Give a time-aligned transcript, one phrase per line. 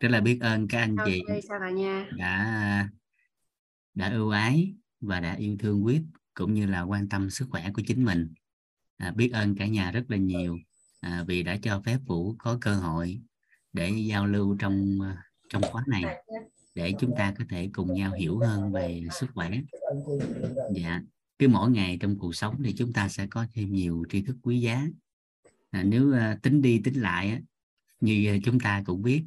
[0.00, 1.20] rất là biết ơn các anh chị.
[1.28, 2.88] okay, đã
[3.94, 6.02] đã ưu ái và đã yêu thương quyết
[6.34, 8.34] cũng như là quan tâm sức khỏe của chính mình.
[8.96, 10.58] À, biết ơn cả nhà rất là nhiều
[11.00, 13.20] à, vì đã cho phép vũ có cơ hội
[13.72, 14.98] để giao lưu trong
[15.48, 16.04] trong khóa này
[16.74, 19.50] để chúng ta có thể cùng nhau hiểu hơn về sức khỏe.
[20.74, 21.00] Dạ
[21.38, 24.36] cứ mỗi ngày trong cuộc sống thì chúng ta sẽ có thêm nhiều tri thức
[24.42, 24.86] quý giá.
[25.70, 27.40] À, nếu uh, tính đi tính lại á,
[28.00, 29.24] như chúng ta cũng biết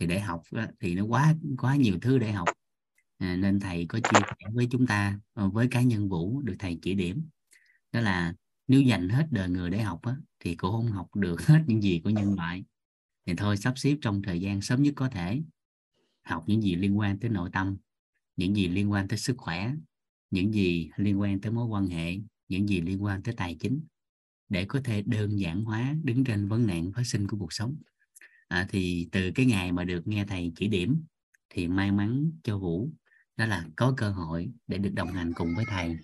[0.00, 0.42] thì để học
[0.80, 2.48] thì nó quá quá nhiều thứ để học.
[3.18, 6.54] À, nên thầy có chia sẻ với chúng ta ờ, với cá nhân vũ được
[6.58, 7.28] thầy chỉ điểm.
[7.92, 8.34] Đó là
[8.68, 11.82] nếu dành hết đời người để học á, thì cũng không học được hết những
[11.82, 12.64] gì của nhân loại.
[13.26, 15.42] Thì thôi sắp xếp trong thời gian sớm nhất có thể.
[16.22, 17.76] Học những gì liên quan tới nội tâm
[18.38, 19.72] những gì liên quan tới sức khỏe
[20.30, 22.18] những gì liên quan tới mối quan hệ
[22.48, 23.80] những gì liên quan tới tài chính
[24.48, 27.76] để có thể đơn giản hóa đứng trên vấn nạn phát sinh của cuộc sống
[28.48, 31.04] à, thì từ cái ngày mà được nghe thầy chỉ điểm
[31.50, 32.90] thì may mắn cho vũ
[33.36, 35.98] đó là có cơ hội để được đồng hành cùng với thầy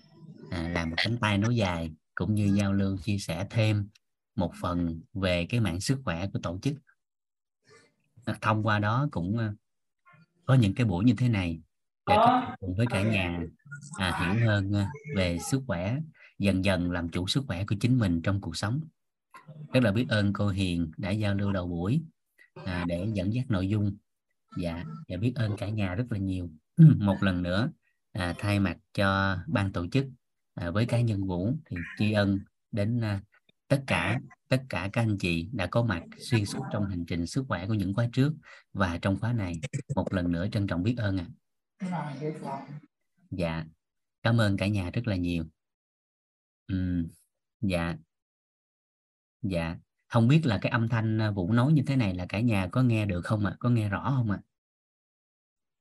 [0.51, 3.87] à, làm một cánh tay nối dài cũng như giao lưu chia sẻ thêm
[4.35, 6.73] một phần về cái mạng sức khỏe của tổ chức.
[8.25, 9.53] À, thông qua đó cũng à,
[10.45, 11.61] có những cái buổi như thế này
[12.07, 12.15] để
[12.59, 13.39] cùng với cả nhà
[13.99, 15.97] à, hiểu hơn à, về sức khỏe
[16.39, 18.81] dần dần làm chủ sức khỏe của chính mình trong cuộc sống.
[19.73, 22.01] Rất là biết ơn cô Hiền đã giao lưu đầu buổi
[22.65, 23.97] à, để dẫn dắt nội dung.
[24.57, 26.49] Dạ và biết ơn cả nhà rất là nhiều.
[26.99, 27.71] Một lần nữa
[28.11, 30.05] à, thay mặt cho ban tổ chức
[30.53, 32.39] à, với cá nhân Vũ thì tri ân
[32.71, 33.21] đến à,
[33.67, 37.27] tất cả tất cả các anh chị đã có mặt xuyên suốt trong hành trình
[37.27, 38.33] sức khỏe của những khóa trước
[38.73, 39.59] và trong khóa này.
[39.95, 41.27] Một lần nữa trân trọng biết ơn ạ.
[41.77, 42.15] À.
[43.31, 43.65] dạ
[44.23, 45.45] cảm ơn cả nhà rất là nhiều.
[46.67, 47.03] Ừ,
[47.61, 47.95] dạ.
[49.41, 49.77] Dạ
[50.15, 52.67] không biết là cái âm thanh à, vũ nói như thế này là cả nhà
[52.71, 53.51] có nghe được không ạ?
[53.51, 53.57] À?
[53.59, 54.39] có nghe rõ không ạ?
[54.41, 54.43] À?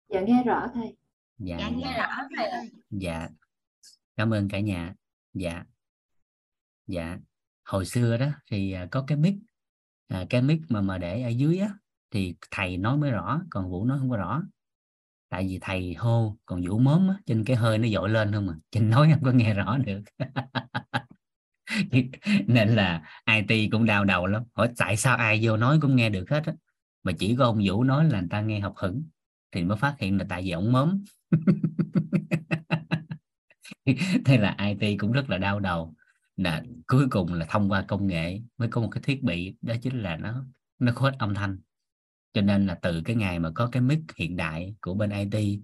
[0.09, 0.97] dạ nghe rõ thầy
[1.39, 3.29] dạ, dạ nghe rõ thầy dạ.
[4.17, 4.95] Cảm ơn cả nhà.
[5.35, 5.65] Dạ.
[6.87, 7.19] Dạ.
[7.65, 9.35] Hồi xưa đó thì à, có cái mic
[10.09, 11.69] à, cái mic mà mà để ở dưới á
[12.11, 14.43] thì thầy nói mới rõ còn vũ nói không có rõ.
[15.29, 18.47] Tại vì thầy hô còn vũ mớm á trên cái hơi nó dội lên không
[18.47, 20.03] mà trên nói không có nghe rõ được
[22.47, 23.03] nên là
[23.49, 24.43] IT cũng đau đầu lắm.
[24.55, 26.53] Hỏi tại sao ai vô nói cũng nghe được hết á.
[27.03, 29.05] Mà chỉ có ông Vũ nói là người ta nghe học hững
[29.53, 31.05] thì mới phát hiện là tại vì ông mớm.
[34.25, 35.95] Thế là IT cũng rất là đau đầu.
[36.37, 39.75] Là cuối cùng là thông qua công nghệ mới có một cái thiết bị, đó
[39.83, 40.45] chính là nó
[40.79, 41.59] nó khuếch âm thanh.
[42.33, 45.61] Cho nên là từ cái ngày mà có cái mic hiện đại của bên IT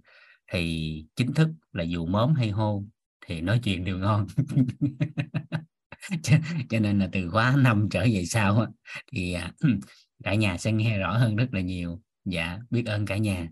[0.52, 2.84] thì chính thức là dù mớm hay hô
[3.26, 4.26] thì nói chuyện đều ngon.
[6.22, 6.36] cho,
[6.68, 8.66] cho nên là từ khóa năm trở về sau
[9.12, 9.52] thì à,
[10.24, 12.02] cả nhà sẽ nghe rõ hơn rất là nhiều.
[12.24, 13.48] Dạ biết ơn cả nhà.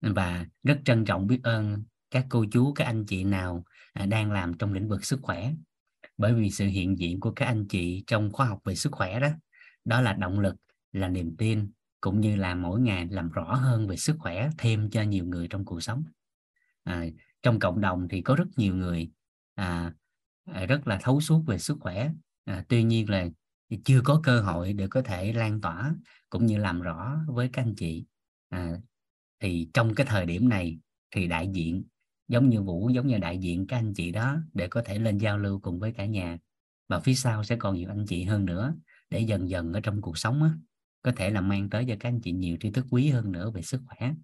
[0.00, 4.32] Và rất trân trọng biết ơn các cô chú các anh chị nào à, đang
[4.32, 5.52] làm trong lĩnh vực sức khỏe.
[6.16, 9.20] Bởi vì sự hiện diện của các anh chị trong khoa học về sức khỏe
[9.20, 9.28] đó
[9.84, 10.54] đó là động lực
[10.92, 14.90] là niềm tin cũng như là mỗi ngày làm rõ hơn về sức khỏe thêm
[14.90, 16.04] cho nhiều người trong cuộc sống.
[16.84, 17.04] À,
[17.42, 19.10] trong cộng đồng thì có rất nhiều người
[19.54, 19.92] à
[20.44, 22.10] Ờ, rất là thấu suốt về sức khỏe.
[22.44, 23.28] À, tuy nhiên là
[23.84, 25.94] chưa có cơ hội để có thể lan tỏa
[26.30, 28.04] cũng như làm rõ với các anh chị.
[28.48, 28.72] À,
[29.40, 30.78] thì trong cái thời điểm này
[31.10, 31.84] thì đại diện
[32.28, 35.18] giống như Vũ giống như đại diện các anh chị đó để có thể lên
[35.18, 36.38] giao lưu cùng với cả nhà.
[36.88, 38.74] Và phía sau sẽ còn nhiều anh chị hơn nữa
[39.10, 40.50] để dần dần ở trong cuộc sống á,
[41.02, 43.50] có thể là mang tới cho các anh chị nhiều tri thức quý hơn nữa
[43.50, 44.14] về sức khỏe.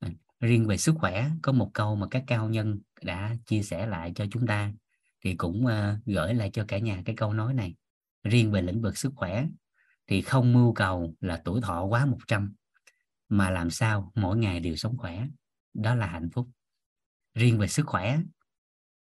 [0.00, 0.08] À,
[0.40, 4.12] riêng về sức khỏe có một câu mà các cao nhân đã chia sẻ lại
[4.14, 4.72] cho chúng ta
[5.22, 7.74] thì cũng uh, gửi lại cho cả nhà cái câu nói này.
[8.24, 9.46] Riêng về lĩnh vực sức khỏe
[10.06, 12.54] thì không mưu cầu là tuổi thọ quá 100
[13.28, 15.26] mà làm sao mỗi ngày đều sống khỏe.
[15.74, 16.48] Đó là hạnh phúc.
[17.34, 18.18] Riêng về sức khỏe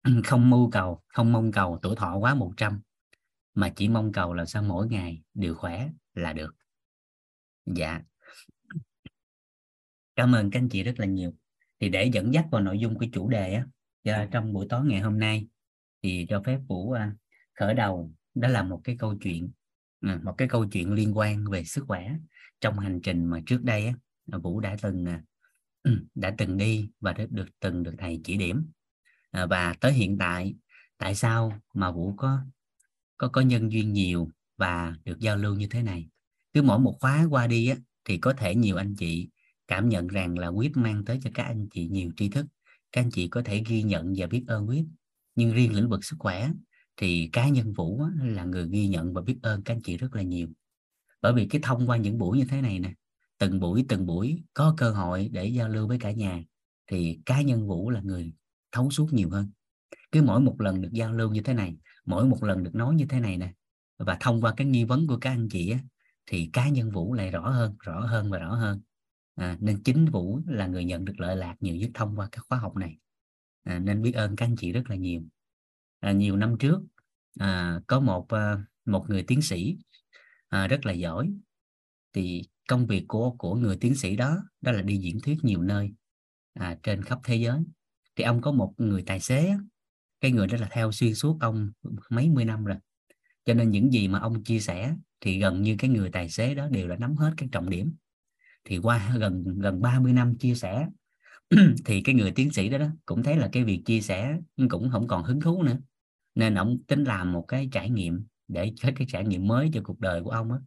[0.26, 2.82] không mưu cầu không mong cầu tuổi thọ quá 100
[3.54, 6.56] mà chỉ mong cầu là sao mỗi ngày đều khỏe là được.
[7.66, 8.02] Dạ.
[10.16, 11.34] Cảm ơn các anh chị rất là nhiều.
[11.80, 13.66] Thì để dẫn dắt vào nội dung của chủ đề á
[14.32, 15.48] trong buổi tối ngày hôm nay
[16.04, 17.16] thì cho phép vũ à,
[17.60, 18.12] khởi đầu.
[18.36, 19.52] Đó là một cái câu chuyện
[20.02, 22.16] à, một cái câu chuyện liên quan về sức khỏe
[22.62, 23.94] trong hành trình mà trước đây á,
[24.38, 25.24] vũ đã từng à,
[25.84, 28.72] ừ, đã từng đi và được, được từng được thầy chỉ điểm.
[29.32, 30.56] À, và tới hiện tại
[30.98, 32.40] tại sao mà vũ có
[33.18, 36.08] có có nhân duyên nhiều và được giao lưu như thế này?
[36.54, 39.30] Cứ mỗi một khóa qua đi á, thì có thể nhiều anh chị
[39.68, 42.46] cảm nhận rằng là quyết mang tới cho các anh chị nhiều tri thức.
[42.92, 44.86] Các anh chị có thể ghi nhận và biết ơn quyết
[45.38, 46.52] nhưng riêng lĩnh vực sức khỏe
[46.98, 50.16] thì cá nhân vũ là người ghi nhận và biết ơn các anh chị rất
[50.16, 50.48] là nhiều.
[51.22, 52.94] Bởi vì cái thông qua những buổi như thế này nè
[53.38, 56.44] từng buổi từng buổi có cơ hội để giao lưu với cả nhà
[56.88, 58.34] thì cá nhân vũ là người
[58.72, 59.52] thấu suốt nhiều hơn.
[60.12, 62.96] Cứ mỗi một lần được giao lưu như thế này mỗi một lần được nói
[62.96, 63.54] như thế này nè
[63.98, 65.80] và thông qua cái nghi vấn của các anh chị á,
[66.26, 68.82] thì cá nhân vũ lại rõ hơn rõ hơn và rõ hơn.
[69.36, 72.46] À, nên chính vũ là người nhận được lợi lạc nhiều nhất thông qua các
[72.50, 72.98] khóa học này
[73.68, 75.22] à, nên biết ơn các anh chị rất là nhiều.
[76.00, 76.80] À, nhiều năm trước
[77.40, 79.78] à, có một à, một người tiến sĩ
[80.48, 81.34] à, rất là giỏi.
[82.14, 85.62] Thì công việc của của người tiến sĩ đó đó là đi diễn thuyết nhiều
[85.62, 85.94] nơi
[86.54, 87.60] à, trên khắp thế giới.
[88.16, 89.54] Thì ông có một người tài xế
[90.22, 91.72] cái người đó là theo xuyên suốt ông
[92.10, 92.78] mấy mươi năm rồi.
[93.46, 96.56] Cho nên những gì mà ông chia sẻ thì gần như cái người tài xế
[96.56, 97.96] đó đều là nắm hết cái trọng điểm.
[98.64, 100.88] Thì qua gần gần 30 năm chia sẻ
[101.86, 104.38] thì cái người tiến sĩ đó, đó cũng thấy là cái việc chia sẻ
[104.70, 105.78] cũng không còn hứng thú nữa.
[106.36, 109.82] Nên ông tính làm một cái trải nghiệm để có cái trải nghiệm mới cho
[109.84, 110.60] cuộc đời của ông đó.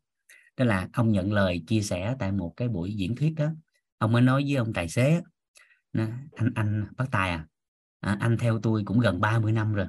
[0.56, 3.50] đó là ông nhận lời chia sẻ tại một cái buổi diễn thuyết đó.
[3.99, 5.21] Ông mới nói với ông tài xế
[5.93, 7.47] anh anh bác tài à,
[8.00, 9.87] à anh theo tôi cũng gần 30 năm rồi.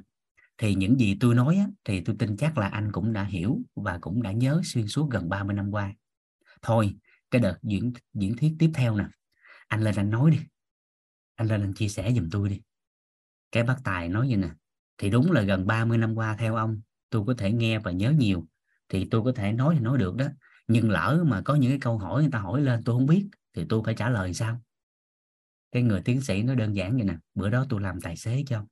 [0.57, 3.59] Thì những gì tôi nói á, thì tôi tin chắc là anh cũng đã hiểu
[3.75, 5.93] và cũng đã nhớ xuyên suốt gần 30 năm qua.
[6.61, 6.95] Thôi
[7.31, 9.05] cái đợt diễn diễn thuyết tiếp theo nè.
[9.67, 10.37] Anh lên anh nói đi
[11.41, 12.61] anh lên anh chia sẻ giùm tôi đi.
[13.51, 14.49] Cái bác tài nói vậy nè,
[14.97, 18.11] thì đúng là gần 30 năm qua theo ông, tôi có thể nghe và nhớ
[18.11, 18.47] nhiều,
[18.89, 20.25] thì tôi có thể nói thì nói được đó.
[20.67, 23.27] Nhưng lỡ mà có những cái câu hỏi người ta hỏi lên tôi không biết,
[23.53, 24.61] thì tôi phải trả lời sao?
[25.71, 28.43] Cái người tiến sĩ nó đơn giản vậy nè, bữa đó tôi làm tài xế
[28.47, 28.65] cho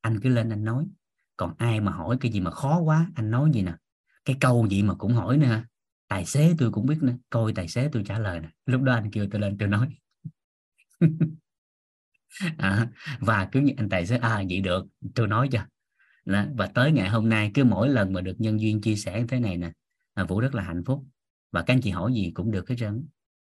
[0.00, 0.86] anh cứ lên anh nói,
[1.36, 3.74] còn ai mà hỏi cái gì mà khó quá, anh nói gì nè.
[4.24, 5.62] Cái câu gì mà cũng hỏi nữa
[6.08, 8.48] tài xế tôi cũng biết nữa, coi tài xế tôi trả lời nè.
[8.66, 9.88] Lúc đó anh kêu tôi lên tôi nói.
[12.58, 12.88] à,
[13.20, 15.60] và cứ như anh tài xế à vậy được tôi nói cho.
[16.24, 16.44] Đó.
[16.54, 19.40] và tới ngày hôm nay cứ mỗi lần mà được nhân duyên chia sẻ thế
[19.40, 19.72] này nè
[20.14, 21.04] à, vũ rất là hạnh phúc.
[21.52, 23.06] Và các anh chị hỏi gì cũng được hết trơn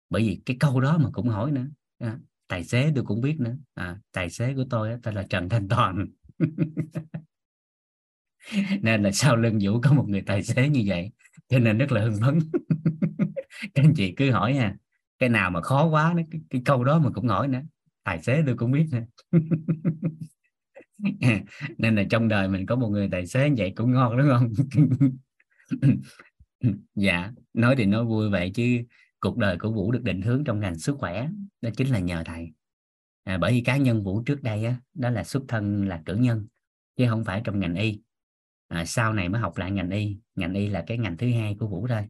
[0.10, 1.66] bởi vì cái câu đó mà cũng hỏi nữa.
[2.00, 2.18] À,
[2.48, 3.56] tài xế tôi cũng biết nữa.
[3.74, 6.06] À, tài xế của tôi tên là trần thanh toàn.
[8.82, 11.12] Nên là sau lưng vũ có một người tài xế như vậy
[11.50, 12.40] cho nên rất là hưng phấn.
[13.74, 14.76] Các anh chị cứ hỏi nha
[15.20, 17.62] cái nào mà khó quá cái, cái câu đó mà cũng hỏi nữa
[18.10, 19.04] tài xế tôi cũng biết nữa.
[21.78, 24.28] Nên là trong đời mình có một người tài xế như vậy cũng ngon đúng
[24.30, 24.54] không?
[26.96, 28.84] Dạ nói thì nói vui vậy chứ
[29.20, 31.30] cuộc đời của vũ được định hướng trong ngành sức khỏe
[31.62, 32.54] đó chính là nhờ thầy.
[33.24, 36.16] À, bởi vì cá nhân vũ trước đây á, đó là xuất thân là cử
[36.16, 36.48] nhân
[36.98, 38.02] chứ không phải trong ngành y.
[38.68, 40.18] À, sau này mới học lại ngành y.
[40.36, 42.08] Ngành y là cái ngành thứ hai của vũ thôi.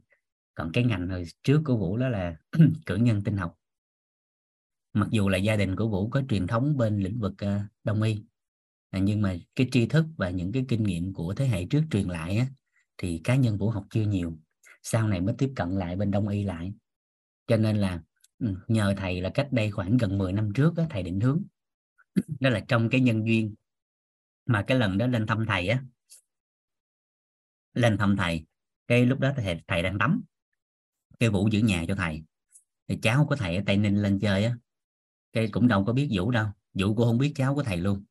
[0.54, 2.36] Còn cái ngành hồi trước của vũ đó là
[2.86, 3.59] cử nhân tinh học
[4.92, 8.02] mặc dù là gia đình của vũ có truyền thống bên lĩnh vực ờ, đông
[8.02, 8.22] y
[8.90, 11.82] à, nhưng mà cái tri thức và những cái kinh nghiệm của thế hệ trước
[11.90, 12.46] truyền lại á,
[12.98, 14.38] thì cá nhân vũ học chưa nhiều.
[14.82, 16.72] Sau này mới tiếp cận lại bên đông y lại.
[17.46, 18.02] Cho nên là
[18.38, 21.42] ừ, nhờ thầy là cách đây khoảng gần 10 năm trước á, thầy định hướng.
[22.40, 23.54] Đó là trong cái nhân duyên
[24.46, 25.84] mà cái lần đó lên thăm thầy á
[27.74, 28.46] lên thăm thầy
[28.86, 30.22] cái lúc đó thầy, thầy đang tắm
[31.18, 32.24] cái vũ giữ nhà cho thầy.
[32.88, 34.56] Thì cháu của thầy ở tây ninh lên chơi á
[35.32, 36.46] cái cũng đâu có biết vũ đâu.
[36.74, 38.04] Vũ cũng không biết cháu của thầy luôn.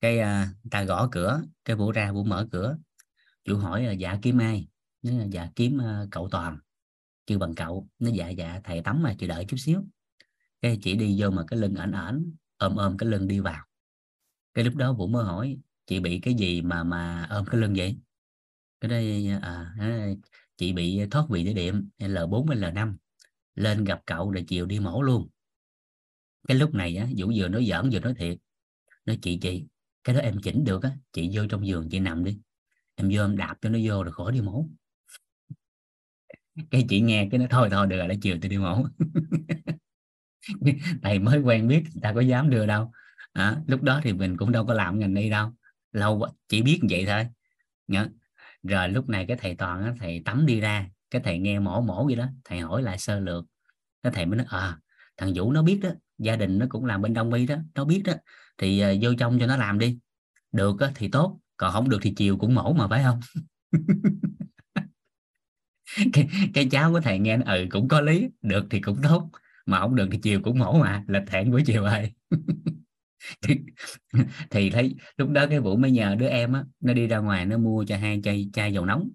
[0.00, 2.78] Cái à, ta gõ cửa cái vũ ra vũ mở cửa.
[3.48, 4.68] Vũ hỏi à, dạ, là dạ kiếm ai?
[5.02, 6.58] Nó là dạ kiếm uh, cậu toàn.
[7.26, 7.88] Kêu bằng cậu.
[7.98, 9.84] Nó dạ dạ thầy tắm mà chị đợi chút xíu.
[10.62, 13.64] Cái chị đi vô mà cái lưng ảnh ảnh ôm ôm cái lưng đi vào.
[14.54, 17.74] Cái lúc đó vũ mới hỏi chị bị cái gì mà mà ôm cái lưng
[17.76, 17.98] vậy?
[18.80, 19.74] Cái đây à,
[20.56, 22.94] chị bị thoát vị đĩa điểm L4 hay L5
[23.54, 25.28] lên gặp cậu rồi chiều đi mổ luôn
[26.50, 28.38] cái lúc này á Vũ vừa nói giỡn vừa nói thiệt.
[29.06, 29.66] Nói chị chị
[30.04, 32.38] cái đó em chỉnh được á chị vô trong giường chị nằm đi.
[32.94, 34.66] Em vô em đạp cho nó vô rồi khỏi đi mổ.
[36.70, 38.84] Cái chị nghe cái nó thôi thôi được rồi đã chiều tôi đi mổ.
[41.02, 42.92] Thầy mới quen biết ta có dám đưa đâu.
[43.32, 45.52] À, lúc đó thì mình cũng đâu có làm ngành đi đâu.
[45.92, 47.26] Lâu chỉ biết vậy thôi.
[47.86, 48.08] Nhớ.
[48.62, 51.80] Rồi lúc này cái thầy toàn á, thầy tắm đi ra cái thầy nghe mổ
[51.80, 53.44] mổ vậy đó thầy hỏi lại sơ lược.
[54.02, 54.78] Cái thầy mới nói à
[55.16, 57.84] thằng vũ nó biết đó gia đình nó cũng làm bên đông y đó nó
[57.84, 58.12] biết đó
[58.58, 59.98] thì uh, vô trong cho nó làm đi.
[60.52, 63.20] Được thì tốt còn không được thì chiều cũng mổ mà phải không?
[66.12, 69.30] Cái, cái cháu của thầy nghe ừ cũng có lý được thì cũng tốt
[69.66, 72.12] mà không được thì chiều cũng mổ mà là thẹn buổi chiều ơi
[74.50, 77.46] thì thấy lúc đó cái vụ mới nhờ đứa em á nó đi ra ngoài
[77.46, 79.10] nó mua cho hai chai chai dầu nóng.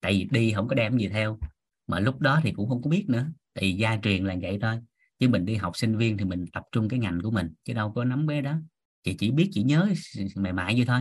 [0.00, 1.38] Tại vì đi không có đem gì theo
[1.86, 4.76] mà lúc đó thì cũng không có biết nữa thì gia truyền là vậy thôi
[5.20, 7.72] chứ mình đi học sinh viên thì mình tập trung cái ngành của mình, chứ
[7.74, 8.56] đâu có nắm bé đó.
[9.04, 9.88] Chị chỉ biết chỉ nhớ
[10.36, 11.00] mày mại vậy thôi.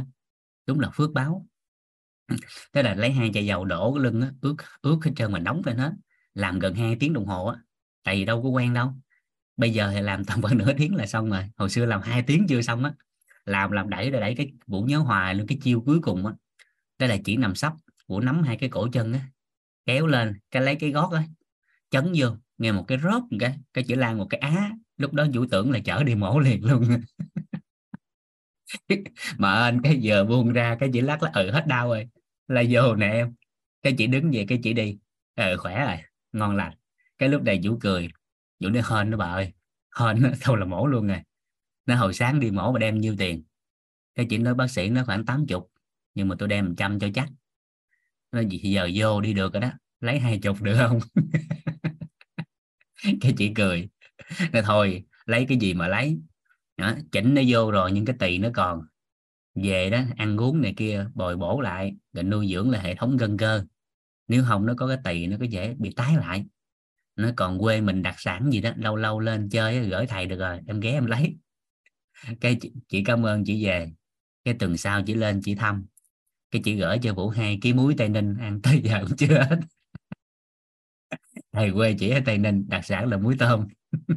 [0.67, 1.47] Đúng là phước báo.
[2.73, 5.39] Thế là lấy hai chai dầu đổ cái lưng á, ướt ướt hết trơn mà
[5.39, 5.91] nóng lên hết.
[6.33, 7.59] Làm gần hai tiếng đồng hồ á,
[8.03, 8.93] tại vì đâu có quen đâu.
[9.57, 11.43] Bây giờ thì làm tầm khoảng nửa tiếng là xong rồi.
[11.57, 12.93] Hồi xưa làm hai tiếng chưa xong á.
[13.45, 16.33] Làm làm đẩy đẩy cái vũ nhớ hoài luôn, cái chiêu cuối cùng á.
[16.99, 17.73] Đó là chỉ nằm sấp
[18.07, 19.19] vũ nắm hai cái cổ chân á,
[19.85, 21.23] kéo lên, cái lấy cái gót á,
[21.89, 22.27] chấn vô
[22.59, 25.45] nghe một cái rớp, một cái cái chữ lan, một cái á, lúc đó vũ
[25.51, 26.83] tưởng là chở đi mổ liền luôn.
[29.37, 32.09] Mà anh cái giờ buông ra, cái chỉ lắc là ừ hết đau rồi.
[32.47, 33.35] Là vô nè em.
[33.81, 34.97] Cái chị đứng về, cái chị đi.
[35.35, 35.97] Ừ khỏe rồi,
[36.31, 36.73] ngon lành.
[37.17, 38.07] Cái lúc này vũ cười.
[38.59, 39.53] Vũ nói, hên nó bà ơi,
[39.99, 41.19] hên nó thôi là mổ luôn rồi.
[41.85, 43.43] Nó hồi sáng đi mổ mà đem nhiêu tiền.
[44.15, 45.61] Cái chị nói, bác sĩ nó khoảng 80
[46.15, 47.29] nhưng mà tôi đem trăm cho chắc.
[48.31, 49.69] Nó gì giờ vô đi được rồi đó.
[49.99, 50.99] Lấy hai chục được không?
[53.21, 53.89] cái chị cười.
[54.53, 56.19] Nói thôi lấy cái gì mà lấy?
[56.77, 58.81] Đó, chỉnh nó vô rồi nhưng cái tỳ nó còn
[59.55, 63.17] về đó ăn uống này kia bồi bổ lại rồi nuôi dưỡng là hệ thống
[63.17, 63.65] gân cơ.
[64.27, 66.45] Nếu không nó có cái tỳ nó có dễ bị tái lại.
[67.15, 70.39] Nó còn quê mình đặc sản gì đó lâu lâu lên chơi gửi thầy được
[70.39, 71.37] rồi em ghé em lấy.
[72.41, 73.91] Cái chị, chị cảm ơn chị về.
[74.43, 75.85] Cái tuần sau chị lên chị thăm.
[76.51, 79.39] Cái chị gửi cho vũ hai ký muối tây ninh ăn tới giờ cũng chưa
[79.49, 79.59] hết
[81.59, 83.67] thầy quê chỉ ở tây ninh đặc sản là muối tôm.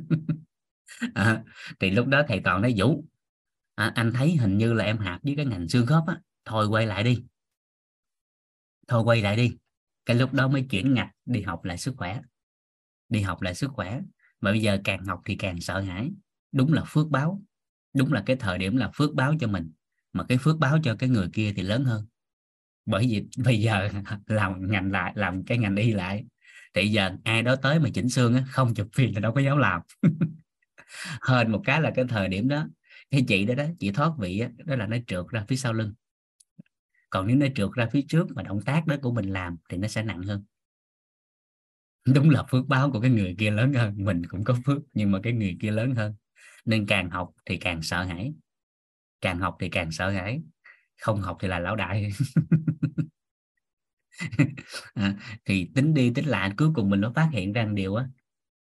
[1.14, 1.42] À,
[1.80, 3.04] thì lúc đó thầy toàn nói vũ
[3.74, 6.66] à, anh thấy hình như là em hạp với cái ngành xương khớp á thôi
[6.66, 7.24] quay lại đi.
[8.88, 9.56] Thôi quay lại đi.
[10.06, 12.20] Cái lúc đó mới chuyển ngạch đi học lại sức khỏe.
[13.08, 14.00] Đi học lại sức khỏe.
[14.40, 16.10] Mà bây giờ càng học thì càng sợ hãi.
[16.52, 17.42] Đúng là phước báo.
[17.94, 19.72] Đúng là cái thời điểm là phước báo cho mình.
[20.12, 22.06] Mà cái phước báo cho cái người kia thì lớn hơn.
[22.86, 23.88] Bởi vì bây giờ
[24.26, 26.24] làm ngành lại làm cái ngành y lại
[26.74, 29.40] thì giờ ai đó tới mà chỉnh xương á, không chụp phim là đâu có
[29.40, 29.80] dám làm.
[31.28, 32.66] Hên một cái là cái thời điểm đó
[33.10, 35.72] cái chị đó đó chị thoát vị á, đó là nó trượt ra phía sau
[35.72, 35.94] lưng.
[37.10, 39.76] Còn nếu nó trượt ra phía trước mà động tác đó của mình làm thì
[39.76, 40.44] nó sẽ nặng hơn.
[42.14, 45.10] Đúng là phước báo của cái người kia lớn hơn mình cũng có phước nhưng
[45.10, 46.14] mà cái người kia lớn hơn.
[46.64, 48.34] Nên càng học thì càng sợ hãi.
[49.20, 50.42] Càng học thì càng sợ hãi
[51.02, 52.10] không học thì là lão đại.
[54.94, 55.14] à,
[55.44, 58.08] thì tính đi tính lại cuối cùng mình nó phát hiện ra điều á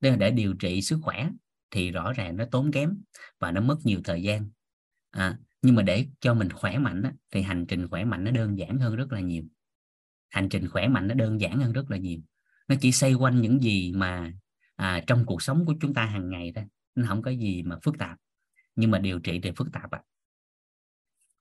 [0.00, 1.30] đó là để điều trị sức khỏe
[1.70, 3.02] thì rõ ràng nó tốn kém
[3.38, 4.50] và nó mất nhiều thời gian.
[5.10, 8.30] À, nhưng mà để cho mình khỏe mạnh á, thì hành trình khỏe mạnh nó
[8.30, 9.44] đơn giản hơn rất là nhiều.
[10.28, 12.20] Hành trình khỏe mạnh nó đơn giản hơn rất là nhiều.
[12.68, 14.32] Nó chỉ xoay quanh những gì mà
[14.76, 16.64] à, trong cuộc sống của chúng ta hàng ngày thôi
[16.94, 18.18] nó không có gì mà phức tạp.
[18.76, 19.98] Nhưng mà điều trị thì phức tạp ạ.
[19.98, 20.06] À.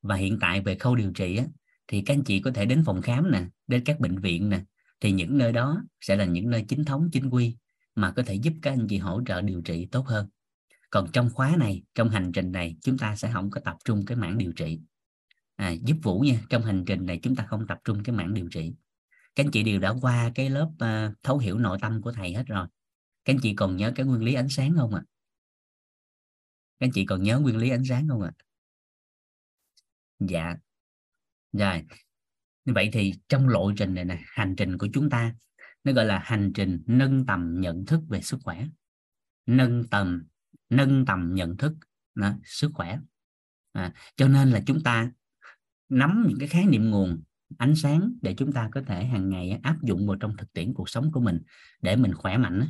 [0.02, 1.46] và hiện tại về khâu điều trị á,
[1.90, 4.62] thì các anh chị có thể đến phòng khám nè đến các bệnh viện nè.
[5.00, 7.58] Thì những nơi đó sẽ là những nơi chính thống chính quy
[7.96, 10.30] mà có thể giúp các anh chị hỗ trợ điều trị tốt hơn.
[10.90, 14.06] Còn trong khóa này trong hành trình này chúng ta sẽ không có tập trung
[14.06, 14.80] cái mảng điều trị.
[15.56, 18.34] À, giúp vũ nha trong hành trình này chúng ta không tập trung cái mảng
[18.34, 18.74] điều trị.
[19.36, 22.34] Các anh chị đều đã qua cái lớp uh, thấu hiểu nội tâm của thầy
[22.34, 22.68] hết rồi.
[23.26, 25.02] Các anh chị còn nhớ cái nguyên lý ánh sáng không ạ?
[25.06, 25.10] À?
[26.80, 28.32] các anh chị còn nhớ nguyên lý ánh sáng không ạ?
[28.38, 28.44] À?
[30.20, 30.56] dạ
[31.54, 31.86] rồi
[32.66, 35.36] như vậy thì trong lộ trình này nè hành trình của chúng ta
[35.84, 38.68] nó gọi là hành trình nâng tầm nhận thức về sức khỏe.
[39.46, 40.24] Nâng tầm
[40.70, 41.74] nâng tầm nhận thức
[42.16, 43.00] đó, sức khỏe.
[43.72, 45.12] À, cho nên là chúng ta
[45.90, 47.22] nắm những cái khái niệm nguồn
[47.58, 50.74] ánh sáng để chúng ta có thể hàng ngày áp dụng vào trong thực tiễn
[50.74, 51.42] cuộc sống của mình
[51.82, 52.68] để mình khỏe mạnh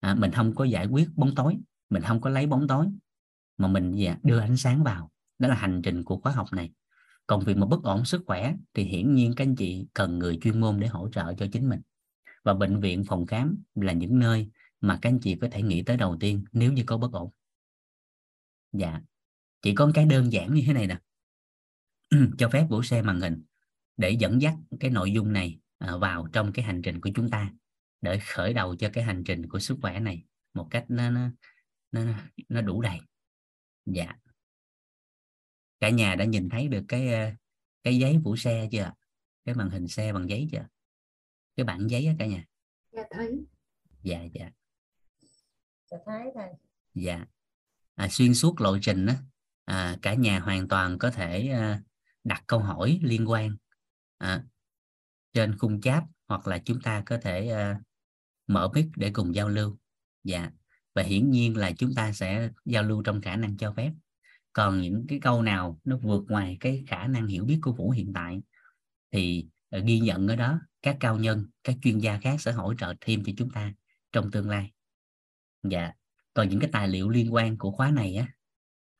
[0.00, 1.56] à, mình không có giải quyết bóng tối
[1.90, 2.86] mình không có lấy bóng tối
[3.58, 5.10] mà mình dạ, đưa ánh sáng vào.
[5.38, 6.70] Đó là hành trình của khóa học này
[7.26, 10.38] còn việc mà bất ổn sức khỏe thì hiển nhiên các anh chị cần người
[10.42, 11.80] chuyên môn để hỗ trợ cho chính mình.
[12.42, 14.50] Và bệnh viện phòng khám là những nơi
[14.80, 17.30] mà các anh chị có thể nghĩ tới đầu tiên nếu như có bất ổn.
[18.72, 19.00] Dạ
[19.62, 20.98] chỉ có cái đơn giản như thế này nè.
[22.38, 23.42] Cho phép vũ xe màn hình
[23.96, 27.30] để dẫn dắt cái nội dung này à, vào trong cái hành trình của chúng
[27.30, 27.52] ta
[28.00, 30.24] để khởi đầu cho cái hành trình của sức khỏe này
[30.54, 31.30] một cách nó nó
[31.92, 32.00] nó,
[32.48, 33.00] nó đủ đầy.
[33.86, 34.14] Dạ
[35.80, 37.30] cả nhà đã nhìn thấy được cái ờ,
[37.82, 38.92] cái giấy của xe chưa?
[39.44, 40.66] Cái màn hình xe bằng giấy chưa?
[41.56, 42.44] Cái bản giấy á cả nhà?
[42.92, 43.44] Dạ thấy.
[44.02, 44.50] Dạ dạ.
[45.90, 46.50] Dạ thấy thầy
[46.94, 47.24] dạ.
[47.94, 49.16] À, xuyên suốt lộ trình á
[49.64, 51.82] à, cả nhà hoàn toàn có thể à,
[52.24, 53.56] đặt câu hỏi liên quan
[54.18, 54.44] à,
[55.32, 57.80] trên khung chat hoặc là chúng ta có thể à,
[58.46, 59.78] mở mic để cùng giao lưu.
[60.24, 60.50] Dạ.
[60.94, 63.92] Và hiển nhiên là chúng ta sẽ giao lưu trong khả năng cho phép
[64.52, 67.90] còn những cái câu nào nó vượt ngoài cái khả năng hiểu biết của vũ
[67.90, 68.40] hiện tại
[69.12, 72.74] thì ờ, ghi nhận ở đó các cao nhân các chuyên gia khác sẽ hỗ
[72.74, 73.72] trợ thêm cho chúng ta
[74.12, 74.72] trong tương lai.
[75.62, 75.92] Dạ
[76.34, 78.28] còn những cái tài liệu liên quan của khóa này á.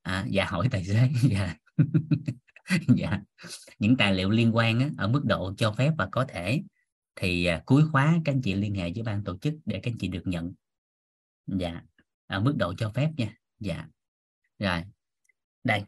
[0.02, 1.54] À, dạ hỏi tài xế dạ.
[2.96, 3.20] Dạ
[3.78, 6.62] những tài liệu liên quan á, ở mức độ cho phép và có thể
[7.16, 9.90] thì à, cuối khóa các anh chị liên hệ với ban tổ chức để các
[9.90, 10.52] anh chị được nhận.
[11.46, 11.82] Dạ
[12.26, 13.36] ở mức độ cho phép nha.
[13.58, 13.86] Dạ.
[14.58, 14.82] Rồi
[15.64, 15.84] đây.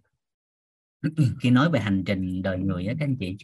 [1.41, 3.37] Khi nói về hành trình đời người á các anh chị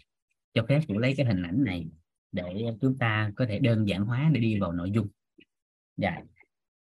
[0.54, 1.88] cho phép cũng lấy cái hình ảnh này
[2.32, 5.08] để chúng ta có thể đơn giản hóa để đi vào nội dung.
[5.96, 6.20] Dạ.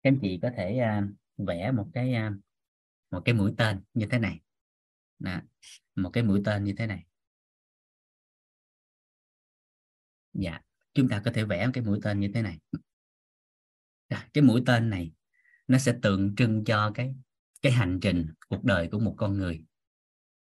[0.04, 2.34] Các anh chị có thể uh, vẽ một cái uh,
[3.12, 4.40] một cái mũi tên như thế này.
[5.20, 5.42] Đó.
[5.96, 7.06] một cái mũi tên như thế này.
[10.34, 10.60] Dạ.
[10.94, 12.60] Chúng ta có thể vẽ cái mũi tên như thế này.
[14.34, 15.12] Cái mũi tên này
[15.68, 17.16] nó sẽ tượng trưng cho cái
[17.66, 19.64] cái hành trình cuộc đời của một con người.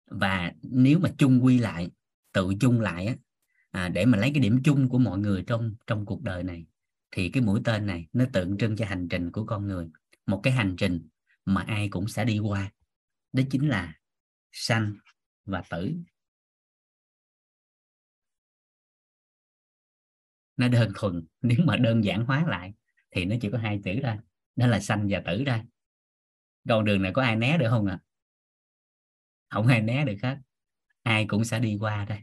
[0.07, 1.90] Và nếu mà chung quy lại
[2.33, 3.16] tự chung lại á,
[3.71, 6.66] à, để mà lấy cái điểm chung của mọi người trong trong cuộc đời này
[7.11, 9.88] thì cái mũi tên này nó tượng trưng cho hành trình của con người.
[10.26, 11.09] Một cái hành trình
[11.45, 12.73] mà ai cũng sẽ đi qua
[13.33, 13.95] đó chính là
[14.52, 14.95] sanh
[15.45, 15.95] và tử.
[20.57, 22.75] Nó đơn thuần nếu mà đơn giản hóa lại
[23.11, 24.16] thì nó chỉ có hai chữ thôi
[24.57, 25.61] đó là sanh và tử thôi
[26.69, 27.99] con đường này có ai né được không ạ?
[28.00, 28.04] À?
[29.52, 30.38] không ai né được hết.
[31.02, 32.19] Ai cũng sẽ đi qua đây.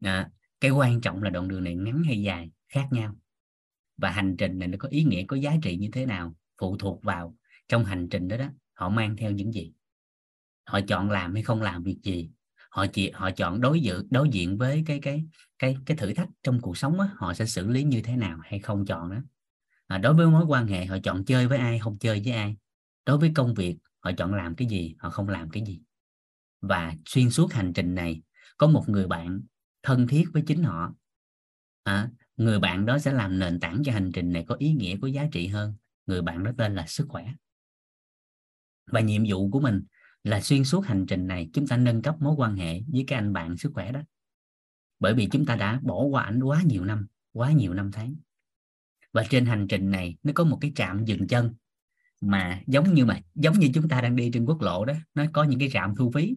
[0.00, 3.16] À, cái quan trọng là đoạn đường này ngắn hay dài khác nhau.
[3.96, 6.76] Và hành trình này nó có ý nghĩa có giá trị như thế nào phụ
[6.76, 7.36] thuộc vào
[7.68, 9.72] trong hành trình đó đó họ mang theo những gì.
[10.64, 12.30] Họ chọn làm hay không làm việc gì.
[12.70, 15.24] Họ chỉ họ chọn đối dự, đối diện với cái cái
[15.58, 18.38] cái cái thử thách trong cuộc sống đó, họ sẽ xử lý như thế nào
[18.42, 19.18] hay không chọn đó.
[19.86, 22.56] À, đối với mối quan hệ họ chọn chơi với ai không chơi với ai
[23.06, 25.80] đối với công việc họ chọn làm cái gì họ không làm cái gì.
[26.60, 28.22] Và xuyên suốt hành trình này
[28.56, 29.40] có một người bạn
[29.82, 30.94] thân thiết với chính họ.
[31.82, 34.96] À, người bạn đó sẽ làm nền tảng cho hành trình này có ý nghĩa
[35.02, 35.74] có giá trị hơn.
[36.06, 37.32] Người bạn đó tên là sức khỏe.
[38.86, 39.82] Và nhiệm vụ của mình
[40.24, 43.18] là xuyên suốt hành trình này chúng ta nâng cấp mối quan hệ với cái
[43.18, 44.00] anh bạn sức khỏe đó.
[44.98, 48.14] Bởi vì chúng ta đã bỏ qua ảnh quá nhiều năm quá nhiều năm tháng.
[49.12, 51.54] Và trên hành trình này nó có một cái trạm dừng chân
[52.28, 55.24] mà giống như mà giống như chúng ta đang đi trên quốc lộ đó nó
[55.32, 56.34] có những cái trạm thu phí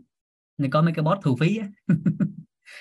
[0.58, 1.68] nó có mấy cái bot thu phí á.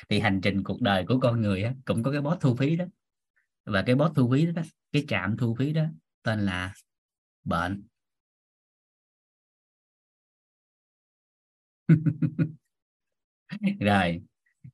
[0.09, 2.77] Thì hành trình cuộc đời của con người á, cũng có cái bot thu phí
[2.77, 2.85] đó.
[3.65, 5.85] Và cái bot thu phí đó, cái trạm thu phí đó
[6.23, 6.75] tên là
[7.45, 7.83] bệnh.
[13.81, 14.23] Rồi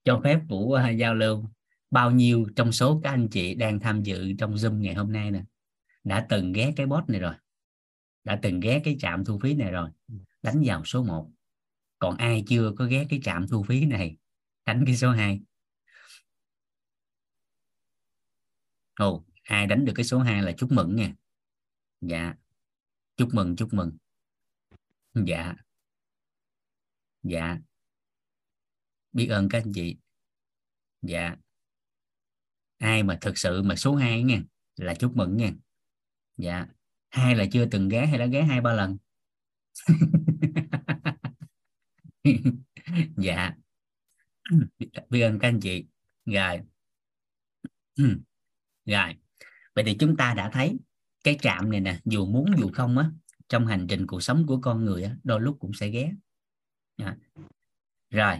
[0.05, 1.45] cho phép vũ uh, giao lưu.
[1.91, 5.31] Bao nhiêu trong số các anh chị đang tham dự trong zoom ngày hôm nay
[5.31, 5.45] nè?
[6.05, 7.35] Đã từng ghé cái bot này rồi
[8.25, 9.91] đã từng ghé cái trạm thu phí này rồi
[10.43, 11.31] đánh vào số 1
[11.99, 14.17] còn ai chưa có ghé cái trạm thu phí này
[14.67, 15.41] đánh cái số 2
[18.95, 21.15] Ồ, ai đánh được cái số 2 là chúc mừng nha.
[22.01, 22.35] Dạ.
[23.17, 23.97] Chúc mừng chúc mừng.
[25.15, 25.55] Dạ.
[27.23, 27.59] Dạ.
[29.13, 29.97] Biết ơn các anh chị.
[31.03, 31.37] Dạ.
[32.79, 34.43] Ai mà thực sự mà số 2 nha
[34.77, 35.53] là chúc mừng nha.
[36.37, 36.67] Dạ
[37.13, 38.97] hai là chưa từng ghé hay đã ghé hai, ba lần?
[43.17, 43.55] Dạ.
[45.11, 45.87] Biết ơn các anh chị.
[46.25, 46.61] Rồi.
[48.87, 49.15] Rồi.
[49.75, 50.79] Vậy thì chúng ta đã thấy
[51.25, 53.11] cái trạm này nè, dù muốn dù không á,
[53.49, 56.13] trong hành trình cuộc sống của con người á, đôi lúc cũng sẽ ghé.
[56.97, 57.17] À.
[58.11, 58.37] rồi.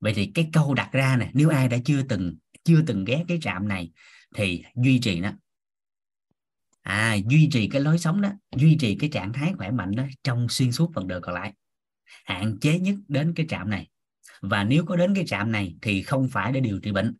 [0.00, 3.24] Vậy thì cái câu đặt ra nè, nếu ai đã chưa từng chưa từng ghé
[3.28, 3.92] cái trạm này,
[4.34, 5.32] thì duy trì nó
[6.84, 10.04] à duy trì cái lối sống đó duy trì cái trạng thái khỏe mạnh đó
[10.22, 11.52] trong xuyên suốt phần đời còn lại.
[12.24, 13.88] Hạn chế nhất đến cái trạm này.
[14.40, 17.16] Và nếu có đến cái trạm này thì không phải để điều trị bệnh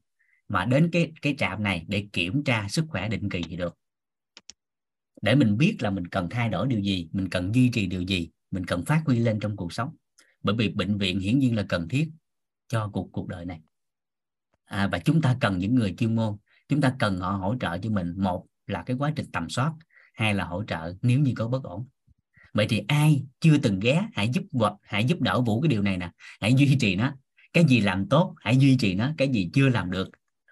[0.48, 3.76] mà đến cái cái trạm này để kiểm tra sức khỏe định kỳ thì được.
[5.22, 8.02] Để mình biết là mình cần thay đổi điều gì mình cần duy trì điều
[8.02, 9.96] gì mình cần phát huy lên trong cuộc sống.
[10.42, 12.10] Bởi vì bệnh viện hiển nhiên là cần thiết
[12.68, 13.60] cho cuộc cuộc đời này.
[14.64, 16.36] À, và chúng ta cần những người chuyên môn
[16.68, 18.14] chúng ta cần họ hỗ trợ cho mình.
[18.16, 19.72] Một là cái quá trình tầm soát
[20.14, 21.88] hay là hỗ trợ nếu như có bất ổn.
[22.52, 25.82] Vậy thì ai chưa từng ghé hãy giúp vật hãy giúp đỡ vũ cái điều
[25.82, 26.10] này nè.
[26.40, 27.14] Hãy duy trì nó.
[27.52, 29.10] Cái gì làm tốt hãy duy trì nó.
[29.18, 30.10] Cái gì chưa làm được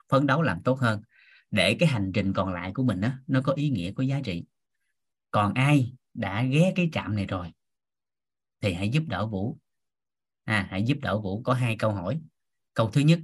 [0.09, 1.03] phấn đấu làm tốt hơn.
[1.51, 4.21] Để cái hành trình còn lại của mình đó, nó có ý nghĩa có giá
[4.25, 4.45] trị.
[5.31, 7.53] Còn ai đã ghé cái trạm này rồi
[8.61, 9.59] thì hãy giúp đỡ vũ.
[10.45, 12.21] À, hãy giúp đỡ vũ có hai câu hỏi.
[12.75, 13.19] Câu thứ nhất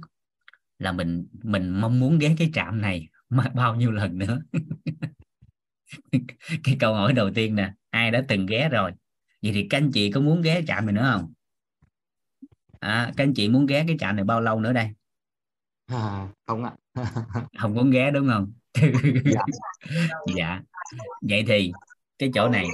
[0.79, 4.41] là mình mình mong muốn ghé cái trạm này mà bao nhiêu lần nữa?
[6.63, 8.91] Cái câu hỏi đầu tiên nè ai đã từng ghé rồi?
[9.41, 11.33] Vậy thì các anh chị có muốn ghé trạm này nữa không?
[12.79, 14.89] À, các anh chị muốn ghé cái trạm này bao lâu nữa đây?
[15.85, 16.71] À, không ạ.
[17.57, 18.53] Không muốn ghé đúng không?
[19.25, 19.41] Dạ.
[20.37, 20.61] dạ.
[21.21, 21.71] Vậy thì
[22.17, 22.65] cái chỗ này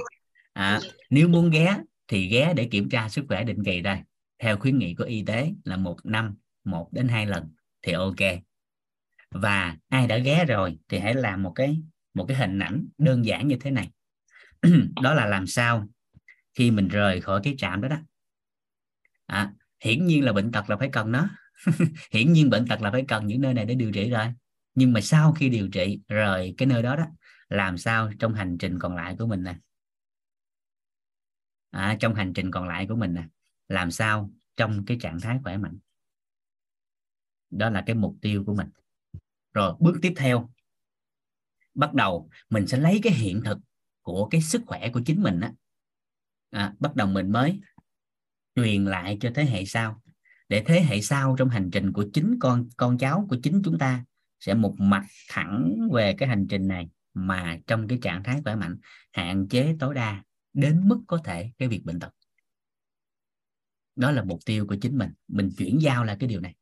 [0.52, 3.98] à, nếu muốn ghé thì ghé để kiểm tra sức khỏe định kỳ đây.
[4.38, 8.16] Theo khuyến nghị của y tế là một năm một đến hai lần thì ok
[9.42, 11.82] và ai đã ghé rồi thì hãy làm một cái
[12.14, 13.90] một cái hình ảnh đơn giản như thế này.
[15.02, 15.88] Đó là làm sao
[16.54, 17.96] khi mình rời khỏi cái trạm đó đó.
[19.26, 19.52] À,
[19.84, 21.28] hiển nhiên là bệnh tật là phải cần nó.
[22.10, 24.26] Hiển nhiên bệnh tật là phải cần những nơi này để điều trị rồi.
[24.74, 27.06] Nhưng mà sau khi điều trị rời cái nơi đó đó
[27.48, 29.56] làm sao trong hành trình còn lại của mình nè?
[31.70, 33.24] À, trong hành trình còn lại của mình nè
[33.68, 35.78] làm sao trong cái trạng thái khỏe mạnh?
[37.50, 38.68] Đó là cái mục tiêu của mình
[39.56, 40.50] rồi bước tiếp theo.
[41.74, 43.58] Bắt đầu mình sẽ lấy cái hiện thực
[44.02, 45.52] của cái sức khỏe của chính mình á.
[46.50, 47.60] À, bắt đầu mình mới
[48.54, 50.02] truyền lại cho thế hệ sau.
[50.48, 53.78] Để thế hệ sau trong hành trình của chính con con cháu của chính chúng
[53.78, 54.04] ta
[54.40, 58.54] sẽ một mặt thẳng về cái hành trình này mà trong cái trạng thái khỏe
[58.54, 58.76] mạnh
[59.12, 62.10] hạn chế tối đa đến mức có thể cái việc bệnh tật.
[63.96, 65.10] Đó là mục tiêu của chính mình.
[65.28, 66.54] Mình chuyển giao là cái điều này.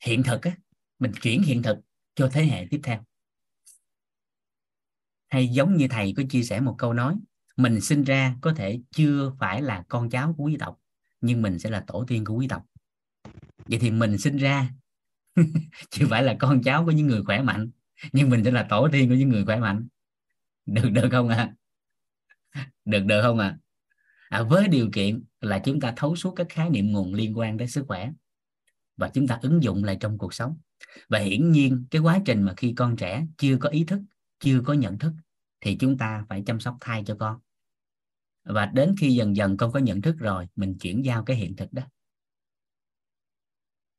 [0.00, 0.56] Hiện thực á
[1.02, 1.78] mình chuyển hiện thực
[2.14, 3.04] cho thế hệ tiếp theo
[5.28, 7.16] hay giống như thầy có chia sẻ một câu nói
[7.56, 10.78] mình sinh ra có thể chưa phải là con cháu của quý tộc
[11.20, 12.66] nhưng mình sẽ là tổ tiên của quý tộc
[13.66, 14.70] vậy thì mình sinh ra
[15.90, 17.70] chưa phải là con cháu của những người khỏe mạnh
[18.12, 19.88] nhưng mình sẽ là tổ tiên của những người khỏe mạnh
[20.66, 21.54] được được không ạ
[22.50, 22.70] à?
[22.84, 23.58] được được không ạ
[24.28, 24.38] à?
[24.38, 27.56] à, với điều kiện là chúng ta thấu suốt các khái niệm nguồn liên quan
[27.56, 28.10] đến sức khỏe
[28.96, 30.56] và chúng ta ứng dụng lại trong cuộc sống
[31.08, 34.00] và hiển nhiên cái quá trình mà khi con trẻ chưa có ý thức
[34.38, 35.12] chưa có nhận thức
[35.60, 37.40] thì chúng ta phải chăm sóc thai cho con.
[38.44, 41.56] Và đến khi dần dần con có nhận thức rồi mình chuyển giao cái hiện
[41.56, 41.82] thực đó.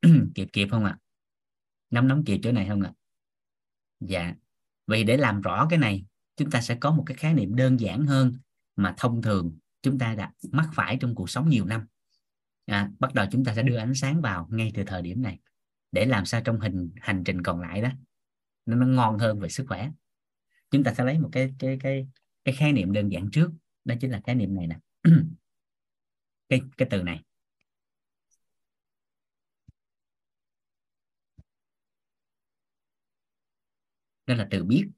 [0.35, 0.97] Kịp kịp không ạ?
[0.99, 1.01] À?
[1.89, 2.93] nắm nắm kịp chỗ này không ạ?
[2.93, 2.99] À?
[3.99, 4.33] dạ.
[4.87, 7.79] Vì để làm rõ cái này chúng ta sẽ có một cái khái niệm đơn
[7.79, 8.33] giản hơn
[8.75, 11.85] mà thông thường chúng ta đã mắc phải trong cuộc sống nhiều năm.
[12.65, 15.39] À, bắt đầu chúng ta sẽ đưa ánh sáng vào ngay từ thời điểm này
[15.93, 17.89] để làm sao trong hình hành trình còn lại đó
[18.65, 19.91] nó, nó ngon hơn về sức khỏe.
[20.71, 22.07] Chúng ta sẽ lấy một cái cái cái
[22.45, 23.51] cái khái niệm đơn giản trước
[23.85, 24.79] đó chính là khái niệm này nè.
[26.49, 27.23] Cái cái từ này.
[34.25, 34.89] Đó là từ biết.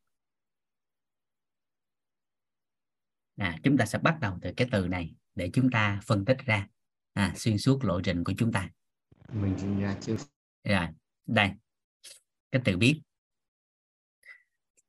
[3.37, 6.37] À, chúng ta sẽ bắt đầu từ cái từ này để chúng ta phân tích
[6.45, 6.67] ra
[7.13, 8.69] à, xuyên suốt lộ trình của chúng ta.
[9.33, 9.55] Mình
[10.01, 10.17] chia
[10.65, 10.87] rồi
[11.25, 11.51] đây.
[12.51, 13.01] Cái từ biết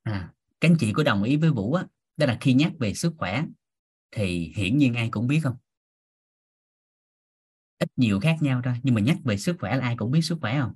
[0.02, 1.84] à, các anh chị có đồng ý với vũ á
[2.16, 3.44] đó là khi nhắc về sức khỏe
[4.12, 5.56] thì hiển nhiên ai cũng biết không?
[7.78, 10.20] Ít nhiều khác nhau thôi nhưng mà nhắc về sức khỏe là ai cũng biết
[10.22, 10.72] sức khỏe không?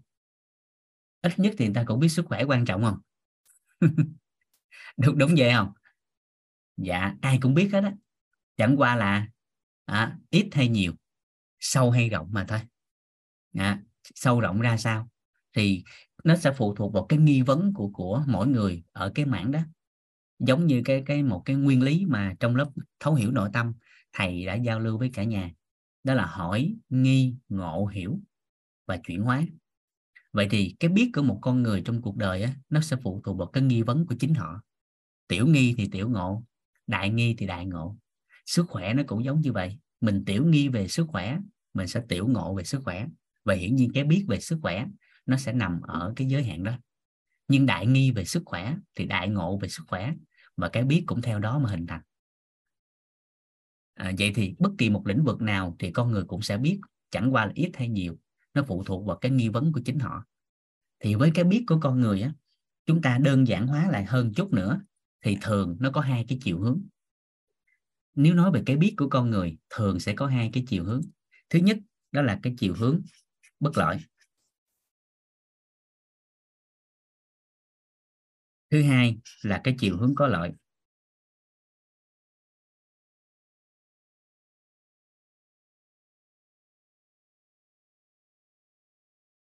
[1.23, 2.99] Ít nhất thì người ta cũng biết sức khỏe quan trọng không?
[4.97, 5.73] Đúng đúng vậy không?
[6.77, 7.93] Dạ ai cũng biết hết á.
[8.57, 9.29] Chẳng qua là
[9.85, 10.93] à, ít hay nhiều
[11.61, 12.61] sâu hay rộng mà thôi.
[13.59, 13.83] À,
[14.14, 15.09] sâu rộng ra sao?
[15.57, 15.85] Thì
[16.25, 19.53] nó sẽ phụ thuộc vào cái nghi vấn của của mỗi người ở cái mảng
[19.53, 19.61] đó.
[20.38, 22.70] Giống như cái cái một cái nguyên lý mà trong lớp
[23.01, 23.73] thấu hiểu nội tâm
[24.12, 25.51] thầy đã giao lưu với cả nhà
[26.05, 28.20] đó là hỏi nghi ngộ hiểu
[28.87, 29.42] và chuyển hóa.
[30.33, 33.20] Vậy thì cái biết của một con người trong cuộc đời á, nó sẽ phụ
[33.25, 34.62] thuộc vào cái nghi vấn của chính họ.
[35.29, 36.44] Tiểu nghi thì tiểu ngộ
[36.87, 37.96] đại nghi thì đại ngộ.
[38.46, 39.79] Sức khỏe nó cũng giống như vậy.
[40.01, 41.38] Mình tiểu nghi về sức khỏe
[41.75, 43.07] mình sẽ tiểu ngộ về sức khỏe
[43.44, 44.87] và hiển nhiên cái biết về sức khỏe
[45.26, 46.79] nó sẽ nằm ở cái giới hạn đó.
[47.48, 50.14] Nhưng đại nghi về sức khỏe thì đại ngộ về sức khỏe
[50.57, 52.00] và cái biết cũng theo đó mà hình thành.
[53.94, 56.81] À, vậy thì bất kỳ một lĩnh vực nào thì con người cũng sẽ biết
[57.11, 58.18] chẳng qua là ít hay nhiều
[58.55, 60.24] nó phụ thuộc vào cái nghi vấn của chính họ.
[61.00, 62.33] Thì với cái biết của con người á
[62.87, 64.81] chúng ta đơn giản hóa lại hơn chút nữa
[65.22, 66.83] thì thường nó có hai cái chiều hướng.
[68.14, 71.03] Nếu nói về cái biết của con người thường sẽ có hai cái chiều hướng.
[71.50, 71.79] Thứ nhất
[72.12, 73.00] đó là cái chiều hướng
[73.61, 73.99] bất lợi
[78.70, 80.53] thứ hai là cái chiều hướng có lợi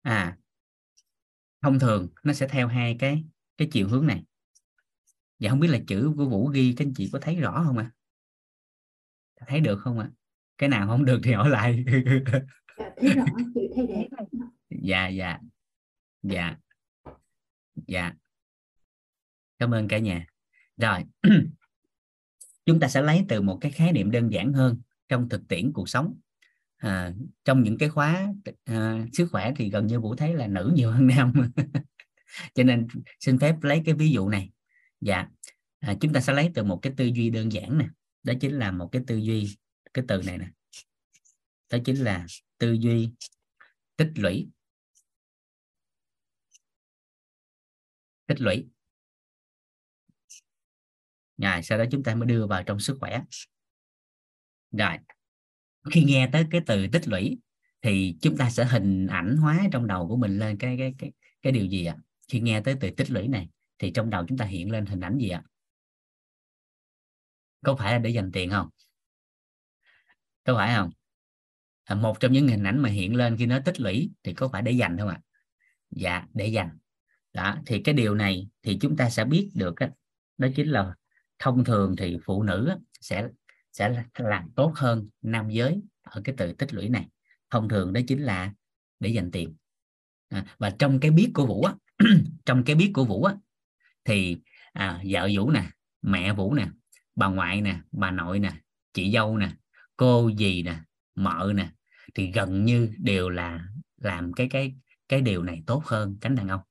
[0.03, 0.37] à
[1.61, 3.23] thông thường nó sẽ theo hai cái
[3.57, 4.23] cái chiều hướng này
[5.39, 7.77] dạ không biết là chữ của vũ ghi, các anh chị có thấy rõ không
[7.77, 7.91] ạ
[9.39, 9.45] à?
[9.47, 10.13] thấy được không ạ à?
[10.57, 11.85] cái nào không được thì hỏi lại
[12.77, 14.07] thấy rõ chị thấy đẹp
[14.69, 15.39] dạ dạ.
[16.23, 16.55] Dạ.
[17.87, 18.13] Dạ.
[19.59, 20.25] Cảm ơn cả nhà.
[20.77, 21.03] Rồi.
[22.65, 25.73] Chúng ta sẽ lấy từ một cái khái niệm đơn giản hơn trong thực tiễn
[25.73, 26.19] cuộc sống.
[26.77, 27.13] À,
[27.45, 28.33] trong những cái khóa
[28.65, 31.33] à, sức khỏe thì gần như vũ thấy là nữ nhiều hơn nam.
[32.55, 32.87] Cho nên
[33.19, 34.49] xin phép lấy cái ví dụ này.
[35.01, 35.27] Dạ.
[35.79, 37.87] À, chúng ta sẽ lấy từ một cái tư duy đơn giản nè.
[38.23, 39.57] Đó chính là một cái tư duy
[39.93, 40.47] cái từ này nè.
[41.71, 42.25] Đó chính là
[42.57, 43.09] tư duy,
[43.95, 44.49] tích lũy.
[48.27, 48.67] Tích lũy.
[51.37, 53.21] Rồi, sau đó chúng ta mới đưa vào trong sức khỏe.
[54.71, 54.97] Rồi,
[55.91, 57.37] khi nghe tới cái từ tích lũy
[57.81, 61.11] thì chúng ta sẽ hình ảnh hóa trong đầu của mình lên cái cái cái
[61.41, 61.97] cái điều gì ạ?
[62.27, 65.01] Khi nghe tới từ tích lũy này thì trong đầu chúng ta hiện lên hình
[65.01, 65.43] ảnh gì ạ?
[67.65, 68.69] Có phải là để dành tiền không?
[70.43, 70.89] Có phải không?
[71.87, 74.47] À, một trong những hình ảnh mà hiện lên khi nó tích lũy thì có
[74.47, 75.19] phải để dành không ạ?
[75.91, 76.77] Dạ để dành.
[77.33, 79.87] Đó thì cái điều này thì chúng ta sẽ biết được đó,
[80.37, 80.93] đó chính là
[81.39, 82.71] thông thường thì phụ nữ
[83.01, 83.27] sẽ
[83.71, 87.07] sẽ làm tốt hơn nam giới ở cái từ tích lũy này.
[87.49, 88.53] Thông thường đó chính là
[88.99, 89.55] để dành tiền.
[90.29, 91.73] À, và trong cái biết của vũ á,
[92.45, 93.35] trong cái biết của vũ á,
[94.05, 94.37] thì
[94.73, 95.69] à, vợ vũ nè
[96.01, 96.67] mẹ vũ nè
[97.15, 98.51] bà ngoại nè bà nội nè
[98.93, 99.49] chị dâu nè
[99.97, 100.79] cô dì nè
[101.15, 101.69] mợ nè
[102.17, 104.75] thì gần như đều là làm cái cái
[105.07, 106.61] cái điều này tốt hơn cánh đàn ông.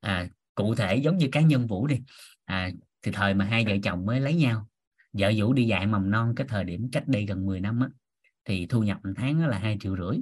[0.00, 2.00] À, cụ thể giống như cá nhân vũ đi
[2.44, 2.70] à,
[3.02, 4.68] thì thời mà hai vợ chồng mới lấy nhau
[5.12, 7.88] vợ vũ đi dạy mầm non cái thời điểm cách đây gần 10 năm á,
[8.44, 10.18] thì thu nhập một tháng là hai triệu rưỡi.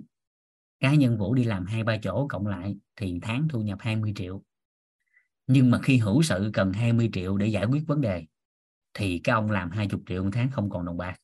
[0.81, 4.12] Cá nhân vũ đi làm hai ba chỗ cộng lại thì tháng thu nhập 20
[4.16, 4.42] triệu.
[5.46, 8.27] Nhưng mà khi hữu sự cần 20 triệu để giải quyết vấn đề
[8.94, 11.20] thì cái ông làm 20 triệu một tháng không còn đồng bạc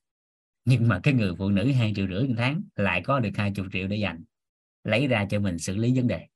[0.65, 3.69] nhưng mà cái người phụ nữ hai triệu rưỡi một tháng lại có được 20
[3.73, 4.25] triệu để dành,
[4.85, 6.27] lấy ra cho mình xử lý vấn đề.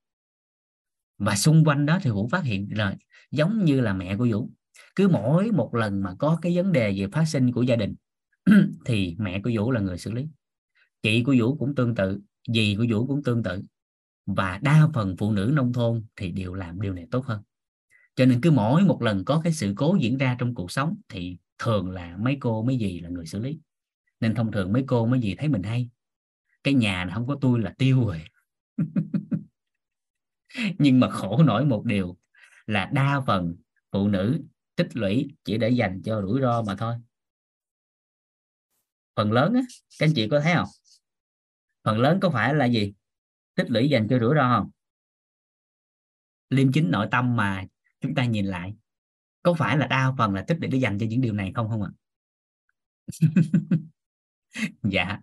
[1.19, 2.97] Và xung quanh đó thì Vũ phát hiện là
[3.31, 4.51] giống như là mẹ của Vũ,
[4.95, 7.95] cứ mỗi một lần mà có cái vấn đề về phát sinh của gia đình
[8.85, 10.27] thì mẹ của Vũ là người xử lý.
[11.03, 12.21] Chị của Vũ cũng tương tự,
[12.55, 13.63] dì của Vũ cũng tương tự.
[14.27, 17.43] Và đa phần phụ nữ nông thôn thì đều làm điều này tốt hơn.
[18.17, 20.97] Cho nên cứ mỗi một lần có cái sự cố diễn ra trong cuộc sống
[21.09, 23.59] thì thường là mấy cô, mấy dì là người xử lý
[24.21, 25.91] nên thông thường mấy cô mấy gì thấy mình hay.
[26.65, 28.25] Cái nhà này không có tôi là tiêu rồi.
[30.79, 32.17] Nhưng mà khổ nổi một điều
[32.67, 33.57] là đa phần
[33.93, 34.41] phụ nữ
[34.77, 36.95] tích lũy chỉ để dành cho rủi ro mà thôi.
[39.17, 39.61] Phần lớn á,
[39.99, 40.69] các anh chị có thấy không?
[41.85, 42.95] Phần lớn có phải là gì?
[43.55, 44.71] Tích lũy dành cho rủi ro không?
[46.51, 47.65] Liêm chính nội tâm mà
[48.01, 48.75] chúng ta nhìn lại,
[49.43, 51.69] có phải là đa phần là tích lũy để dành cho những điều này không
[51.69, 51.91] không ạ?
[54.83, 55.19] dạ.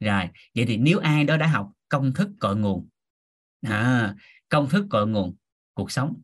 [0.00, 2.88] Rồi vậy thì nếu ai đó đã học công thức cội nguồn
[3.62, 4.14] à,
[4.48, 5.36] công thức cội nguồn
[5.74, 6.20] cuộc sống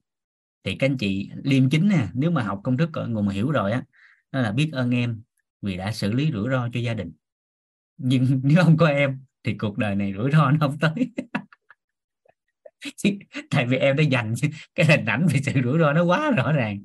[0.64, 3.33] thì các anh chị liêm chính nè nếu mà học công thức cội nguồn mà
[3.33, 3.83] hiểu rồi á
[4.33, 5.22] đó là biết ơn em
[5.62, 7.12] vì đã xử lý rủi ro cho gia đình.
[7.96, 11.12] Nhưng nếu không có em thì cuộc đời này rủi ro nó không tới.
[13.51, 14.35] Tại vì em đã dành
[14.75, 16.85] cái hình ảnh về sự rủi ro nó quá rõ ràng.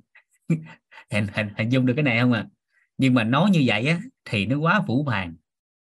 [1.12, 2.40] Hình hình hình dung được cái này không ạ?
[2.40, 2.50] À?
[2.98, 5.36] nhưng mà nói như vậy á thì nó quá phủ phàng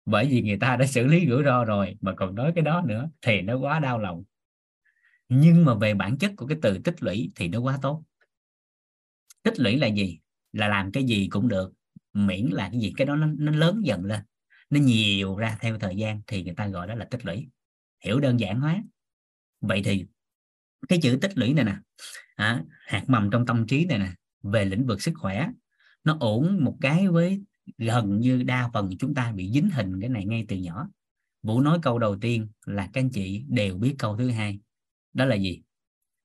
[0.06, 2.84] bởi vì người ta đã xử lý rủi ro rồi mà còn nói cái đó
[2.86, 4.24] nữa thì nó quá đau lòng.
[5.30, 8.04] Nhưng mà về bản chất của cái từ tích lũy thì nó quá tốt.
[9.44, 10.20] Tích lũy là gì?
[10.54, 11.74] Là làm cái gì cũng được
[12.14, 14.20] miễn là cái gì cái đó nó, nó lớn dần lên.
[14.70, 17.48] Nó nhiều ra theo thời gian thì người ta gọi đó là tích lũy.
[18.06, 18.84] Hiểu đơn giản hóa.
[19.62, 20.06] Vậy thì
[20.88, 21.76] cái chữ tích lũy này nè
[22.36, 24.12] à, hạt mầm trong tâm trí này nè
[24.44, 25.50] về lĩnh vực sức khỏe
[26.04, 27.42] nó ổn một cái với
[27.78, 30.90] gần như đa phần chúng ta bị dính hình cái này ngay từ nhỏ.
[31.44, 34.60] Vũ nói câu đầu tiên là các anh chị đều biết câu thứ hai.
[35.14, 35.62] Đó là gì?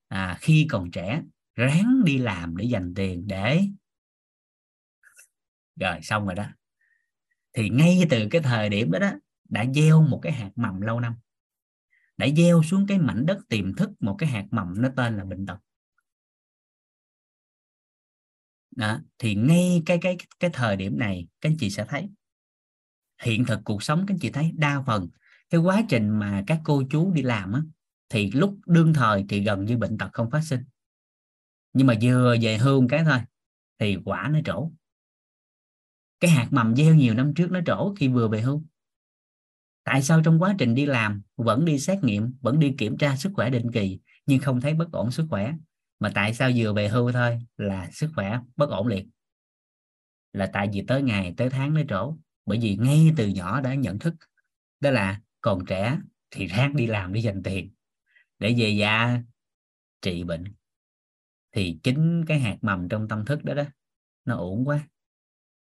[0.09, 1.23] À, khi còn trẻ
[1.55, 3.61] ráng đi làm để dành tiền để
[5.81, 6.45] rồi xong rồi đó.
[7.53, 9.13] Thì ngay từ cái thời điểm đó, đó
[9.49, 11.15] đã gieo một cái hạt mầm lâu năm.
[12.17, 15.25] Đã gieo xuống cái mảnh đất tiềm thức một cái hạt mầm nó tên là
[15.25, 15.59] bệnh tật
[18.77, 22.09] đó, thì ngay cái cái cái thời điểm này các anh chị sẽ thấy
[23.23, 25.09] hiện thực cuộc sống các anh chị thấy đa phần
[25.51, 27.63] cái quá trình mà các cô chú đi làm á,
[28.09, 30.61] thì lúc đương thời thì gần như bệnh tật không phát sinh.
[31.73, 33.19] Nhưng mà vừa về hương cái thôi
[33.79, 34.71] thì quả nó trổ.
[36.21, 38.65] Cái hạt mầm gieo nhiều năm trước nó trổ khi vừa về hưu.
[39.85, 43.17] Tại sao trong quá trình đi làm vẫn đi xét nghiệm vẫn đi kiểm tra
[43.17, 45.55] sức khỏe định kỳ nhưng không thấy bất ổn sức khỏe?
[46.01, 47.39] Mà tại sao vừa về hưu thôi?
[47.57, 49.07] Là sức khỏe bất ổn liệt.
[50.33, 52.17] Là tại vì tới ngày tới tháng nó trổ.
[52.47, 54.15] Bởi vì ngay từ nhỏ đã nhận thức
[54.81, 55.99] đó là còn trẻ
[56.31, 57.73] thì ráng đi làm để dành tiền
[58.39, 59.23] để về già
[60.03, 60.45] trị bệnh.
[61.53, 63.65] Thì chính cái hạt mầm trong tâm thức đó đó
[64.25, 64.89] nó ổn quá.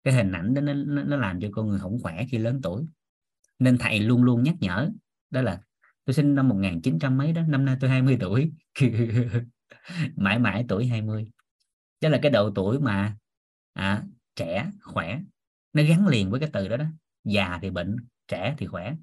[0.03, 2.59] Cái hình ảnh đó nó, nó, nó làm cho con người không khỏe khi lớn
[2.63, 2.85] tuổi.
[3.59, 4.89] Nên thầy luôn luôn nhắc nhở
[5.29, 5.61] đó là
[6.05, 8.51] tôi sinh năm 1900 mấy đó năm nay tôi 20 tuổi.
[10.15, 11.27] mãi mãi tuổi 20
[12.01, 13.17] đó là cái độ tuổi mà
[13.73, 14.03] à,
[14.35, 15.19] trẻ khỏe.
[15.73, 16.85] Nó gắn liền với cái từ đó đó.
[17.23, 17.95] Già thì bệnh
[18.27, 18.95] trẻ thì khỏe.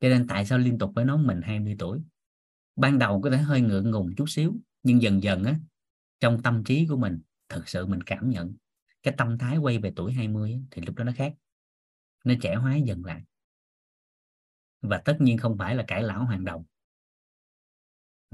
[0.00, 2.00] Cho nên tại sao liên tục phải nói mình 20 tuổi?
[2.76, 5.56] Ban đầu có thể hơi ngượng ngùng chút xíu nhưng dần dần á
[6.20, 8.54] trong tâm trí của mình thực sự mình cảm nhận
[9.02, 11.34] cái tâm thái quay về tuổi 20 thì lúc đó nó khác.
[12.24, 13.22] Nó trẻ hóa dần lại.
[14.82, 16.64] Và tất nhiên không phải là cải lão hoàng đồng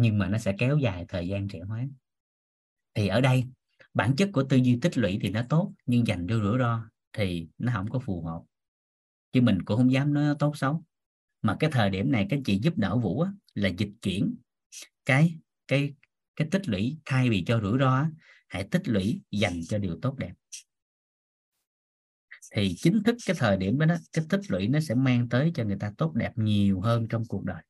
[0.01, 1.87] nhưng mà nó sẽ kéo dài thời gian trẻ hóa.
[2.95, 3.45] Thì ở đây
[3.95, 6.85] bản chất của tư duy tích lũy thì nó tốt nhưng dành cho rủi ro
[7.13, 8.43] thì nó không có phù hợp.
[9.33, 10.85] Chứ mình cũng không dám nói nó tốt xấu.
[11.43, 14.35] Mà cái thời điểm này các chị giúp đỡ vũ á, là dịch chuyển
[15.05, 15.95] cái cái
[16.37, 18.11] cái tích lũy thay vì cho rủi ro á,
[18.49, 20.33] hãy tích lũy dành cho điều tốt đẹp.
[22.55, 25.53] Thì chính thức cái thời điểm đó, đó cái tích lũy nó sẽ mang tới
[25.55, 27.63] cho người ta tốt đẹp nhiều hơn trong cuộc đời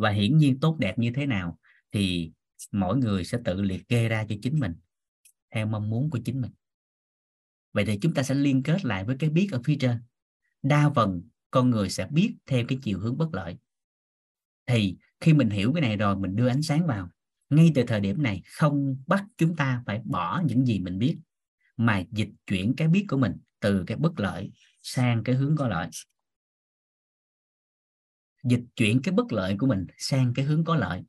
[0.00, 1.58] và hiển nhiên tốt đẹp như thế nào
[1.92, 2.32] thì
[2.72, 4.74] mỗi người sẽ tự liệt kê ra cho chính mình,
[5.54, 6.50] theo mong muốn của chính mình.
[7.72, 9.96] Vậy thì chúng ta sẽ liên kết lại với cái biết ở phía trên.
[10.62, 13.56] Đa phần con người sẽ biết theo cái chiều hướng bất lợi.
[14.66, 17.10] Thì khi mình hiểu cái này rồi, mình đưa ánh sáng vào,
[17.50, 21.18] ngay từ thời điểm này không bắt chúng ta phải bỏ những gì mình biết,
[21.76, 24.50] mà dịch chuyển cái biết của mình từ cái bất lợi
[24.82, 25.88] sang cái hướng có lợi
[28.44, 31.02] dịch chuyển cái bất lợi của mình sang cái hướng có lợi.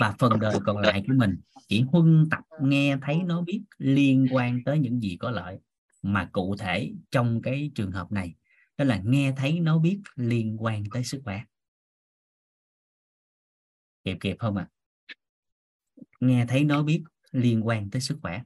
[0.00, 4.26] Và phần đời còn lại của mình chỉ huân tập nghe thấy nó biết liên
[4.30, 5.58] quan tới những gì có lợi
[6.02, 8.34] mà cụ thể trong cái trường hợp này.
[8.76, 11.42] Đó là nghe thấy nó biết liên quan tới sức khỏe.
[14.04, 14.68] Kịp kịp không ạ?
[14.68, 14.78] À?
[16.20, 18.42] nghe thấy nó biết liên quan tới sức khỏe.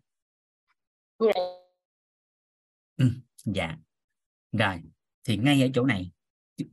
[2.97, 3.11] Ừ,
[3.45, 3.79] dạ.
[4.53, 4.83] Rồi
[5.25, 6.13] thì ngay ở chỗ này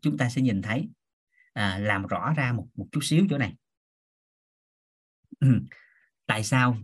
[0.01, 0.89] chúng ta sẽ nhìn thấy
[1.53, 3.55] à, làm rõ ra một một chút xíu chỗ này.
[6.25, 6.77] Tại sao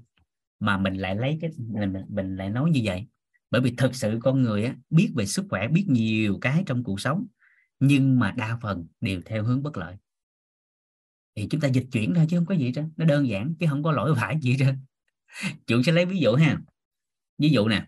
[0.60, 3.08] mà mình lại lấy cái mình, mình lại nói như vậy?
[3.52, 6.84] Bởi vì thực sự con người á, biết về sức khỏe biết nhiều cái trong
[6.84, 7.28] cuộc sống
[7.80, 9.96] nhưng mà đa phần đều theo hướng bất lợi.
[11.36, 13.66] Thì chúng ta dịch chuyển thôi chứ không có gì hết nó đơn giản chứ
[13.70, 14.76] không có lỗi phải gì hết
[15.68, 16.58] chủ sẽ lấy ví dụ ha.
[17.38, 17.86] Ví dụ nè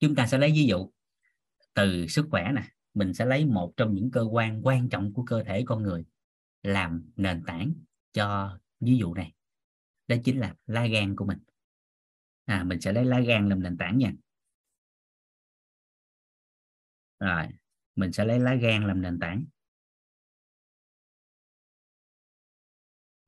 [0.00, 0.90] chúng ta sẽ lấy ví dụ
[1.74, 2.62] từ sức khỏe nè
[2.94, 6.04] mình sẽ lấy một trong những cơ quan quan trọng của cơ thể con người
[6.62, 7.72] làm nền tảng
[8.12, 9.32] cho ví dụ này.
[10.06, 11.38] Đó chính là lá gan của mình.
[12.44, 14.12] À mình sẽ lấy lá gan làm nền tảng nha.
[17.20, 17.48] Rồi,
[17.94, 19.44] mình sẽ lấy lá gan làm nền tảng.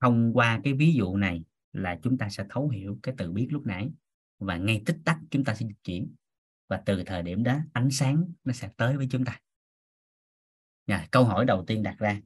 [0.01, 3.49] Thông qua cái ví dụ này là chúng ta sẽ thấu hiểu cái từ biết
[3.51, 3.91] lúc nãy
[4.39, 6.15] và ngay tích tắc chúng ta sẽ dịch chuyển.
[6.69, 9.41] Và từ thời điểm đó, ánh sáng nó sẽ tới với chúng ta.
[10.87, 12.21] Nhà, câu hỏi đầu tiên đặt ra.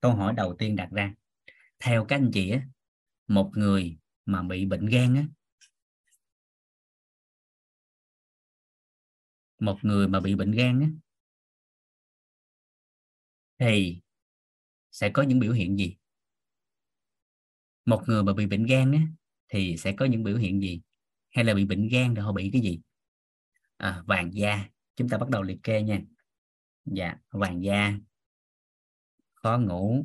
[0.00, 1.14] Câu hỏi đầu tiên đặt ra.
[1.80, 2.62] Theo các anh chị á,
[3.28, 5.24] một người mà bị bệnh gan á
[9.58, 10.88] một người mà bị bệnh gan á
[13.58, 14.00] thì
[14.92, 15.96] sẽ có những biểu hiện gì?
[17.84, 19.00] Một người mà bị bệnh gan á
[19.48, 20.80] thì sẽ có những biểu hiện gì?
[21.30, 22.80] Hay là bị bệnh gan rồi họ bị cái gì?
[23.76, 24.64] À, vàng da.
[24.96, 26.00] Chúng ta bắt đầu liệt kê nha
[26.84, 27.92] dạ vàng da
[29.34, 30.04] khó ngủ.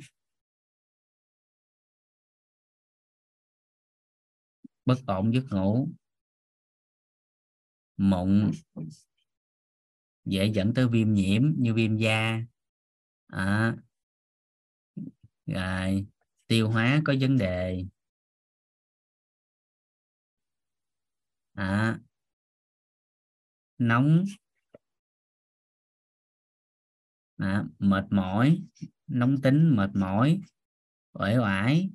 [4.86, 5.88] Bất ổn giấc ngủ.
[7.98, 8.52] Mụn
[10.26, 12.42] dễ dẫn tới viêm nhiễm như viêm da.
[13.28, 13.76] À,
[15.46, 16.06] rồi
[16.48, 17.86] tiêu hóa có vấn đề.
[21.56, 22.00] À,
[23.78, 24.26] nóng
[27.38, 28.62] à, mệt mỏi
[29.08, 30.42] nóng tính mệt mỏi
[31.14, 31.90] uể oải.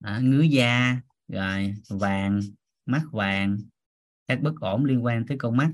[0.00, 2.40] À, ngứa da rồi vàng
[2.86, 3.58] mắt vàng
[4.26, 5.72] các bất ổn liên quan tới con mắt.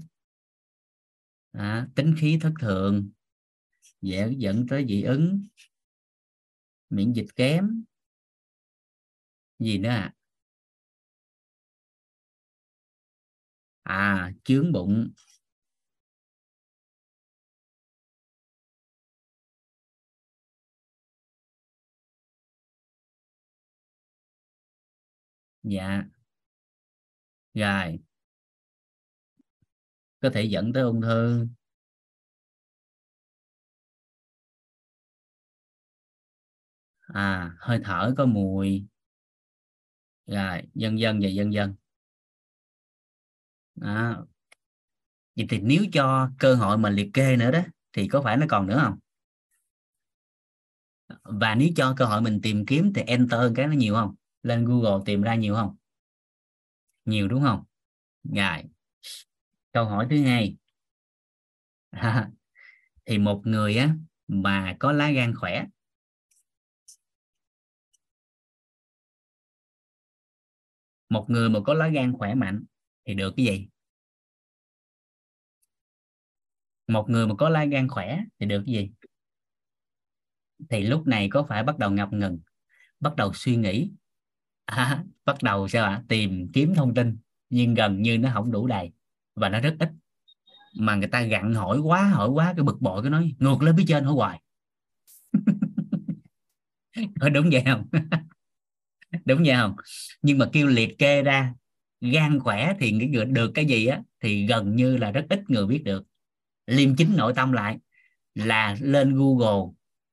[1.53, 3.11] À, tính khí thất thường
[4.01, 5.47] dễ dẫn tới dị ứng
[6.91, 7.85] miễn dịch kém.
[9.59, 10.15] Gì nữa à
[13.85, 15.11] à chướng bụng.
[25.71, 26.05] Dạ.
[27.55, 27.99] Rồi.
[30.21, 31.47] Có thể dẫn tới ung thư.
[37.15, 38.87] À hơi thở có mùi.
[40.27, 41.75] Rồi dân dân và dân dân
[43.75, 44.27] đó.
[45.37, 47.61] vậy thì nếu cho cơ hội mà liệt kê nữa đó,
[47.93, 48.99] thì có phải nó còn nữa không?
[51.25, 54.15] Và nếu cho cơ hội mình tìm kiếm thì enter cái nó nhiều không?
[54.43, 55.77] Lên Google tìm ra nhiều không?
[57.05, 57.65] Nhiều đúng không?
[58.23, 58.65] Ngài
[59.73, 60.57] câu hỏi thứ hai.
[63.07, 63.95] Thì một người á
[64.29, 65.65] mà có lá gan khỏe.
[71.09, 72.65] Một người mà có lá gan khỏe mạnh
[73.07, 73.69] thì được cái gì?
[76.87, 78.91] Một người mà có lá gan khỏe thì được cái gì?
[80.71, 82.39] Thì lúc này có phải bắt đầu ngập ngừng,
[83.01, 83.91] bắt đầu suy nghĩ
[84.71, 86.03] à, bắt đầu sao ạ?
[86.09, 87.19] Tìm kiếm thông tin
[87.51, 88.93] nhưng gần như nó không đủ đầy
[89.35, 89.89] và nó rất ít.
[90.77, 93.77] Mà người ta gặn hỏi quá hỏi quá cái bực bội cái nói ngược lên
[93.77, 94.41] phía trên hỏi hoài.
[97.21, 97.87] Có đúng vậy không?
[99.25, 99.77] Đúng vậy không?
[100.23, 101.55] Nhưng mà kêu liệt kê ra
[102.01, 105.51] gan khỏe thì cái người được cái gì á thì gần như là rất ít
[105.51, 106.05] người biết được.
[106.67, 107.79] Liêm chính nội tâm lại
[108.35, 109.73] là lên Google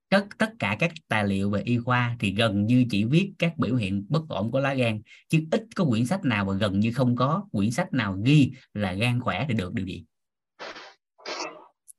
[0.10, 3.58] tất tất cả các tài liệu về y khoa thì gần như chỉ viết các
[3.58, 6.80] biểu hiện bất ổn của lá gan, chứ ít có quyển sách nào và gần
[6.80, 10.06] như không có quyển sách nào ghi là gan khỏe thì được điều gì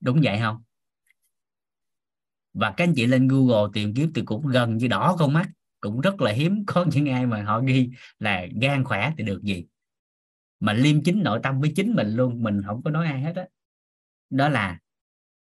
[0.00, 0.62] đúng vậy không?
[2.54, 5.50] Và các anh chị lên Google tìm kiếm thì cũng gần như đỏ con mắt,
[5.80, 9.42] cũng rất là hiếm có những ai mà họ ghi là gan khỏe thì được
[9.42, 9.66] gì.
[10.60, 13.32] Mà liêm chính nội tâm với chính mình luôn, mình không có nói ai hết
[13.32, 13.42] đó
[14.30, 14.78] đó là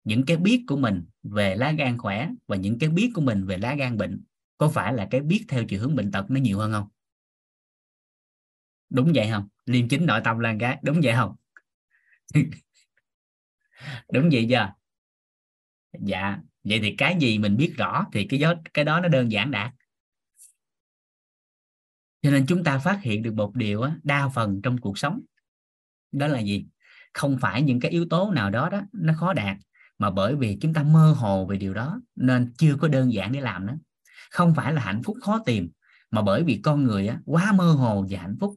[0.03, 3.45] những cái biết của mình về lá gan khỏe và những cái biết của mình
[3.45, 4.23] về lá gan bệnh
[4.57, 6.87] có phải là cái biết theo chiều hướng bệnh tật nó nhiều hơn không?
[8.89, 9.47] Đúng vậy không?
[9.65, 11.35] Liêm chính nội tâm lan cái đúng vậy không?
[14.13, 14.73] Đúng vậy chưa?
[16.01, 19.31] Dạ vậy thì cái gì mình biết rõ thì cái đó cái đó nó đơn
[19.31, 19.71] giản đạt
[22.21, 25.21] cho nên chúng ta phát hiện được một điều á, đa phần trong cuộc sống
[26.11, 26.65] đó là gì?
[27.13, 29.57] Không phải những cái yếu tố nào đó đó nó khó đạt
[29.97, 33.31] mà bởi vì chúng ta mơ hồ về điều đó nên chưa có đơn giản
[33.31, 33.77] để làm nữa
[34.33, 35.69] không phải là hạnh phúc khó tìm
[36.11, 38.55] mà bởi vì con người á, quá mơ hồ về hạnh phúc.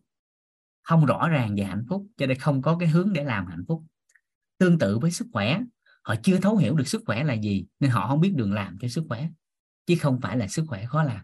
[0.82, 3.64] Không rõ ràng về hạnh phúc cho nên không có cái hướng để làm hạnh
[3.68, 3.84] phúc.
[4.58, 5.60] Tương tự với sức khỏe
[6.02, 8.78] họ chưa thấu hiểu được sức khỏe là gì nên họ không biết đường làm
[8.80, 9.28] cho sức khỏe
[9.86, 11.20] chứ không phải là sức khỏe khó làm.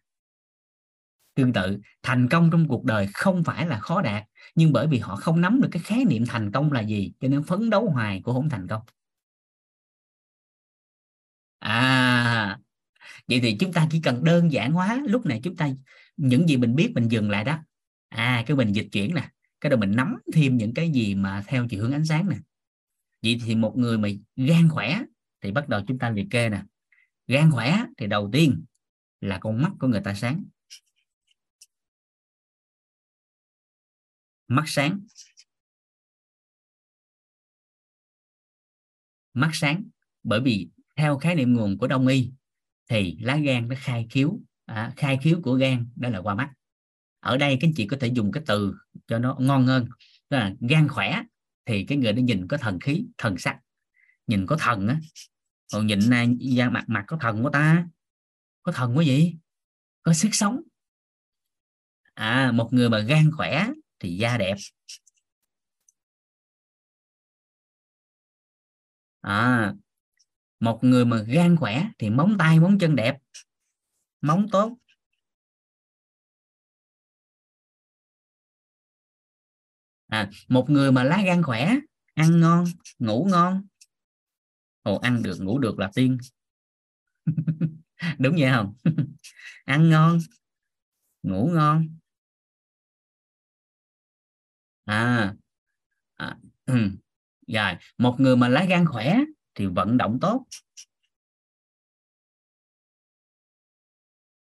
[1.35, 4.99] Tương tự thành công trong cuộc đời không phải là khó đạt nhưng bởi vì
[4.99, 7.91] họ không nắm được cái khái niệm thành công là gì cho nên phấn đấu
[7.91, 8.83] hoài cũng không thành công
[11.63, 12.59] à
[13.29, 15.69] vậy thì chúng ta chỉ cần đơn giản hóa, lúc này chúng ta,
[16.17, 17.59] những gì mình biết mình dừng lại đó.
[18.09, 21.45] À cái mình dịch chuyển nè, cái đầu mình nắm thêm những cái gì mà
[21.47, 22.37] theo chiều hướng ánh sáng nè.
[23.23, 25.03] Vậy thì một người mà gan khỏe
[25.41, 26.63] thì bắt đầu chúng ta liệt kê nè.
[27.27, 28.65] Gan khỏe thì đầu tiên
[29.21, 30.45] là con mắt của người ta sáng.
[34.49, 35.01] Mắt sáng.
[39.35, 39.85] Mắt sáng,
[40.23, 42.33] bởi vì theo khái niệm nguồn của đông y
[42.91, 46.53] thì lá gan nó khai khiếu à, khai khiếu của gan đó là qua mắt.
[47.21, 48.75] Ở đây các anh chị có thể dùng cái từ
[49.07, 49.89] cho nó ngon hơn
[50.31, 51.23] đó là gan khỏe
[51.67, 53.59] thì cái người nó nhìn có thần khí thần sắc.
[54.27, 55.01] Nhìn có thần á
[55.73, 57.87] còn nhìn này da mặt mặt có thần của ta
[58.63, 59.37] có thần quá gì?
[60.03, 60.61] Có sức sống.
[62.15, 63.69] À một người mà gan khỏe
[63.99, 64.57] thì da đẹp.
[69.23, 69.75] À
[70.63, 73.17] một người mà gan khỏe thì móng tay móng chân đẹp
[74.21, 74.77] móng tốt.
[80.09, 81.77] À, một người mà lá gan khỏe
[82.15, 82.65] ăn ngon
[82.99, 83.63] ngủ ngon.
[84.83, 86.19] Ồ ăn được ngủ được là tiên.
[88.19, 88.75] Đúng vậy không?
[89.65, 90.19] Ăn ngon
[91.23, 91.89] ngủ ngon.
[94.87, 95.35] À,
[96.17, 96.37] à
[96.67, 96.75] ừ.
[97.47, 99.19] rồi một người mà lá gan khỏe
[99.55, 100.45] thì vận động tốt.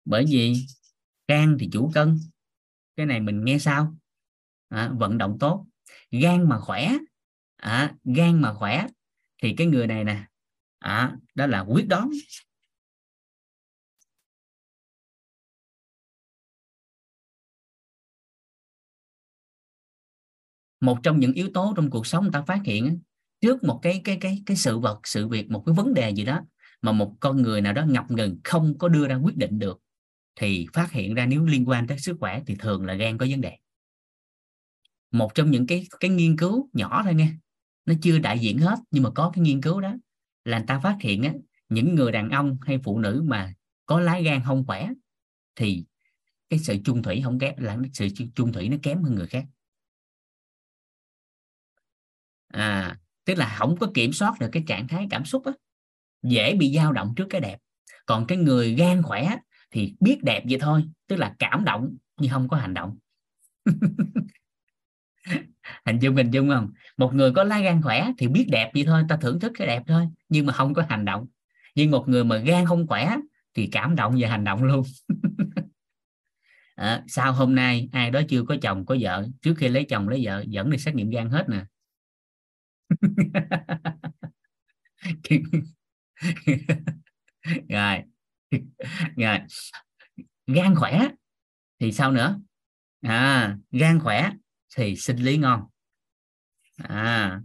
[0.05, 0.55] Bởi vì
[1.29, 2.19] gan thì chủ cân.
[2.97, 3.95] Cái này mình nghe sao?
[4.69, 5.67] À, vận động tốt.
[6.11, 6.91] Gan mà khỏe
[7.65, 8.87] à, gan mà khỏe
[9.43, 10.27] thì cái người này nè
[10.79, 12.11] à, đó là quyết đoán.
[20.81, 23.01] Một trong những yếu tố trong cuộc sống ta phát hiện
[23.45, 26.25] trước một cái cái cái cái sự vật sự việc một cái vấn đề gì
[26.25, 26.41] đó
[26.83, 29.81] mà một con người nào đó ngập ngừng không có đưa ra quyết định được
[30.37, 33.27] thì phát hiện ra nếu liên quan tới sức khỏe thì thường là gan có
[33.31, 33.57] vấn đề.
[35.11, 37.33] Một trong những cái cái nghiên cứu nhỏ thôi nghe
[37.87, 39.95] nó chưa đại diện hết nhưng mà có cái nghiên cứu đó
[40.45, 41.33] là người ta phát hiện á,
[41.69, 43.55] những người đàn ông hay phụ nữ mà
[43.87, 44.89] có lái gan không khỏe
[45.57, 45.85] thì
[46.51, 49.45] cái sự chung thủy không kém là sự chung thủy nó kém hơn người khác.
[52.53, 55.53] À tức là không có kiểm soát được cái trạng thái cảm xúc á.
[56.23, 57.59] Dễ bị dao động trước cái đẹp.
[58.07, 59.37] Còn cái người gan khỏe
[59.71, 62.99] thì biết đẹp vậy thôi tức là cảm động nhưng không có hành động.
[65.87, 66.71] Hình dung hình dung không?
[66.97, 69.67] Một người có lá gan khỏe thì biết đẹp vậy thôi ta thưởng thức cái
[69.67, 71.27] đẹp thôi nhưng mà không có hành động.
[71.75, 73.17] Nhưng một người mà gan không khỏe
[73.55, 74.83] thì cảm động và hành động luôn.
[76.75, 80.09] À, sau hôm nay ai đó chưa có chồng có vợ trước khi lấy chồng
[80.09, 81.65] lấy vợ dẫn đi xét nghiệm gan hết nè.
[87.69, 88.03] rồi.
[89.17, 89.39] Rồi.
[90.47, 91.09] Gan khỏe
[91.81, 92.41] thì sao nữa?
[93.03, 94.31] À gan khỏe
[94.77, 95.61] thì sinh lý ngon.
[96.79, 97.41] À.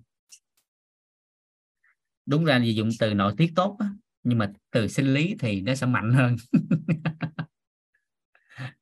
[2.26, 3.90] Đúng ra thì dùng từ nội tiết tốt á,
[4.24, 6.36] nhưng mà từ sinh lý thì nó sẽ mạnh hơn.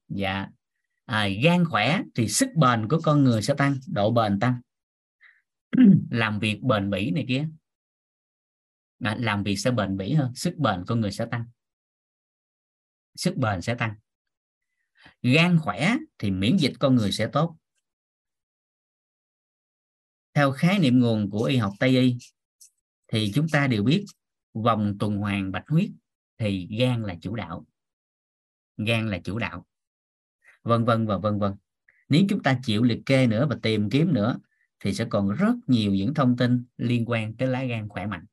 [0.09, 0.47] Dạ.
[1.05, 4.61] À, gan khỏe thì sức bền của con người sẽ tăng độ bền tăng.
[6.11, 7.49] làm việc bền bỉ này kia.
[8.99, 11.45] À, làm việc sẽ bền bỉ hơn sức bền con người sẽ tăng.
[13.15, 13.95] Sức bền sẽ tăng.
[15.21, 17.57] Gan khỏe thì miễn dịch con người sẽ tốt.
[20.33, 22.17] Theo khái niệm nguồn của y học tây y
[23.07, 24.05] thì chúng ta đều biết
[24.53, 25.89] vòng tuần hoàn bạch huyết
[26.37, 27.65] thì gan là chủ đạo.
[28.77, 29.65] Gan là chủ đạo.
[30.63, 31.55] Vân vân và vân vân.
[32.09, 34.39] Nếu chúng ta chịu liệt kê nữa và tìm kiếm nữa
[34.79, 38.25] thì sẽ còn rất nhiều những thông tin liên quan tới lá gan khỏe mạnh.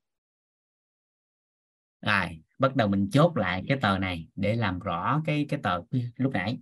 [2.03, 5.81] Rồi bắt đầu mình chốt lại cái tờ này để làm rõ cái cái tờ
[6.17, 6.59] lúc nãy.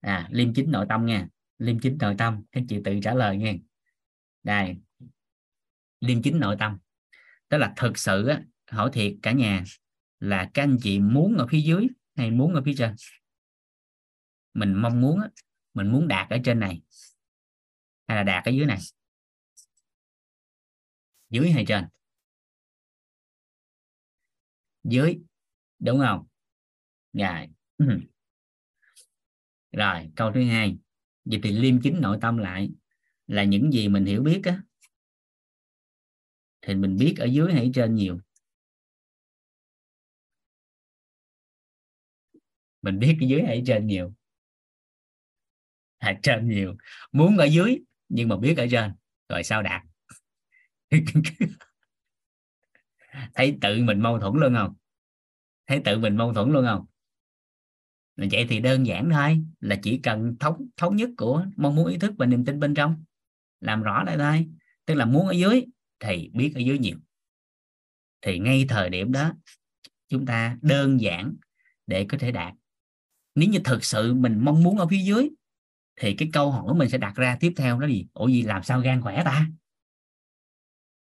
[0.00, 3.36] À liêm chính nội tâm nha liêm chính nội tâm các chị tự trả lời
[3.36, 3.54] nha.
[4.42, 4.76] Đây
[6.00, 6.78] liêm chính nội tâm
[7.48, 9.64] tức là thực sự á, hỏi thiệt cả nhà
[10.20, 12.94] là các anh chị muốn ở phía dưới hay muốn ở phía trên?
[14.54, 15.28] Mình mong muốn á,
[15.74, 16.82] mình muốn đạt ở trên này
[18.10, 18.78] hay là đạt ở dưới này?
[21.30, 21.84] Dưới hay trên?
[24.84, 25.18] Dưới,
[25.78, 26.26] đúng không?
[27.12, 27.48] Rồi.
[29.72, 30.78] Rồi, câu thứ hai.
[31.24, 32.70] Vậy thì liêm chính nội tâm lại
[33.26, 34.62] là những gì mình hiểu biết á.
[36.62, 38.20] Thì mình biết ở dưới hay trên nhiều?
[42.82, 44.14] Mình biết ở dưới hay trên nhiều?
[45.98, 46.76] Hay trên nhiều.
[47.12, 47.78] Muốn ở dưới?
[48.10, 48.92] Nhưng mà biết ở trên,
[49.28, 49.82] rồi sao đạt?
[53.34, 54.74] Thấy tự mình mâu thuẫn luôn không?
[55.66, 56.86] Thấy tự mình mâu thuẫn luôn không?
[58.16, 61.98] Vậy thì đơn giản thôi, là chỉ cần thống thống nhất của mong muốn ý
[61.98, 63.04] thức và niềm tin bên trong.
[63.60, 64.46] Làm rõ lại thôi,
[64.86, 65.64] tức là muốn ở dưới
[66.00, 66.98] thì biết ở dưới nhiều.
[68.22, 69.32] Thì ngay thời điểm đó,
[70.08, 71.34] chúng ta đơn giản
[71.86, 72.54] để có thể đạt.
[73.34, 75.30] Nếu như thực sự mình mong muốn ở phía dưới
[76.00, 78.06] thì cái câu hỏi mình sẽ đặt ra tiếp theo đó gì?
[78.12, 79.46] Ủa gì, làm sao gan khỏe ta?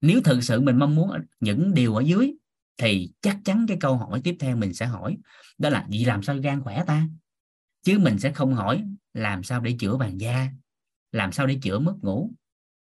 [0.00, 1.10] Nếu thực sự mình mong muốn
[1.40, 2.34] những điều ở dưới,
[2.76, 5.18] thì chắc chắn cái câu hỏi tiếp theo mình sẽ hỏi
[5.58, 7.08] đó là gì làm sao gan khỏe ta?
[7.82, 10.48] Chứ mình sẽ không hỏi làm sao để chữa vàng da?
[11.12, 12.32] Làm sao để chữa mất ngủ?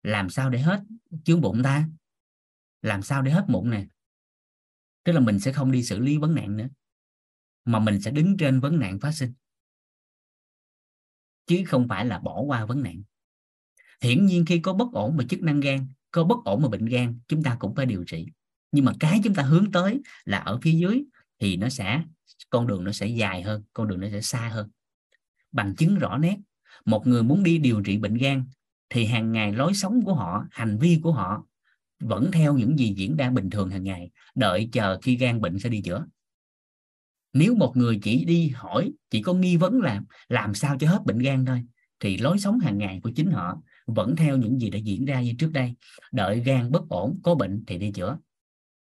[0.03, 0.82] Làm sao để hết
[1.24, 1.88] chướng bụng ta?
[2.82, 3.86] Làm sao để hết mụn nè?
[5.05, 6.68] Tức là mình sẽ không đi xử lý vấn nạn nữa,
[7.64, 9.32] mà mình sẽ đứng trên vấn nạn phát sinh
[11.47, 13.03] chứ không phải là bỏ qua vấn nạn.
[14.01, 16.86] Hiển nhiên khi có bất ổn về chức năng gan, có bất ổn về bệnh
[16.86, 18.26] gan, chúng ta cũng phải điều trị.
[18.72, 21.05] Nhưng mà cái chúng ta hướng tới là ở phía dưới
[21.38, 22.03] thì nó sẽ,
[22.51, 24.70] con đường nó sẽ dài hơn, con đường nó sẽ xa hơn.
[25.53, 26.36] Bằng chứng rõ nét,
[26.84, 28.45] một người muốn đi điều trị bệnh gan
[28.88, 31.47] thì hàng ngày lối sống của họ, hành vi của họ
[32.01, 35.59] vẫn theo những gì diễn ra bình thường hàng ngày, đợi chờ khi gan bệnh
[35.59, 36.07] sẽ đi chữa
[37.32, 41.02] nếu một người chỉ đi hỏi chỉ có nghi vấn là làm sao cho hết
[41.04, 41.62] bệnh gan thôi
[42.00, 45.22] thì lối sống hàng ngày của chính họ vẫn theo những gì đã diễn ra
[45.22, 45.74] như trước đây.
[46.12, 48.18] Đợi gan bất ổn có bệnh thì đi chữa.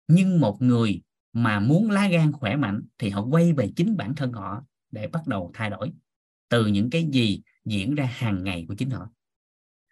[0.09, 4.15] Nhưng một người mà muốn lá gan khỏe mạnh thì họ quay về chính bản
[4.15, 5.93] thân họ để bắt đầu thay đổi
[6.49, 9.11] từ những cái gì diễn ra hàng ngày của chính họ.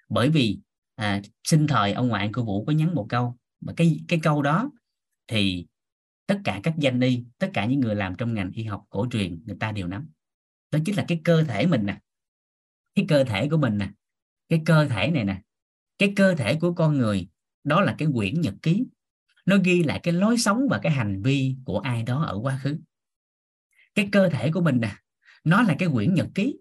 [0.09, 0.59] Bởi vì
[0.95, 4.43] à, sinh thời ông ngoại của vũ có nhắn một câu mà cái cái câu
[4.43, 4.71] đó
[5.27, 5.67] thì
[6.29, 9.07] tất cả các danh y, tất cả những người làm trong ngành y học cổ
[9.11, 10.09] truyền, người ta đều nắm.
[10.71, 11.99] Đó chính là cái cơ thể mình nè.
[12.95, 13.91] Cái cơ thể của mình nè.
[14.49, 15.43] Cái cơ thể này nè.
[15.99, 17.29] Cái cơ thể của con người,
[17.65, 18.87] đó là cái quyển nhật ký.
[19.47, 22.59] Nó ghi lại cái lối sống và cái hành vi của ai đó ở quá
[22.63, 22.79] khứ.
[23.95, 24.97] Cái cơ thể của mình nè,
[25.45, 26.57] nó là cái quyển nhật ký.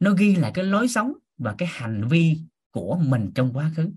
[0.00, 2.38] Nó ghi lại cái lối sống và cái hành vi
[2.70, 3.90] của mình trong quá khứ.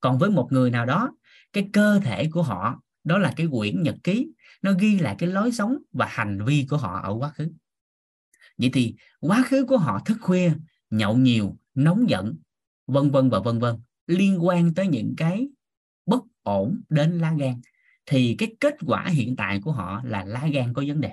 [0.00, 1.10] Còn với một người nào đó,
[1.52, 4.32] cái cơ thể của họ, đó là cái quyển nhật ký
[4.62, 7.48] nó ghi lại cái lối sống và hành vi của họ ở quá khứ.
[8.58, 10.52] Vậy thì quá khứ của họ thức khuya,
[10.90, 12.36] nhậu nhiều, nóng giận,
[12.86, 15.48] vân vân và vân vân, liên quan tới những cái
[16.06, 17.60] bất ổn đến lá gan.
[18.06, 21.12] Thì cái kết quả hiện tại của họ là lá gan có vấn đề.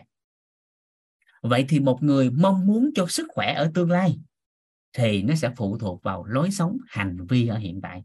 [1.42, 4.20] Vậy thì một người mong muốn cho sức khỏe ở tương lai
[4.94, 8.04] thì nó sẽ phụ thuộc vào lối sống, hành vi ở hiện tại.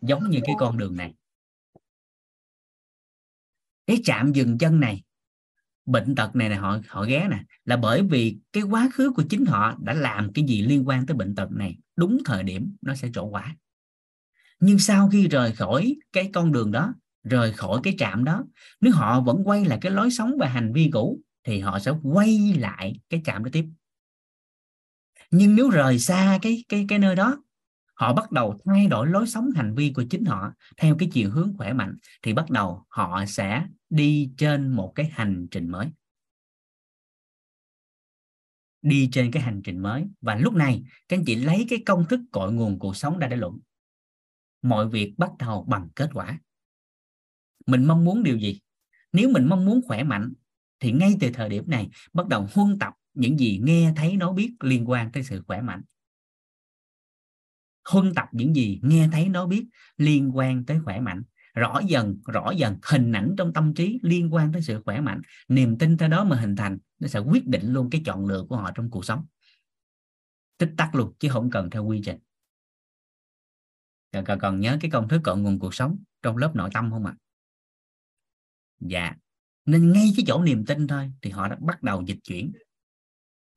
[0.00, 1.14] Giống như cái con đường này
[3.90, 5.02] cái trạm dừng chân này.
[5.86, 9.22] Bệnh tật này này họ họ ghé nè, là bởi vì cái quá khứ của
[9.28, 12.76] chính họ đã làm cái gì liên quan tới bệnh tật này, đúng thời điểm
[12.82, 13.56] nó sẽ trổ quả.
[14.60, 18.44] Nhưng sau khi rời khỏi cái con đường đó, rời khỏi cái trạm đó,
[18.80, 21.92] nếu họ vẫn quay lại cái lối sống và hành vi cũ, thì họ sẽ
[22.02, 23.64] quay lại cái trạm đó tiếp.
[25.30, 27.42] Nhưng nếu rời xa cái cái cái nơi đó
[28.00, 31.30] họ bắt đầu thay đổi lối sống hành vi của chính họ theo cái chiều
[31.30, 35.88] hướng khỏe mạnh, thì bắt đầu họ sẽ đi trên một cái hành trình mới.
[38.82, 40.06] Đi trên cái hành trình mới.
[40.20, 43.26] Và lúc này, các anh chị lấy cái công thức cội nguồn cuộc sống ra
[43.28, 43.58] để luận.
[44.62, 46.38] Mọi việc bắt đầu bằng kết quả.
[47.66, 48.60] Mình mong muốn điều gì?
[49.12, 50.32] Nếu mình mong muốn khỏe mạnh,
[50.80, 54.32] thì ngay từ thời điểm này, bắt đầu huân tập những gì nghe, thấy nó
[54.32, 55.82] biết liên quan tới sự khỏe mạnh
[57.90, 59.66] huân tập những gì nghe thấy nó biết
[59.96, 61.22] liên quan tới khỏe mạnh.
[61.54, 65.20] Rõ dần rõ dần hình ảnh trong tâm trí liên quan tới sự khỏe mạnh
[65.48, 68.44] niềm tin theo đó mà hình thành nó sẽ quyết định luôn cái chọn lựa
[68.48, 69.26] của họ trong cuộc sống.
[70.58, 72.18] Tích tắc luôn chứ không cần theo quy trình.
[74.12, 77.06] Còn, còn nhớ cái công thức cội nguồn cuộc sống trong lớp nội tâm không
[77.06, 77.14] ạ?
[77.16, 77.20] À?
[78.80, 79.14] dạ.
[79.66, 82.52] Nên ngay cái chỗ niềm tin thôi thì họ đã bắt đầu dịch chuyển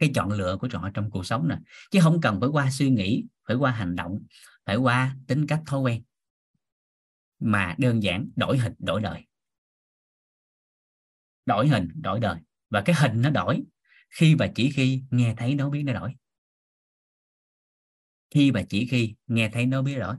[0.04, 1.58] cái chọn lựa của họ trong cuộc sống nè.
[1.92, 4.20] Chứ không cần phải qua suy nghĩ phải qua hành động
[4.66, 6.04] phải qua tính cách thói quen
[7.40, 9.28] mà đơn giản đổi hình đổi đời.
[11.46, 12.40] Đổi hình đổi đời.
[12.70, 13.64] Và cái hình nó đổi
[14.10, 16.14] khi và chỉ khi nghe thấy nó biết nó đổi.
[18.30, 20.16] Khi và chỉ khi nghe thấy nó biết đổi.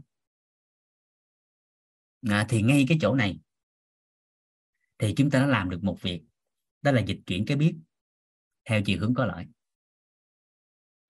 [2.28, 3.40] À, thì ngay cái chỗ này
[4.98, 6.22] thì chúng ta đã làm được một việc.
[6.82, 7.76] Đó là dịch chuyển cái biết
[8.64, 9.46] theo chiều hướng có lợi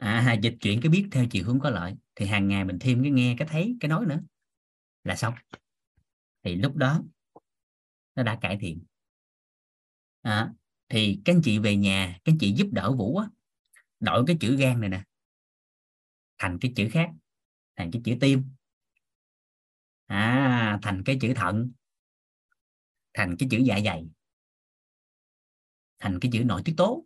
[0.05, 1.95] à, dịch chuyển cái biết theo chiều hướng có lợi.
[2.15, 4.21] Thì hàng ngày mình thêm cái nghe cái thấy cái nói nữa
[5.05, 5.35] là xong.
[6.43, 7.03] Thì lúc đó
[8.15, 8.85] nó đã cải thiện.
[10.23, 10.53] À,
[10.89, 13.29] thì các anh chị về nhà các anh chị giúp đỡ vũ á,
[14.01, 15.03] đổi cái chữ gan này nè
[16.39, 17.11] thành cái chữ khác
[17.77, 18.43] thành cái chữ tim.
[20.07, 21.73] À thành cái chữ thận
[23.15, 24.07] thành cái chữ dạ dày
[25.99, 27.05] thành cái chữ nội tiết tố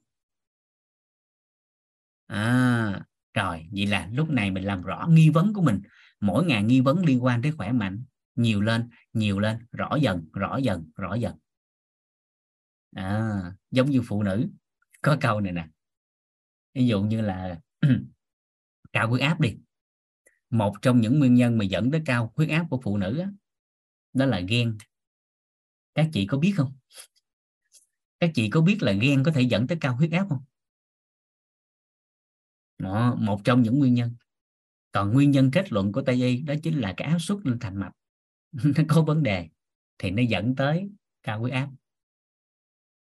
[2.28, 3.04] à
[3.34, 5.80] rồi vậy là lúc này mình làm rõ nghi vấn của mình.
[6.20, 8.04] Mỗi ngày nghi vấn liên quan tới khỏe mạnh.
[8.34, 11.36] Nhiều lên nhiều lên rõ dần rõ dần rõ dần.
[12.96, 14.48] À, giống như phụ nữ.
[15.02, 15.68] Có câu này nè.
[16.74, 17.60] Ví dụ như là
[18.92, 19.56] cao huyết áp đi.
[20.50, 23.24] Một trong những nguyên nhân mà dẫn tới cao huyết áp của phụ nữ đó,
[24.12, 24.78] đó là ghen.
[25.94, 26.76] Các chị có biết không?
[28.20, 30.44] Các chị có biết là ghen có thể dẫn tới cao huyết áp không?
[32.78, 34.14] Đó, một trong những nguyên nhân.
[34.92, 37.58] Còn nguyên nhân kết luận của tây y đó chính là cái áp suất lên
[37.58, 37.92] thành mạch.
[38.52, 39.48] Nó có vấn đề
[39.98, 40.90] thì nó dẫn tới
[41.22, 41.68] cao huyết áp.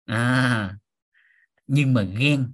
[0.05, 0.77] À
[1.67, 2.51] nhưng mà ghen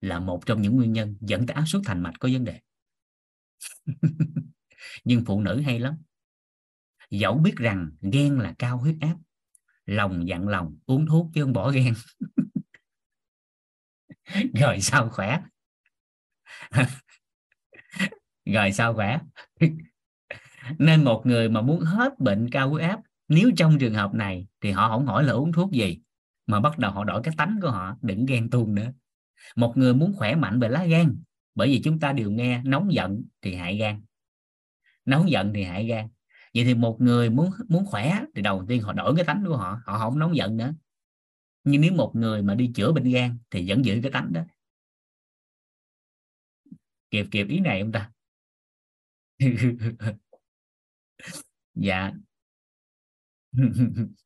[0.00, 2.60] là một trong những nguyên nhân dẫn tới áp suất thành mạch có vấn đề.
[5.04, 5.94] Nhưng phụ nữ hay lắm.
[7.10, 9.16] Dẫu biết rằng ghen là cao huyết áp
[9.86, 11.94] lòng dặn lòng uống thuốc chứ không bỏ ghen.
[14.54, 15.42] Rồi sao khỏe?
[18.44, 19.20] rồi sao khỏe?
[20.78, 24.46] Nên một người mà muốn hết bệnh cao huyết áp, nếu trong trường hợp này
[24.60, 25.98] thì họ không hỏi là uống thuốc gì,
[26.46, 28.92] mà bắt đầu họ đổi cái tánh của họ, đừng ghen tuông nữa.
[29.56, 31.16] Một người muốn khỏe mạnh về lá gan,
[31.54, 34.02] bởi vì chúng ta đều nghe nóng giận thì hại gan.
[35.04, 36.08] Nóng giận thì hại gan.
[36.54, 39.56] Vậy thì một người muốn muốn khỏe thì đầu tiên họ đổi cái tánh của
[39.56, 40.74] họ họ không nóng giận nữa.
[41.64, 44.40] Nhưng nếu một người mà đi chữa bệnh gan thì vẫn giữ cái tánh đó
[47.12, 48.10] kịp kịp ý này không ta?
[51.74, 52.12] Dạ.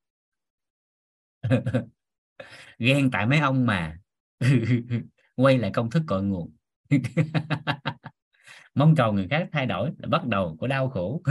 [2.79, 3.99] Ghen tại mấy ông mà.
[5.37, 6.53] Quay lại công thức cội nguồn.
[8.75, 11.23] Mong cầu người khác thay đổi là bắt đầu của đau khổ.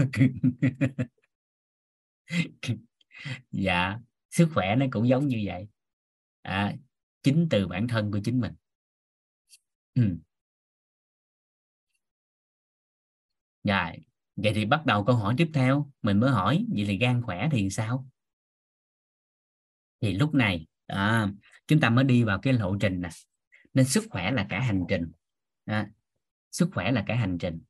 [3.52, 4.00] Dạ
[4.32, 5.68] sức khỏe nó cũng giống như vậy.
[6.42, 6.76] À,
[7.24, 8.54] chính từ bản thân của chính mình.
[9.96, 10.02] ừ.
[13.66, 13.92] Rồi,
[14.36, 15.92] vậy thì bắt đầu câu hỏi tiếp theo.
[16.02, 18.08] Mình mới hỏi vậy thì gan khỏe thì sao?
[20.02, 21.30] Thì lúc này à,
[21.68, 23.10] chúng ta mới đi vào cái lộ trình nè.
[23.74, 25.12] Nên sức khỏe là cả hành trình.
[25.66, 25.90] À,
[26.52, 27.62] sức khỏe là cả hành trình.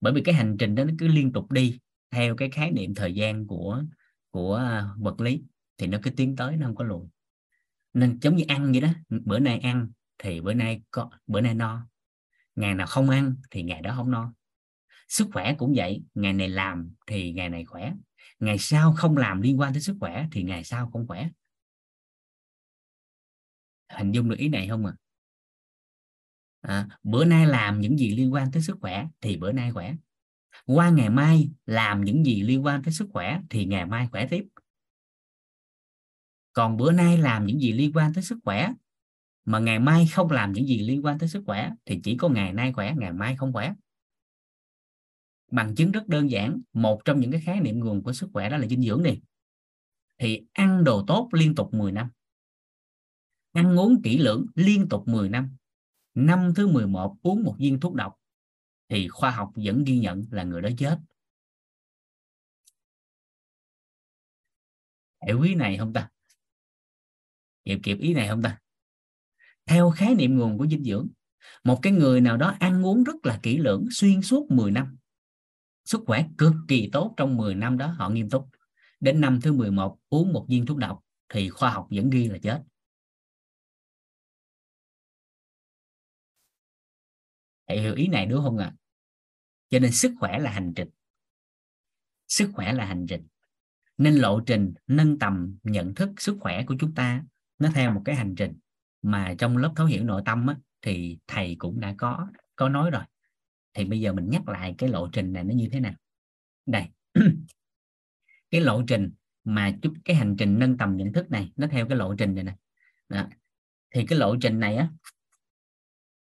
[0.00, 1.78] Bởi vì cái hành trình đó nó cứ liên tục đi
[2.10, 3.82] theo cái khái niệm thời gian của
[4.30, 5.42] của à, vật lý
[5.78, 7.06] thì nó cứ tiến tới nó không có lùi.
[7.94, 11.54] Nên giống như ăn vậy đó bữa nay ăn thì bữa nay có bữa nay
[11.54, 11.88] no.
[12.54, 14.32] Ngày nào không ăn thì ngày đó không no
[15.08, 17.92] sức khỏe cũng vậy ngày này làm thì ngày này khỏe
[18.40, 21.28] ngày sau không làm liên quan tới sức khỏe thì ngày sau không khỏe.
[23.88, 24.92] Hình dung được ý này không ạ?
[26.60, 26.88] À?
[26.88, 29.94] à, bữa nay làm những gì liên quan tới sức khỏe thì bữa nay khỏe.
[30.66, 34.26] Qua ngày mai làm những gì liên quan tới sức khỏe thì ngày mai khỏe
[34.30, 34.44] tiếp.
[36.52, 38.72] Còn bữa nay làm những gì liên quan tới sức khỏe
[39.44, 42.28] mà ngày mai không làm những gì liên quan tới sức khỏe thì chỉ có
[42.28, 43.74] ngày nay khỏe ngày mai không khỏe
[45.50, 48.50] bằng chứng rất đơn giản, một trong những cái khái niệm nguồn của sức khỏe
[48.50, 49.20] đó là dinh dưỡng đi.
[50.18, 52.10] Thì ăn đồ tốt liên tục 10 năm.
[53.52, 55.56] Ăn uống kỹ lưỡng liên tục 10 năm.
[56.14, 58.14] Năm thứ 11 uống một viên thuốc độc.
[58.88, 60.98] Thì khoa học vẫn ghi nhận là người đó chết.
[65.26, 66.10] Hiểu ý này không ta?
[67.64, 68.58] Hiểu kịp ý này không ta?
[69.66, 71.08] Theo khái niệm nguồn của dinh dưỡng,
[71.64, 74.96] một cái người nào đó ăn uống rất là kỹ lưỡng, xuyên suốt 10 năm
[75.86, 78.48] sức khỏe cực kỳ tốt trong 10 năm đó họ nghiêm túc.
[79.00, 82.38] Đến năm thứ 11 uống một viên thuốc độc thì khoa học vẫn ghi là
[82.42, 82.62] chết.
[87.68, 88.74] Hãy hiểu ý này đúng không ạ?
[88.74, 88.76] À?
[89.68, 90.88] cho nên sức khỏe là hành trình.
[92.28, 93.26] Sức khỏe là hành trình.
[93.98, 97.24] Nên lộ trình nâng tầm nhận thức sức khỏe của chúng ta
[97.58, 98.58] nó theo một cái hành trình
[99.02, 102.90] mà trong lớp thấu hiểu nội tâm á, thì thầy cũng đã có có nói
[102.90, 103.02] rồi
[103.76, 105.94] thì bây giờ mình nhắc lại cái lộ trình này nó như thế nào?
[106.66, 106.88] Đây.
[108.50, 109.12] Cái lộ trình
[109.44, 112.34] mà chút, cái hành trình nâng tầm nhận thức này, nó theo cái lộ trình
[112.34, 112.56] này nè.
[113.08, 113.28] Đó.
[113.90, 114.90] thì cái lộ trình này á,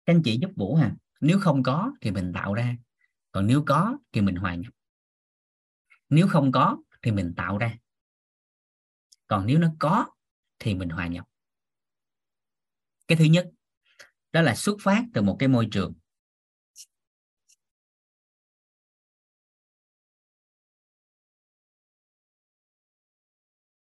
[0.06, 2.76] các anh chị giúp vũ ha, nếu không có thì mình tạo ra,
[3.32, 4.74] còn nếu có thì mình hòa nhập.
[6.10, 7.78] Nếu không có thì mình tạo ra.
[9.28, 10.06] Còn nếu nó có
[10.60, 11.26] thì mình hòa nhập.
[13.08, 13.50] Cái thứ nhất,
[14.32, 15.94] đó là xuất phát từ một cái môi trường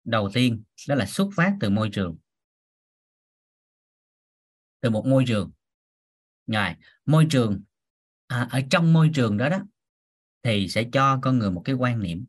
[0.09, 2.17] đầu tiên đó là xuất phát từ môi trường.
[4.81, 5.51] Từ một môi trường.
[6.47, 6.75] Rồi
[7.07, 7.63] môi trường
[8.27, 9.59] à, ở trong môi trường đó đó
[10.43, 12.25] thì sẽ cho con người một cái quan niệm.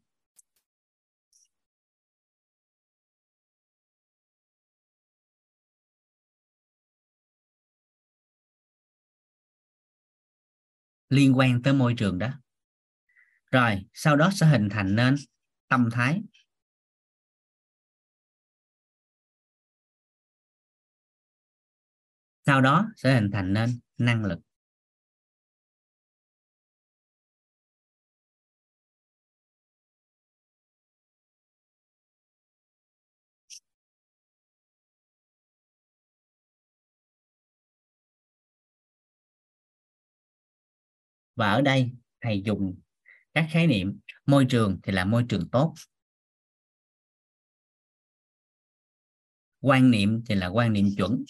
[11.10, 12.30] Liên quan tới môi trường đó.
[13.52, 15.16] Rồi sau đó sẽ hình thành nên
[15.68, 16.22] tâm thái.
[22.50, 24.40] Sau đó sẽ hình thành nên năng lực.
[41.36, 41.92] Và ở đây,
[42.22, 42.80] thầy dùng
[43.34, 45.74] các khái niệm môi trường thì là môi trường tốt.
[49.62, 51.24] Quan niệm thì là quan niệm chuẩn.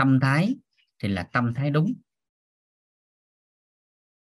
[0.00, 0.56] Tâm thái
[0.98, 1.94] thì là tâm thái đúng.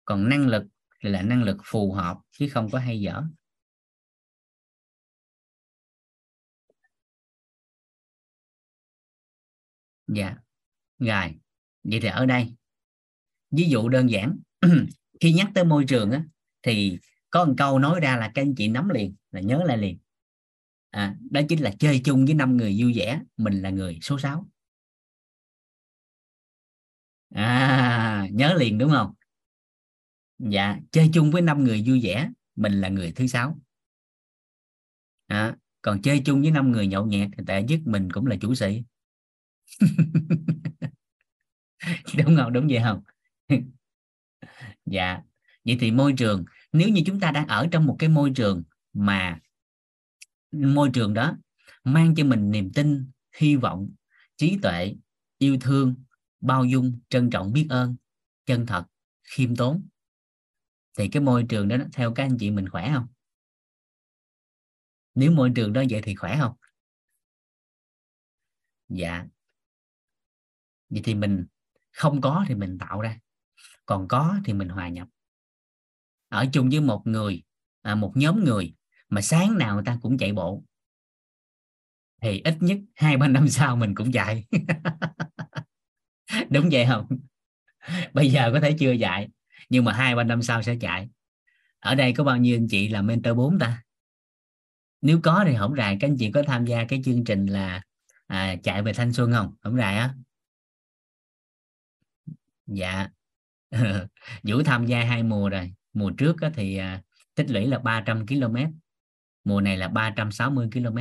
[0.05, 0.63] Còn năng lực
[0.99, 3.23] thì là năng lực phù hợp chứ không có hay dở.
[10.07, 10.35] Dạ
[10.99, 11.39] rồi
[11.83, 12.53] vậy thì ở đây.
[13.51, 14.39] Ví dụ đơn giản
[15.19, 16.23] khi nhắc tới môi trường á,
[16.61, 16.99] thì
[17.29, 19.97] có một câu nói ra là các anh chị nắm liền là nhớ lại liền.
[20.89, 24.19] À, đó chính là chơi chung với năm người vui vẻ mình là người số
[24.19, 24.49] 6
[27.35, 29.13] à nhớ liền đúng không?
[30.39, 33.59] Dạ chơi chung với năm người vui vẻ mình là người thứ sáu.
[35.27, 38.35] À, còn chơi chung với năm người nhậu nhẹt thì tệ nhất mình cũng là
[38.41, 38.83] chủ sĩ.
[42.17, 42.53] Đúng không?
[42.53, 43.01] Đúng vậy không?
[44.85, 45.21] Dạ
[45.65, 48.63] vậy thì môi trường nếu như chúng ta đang ở trong một cái môi trường
[48.93, 49.39] mà
[50.51, 51.37] môi trường đó
[51.83, 53.89] mang cho mình niềm tin hy vọng
[54.37, 54.95] trí tuệ
[55.37, 55.95] yêu thương
[56.41, 57.95] bao dung trân trọng biết ơn
[58.45, 58.85] chân thật
[59.23, 59.87] khiêm tốn.
[60.97, 63.07] Thì cái môi trường đó theo các anh chị mình khỏe không?
[65.15, 66.55] Nếu môi trường đó vậy thì khỏe không?
[68.89, 69.25] Dạ.
[70.89, 71.45] Vậy thì mình
[71.91, 73.19] không có thì mình tạo ra
[73.85, 75.07] còn có thì mình hòa nhập.
[76.27, 77.43] Ở chung với một người
[77.81, 78.75] à, một nhóm người
[79.09, 80.63] mà sáng nào người ta cũng chạy bộ
[82.21, 84.47] thì ít nhất hai ba năm sau mình cũng chạy.
[86.49, 87.07] đúng vậy không?
[88.13, 89.29] Bây giờ có thể chưa chạy
[89.69, 91.09] nhưng mà hai ba năm sau sẽ chạy.
[91.79, 93.83] Ở đây có bao nhiêu anh chị là mentor 4 ta?
[95.01, 97.81] Nếu có thì không rài các anh chị có tham gia cái chương trình là
[98.27, 99.55] à, chạy về thanh xuân không?
[99.61, 100.13] Không rài á.
[102.67, 103.07] Dạ.
[104.43, 105.73] Vũ tham gia hai mùa rồi.
[105.93, 107.01] Mùa trước thì à,
[107.35, 108.55] tích lũy là 300 km
[109.43, 110.97] mùa này là 360 km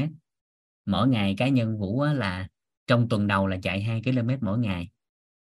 [0.87, 2.49] mỗi ngày cá nhân Vũ là
[2.87, 4.89] trong tuần đầu là chạy 2 km mỗi ngày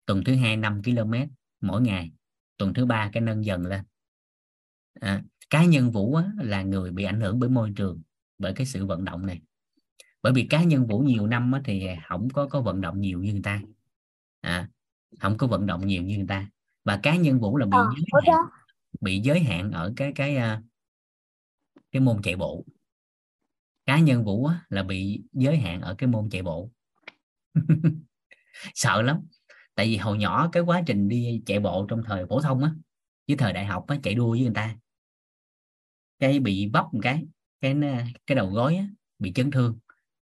[0.09, 1.13] tuần thứ hai 5 km
[1.61, 2.11] mỗi ngày.
[2.57, 3.81] Tuần thứ ba cái nâng dần lên.
[4.93, 8.01] À, cá nhân Vũ á, là người bị ảnh hưởng bởi môi trường
[8.37, 9.41] bởi cái sự vận động này.
[10.21, 13.19] Bởi vì cá nhân Vũ nhiều năm á, thì không có có vận động nhiều
[13.19, 13.61] như người ta.
[14.41, 14.69] À,
[15.19, 16.49] không có vận động nhiều như người ta.
[16.83, 17.83] Và cá nhân Vũ là bị À,
[18.13, 18.45] giới hạn
[19.01, 20.61] bị giới hạn ở cái cái à,
[21.91, 22.65] cái môn chạy bộ.
[23.85, 26.71] Cá nhân Vũ á, là bị giới hạn ở cái môn chạy bộ.
[28.73, 29.21] Sợ lắm
[29.79, 32.71] tại vì hồi nhỏ cái quá trình đi chạy bộ trong thời phổ thông á
[33.27, 34.75] với thời đại học á chạy đua với người ta.
[36.19, 37.25] Cái bị bóc một cái
[37.61, 37.75] cái
[38.27, 38.87] cái đầu gối á,
[39.19, 39.79] bị chấn thương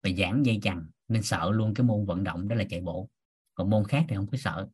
[0.02, 3.08] bị giãn dây chằng nên sợ luôn cái môn vận động đó là chạy bộ.
[3.54, 4.68] Còn môn khác thì không có sợ.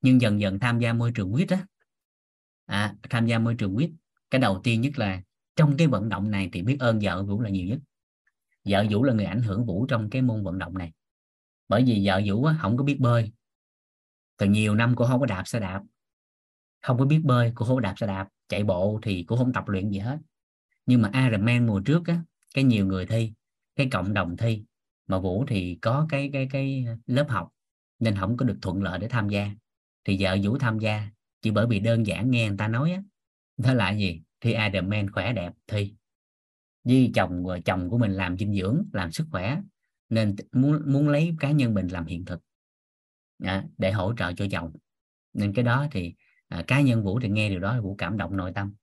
[0.00, 1.66] Nhưng dần dần tham gia môi trường quýt á
[2.66, 3.90] à, tham gia môi trường quýt
[4.30, 5.22] cái đầu tiên nhất là
[5.56, 7.78] trong cái vận động này thì biết ơn vợ Vũ là nhiều nhất.
[8.64, 10.92] Vợ Vũ là người ảnh hưởng Vũ trong cái môn vận động này.
[11.68, 13.32] Bởi vì vợ Vũ á, không có biết bơi
[14.36, 15.82] từ nhiều năm cô không có đạp xe đạp.
[16.82, 18.28] Không có biết bơi, cô không có đạp xe đạp.
[18.48, 20.18] Chạy bộ thì cô không tập luyện gì hết.
[20.86, 22.22] Nhưng mà Ironman mùa trước á,
[22.54, 23.32] cái nhiều người thi,
[23.76, 24.64] cái cộng đồng thi.
[25.06, 27.50] Mà Vũ thì có cái cái cái lớp học,
[27.98, 29.50] nên không có được thuận lợi để tham gia.
[30.04, 31.08] Thì vợ Vũ tham gia,
[31.42, 33.02] chỉ bởi vì đơn giản nghe người ta nói á.
[33.56, 34.22] Đó là gì?
[34.40, 35.94] Thi Ironman khỏe đẹp, thi.
[36.84, 39.60] Với chồng chồng của mình làm dinh dưỡng, làm sức khỏe.
[40.08, 42.40] Nên muốn muốn lấy cá nhân mình làm hiện thực
[43.42, 44.72] à, để hỗ trợ cho chồng.
[45.32, 46.14] Nên cái đó thì
[46.48, 48.74] à, cá nhân Vũ thì nghe điều đó Vũ cảm động nội tâm.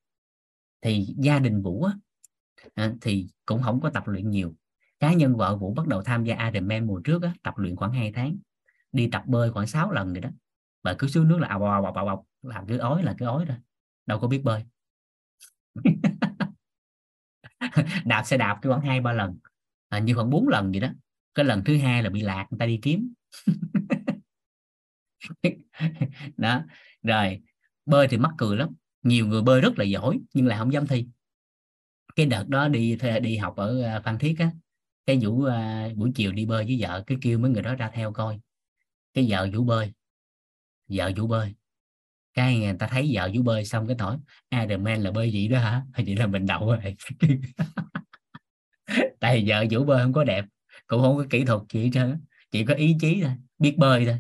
[0.82, 1.94] Thì gia đình Vũ á,
[2.74, 4.56] à, thì cũng không có tập luyện nhiều.
[5.00, 7.94] Cá nhân vợ Vũ bắt đầu tham gia Ironman mùa trước á, tập luyện khoảng
[7.94, 8.38] 2 tháng.
[8.92, 10.30] Đi tập bơi khoảng 6 lần rồi đó.
[10.84, 13.26] Và cứ xuống nước là ào ào ào ào ào làm cứ ói là cứ
[13.26, 13.58] ói rồi
[14.06, 14.64] đâu có biết bơi.
[18.06, 19.38] Đạp xe đạp cái khoảng hai ba lần.
[19.90, 20.90] À, như khoảng bốn lần vậy đó.
[21.36, 23.14] Cái lần thứ hai là bị lạc người ta đi kiếm.
[26.38, 26.64] đó.
[27.04, 27.42] Rồi,
[27.86, 28.70] bơi thì mắc cười lắm.
[29.04, 31.08] Nhiều người bơi rất là giỏi, nhưng lại không dám thi.
[32.16, 34.52] Cái đợt đó đi đi học ở à, Phan Thiết á,
[35.06, 37.90] cái vũ à, buổi chiều đi bơi với vợ cái kêu mấy người đó ra
[37.94, 38.40] theo coi.
[39.14, 39.92] Cái vợ vũ bơi,
[40.90, 41.54] vợ vũ bơi.
[42.34, 44.20] Cái người ta thấy vợ vũ bơi xong cái hỏi
[44.52, 45.82] Ironman là bơi gì đó hả?
[46.06, 46.96] Vậy là mình đậu rồi.
[49.20, 50.46] Tại vợ vũ bơi không có đẹp,
[50.88, 54.06] cũng không có kỹ thuật gì hết trơn chỉ có ý chí thôi, biết bơi
[54.06, 54.18] thôi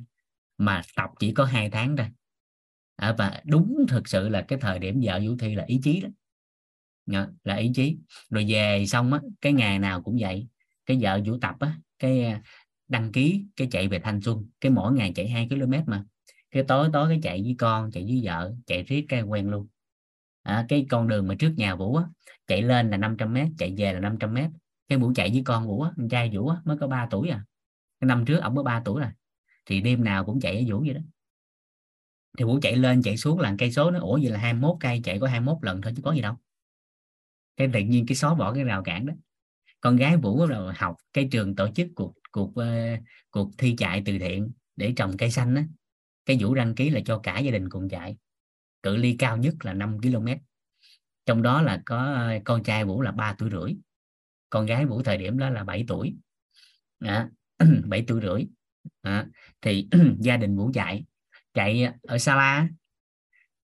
[0.65, 2.07] mà tập chỉ có hai tháng thôi
[2.95, 6.01] à, và đúng thực sự là cái thời điểm vợ vũ thi là ý chí
[6.01, 6.09] đó.
[7.05, 7.97] Đó, là ý chí.
[8.29, 10.47] Rồi về xong á cái ngày nào cũng vậy.
[10.85, 12.41] Cái vợ vũ tập á cái à,
[12.87, 14.49] đăng ký cái chạy về thanh xuân.
[14.61, 16.03] Cái mỗi ngày chạy 2 km mà.
[16.51, 19.67] Cái tối tối cái chạy với con chạy với vợ chạy riết cái quen luôn.
[20.43, 22.03] À, cái con đường mà trước nhà vũ á
[22.47, 24.37] chạy lên là 500 m chạy về là 500 m
[24.87, 27.29] cái vũ chạy với con vũ á con trai vũ á mới có 3 tuổi
[27.29, 27.45] à.
[27.99, 29.09] Cái năm trước ổng mới 3 tuổi rồi
[29.65, 31.01] thì đêm nào cũng chạy ở vũ vậy đó.
[32.37, 35.01] Thì vũ chạy lên chạy xuống là cây số nó ủa vậy là 21 cây
[35.03, 36.35] chạy có 21 lần thôi chứ có gì đâu.
[37.57, 39.13] Cái tự nhiên cái xóa bỏ cái rào cản đó.
[39.81, 42.99] Con gái vũ rồi học cái trường tổ chức cuộc cuộc uh,
[43.31, 45.65] cuộc thi chạy từ thiện để trồng cây xanh á.
[46.25, 48.17] Cái vũ đăng ký là cho cả gia đình cùng chạy.
[48.83, 50.27] Cự ly cao nhất là 5 km
[51.25, 53.75] trong đó là có ờ, con trai vũ là 3 tuổi rưỡi.
[54.49, 56.15] Con gái vũ thời điểm đó là 7 tuổi.
[56.99, 57.29] À,
[57.85, 58.45] 7 tuổi rưỡi
[59.01, 59.25] à,
[59.61, 59.87] thì
[60.19, 61.05] gia đình vũ chạy
[61.53, 62.67] chạy ở Sala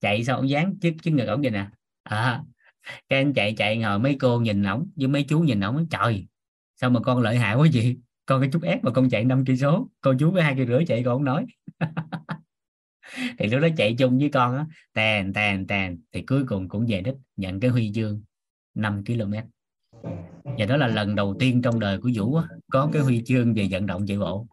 [0.01, 1.67] chạy sao ông dán trước trước ngực ổng vậy nè.
[2.03, 2.43] À,
[3.09, 6.27] cái anh chạy chạy ngồi mấy cô nhìn ổng với mấy chú nhìn ổng trời.
[6.75, 7.97] Sao mà con lợi hại quá vậy?
[8.25, 10.65] Con cái chút ép mà con chạy 5 cây số con chú với hai cây
[10.65, 11.45] rưỡi chạy con không nói.
[13.39, 16.85] Thì lúc đó chạy chung với con á tàn tàn tàn thì cuối cùng cũng
[16.87, 18.21] về đích nhận cái huy chương
[18.75, 19.33] 5 km.
[20.43, 23.53] Và đó là lần đầu tiên trong đời của Vũ á, có cái huy chương
[23.53, 24.47] về vận động chạy bộ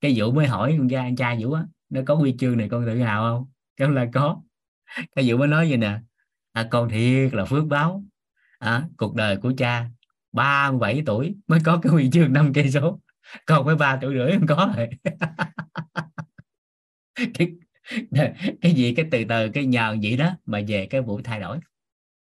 [0.00, 2.68] cái Vũ mới hỏi con trai anh trai Vũ á nó có huy chương này
[2.70, 3.50] con tự hào không?
[3.76, 4.42] Cái là có.
[5.16, 5.98] Cái Vũ mới nói vậy nè
[6.52, 8.04] à, con thiệt là phước báo.
[8.58, 9.86] À, cuộc đời của cha
[10.32, 13.00] 37 tuổi mới có cái huy chương năm cây số.
[13.46, 14.88] Còn mới ba tuổi rưỡi không có rồi.
[17.34, 17.52] Cái,
[18.60, 21.58] cái gì cái từ từ cái nhờ vậy đó mà về cái vụ thay đổi.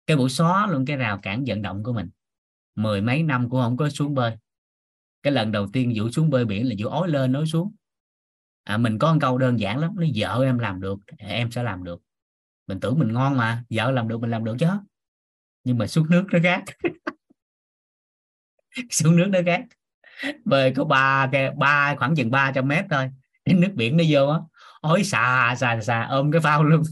[0.07, 2.11] Cái vụ xóa luôn cái rào cản vận động của mình.
[2.75, 4.37] Mười mấy năm cũng không có xuống bơi
[5.23, 7.75] cái lần đầu tiên vũ xuống bơi biển là vũ ói lên nói xuống.
[8.64, 11.62] À, mình có một câu đơn giản lắm nó vợ em làm được em sẽ
[11.62, 12.03] làm được.
[12.66, 14.66] Mình tưởng mình ngon mà vợ làm được mình làm được chứ.
[15.64, 16.64] Nhưng mà xuống nước nó khác.
[18.91, 19.64] Xuống nước nó khác.
[20.45, 23.11] Bơi có ba cái ba khoảng chừng 300 mét thôi.
[23.45, 24.39] Đến nước biển nó vô á
[24.81, 26.83] ối xà xà xà ôm cái phao luôn.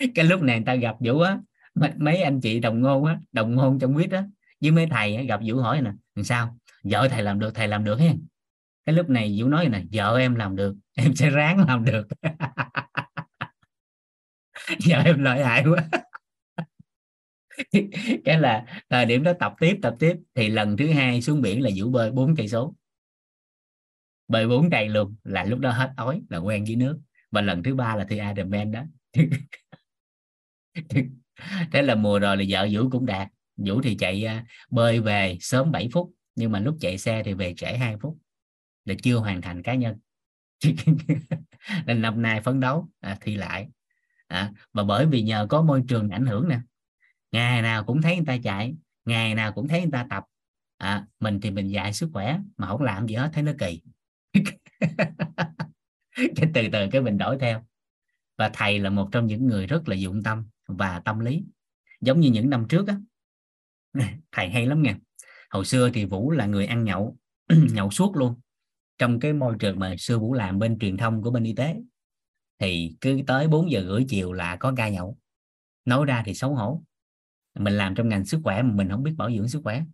[0.14, 1.38] Cái lúc này người ta gặp vũ á
[1.96, 4.24] mấy anh chị đồng ngôn á đồng ngôn trong quýt á
[4.60, 6.58] với mấy thầy gặp vũ hỏi nè làm sao?
[6.82, 8.26] Vợ thầy làm được, thầy làm được hen.
[8.84, 12.08] Cái lúc này vũ nói này vợ em làm được, em sẽ ráng làm được.
[14.88, 15.88] Vợ em lợi hại quá.
[18.24, 21.62] Cái là thời điểm đó tập tiếp tập tiếp, thì lần thứ hai xuống biển
[21.62, 22.74] là vũ bơi bốn cây số.
[24.28, 27.00] Bơi bốn cây luôn, là lúc đó hết ói, là quen với nước.
[27.30, 28.84] Và lần thứ ba là thi Ironman đó.
[31.72, 33.28] Thế là mùa rồi là vợ vũ cũng đạt.
[33.56, 36.10] Vũ thì chạy à, bơi về sớm 7 phút
[36.40, 38.18] nhưng mà lúc chạy xe thì về trễ 2 phút
[38.84, 39.98] là chưa hoàn thành cá nhân.
[41.86, 43.68] Nên năm nay phấn đấu à, thi lại.
[44.26, 46.60] À, và bởi vì nhờ có môi trường ảnh hưởng nè
[47.32, 48.74] ngày nào cũng thấy người ta chạy
[49.04, 50.24] ngày nào cũng thấy người ta tập.
[50.76, 53.80] À, mình thì mình dạy sức khỏe mà không làm gì hết thấy nó kỳ.
[56.36, 57.64] Cái từ từ cái mình đổi theo.
[58.38, 61.44] Và thầy là một trong những người rất là dụng tâm và tâm lý.
[62.00, 62.96] Giống như những năm trước á
[64.32, 64.98] thầy hay lắm nha
[65.50, 67.16] hồi xưa thì vũ là người ăn nhậu
[67.72, 68.40] nhậu suốt luôn.
[68.98, 71.76] Trong cái môi trường mà xưa vũ làm bên truyền thông của bên y tế
[72.58, 75.18] thì cứ tới 4 giờ rưỡi chiều là có ca nhậu.
[75.84, 76.82] Nói ra thì xấu hổ.
[77.54, 79.84] Mình làm trong ngành sức khỏe mà mình không biết bảo dưỡng sức khỏe.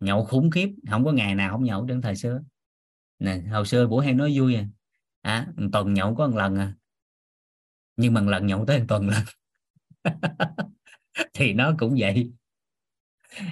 [0.00, 2.42] Nhậu khủng khiếp không có ngày nào không nhậu trong thời xưa.
[3.18, 4.66] Nè hồi xưa vũ hay nói vui à,
[5.22, 6.74] à tuần nhậu có một lần à.
[7.96, 9.24] Nhưng mà một lần nhậu tới một tuần lần
[11.34, 12.32] thì nó cũng vậy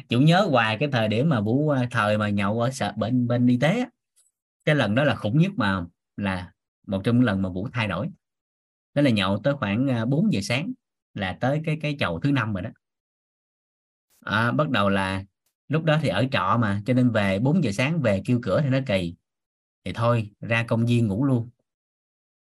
[0.08, 3.28] chủ nhớ hoài cái thời điểm mà vũ à, thời mà nhậu ở sợ bên
[3.28, 3.84] bên y tế
[4.64, 5.84] cái lần đó là khủng nhất mà
[6.16, 6.52] là
[6.86, 8.10] một trong những lần mà vũ thay đổi.
[8.94, 10.72] Đó là nhậu tới khoảng à, 4 giờ sáng
[11.14, 12.70] là tới cái cái chầu thứ năm rồi đó.
[14.24, 15.24] À, bắt đầu là
[15.68, 18.60] lúc đó thì ở trọ mà cho nên về 4 giờ sáng về kêu cửa
[18.62, 19.14] thì nó kỳ.
[19.84, 21.50] Thì thôi ra công viên ngủ luôn.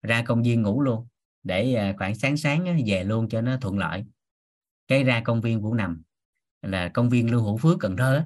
[0.02, 1.08] Ra công viên ngủ luôn
[1.44, 4.06] để à, khoảng sáng sáng về luôn cho nó thuận lợi.
[4.88, 6.04] Cái ra công viên vũ nằm
[6.62, 8.26] là công viên lưu hữu phước cần thơ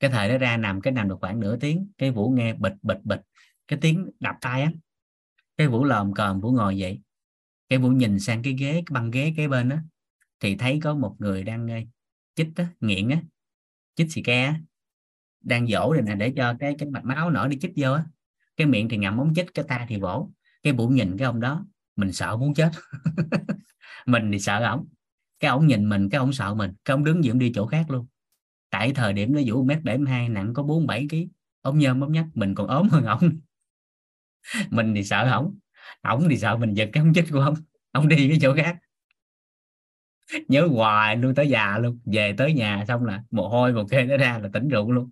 [0.00, 2.74] cái thời đó ra nằm cái nằm được khoảng nửa tiếng cái vũ nghe bịch
[2.82, 3.20] bịch bịch
[3.68, 4.72] cái tiếng đập tay á.
[5.56, 7.00] Cái vũ lòm còm vũ ngồi vậy
[7.68, 9.76] cái vũ nhìn sang cái ghế cái băng ghế kế bên đó
[10.40, 11.76] thì thấy có một người đang ờ,
[12.34, 13.22] chích á, nghiện á
[13.94, 14.60] chích xì ke á,
[15.40, 18.04] đang dỗ rồi nè để cho cái cái mạch máu nở đi chích vô á.
[18.56, 20.30] Cái miệng thì ngậm ống chích cái tay thì vỗ.
[20.62, 21.66] Cái vũ nhìn cái ông đó
[21.96, 22.70] mình sợ muốn chết.
[24.06, 24.86] Mình thì sợ ổng
[25.44, 27.90] cái ông nhìn mình cái ông sợ mình cái ông đứng dậy đi chỗ khác
[27.90, 28.06] luôn.
[28.70, 31.16] Tại thời điểm nó vũ mét bảy hai nặng có bốn bảy kg
[31.60, 33.30] ông nhơm ông nhắc mình còn ốm hơn ông,
[34.70, 35.58] mình thì sợ ổng
[36.02, 37.54] ổng thì sợ mình giật cái ông chích của ông
[37.92, 38.76] ông đi cái chỗ khác.
[40.48, 44.04] Nhớ hoài luôn tới già luôn về tới nhà xong là mồ hôi một kê
[44.04, 45.10] nó ra là tỉnh rượu luôn.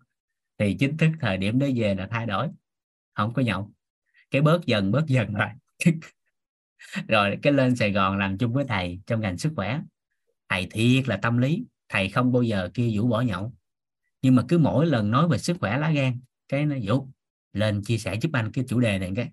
[0.58, 2.48] Thì chính thức thời điểm đó về là thay đổi
[3.14, 3.70] không có nhậu.
[4.30, 5.48] Cái bớt dần bớt dần rồi.
[7.08, 9.80] Rồi cái lên Sài Gòn làm chung với thầy trong ngành sức khỏe
[10.52, 13.52] thầy thiệt là tâm lý, thầy không bao giờ kia vũ bỏ nhậu.
[14.22, 17.08] Nhưng mà cứ mỗi lần nói về sức khỏe lá gan, cái nó vũ,
[17.52, 19.30] lên chia sẻ giúp anh cái chủ đề này cái.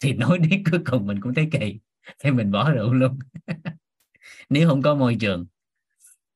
[0.00, 1.80] Thì nói đến cuối cùng mình cũng thấy kỳ
[2.18, 3.18] thì mình bỏ rượu luôn.
[4.48, 5.46] Nếu không có môi trường,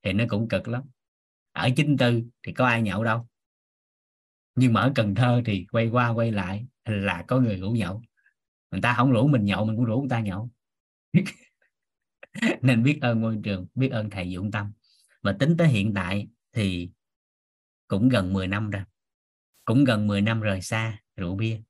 [0.03, 0.83] thì nó cũng cực lắm.
[1.53, 3.27] Ở chính tư thì có ai nhậu đâu.
[4.55, 8.03] Nhưng mà ở Cần Thơ thì quay qua quay lại là có người rủ nhậu.
[8.71, 10.51] Người ta không rủ mình nhậu, mình cũng rủ người ta nhậu.
[12.63, 14.73] nên biết ơn môi trường, biết ơn thầy dụng tâm.
[15.23, 16.91] Và tính tới hiện tại thì
[17.89, 18.83] cũng gần 10 năm rồi.
[19.65, 21.61] Cũng gần 10 năm rời xa, rượu bia.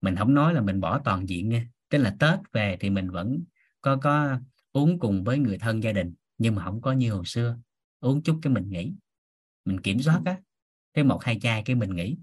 [0.00, 1.66] Mình không nói là mình bỏ toàn diện nha.
[1.88, 3.44] Tức là tết về thì mình vẫn
[3.80, 4.40] có có
[4.72, 7.58] uống cùng với người thân gia đình, nhưng mà không có như hồi xưa.
[8.00, 8.92] Uống chút cái mình nghỉ.
[9.64, 10.40] Mình kiểm soát á,
[10.94, 12.18] cái một, hai chai cái mình nghỉ.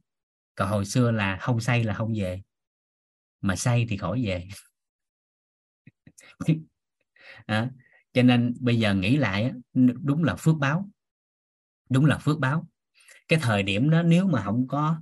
[0.55, 2.41] Còn hồi xưa là không say là không về.
[3.41, 4.47] Mà say thì khỏi về.
[7.45, 7.69] à,
[8.13, 9.51] cho nên bây giờ nghĩ lại
[10.03, 10.89] đúng là phước báo.
[11.89, 12.67] Đúng là phước báo.
[13.27, 15.01] Cái thời điểm đó nếu mà không có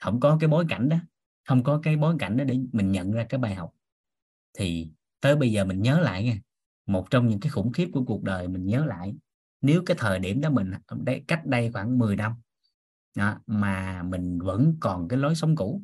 [0.00, 0.96] không có cái bối cảnh đó
[1.48, 3.74] không có cái bối cảnh đó để mình nhận ra cái bài học
[4.58, 6.38] thì tới bây giờ mình nhớ lại nha
[6.86, 9.14] một trong những cái khủng khiếp của cuộc đời mình nhớ lại
[9.60, 10.70] nếu cái thời điểm đó mình
[11.28, 12.32] cách đây khoảng 10 năm
[13.16, 15.82] đó, mà mình vẫn còn cái lối sống cũ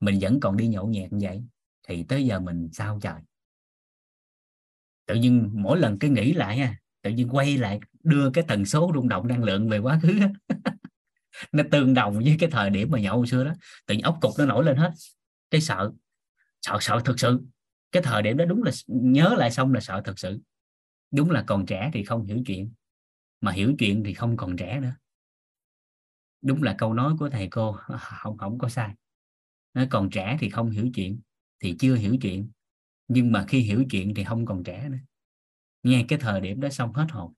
[0.00, 1.44] mình vẫn còn đi nhậu nhẹt như vậy
[1.88, 3.20] thì tới giờ mình sao trời?
[5.08, 8.64] Tự nhiên mỗi lần cái nghĩ lại nha tự nhiên quay lại đưa cái tần
[8.64, 10.18] số rung động năng lượng về quá khứ
[11.52, 13.52] nó tương đồng với cái thời điểm mà nhậu hồi xưa đó.
[13.86, 14.90] Tự nhiên ốc cục nó nổi lên hết.
[15.50, 15.90] Cái sợ
[16.62, 17.40] sợ sợ thực sự.
[17.92, 20.40] Cái thời điểm đó đúng là nhớ lại xong là sợ thực sự.
[21.10, 22.72] Đúng là còn trẻ thì không hiểu chuyện,
[23.40, 24.92] mà hiểu chuyện thì không còn trẻ nữa.
[26.42, 28.94] Đúng là câu nói của thầy cô, không không có sai.
[29.74, 31.20] Nói còn trẻ thì không hiểu chuyện,
[31.60, 32.50] thì chưa hiểu chuyện
[33.08, 34.98] nhưng mà khi hiểu chuyện thì không còn trẻ nữa.
[35.82, 37.32] Nghe cái thời điểm đó xong hết hồn,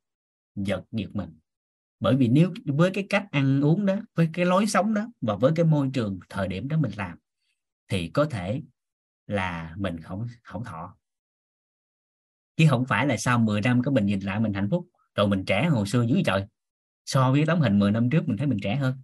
[0.55, 1.39] giật giật mình.
[2.01, 5.37] Bởi vì nếu với cái cách ăn uống đó, với cái lối sống đó và
[5.37, 7.19] với cái môi trường thời điểm đó mình làm
[7.89, 8.63] thì có thể
[9.27, 10.97] là mình không không thọ.
[12.57, 15.29] Chứ không phải là sau 10 năm cái mình nhìn lại mình hạnh phúc, rồi
[15.29, 16.47] mình trẻ hồi xưa dưới trời.
[17.07, 19.03] So với tấm hình 10 năm trước mình thấy mình trẻ hơn.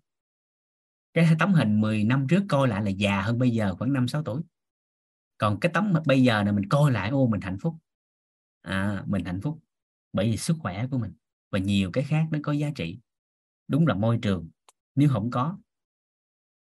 [1.15, 4.09] Cái tấm hình 10 năm trước coi lại là già hơn bây giờ khoảng 5
[4.09, 4.43] 6 tuổi
[5.39, 7.75] còn cái tấm mà bây giờ này mình coi lại ô mình hạnh phúc.
[8.63, 9.59] À, mình hạnh phúc
[10.13, 11.13] bởi vì sức khỏe của mình
[11.51, 12.99] và nhiều cái khác nó có giá trị.
[13.69, 14.49] Đúng là môi trường
[14.95, 15.59] nếu không có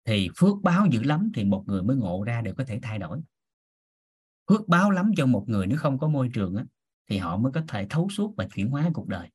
[0.06, 3.00] thì phước báo dữ lắm thì một người mới ngộ ra để có thể thay
[3.00, 3.22] đổi.
[4.50, 6.66] Phước báo lắm cho một người nếu không có môi trường á,
[7.10, 9.30] thì họ mới có thể thấu suốt và chuyển hóa cuộc đời.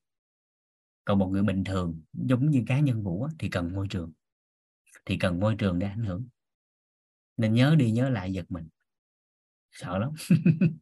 [1.04, 4.12] Còn một người bình thường giống như cá nhân vũ á, thì cần môi trường.
[5.04, 6.28] Thì cần môi trường để ảnh hưởng.
[7.36, 8.68] Nên nhớ đi nhớ lại giật mình
[9.74, 10.10] sợ lắm.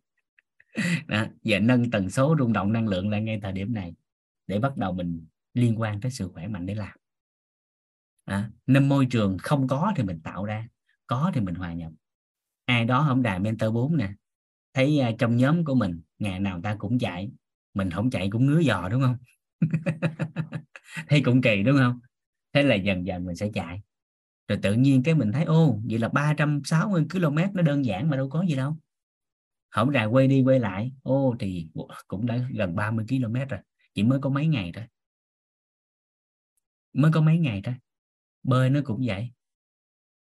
[1.06, 3.94] Đó, giờ nâng tần số rung động năng lượng lên ngay thời điểm này
[4.46, 6.96] để bắt đầu mình liên quan tới sự khỏe mạnh để làm.
[8.24, 10.68] À, nên môi trường không có thì mình tạo ra
[11.06, 11.92] có thì mình hòa nhập.
[12.64, 14.12] Ai đó không đài mentor 4 nè
[14.74, 17.30] thấy uh, trong nhóm của mình ngày nào ta cũng chạy
[17.74, 19.16] mình không chạy cũng ngứa giò đúng không?
[21.08, 22.00] Thấy cũng kỳ đúng không?
[22.52, 23.82] Thế là dần dần mình sẽ chạy
[24.48, 28.16] rồi tự nhiên cái mình thấy ô vậy là 360 km nó đơn giản mà
[28.16, 28.76] đâu có gì đâu.
[29.70, 31.68] Không ra quay đi quay lại ô thì
[32.06, 33.60] cũng đã gần 30 km rồi
[33.94, 34.84] chỉ mới có mấy ngày thôi.
[36.92, 37.74] Mới có mấy ngày thôi.
[38.42, 39.30] Bơi nó cũng vậy.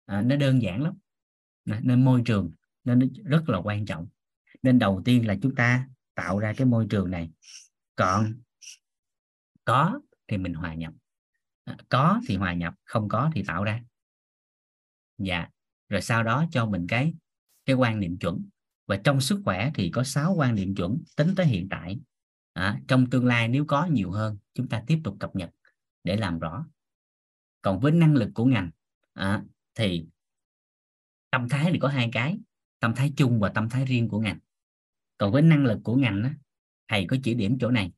[0.07, 0.95] À, nó đơn giản lắm.
[1.65, 2.51] Nên môi trường
[2.85, 4.09] nên nó rất là quan trọng.
[4.63, 7.31] Nên đầu tiên là chúng ta tạo ra cái môi trường này.
[7.97, 8.35] Còn
[9.65, 10.93] có thì mình hòa nhập.
[11.65, 13.83] À, có thì hòa nhập không có thì tạo ra
[15.27, 15.49] dạ.
[15.89, 17.15] Rồi sau đó cho mình cái
[17.65, 18.49] cái quan niệm chuẩn.
[18.87, 22.01] Và trong sức khỏe thì có 6 quan niệm chuẩn tính tới hiện tại.
[22.53, 25.51] À, trong tương lai nếu có nhiều hơn chúng ta tiếp tục cập nhật
[26.05, 26.67] để làm rõ.
[27.63, 28.71] Còn với năng lực của ngành
[29.13, 29.43] à,
[29.75, 30.07] thì
[31.31, 32.39] tâm thái thì có hai cái
[32.81, 34.39] tâm thái chung và tâm thái riêng của ngành.
[35.19, 36.35] Còn với năng lực của ngành á,
[36.89, 37.93] thầy có chỉ điểm chỗ này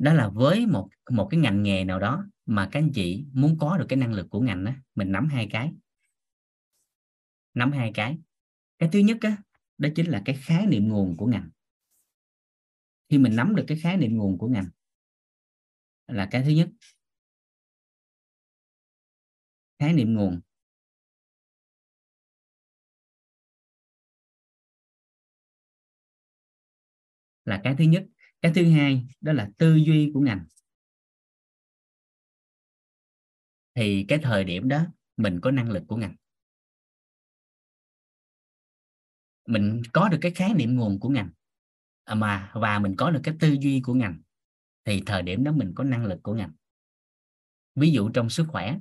[0.00, 3.56] đó là với một một cái ngành nghề nào đó mà các anh chị muốn
[3.60, 5.72] có được cái năng lực của ngành đó mình nắm hai cái.
[7.54, 8.18] Nắm hai cái.
[8.78, 9.36] Cái thứ nhất á,
[9.78, 11.50] đó chính là cái khái niệm nguồn của ngành.
[13.08, 14.70] Khi mình nắm được cái khái niệm nguồn của ngành
[16.08, 16.68] là cái thứ nhất.
[19.78, 20.40] Khái niệm nguồn.
[27.44, 28.04] Là cái thứ nhất
[28.42, 30.44] cái thứ hai đó là tư duy của ngành.
[33.74, 34.86] Thì cái thời điểm đó
[35.16, 36.14] mình có năng lực của ngành.
[39.46, 41.30] Mình có được cái khái niệm nguồn của ngành
[42.04, 44.22] à mà, và mình có được cái tư duy của ngành,
[44.84, 46.52] thì thời điểm đó mình có năng lực của ngành.
[47.74, 48.78] Ví dụ trong sức khỏe,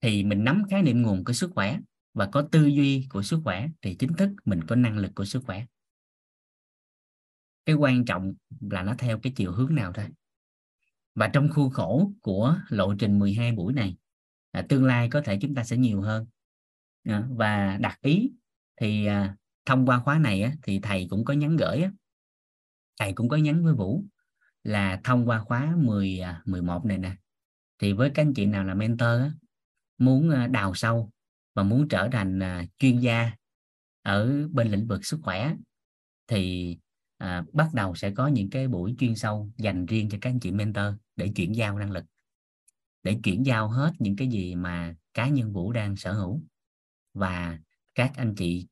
[0.00, 1.78] thì mình nắm khái niệm nguồn của sức khỏe
[2.14, 5.24] và có tư duy của sức khỏe thì chính thức mình có năng lực của
[5.24, 5.66] sức khỏe
[7.66, 10.06] cái quan trọng là nó theo cái chiều hướng nào thôi.
[11.14, 13.96] Và trong khuôn khổ của lộ trình 12 buổi này
[14.52, 16.26] à, tương lai có thể chúng ta sẽ nhiều hơn.
[17.04, 18.32] À, và đặt ý
[18.80, 19.36] thì à,
[19.66, 21.90] thông qua khóa này á, thì thầy cũng có nhắn gửi á,
[23.00, 24.04] thầy cũng có nhắn với Vũ
[24.62, 27.16] là thông qua khóa 10 11 à, này nè
[27.78, 29.30] thì với các anh chị nào là mentor á,
[29.98, 31.10] muốn à, đào sâu
[31.54, 33.30] và muốn trở thành à, chuyên gia
[34.02, 35.54] ở bên lĩnh vực sức khỏe
[36.26, 36.76] thì
[37.24, 40.40] à, bắt đầu sẽ có những cái buổi chuyên sâu dành riêng cho các anh
[40.40, 42.04] chị mentor để chuyển giao năng lực
[43.02, 46.42] để chuyển giao hết những cái gì mà cá nhân Vũ đang sở hữu
[47.14, 47.58] và
[47.94, 48.66] các anh chị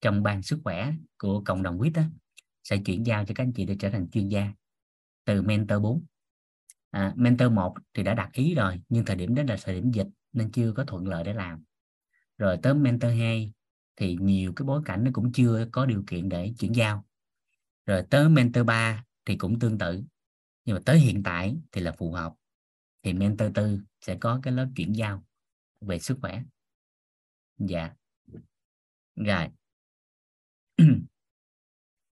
[0.00, 1.92] trong ban sức khỏe của cộng đồng quýt
[2.64, 4.52] sẽ chuyển giao cho các anh chị để trở thành chuyên gia
[5.24, 6.04] từ mentor 4
[6.90, 9.90] à, mentor 1 thì đã đặt ý rồi nhưng thời điểm đó là thời điểm
[9.90, 11.64] dịch nên chưa có thuận lợi để làm.
[12.38, 13.52] Rồi tới mentor 2
[13.96, 17.05] thì nhiều cái bối cảnh nó cũng chưa có điều kiện để chuyển giao
[17.86, 20.02] rồi tới mentor 3 thì cũng tương tự.
[20.64, 22.34] Nhưng mà tới hiện tại thì là phù hợp.
[23.02, 25.24] Thì mentor 4 sẽ có cái lớp chuyển giao
[25.80, 26.42] về sức khỏe.
[27.58, 27.90] Dạ.
[29.16, 29.48] Rồi.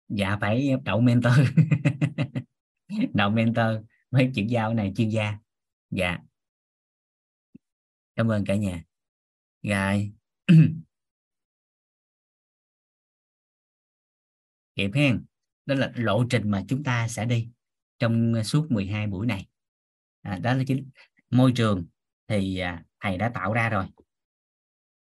[0.09, 1.32] Dạ phải đậu mentor.
[3.15, 3.66] Đậu mentor
[4.11, 5.39] mấy chuyển giao này, chuyên gia.
[5.90, 6.19] Dạ.
[8.16, 8.85] Cảm ơn cả nhà.
[9.62, 10.12] Rồi.
[14.74, 15.24] Kịp hen
[15.67, 17.49] đó là lộ trình mà chúng ta sẽ đi
[17.99, 19.49] trong ờ, suốt 12 buổi này.
[20.23, 20.91] À, đó là chính
[21.31, 21.87] môi trường
[22.29, 23.87] thì à, thầy đã tạo ra rồi.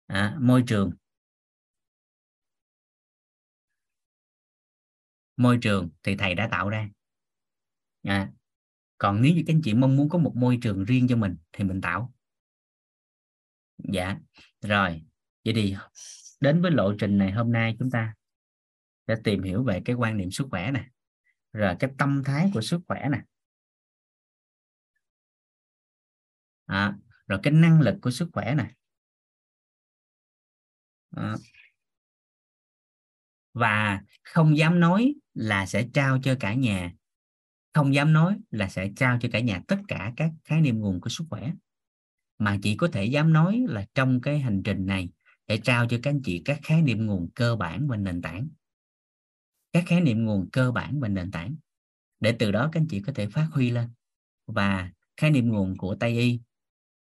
[0.08, 0.92] À, môi trường.
[5.38, 6.90] Môi trường thì thầy đã tạo ra.
[8.04, 8.32] À,
[8.98, 11.38] còn nếu như các anh chị mong muốn có một môi trường riêng cho mình
[11.54, 12.14] thì mình tạo.
[13.78, 14.18] Dạ
[14.62, 15.04] rồi.
[15.46, 15.76] Vậy thì
[16.40, 18.14] đến với lộ trình này hôm nay chúng ta
[19.10, 20.88] sẽ tìm hiểu về cái quan niệm sức khỏe nè.
[21.54, 23.22] Rồi cái tâm thái của sức khỏe nè.
[26.66, 28.72] À, rồi cái năng lực của sức khỏe nè.
[31.16, 31.36] À,
[33.54, 36.94] và không dám nói là sẽ trao cho cả nhà.
[37.74, 41.02] Không dám nói là sẽ trao cho cả nhà tất cả các khái niệm nguồn
[41.02, 41.52] của sức khỏe.
[42.38, 45.10] Mà chỉ có thể dám nói là trong cái hành trình này
[45.48, 48.50] để trao cho các anh chị các khái niệm nguồn cơ bản và nền tảng
[49.74, 51.56] các khái niệm nguồn cơ bản và nền tảng.
[52.20, 53.90] Để từ đó các anh chị có thể phát huy lên.
[54.48, 56.40] Và khái niệm nguồn của tây y,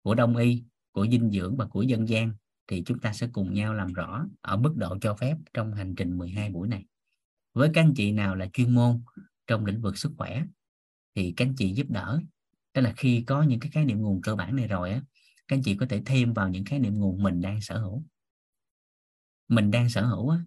[0.02, 2.32] của đông y, của dinh dưỡng và của dân gian
[2.66, 5.94] thì chúng ta sẽ cùng nhau làm rõ ở mức độ cho phép trong hành
[5.94, 6.84] trình 12 buổi này.
[7.54, 9.02] Với các anh chị nào là chuyên môn
[9.46, 10.44] trong lĩnh vực sức khỏe
[11.14, 12.20] thì các anh chị giúp đỡ.
[12.72, 15.02] Tức là khi có những cái khái niệm nguồn cơ bản này rồi á,
[15.48, 18.04] các anh chị có thể thêm vào những khái niệm nguồn mình đang sở hữu.
[19.48, 20.38] Mình đang sở hữu á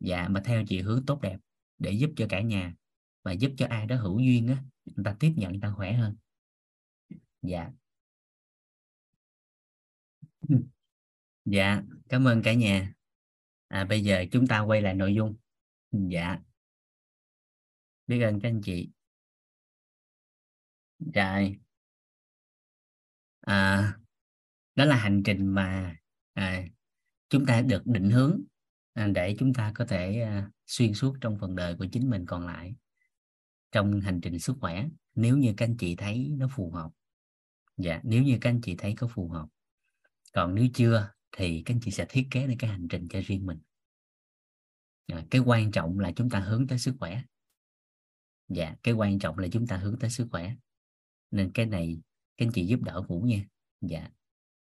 [0.00, 1.38] dạ mà theo chị hướng tốt đẹp
[1.84, 2.74] để giúp cho cả nhà
[3.22, 5.92] và giúp cho ai đó hữu duyên á người ta tiếp nhận người ta khỏe
[5.92, 6.16] hơn.
[7.42, 7.70] Dạ.
[11.44, 12.94] Dạ cảm ơn cả nhà.
[13.68, 15.36] À, bây giờ chúng ta quay lại nội dung.
[15.92, 16.38] Dạ.
[18.06, 18.90] Biết ơn các anh chị.
[20.98, 21.40] Dạ
[23.46, 23.98] à,
[24.74, 25.96] đó là hành trình mà
[26.32, 26.64] à,
[27.28, 28.40] chúng ta được định hướng
[28.94, 32.26] À, để chúng ta có thể à, xuyên suốt trong phần đời của chính mình
[32.26, 32.74] còn lại
[33.72, 36.90] trong hành trình sức khỏe nếu như các anh chị thấy nó phù hợp.
[37.76, 39.46] Dạ nếu như các anh chị thấy có phù hợp.
[40.32, 43.20] Còn nếu chưa thì các anh chị sẽ thiết kế được cái hành trình cho
[43.26, 43.58] riêng mình.
[45.06, 47.22] À, cái quan trọng là chúng ta hướng tới sức khỏe.
[48.48, 50.54] Dạ cái quan trọng là chúng ta hướng tới sức khỏe.
[51.30, 51.98] Nên cái này
[52.36, 53.44] các anh chị giúp đỡ vũ nha.
[53.80, 54.10] Dạ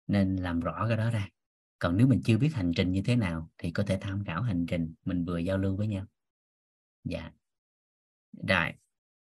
[0.08, 1.30] nên làm rõ cái đó ra
[1.80, 4.42] còn nếu mình chưa biết hành trình như thế nào thì có thể tham khảo
[4.42, 6.06] hành trình mình vừa giao lưu với nhau.
[7.04, 7.32] Dạ.
[8.48, 8.74] Rồi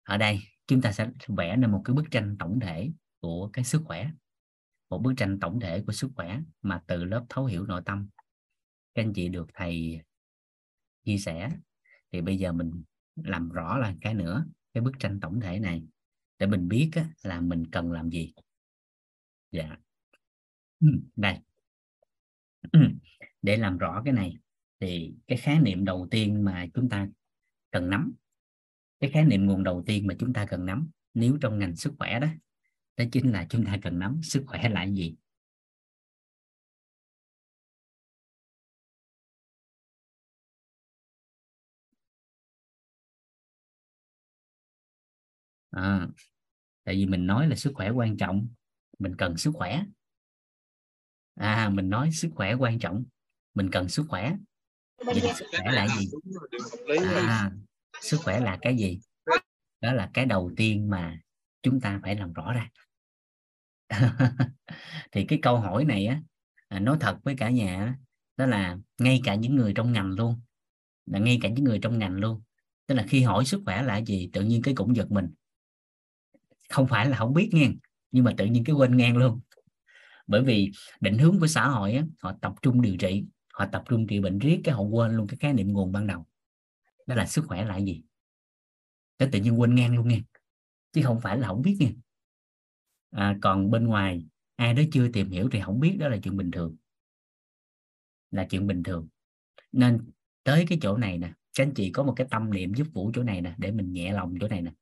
[0.02, 2.90] ở đây chúng ta sẽ vẽ nên một cái bức tranh tổng thể
[3.20, 4.10] của cái sức khỏe.
[4.90, 8.08] Một bức tranh tổng thể của sức khỏe mà từ lớp thấu hiểu nội tâm.
[8.94, 10.00] Các anh chị được thầy
[11.04, 11.50] chia sẻ.
[12.12, 12.82] Thì bây giờ mình
[13.16, 14.44] làm rõ là cái nữa
[14.74, 15.84] cái bức tranh tổng thể này
[16.38, 18.32] để mình biết á, là mình cần làm gì.
[19.50, 19.76] Dạ.
[20.80, 21.38] Ừ, đây.
[22.72, 22.80] Ừ,
[23.42, 24.36] để làm rõ cái này
[24.80, 27.08] thì cái khái niệm đầu tiên mà chúng ta
[27.70, 28.14] cần nắm
[29.00, 31.94] cái khái niệm nguồn đầu tiên mà chúng ta cần nắm nếu trong ngành sức
[31.98, 32.28] khỏe đó
[32.98, 35.16] đó chính là chúng ta cần nắm sức khỏe là gì?
[45.70, 46.08] À,
[46.84, 48.48] tại vì mình nói là sức khỏe quan trọng
[48.98, 49.84] mình cần sức khỏe
[51.40, 53.04] à mình nói sức khỏe quan trọng.
[53.54, 54.36] Mình cần sức khỏe.
[55.06, 56.08] Vậy sức khỏe là gì?
[57.14, 57.50] à,
[58.00, 59.00] sức khỏe là cái gì?
[59.80, 61.20] Đó là cái đầu tiên mà
[61.62, 62.70] chúng ta phải làm rõ ra.
[65.12, 66.22] Thì cái câu hỏi này á
[66.68, 67.94] à, nói thật với cả nhà
[68.36, 70.40] đó là ngay cả những người trong ngành luôn.
[71.06, 72.42] Là ngay cả những người trong ngành luôn.
[72.86, 75.28] Tức là khi hỏi sức khỏe là gì tự nhiên cái cũng giật mình.
[76.68, 77.70] Không phải là không biết nghe
[78.10, 79.40] nhưng mà tự nhiên cái quên ngang luôn
[80.30, 80.70] bởi vì
[81.00, 84.20] định hướng của xã hội á, họ tập trung điều trị họ tập trung trị
[84.20, 86.26] bệnh riết cái họ quên luôn cái khái niệm nguồn ban đầu.
[87.06, 88.02] Đó là sức khỏe là gì?
[89.18, 90.20] Cái tự nhiên quên ngang luôn nghe
[90.92, 91.92] chứ không phải là không biết nghe
[93.10, 94.26] à, còn bên ngoài
[94.56, 96.76] ai đó chưa tìm hiểu thì không biết đó là chuyện bình thường.
[98.30, 99.08] Là chuyện bình thường.
[99.72, 100.10] Nên
[100.44, 103.10] tới cái chỗ này nè các anh chị có một cái tâm niệm giúp vũ
[103.14, 104.72] chỗ này nè để mình nhẹ lòng chỗ này nè.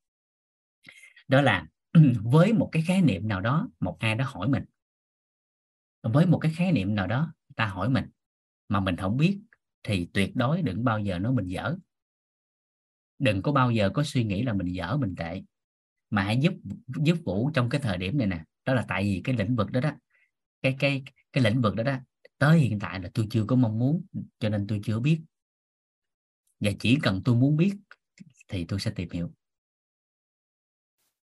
[1.28, 1.66] Đó là
[2.22, 4.64] với một cái khái niệm nào đó một ai đó hỏi mình
[6.02, 8.04] với một cái khái niệm nào đó, ta hỏi mình,
[8.68, 9.40] mà mình không biết,
[9.82, 11.76] thì tuyệt đối đừng bao giờ nói mình dở.
[13.18, 15.42] Đừng có bao giờ có suy nghĩ là mình dở, mình tệ.
[16.10, 16.54] Mà hãy giúp
[16.86, 19.70] giúp vũ trong cái thời điểm này nè, đó là tại vì cái lĩnh vực
[19.70, 19.92] đó đó,
[20.62, 21.02] cái cái
[21.32, 21.96] cái lĩnh vực đó đó,
[22.38, 24.04] tới hiện tại là tôi chưa có mong muốn,
[24.38, 25.20] cho nên tôi chưa biết.
[26.60, 27.74] Và chỉ cần tôi muốn biết,
[28.48, 29.32] thì tôi sẽ tìm hiểu.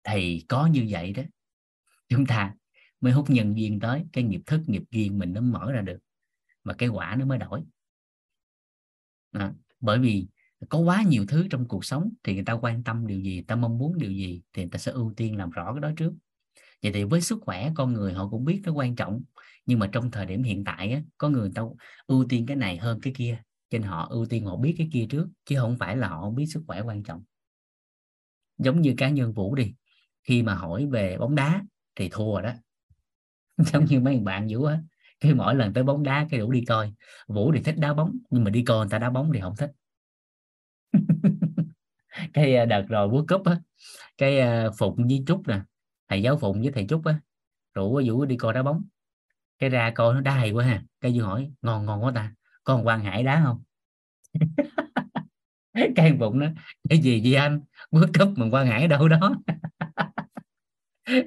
[0.04, 1.24] Thì có như vậy đó.
[2.10, 2.56] Chúng ta
[3.02, 5.98] mới hút nhân duyên tới cái nghiệp thức nghiệp duyên mình nó mở ra được
[6.64, 7.64] mà cái quả nó mới đổi.
[9.32, 10.28] À, bởi vì
[10.70, 13.56] có quá nhiều thứ trong cuộc sống thì người ta quan tâm điều gì ta
[13.56, 16.14] mong muốn điều gì thì người ta sẽ ưu tiên làm rõ cái đó trước.
[16.84, 19.22] Vậy thì với sức khỏe con người họ cũng biết nó quan trọng
[19.66, 21.62] nhưng mà trong thời điểm hiện tại á, có người ta
[22.08, 25.06] ưu tiên cái này hơn cái kia trên họ ưu tiên họ biết cái kia
[25.10, 27.24] trước chứ không phải là họ không biết sức khỏe quan trọng.
[28.58, 29.74] Giống như cá nhân vũ đi
[30.24, 31.64] khi mà hỏi về bóng đá
[31.96, 32.54] thì thua rồi đó.
[33.74, 34.80] giống như mấy bạn vũ á,
[35.20, 36.94] cái mỗi lần tới bóng đá cái đủ đi coi.
[37.28, 39.56] Vũ thì thích đá bóng, nhưng mà đi coi người ta đá bóng thì không
[39.58, 39.72] thích.
[42.34, 43.60] Cái à, đợt rồi World Cup á,
[44.18, 45.62] cái à, Phụng với Trúc nè,
[46.10, 47.20] thầy giáo Phụng với thầy Trúc á,
[47.74, 48.84] rủ Vũ đi coi đá bóng.
[49.60, 52.34] Cái ra coi nó đá hay quá ha, cái Vũ hỏi, ngon ngon quá ta
[52.64, 53.64] con Quang Hải đá không?
[55.96, 56.48] Cái Phụng nó
[56.90, 57.62] cái gì vậy anh?
[57.92, 59.36] World Cup mà Quang Hải đâu đó?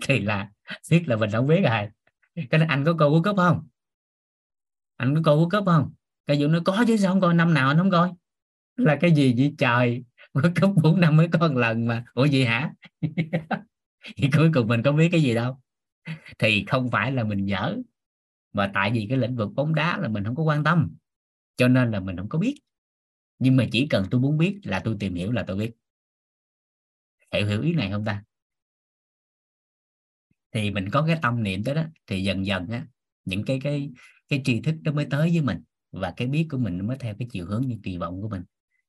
[0.03, 0.51] Thì là
[0.91, 1.89] biết là mình không biết rồi
[2.35, 3.69] cái này, anh có coi World Cup không?
[4.97, 5.93] Anh có coi World Cup không?
[6.27, 7.35] Cái vụ nó có chứ sao không coi?
[7.35, 8.11] Năm nào anh không coi?
[8.77, 9.55] Là cái gì vậy?
[9.59, 12.05] Trời World Cup 4 năm mới có một lần mà.
[12.15, 12.73] Ủa gì hả?
[14.17, 15.61] Thì cuối cùng mình có biết cái gì đâu.
[16.39, 17.77] Thì không phải là mình dở
[18.53, 20.95] mà tại vì cái lĩnh vực bóng đá là mình không có quan tâm.
[21.57, 22.55] Cho nên là mình không có biết.
[23.39, 25.73] Nhưng mà chỉ cần tôi muốn biết là tôi tìm hiểu là tôi biết.
[27.33, 28.23] Hiểu hiểu ý này không ta?
[30.53, 32.87] Thì mình có cái tâm niệm tới đó thì dần dần á
[33.25, 33.91] những cái cái
[34.29, 35.63] cái tri thức nó mới tới với mình
[35.93, 38.43] và cái biết của mình mới theo cái chiều hướng như kỳ vọng của mình.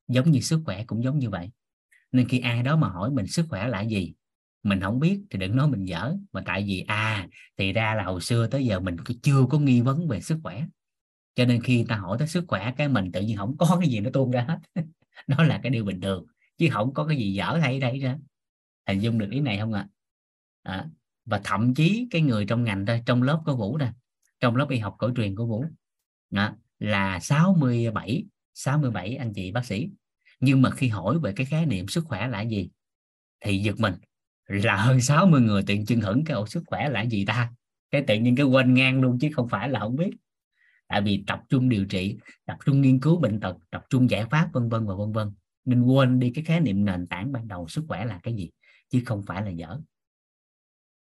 [0.08, 1.52] Giống như sức khỏe cũng giống như vậy.
[2.12, 4.14] Nên khi ai đó mà hỏi mình sức khỏe là gì
[4.64, 6.16] mình không biết thì đừng nói mình dở.
[6.32, 7.28] Mà tại vì à
[7.58, 10.66] thì ra là hồi xưa tới giờ mình chưa có nghi vấn về sức khỏe.
[11.36, 13.90] Cho nên khi ta hỏi tới sức khỏe cái mình tự nhiên không có cái
[13.90, 14.60] gì nó tuôn ra hết.
[15.28, 16.26] Đó là cái điều bình thường.
[16.58, 18.18] Chứ không có cái gì dở hay đây ra.
[18.88, 19.88] Hình dung được ý này không ạ?
[20.64, 20.74] À?
[20.74, 20.86] à,
[21.26, 23.92] và thậm chí cái người trong ngành đây trong lớp của vũ nè
[24.40, 25.66] trong lớp y học cổ truyền của vũ.
[26.30, 29.90] Đó, là 67 67 anh chị bác sĩ.
[30.40, 32.70] Nhưng mà khi hỏi về cái khái niệm sức khỏe là gì
[33.42, 33.94] thì giật mình
[34.48, 37.52] là hơn 60 người tiện chân hững cái ổ sức khỏe là gì ta?
[37.92, 40.10] Cái tự nhiên cái quên ngang luôn chứ không phải là không biết.
[40.88, 44.26] Tại vì tập trung điều trị tập trung nghiên cứu bệnh tật tập trung giải
[44.32, 45.32] pháp vân vân và vân vân.
[45.66, 48.50] Nên quên đi cái khái niệm nền tảng ban đầu sức khỏe là cái gì
[48.90, 49.80] chứ không phải là dở.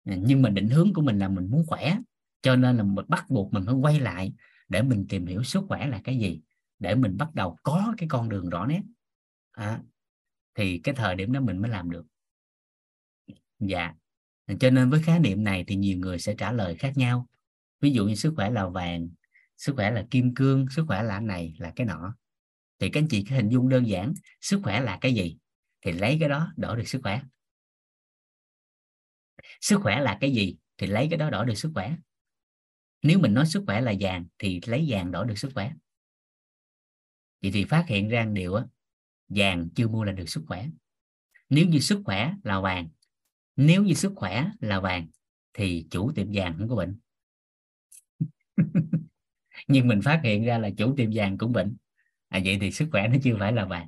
[0.04, 1.98] Ừ, nhưng mà định hướng của mình là mình muốn khỏe
[2.42, 4.32] cho nên là mình bắt buộc mình phải quay lại
[4.68, 6.40] để mình tìm hiểu sức khỏe là cái gì
[6.78, 8.82] để mình bắt đầu có cái con đường rõ nét.
[9.52, 9.80] À,
[10.54, 12.06] thì cái thời điểm đó mình mới làm được.
[13.58, 13.94] Dạ.
[14.60, 17.28] Cho nên với khái niệm này thì nhiều người sẽ trả lời khác nhau.
[17.80, 19.08] Ví dụ như sức khỏe là vàng
[19.56, 22.14] sức khỏe là kim cương sức khỏe là này là cái nọ.
[22.80, 25.36] Thì các anh chị cái hình dung đơn giản sức khỏe là cái gì?
[25.84, 27.22] Thì lấy cái đó đổi được sức khỏe
[29.60, 31.96] sức khỏe là cái gì thì lấy cái đó đổi được sức khỏe.
[33.02, 35.72] Nếu mình nói sức khỏe là vàng thì lấy vàng đổi được sức khỏe.
[37.42, 38.64] Vậy thì phát hiện ra điều á,
[39.28, 40.66] vàng chưa mua là được sức khỏe.
[41.48, 42.88] Nếu như sức khỏe là vàng,
[43.56, 45.08] nếu như sức khỏe là vàng
[45.52, 46.98] thì chủ tiệm vàng không có bệnh.
[49.68, 51.76] Nhưng mình phát hiện ra là chủ tiệm vàng cũng bệnh.
[52.28, 53.86] À vậy thì sức khỏe nó chưa phải là vàng.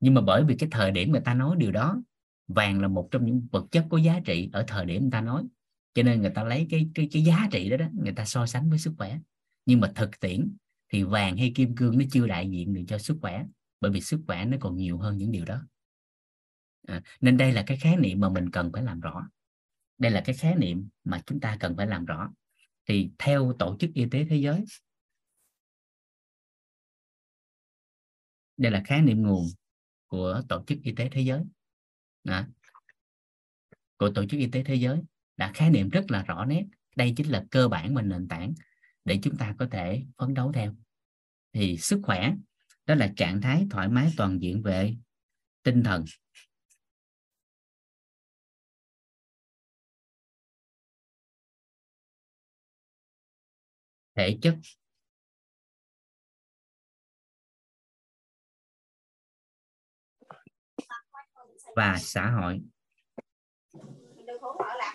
[0.00, 2.02] Nhưng mà bởi vì cái thời điểm người ta nói điều đó
[2.48, 5.20] vàng là một trong những vật chất có giá trị ở thời điểm người ta
[5.20, 5.46] nói.
[5.94, 8.46] Cho nên người ta lấy cái cái cái giá trị đó đó người ta so
[8.46, 9.18] sánh với sức khỏe.
[9.66, 10.56] Nhưng mà thực tiễn
[10.88, 13.44] thì vàng hay kim cương nó chưa đại diện được cho sức khỏe
[13.80, 15.66] bởi vì sức khỏe nó còn nhiều hơn những điều đó.
[16.86, 19.28] À, nên đây là cái khái niệm mà mình cần phải làm rõ.
[19.98, 22.32] Đây là cái khái niệm mà chúng ta cần phải làm rõ.
[22.88, 24.64] Thì theo tổ chức y tế thế giới
[28.56, 29.46] đây là khái niệm nguồn
[30.06, 31.42] của tổ chức y tế thế giới
[32.24, 32.48] à,
[33.96, 35.02] của tổ chức y tế thế giới
[35.36, 36.64] đã khái niệm rất là rõ nét
[36.96, 38.54] đây chính là cơ bản và nền tảng
[39.04, 40.74] để chúng ta có thể phấn đấu theo.
[41.52, 42.34] Thì sức khỏe
[42.86, 44.96] đó là trạng thái thoải mái toàn diện về
[45.62, 46.04] tinh thần.
[54.14, 54.58] Thể chất
[61.76, 62.60] và xã hội.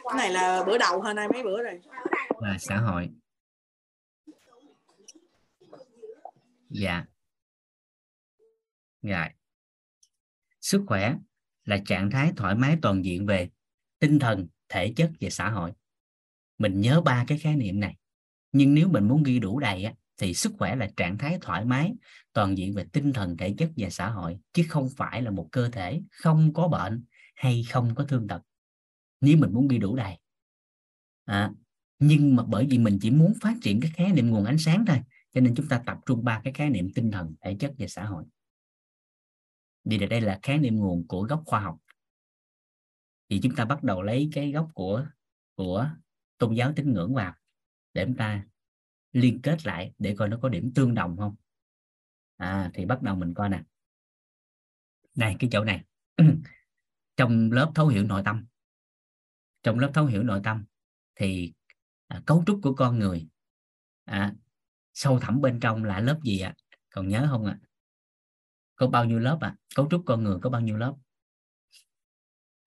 [0.03, 1.81] Cái này là bữa đầu hơn nay mấy bữa rồi?
[2.41, 3.09] Và xã hội.
[6.69, 7.05] Dạ.
[9.01, 9.29] Dạ.
[10.61, 11.15] Sức khỏe
[11.65, 13.49] là trạng thái thoải mái toàn diện về
[13.99, 15.71] tinh thần thể chất và xã hội.
[16.57, 17.97] Mình nhớ ba cái khái niệm này.
[18.51, 21.65] Nhưng nếu mình muốn ghi đủ đầy á, thì sức khỏe là trạng thái thoải
[21.65, 21.93] mái
[22.33, 25.49] toàn diện về tinh thần thể chất và xã hội chứ không phải là một
[25.51, 27.03] cơ thể không có bệnh
[27.35, 28.41] hay không có thương tật.
[29.21, 30.17] Nếu mình muốn đi đủ đầy
[31.25, 31.51] à,
[31.99, 34.85] nhưng mà bởi vì mình chỉ muốn phát triển cái khái niệm nguồn ánh sáng
[34.87, 34.97] thôi
[35.33, 37.87] cho nên chúng ta tập trung ba cái khái niệm tinh thần thể chất và
[37.87, 38.23] xã hội.
[39.83, 41.77] Vì đây là khái niệm nguồn của gốc khoa học.
[43.29, 45.07] Thì chúng ta bắt đầu lấy cái gốc của
[45.55, 45.89] của
[46.37, 47.33] tôn giáo tín ngưỡng vào
[47.93, 48.45] để chúng ta
[49.17, 51.35] liên kết lại để coi nó có điểm tương đồng không?
[52.37, 53.63] À thì bắt đầu mình coi nè.
[55.15, 55.83] Này cái chỗ này.
[57.17, 58.45] Trong lớp thấu hiểu nội tâm.
[59.63, 60.65] Trong lớp thấu hiểu nội tâm
[61.15, 61.53] thì
[62.07, 63.27] à, cấu trúc của con người
[64.05, 64.33] à,
[64.93, 66.55] sâu thẳm bên trong là lớp gì ạ?
[66.89, 67.59] Còn nhớ không ạ?
[68.75, 69.55] Có bao nhiêu lớp ạ?
[69.75, 70.95] Cấu trúc con người có bao nhiêu lớp?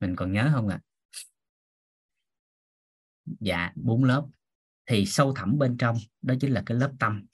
[0.01, 0.81] Mình còn nhớ không ạ?
[3.40, 4.28] Dạ bốn lớp
[4.90, 7.26] thì sâu thẳm bên trong, đó chính là cái lớp tâm.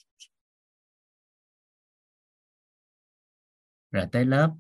[3.90, 4.50] Rồi tới lớp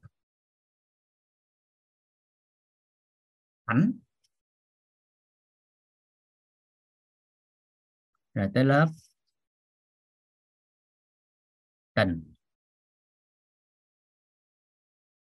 [3.66, 3.92] thánh.
[8.34, 8.86] Rồi tới lớp
[11.94, 12.34] tình.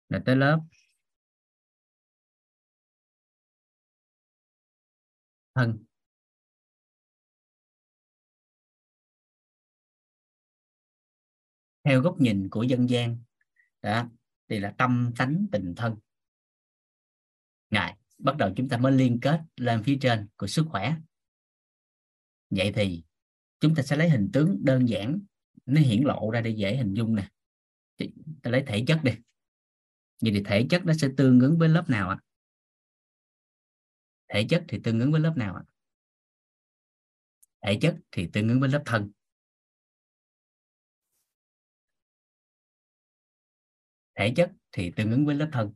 [0.09, 0.59] Rồi tới lớp
[5.55, 5.88] thân.
[11.83, 13.17] Theo góc nhìn của dân gian,
[13.81, 14.09] đó,
[14.47, 15.95] thì là tâm tánh tình thân.
[17.69, 20.95] Ngài, bắt đầu chúng ta mới liên kết lên phía trên của sức khỏe.
[22.49, 23.03] Vậy thì
[23.59, 25.19] chúng ta sẽ lấy hình tướng đơn giản,
[25.65, 27.29] nó hiển lộ ra để dễ hình dung nè.
[28.43, 29.11] Ta lấy thể chất đi.
[30.21, 32.19] Vậy thì thể chất nó sẽ tương ứng với lớp nào ạ?
[34.27, 35.63] Thể chất thì tương ứng với lớp nào ạ?
[37.61, 39.11] Thể chất thì tương ứng với lớp thân.
[44.19, 45.73] Thể chất thì tương ứng với lớp thân.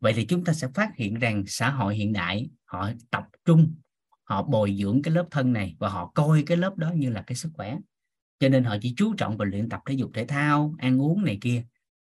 [0.00, 3.74] Vậy thì chúng ta sẽ phát hiện rằng xã hội hiện đại họ tập trung
[4.22, 7.22] họ bồi dưỡng cái lớp thân này và họ coi cái lớp đó như là
[7.26, 7.78] cái sức khỏe.
[8.38, 11.24] Cho nên họ chỉ chú trọng vào luyện tập thể dục thể thao ăn uống
[11.24, 11.64] này kia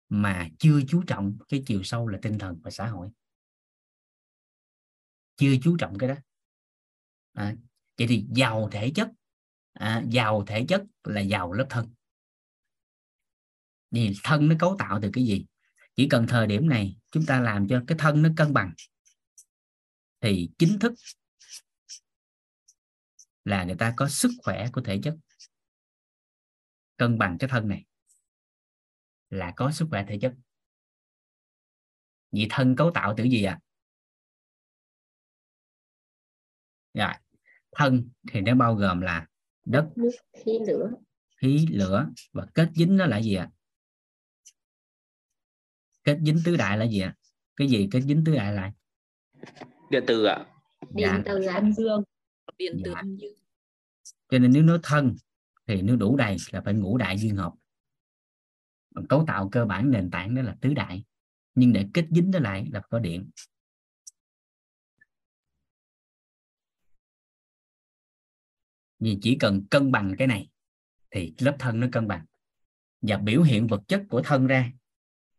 [0.08, 3.08] mà chưa chú trọng cái chiều sâu là tinh thần và xã hội.
[5.36, 6.14] Chưa chú trọng cái đó.
[7.32, 7.54] À,
[7.98, 9.08] vậy thì giàu thể chất
[9.72, 11.94] à, giàu thể chất là giàu lớp thân
[13.94, 15.46] vì thân nó cấu tạo từ cái gì
[15.96, 18.74] chỉ cần thời điểm này chúng ta làm cho cái thân nó cân bằng
[20.20, 20.94] thì chính thức
[23.44, 25.16] là người ta có sức khỏe của thể chất
[26.96, 27.84] cân bằng cái thân này
[29.30, 30.34] là có sức khỏe thể chất
[32.32, 33.60] vì thân cấu tạo từ gì ạ
[36.92, 37.04] à?
[37.04, 37.14] rồi
[37.72, 39.26] thân thì nó bao gồm là
[39.64, 40.90] đất nước khí lửa
[41.36, 43.63] khí lửa và kết dính nó là gì ạ à?
[46.04, 47.14] Kết dính tứ đại là gì ạ?
[47.16, 47.18] À?
[47.56, 48.72] cái gì kết dính tứ đại lại?
[49.90, 50.46] Điện tử ạ.
[50.90, 51.22] Điện Dạ.
[51.24, 52.02] từ âm dương.
[52.58, 53.00] điện tử Dạ.
[53.00, 53.34] âm dương.
[54.28, 55.16] Cho nên nếu nói thân
[55.66, 57.52] thì nếu đủ đầy là phải ngũ đại duyên hợp.
[59.08, 61.04] Cấu tạo cơ bản nền tảng đó là tứ đại.
[61.54, 63.30] Nhưng để kết dính nó lại là có điện.
[68.98, 70.48] Vì chỉ cần cân bằng cái này
[71.10, 72.24] thì lớp thân nó cân bằng.
[73.00, 74.70] Và biểu hiện vật chất của thân ra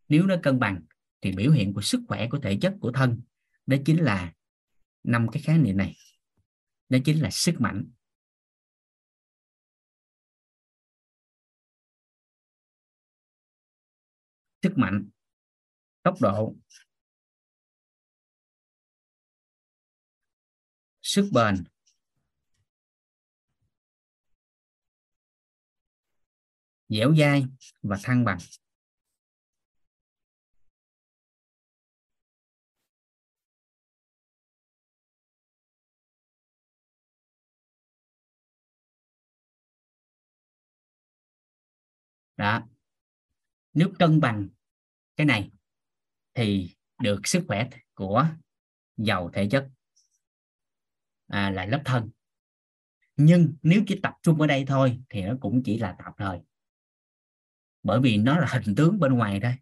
[0.10, 0.82] nếu nó cân bằng,
[1.22, 3.22] thì biểu hiện của sức khỏe của thể chất của thân,
[3.66, 4.34] đó chính là
[5.04, 5.96] năm cái khái niệm này.
[6.90, 7.92] Đó chính là sức mạnh.
[14.64, 15.10] Sức mạnh,
[16.04, 16.56] tốc độ.
[21.02, 21.64] Sức bền.
[26.90, 27.46] Dẻo dai
[27.82, 28.38] và thăng bằng.
[42.38, 42.68] Đó.
[43.74, 44.48] Nếu cân bằng
[45.16, 45.52] cái này
[46.34, 48.28] thì được sức khỏe của
[48.98, 49.70] giàu thể chất
[51.28, 52.10] à, là lớp thân.
[53.18, 56.40] Nhưng nếu chỉ tập trung ở đây thôi thì nó cũng chỉ là tạm thời.
[57.84, 59.56] Bởi vì nó là hình tướng bên ngoài thôi.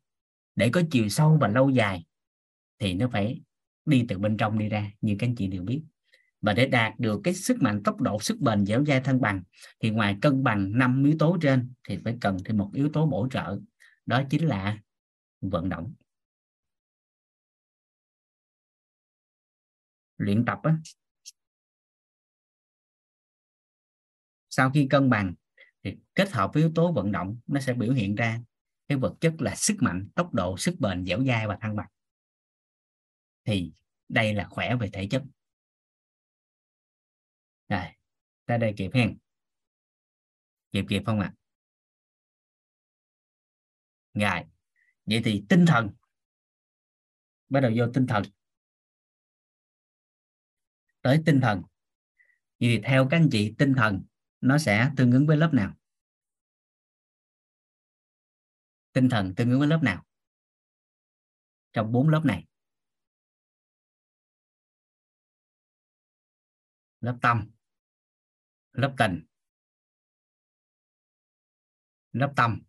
[0.56, 2.06] Để có chiều sâu và lâu dài
[2.80, 3.42] thì nó phải
[3.86, 5.84] đi từ bên trong đi ra như các anh chị đều biết
[6.44, 9.44] và để đạt được cái sức mạnh tốc độ, sức bền dẻo dai thăng bằng,
[9.80, 13.06] thì ngoài cân bằng năm yếu tố trên, thì phải cần thêm một yếu tố
[13.06, 13.60] bổ trợ,
[14.06, 14.78] đó chính là
[15.42, 15.94] vận động.
[20.18, 20.78] Luyện tập á.
[24.50, 25.34] Sau khi cân bằng,
[25.84, 28.40] thì kết hợp với yếu tố vận động, nó sẽ biểu hiện ra
[28.88, 31.88] cái vật chất là sức mạnh, tốc độ, sức bền dẻo dai và thăng bằng.
[33.46, 33.74] Thì
[34.10, 35.24] đây là khỏe về thể chất
[37.70, 37.86] rồi
[38.46, 39.18] ta đây kịp hen.
[40.72, 41.34] Kịp kịp không ạ?
[41.34, 41.44] À?
[44.14, 44.46] rồi,
[45.06, 45.90] vậy thì tinh thần.
[47.50, 48.24] Bắt đầu vô tinh thần.
[51.02, 51.62] Tới tinh thần.
[52.60, 54.04] Vậy thì theo các anh chị, tinh thần
[54.42, 55.74] nó sẽ tương ứng với lớp nào?
[58.94, 60.06] Tinh thần tương ứng với lớp nào?
[61.74, 62.46] Trong bốn lớp này.
[67.04, 67.50] Lớp tâm
[68.72, 69.26] lớp tình
[72.12, 72.62] lớp tâm.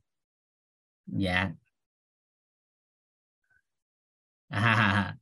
[1.07, 1.53] Dạ.
[4.49, 5.19] À,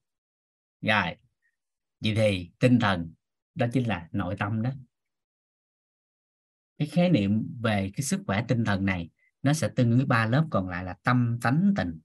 [0.81, 1.17] rồi.
[2.01, 3.15] Vậy thì tinh thần
[3.55, 4.71] đó chính là nội tâm đó.
[6.79, 9.11] Cái khái niệm về cái sức khỏe tinh thần này
[9.43, 12.01] nó sẽ tương ứng với ba lớp còn lại là tâm tánh tình.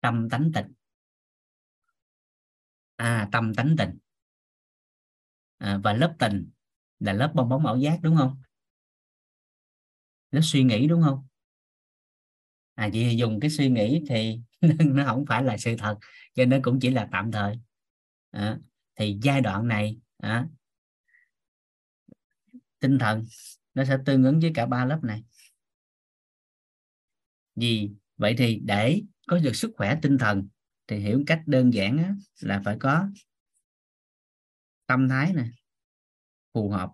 [0.00, 0.72] Tâm tánh tình
[3.00, 3.98] à tâm tánh tình.
[5.58, 6.50] À, và lớp tình
[6.98, 8.42] là lớp bong bóng ảo giác đúng không?
[10.30, 11.26] Lớp suy nghĩ đúng không?
[12.74, 14.40] À chị dùng cái suy nghĩ thì
[14.84, 15.98] nó không phải là sự thật
[16.34, 17.58] cho nên cũng chỉ là tạm thời.
[18.30, 18.58] À,
[18.96, 20.46] thì giai đoạn này à,
[22.80, 23.24] tinh thần
[23.74, 25.22] nó sẽ tương ứng với cả ba lớp này.
[27.56, 30.48] Gì vậy thì để có được sức khỏe tinh thần
[30.90, 33.08] thì hiểu cách đơn giản á, là phải có
[34.86, 35.44] tâm thái nè
[36.52, 36.92] phù hợp.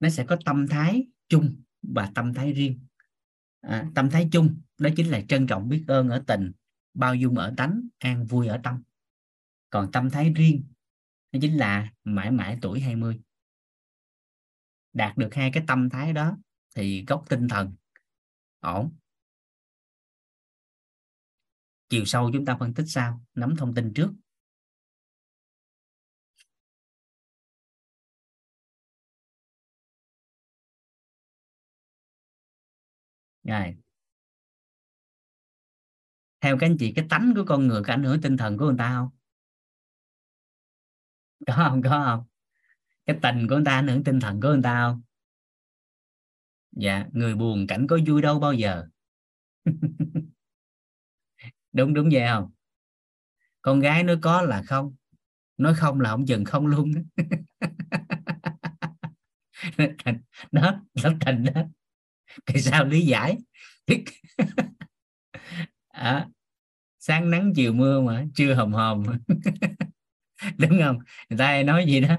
[0.00, 2.86] Nó sẽ có tâm thái chung và tâm thái riêng.
[3.60, 6.52] À, tâm thái chung đó chính là trân trọng biết ơn ở tình
[6.94, 8.82] bao dung ở tánh an vui ở tâm.
[9.70, 10.64] Còn tâm thái riêng
[11.32, 13.20] nó chính là mãi mãi tuổi 20
[14.92, 16.38] đạt được hai cái tâm thái đó
[16.74, 17.74] thì gốc tinh thần
[18.60, 18.92] ổn
[21.88, 24.10] chiều sâu chúng ta phân tích sau, nắm thông tin trước.
[33.44, 33.76] Rồi.
[36.40, 38.64] Theo các anh chị, cái tánh của con người có ảnh hưởng tinh thần của
[38.66, 39.08] người ta không?
[41.46, 42.24] Có không có không?
[43.06, 45.02] Cái tình của người ta ảnh hưởng tinh thần của người ta không?
[46.72, 48.86] Dạ người buồn cảnh có vui đâu bao giờ.
[51.78, 52.50] đúng đúng vậy không?
[53.62, 54.94] Con gái nói có là không?
[55.56, 57.00] Nói không là không chừng không luôn đó
[61.02, 61.62] nó thành đó.
[62.46, 63.36] Cái sao lý giải?
[65.88, 66.28] À,
[66.98, 69.04] sáng nắng chiều mưa mà chưa hồng hồng,
[70.58, 70.98] đúng không?
[71.28, 72.16] Người ta nói gì đó?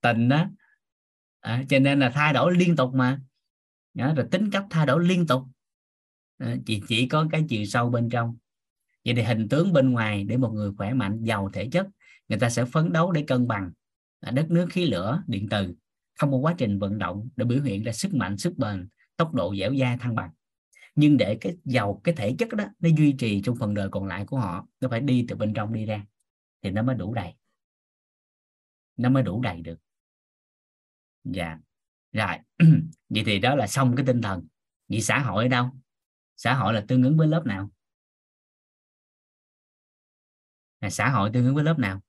[0.00, 0.46] Tình đó.
[1.40, 3.20] À, cho nên là thay đổi liên tục mà.
[3.94, 5.42] Đó, rồi tính cách thay đổi liên tục.
[6.42, 8.36] Ờ, chỉ chỉ có cái chiều sâu bên trong.
[9.04, 11.86] Vậy thì hình tướng bên ngoài để một người khỏe mạnh, giàu thể chất,
[12.28, 13.70] người ta sẽ phấn đấu để cân bằng.
[14.32, 15.74] Đất nước khí lửa, điện từ
[16.18, 19.34] thông qua quá trình vận động để biểu hiện ra sức mạnh, sức bền, tốc
[19.34, 20.30] độ dẻo dai, thăng bằng.
[20.94, 24.06] Nhưng để cái giàu, cái thể chất đó, nó duy trì trong phần đời còn
[24.06, 26.06] lại của họ, nó phải đi từ bên trong đi ra.
[26.62, 27.32] Thì nó mới đủ đầy.
[28.96, 29.78] Nó mới đủ đầy được.
[31.24, 31.58] Dạ.
[32.12, 32.36] Rồi.
[33.08, 34.46] Vậy thì đó là xong cái tinh thần.
[34.88, 35.70] Vậy xã hội ở đâu?
[36.42, 37.70] Xã hội là tương ứng với lớp nào?
[40.80, 42.00] Là xã hội tương ứng với lớp nào?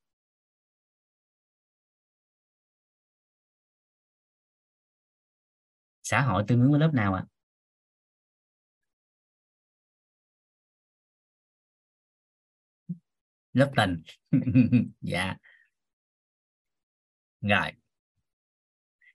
[6.03, 7.26] Xã hội tương ứng với lớp nào ạ?
[7.27, 7.31] À?
[13.53, 14.03] lớp tình.
[15.01, 15.38] Dạ.
[17.41, 17.72] Rồi.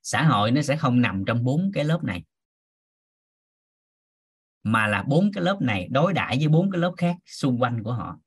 [0.03, 2.23] Xã hội nó sẽ không nằm trong bốn cái lớp này
[4.63, 7.83] mà là bốn cái lớp này đối đãi với bốn cái lớp khác xung quanh
[7.83, 8.19] của họ.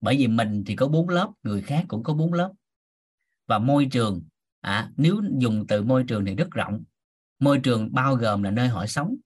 [0.00, 2.52] Bởi vì mình thì có bốn lớp người khác cũng có bốn lớp.
[3.46, 4.22] Và môi trường
[4.60, 6.84] à, nếu dùng từ môi trường thì rất rộng.
[7.38, 9.16] Môi trường bao gồm là nơi họ sống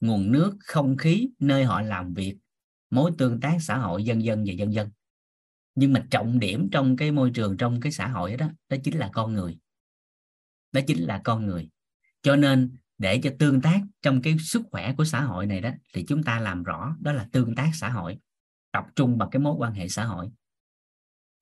[0.00, 2.36] nguồn nước không khí nơi họ làm việc
[2.90, 4.90] mối tương tác xã hội dân dân và dân dân.
[5.74, 8.98] Nhưng mà trọng điểm trong cái môi trường trong cái xã hội đó đó chính
[8.98, 9.58] là con người.
[10.72, 11.68] Đó chính là con người.
[12.22, 15.70] Cho nên để cho tương tác trong cái sức khỏe của xã hội này đó,
[15.94, 18.18] thì chúng ta làm rõ đó là tương tác xã hội,
[18.72, 20.28] tập trung vào cái mối quan hệ xã hội.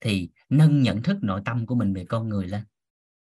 [0.00, 2.64] Thì nâng nhận thức nội tâm của mình về con người lên.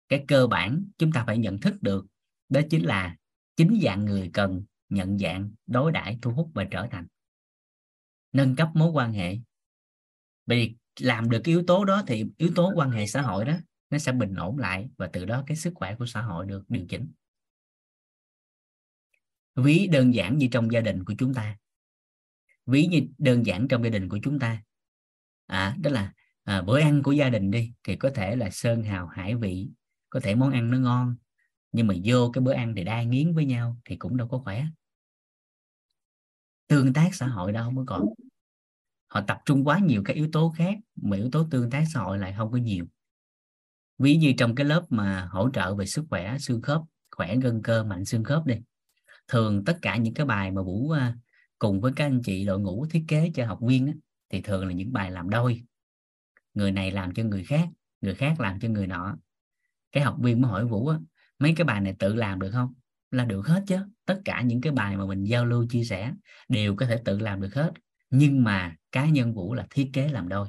[0.08, 2.06] Cái cơ bản chúng ta phải nhận thức được
[2.48, 3.16] đó chính là
[3.56, 7.06] chính dạng người cần nhận dạng, đối đãi, thu hút và trở thành.
[8.32, 9.38] Nâng cấp mối quan hệ.
[10.46, 13.54] Vì làm được cái yếu tố đó thì yếu tố quan hệ xã hội đó,
[13.90, 16.64] nó sẽ bình ổn lại và từ đó cái sức khỏe của xã hội được
[16.68, 17.12] điều chỉnh
[19.56, 21.56] ví đơn giản như trong gia đình của chúng ta.
[22.66, 24.62] Ví như đơn giản trong gia đình của chúng ta.
[25.46, 26.12] À, đó là
[26.42, 29.68] à, bữa ăn của gia đình đi thì có thể là sơn hào hải vị.
[30.10, 31.16] Có thể món ăn nó ngon
[31.72, 34.38] nhưng mà vô cái bữa ăn thì đai nghiến với nhau thì cũng đâu có
[34.38, 34.64] khỏe.
[36.66, 38.04] Tương tác xã hội đâu mới còn.
[39.06, 42.00] Họ tập trung quá nhiều các yếu tố khác mà yếu tố tương tác xã
[42.00, 42.86] hội lại không có nhiều.
[43.98, 47.62] Ví như trong cái lớp mà hỗ trợ về sức khỏe xương khớp khỏe gân
[47.62, 48.54] cơ mạnh xương khớp đi
[49.28, 51.16] thường tất cả những cái bài mà vũ à,
[51.58, 53.92] cùng với các anh chị đội ngũ thiết kế cho học viên á,
[54.30, 55.62] thì thường là những bài làm đôi.
[56.54, 57.68] Người này làm cho người khác
[58.00, 59.16] người khác làm cho người nọ.
[59.92, 60.98] Cái học viên mới hỏi vũ á,
[61.38, 62.74] mấy cái bài này tự làm được không?
[63.10, 66.12] Là được hết chứ tất cả những cái bài mà mình giao lưu chia sẻ
[66.48, 67.72] đều có thể tự làm được hết
[68.10, 70.48] nhưng mà cá nhân vũ là thiết kế làm đôi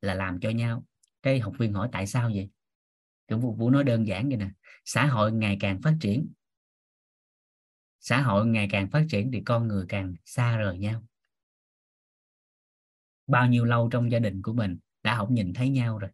[0.00, 0.84] là làm cho nhau.
[1.22, 2.50] Cái học viên hỏi tại sao vậy?
[3.28, 4.50] Cái vũ, vũ nói đơn giản vậy nè
[4.84, 6.28] xã hội ngày càng phát triển
[8.00, 11.02] xã hội ngày càng phát triển thì con người càng xa rời nhau.
[13.26, 16.10] Bao nhiêu lâu trong gia đình của mình đã không nhìn thấy nhau rồi.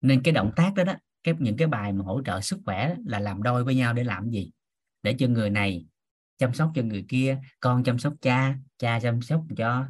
[0.00, 2.96] Nên cái động tác đó đó, cái, những cái bài mà hỗ trợ sức khỏe
[3.06, 4.50] là làm đôi với nhau để làm gì?
[5.02, 5.86] Để cho người này
[6.38, 9.86] chăm sóc cho người kia, con chăm sóc cha cha chăm sóc cho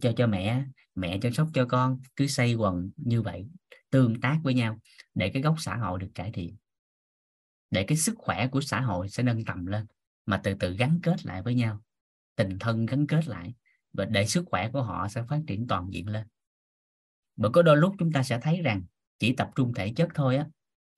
[0.00, 0.64] cho cho mẹ
[0.94, 3.46] mẹ chăm sóc cho con, cứ xây quần như vậy,
[3.90, 4.78] tương tác với nhau
[5.14, 6.56] để cái gốc xã hội được cải thiện
[7.70, 9.86] để cái sức khỏe của xã hội sẽ nâng tầm lên,
[10.26, 11.82] mà từ từ gắn kết lại với nhau,
[12.36, 13.54] tình thân gắn kết lại,
[13.92, 16.26] và để sức khỏe của họ sẽ phát triển toàn diện lên.
[17.36, 18.82] Bởi có đôi lúc chúng ta sẽ thấy rằng
[19.18, 20.46] chỉ tập trung thể chất thôi á,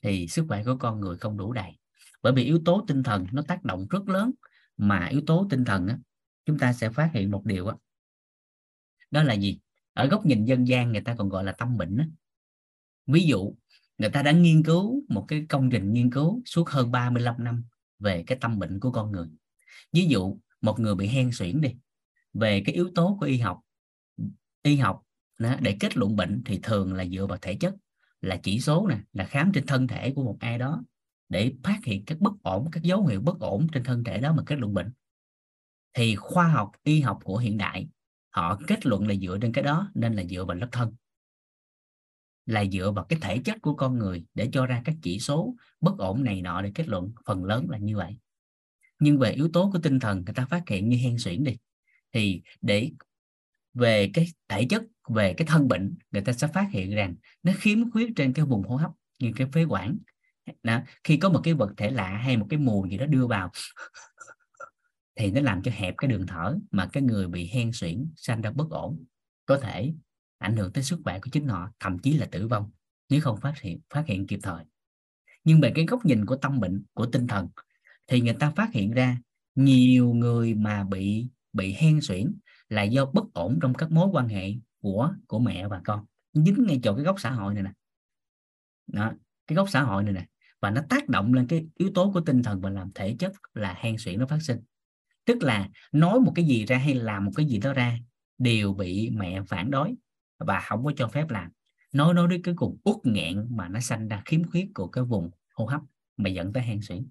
[0.02, 1.78] thì sức khỏe của con người không đủ đầy.
[2.22, 4.30] Bởi vì yếu tố tinh thần nó tác động rất lớn,
[4.76, 5.98] mà yếu tố tinh thần á,
[6.46, 7.76] chúng ta sẽ phát hiện một điều á.
[9.10, 9.58] Đó là gì?
[9.92, 12.06] Ở góc nhìn dân gian người ta còn gọi là tâm bệnh á.
[13.06, 13.54] ví dụ
[13.98, 17.64] người ta đã nghiên cứu một cái công trình nghiên cứu suốt hơn 35 năm
[17.98, 19.28] về cái tâm bệnh của con người.
[19.92, 21.74] Ví dụ một người bị hen suyễn đi
[22.34, 23.60] về cái yếu tố của y học
[24.62, 25.02] y học
[25.38, 27.74] đó, để kết luận bệnh thì thường là dựa vào thể chất
[28.20, 30.84] là chỉ số nè là khám trên thân thể của một ai đó
[31.28, 34.32] để phát hiện các bất ổn các dấu hiệu bất ổn trên thân thể đó
[34.32, 34.92] mà kết luận bệnh.
[35.94, 37.88] Thì khoa học y học của hiện đại
[38.30, 40.94] họ kết luận là dựa trên cái đó nên là dựa vào lớp thân
[42.48, 45.54] là dựa vào cái thể chất của con người để cho ra các chỉ số
[45.80, 47.12] bất ổn này nọ để kết luận.
[47.26, 48.18] Phần lớn là như vậy.
[48.98, 51.56] Nhưng về yếu tố của tinh thần, người ta phát hiện như hen suyễn đi.
[52.12, 52.90] Thì để
[53.74, 57.52] về cái thể chất, về cái thân bệnh, người ta sẽ phát hiện rằng nó
[57.56, 59.98] khiếm khuyết trên cái vùng hô hấp như cái phế quản.
[60.62, 60.80] Đó.
[61.04, 63.50] khi có một cái vật thể lạ hay một cái mùi gì đó đưa vào,
[65.16, 68.40] thì nó làm cho hẹp cái đường thở mà cái người bị hen suyễn sanh
[68.40, 69.04] ra bất ổn.
[69.46, 69.92] Có thể
[70.38, 72.70] ảnh hưởng tới sức khỏe của chính họ, thậm chí là tử vong,
[73.08, 74.64] nếu không phát hiện phát hiện kịp thời.
[75.44, 77.48] Nhưng về cái góc nhìn của tâm bệnh, của tinh thần,
[78.06, 79.18] thì người ta phát hiện ra
[79.54, 82.34] nhiều người mà bị bị hen suyễn
[82.68, 86.04] là do bất ổn trong các mối quan hệ của của mẹ và con.
[86.32, 87.72] Dính ngay chỗ cái góc xã hội này nè.
[88.86, 89.12] Đó,
[89.46, 90.26] cái góc xã hội này nè.
[90.60, 93.32] Và nó tác động lên cái yếu tố của tinh thần và làm thể chất
[93.54, 94.60] là hen suyễn nó phát sinh.
[95.24, 97.98] Tức là nói một cái gì ra hay làm một cái gì đó ra
[98.38, 99.94] đều bị mẹ phản đối
[100.38, 101.50] và không có cho phép làm.
[101.92, 105.04] Nói nói đến cái cùng út nghẹn mà nó sanh ra khiếm khuyết của cái
[105.04, 105.80] vùng hô hấp
[106.16, 107.08] mà dẫn tới hen suyễn.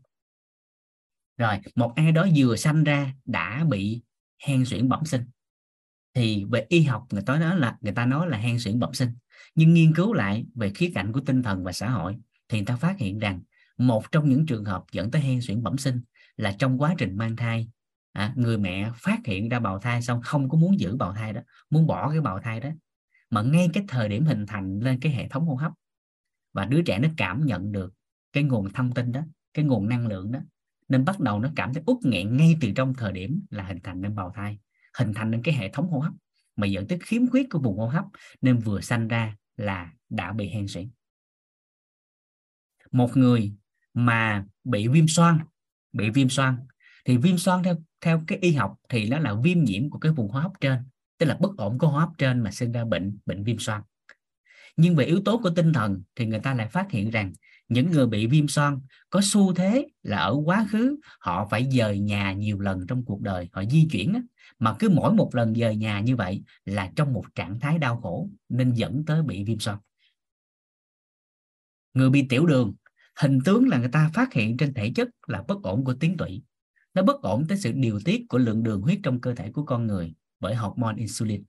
[1.38, 4.02] Rồi một ai đó vừa sanh ra đã bị
[4.48, 5.22] hen suyễn bẩm sinh.
[6.14, 8.94] Thì về y học người ta nói là người ta nói là hen suyễn bẩm
[8.94, 9.10] sinh.
[9.56, 12.18] Nhưng nghiên cứu lại về khía cạnh của tinh thần và xã hội
[12.50, 13.42] thì người ta phát hiện rằng
[13.78, 16.02] một trong những trường hợp dẫn tới hen suyễn bẩm sinh
[16.38, 17.70] là trong quá trình mang thai.
[18.12, 21.34] À, người mẹ phát hiện ra bào thai xong không có muốn giữ bào thai
[21.34, 22.70] đó muốn bỏ cái bào thai đó
[23.30, 25.72] mà ngay cái thời điểm hình thành lên cái hệ thống hô hấp,
[26.54, 27.94] và đứa trẻ nó cảm nhận được
[28.34, 29.22] cái nguồn thông tin đó,
[29.54, 30.40] cái nguồn năng lượng đó,
[30.88, 33.80] nên bắt đầu nó cảm thấy út nghẹn ngay từ trong thời điểm là hình
[33.84, 34.60] thành nên bào thai,
[34.98, 36.14] hình thành nên cái hệ thống hô hấp.
[36.56, 38.06] Mà dẫn tới khiếm khuyết của vùng hô hấp
[38.42, 40.90] nên vừa sanh ra là đã bị hen suyễn.
[42.92, 43.54] Một người
[43.94, 45.40] mà bị viêm xoang,
[45.94, 46.58] bị viêm xoang,
[47.06, 50.12] thì viêm xoang theo theo cái y học thì nó là viêm nhiễm của cái
[50.12, 50.80] vùng hô hấp trên
[51.18, 53.82] tức là bất ổn của hô hấp trên mà sinh ra bệnh bệnh viêm xoang.
[54.78, 57.34] Nhưng về yếu tố của tinh thần thì người ta lại phát hiện rằng
[57.70, 62.00] những người bị viêm xoang có xu thế là ở quá khứ họ phải dời
[62.00, 64.26] nhà nhiều lần trong cuộc đời, họ di chuyển
[64.60, 68.02] mà cứ mỗi một lần dời nhà như vậy là trong một trạng thái đau
[68.02, 69.78] khổ nên dẫn tới bị viêm xoang.
[71.94, 72.74] Người bị tiểu đường,
[73.16, 76.18] hình tướng là người ta phát hiện trên thể chất là bất ổn của tuyến
[76.18, 76.44] tụy.
[76.94, 79.64] Nó bất ổn tới sự điều tiết của lượng đường huyết trong cơ thể của
[79.64, 81.44] con người bởi hormone insulin.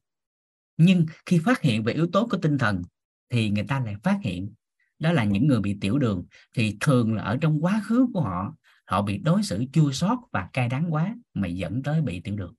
[0.76, 2.82] Nhưng khi phát hiện về yếu tố của tinh thần,
[3.30, 4.52] thì người ta lại phát hiện
[4.98, 8.20] đó là những người bị tiểu đường, thì thường là ở trong quá khứ của
[8.20, 8.54] họ
[8.86, 12.36] họ bị đối xử chua xót và cay đắng quá mà dẫn tới bị tiểu
[12.36, 12.54] đường.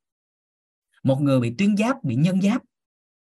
[1.04, 2.62] Một người bị tuyến giáp, bị nhân giáp,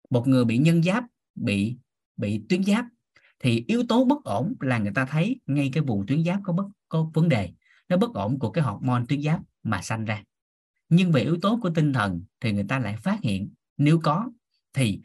[0.09, 1.03] một người bị nhân giáp,
[1.35, 1.77] bị
[2.17, 2.85] bị tuyến giáp,
[3.39, 6.53] thì yếu tố bất ổn là người ta thấy ngay cái vùng tuyến giáp có
[6.53, 7.51] bất, có vấn đề.
[7.89, 10.23] Nó bất ổn của cái hormone tuyến giáp mà sanh ra
[10.91, 14.29] nhưng về yếu tố của tinh thần thì người ta lại phát hiện nếu có
[14.73, 15.01] thì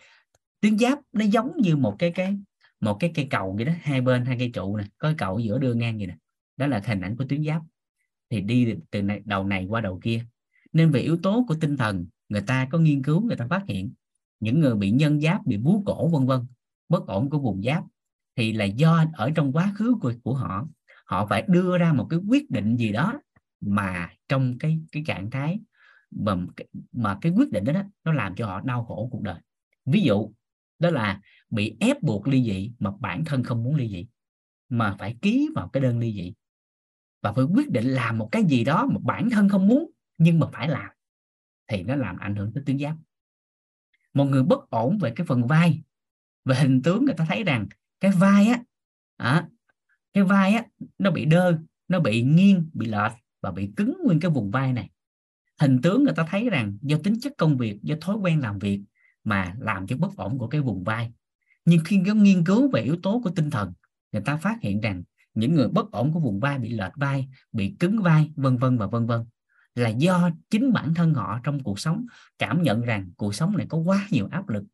[0.60, 2.36] tuyến giáp nó giống như một cái cái
[2.80, 5.38] một cái cây cầu vậy đó hai bên hai cây trụ này có cái cầu
[5.38, 6.16] giữa đưa ngang vậy nè.
[6.56, 7.62] Đó là hình ảnh của tuyến giáp.
[8.30, 10.24] Thì đi từ này, đầu này qua đầu kia.
[10.72, 13.62] Nên về yếu tố của tinh thần người ta có nghiên cứu người ta phát
[13.68, 13.92] hiện
[14.40, 16.40] những người bị nhân giáp bị bú cổ vân vân
[16.88, 17.84] bất ổn của vùng giáp
[18.36, 20.68] thì là do ở trong quá khứ của, của họ.
[21.04, 23.20] Họ phải đưa ra một cái quyết định gì đó
[23.60, 25.60] mà trong cái cái trạng thái
[26.16, 26.36] mà
[26.92, 29.40] mà cái quyết định đó, đó nó làm cho họ đau khổ cuộc đời.
[29.84, 30.32] Ví dụ
[30.78, 31.20] đó là
[31.50, 34.06] bị ép buộc ly dị mà bản thân không muốn ly dị
[34.68, 36.34] mà phải ký vào cái đơn ly dị.
[37.22, 40.38] Và phải quyết định làm một cái gì đó mà bản thân không muốn nhưng
[40.40, 40.90] mà phải làm
[41.68, 42.96] thì nó làm ảnh hưởng tới tuyến giáp.
[44.14, 45.82] Một người bất ổn về cái phần vai
[46.44, 47.66] về hình tướng người ta thấy rằng
[48.00, 48.62] cái vai á
[49.16, 49.48] à,
[50.12, 50.64] cái vai á
[50.98, 54.72] nó bị đơ nó bị nghiêng bị lệch và bị cứng nguyên cái vùng vai
[54.72, 54.90] này
[55.60, 58.58] hình tướng người ta thấy rằng do tính chất công việc, do thói quen làm
[58.58, 58.80] việc
[59.24, 61.12] mà làm cho bất ổn của cái vùng vai.
[61.64, 63.72] Nhưng khi có nghiên cứu về yếu tố của tinh thần,
[64.12, 65.02] người ta phát hiện rằng
[65.34, 68.78] những người bất ổn của vùng vai bị lệch vai, bị cứng vai, vân vân
[68.78, 69.24] và vân vân,
[69.74, 72.06] là do chính bản thân họ trong cuộc sống
[72.38, 74.64] cảm nhận rằng cuộc sống này có quá nhiều áp lực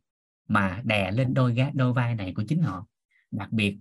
[0.48, 2.86] mà đè lên đôi gác đôi vai này của chính họ.
[3.30, 3.78] Đặc biệt,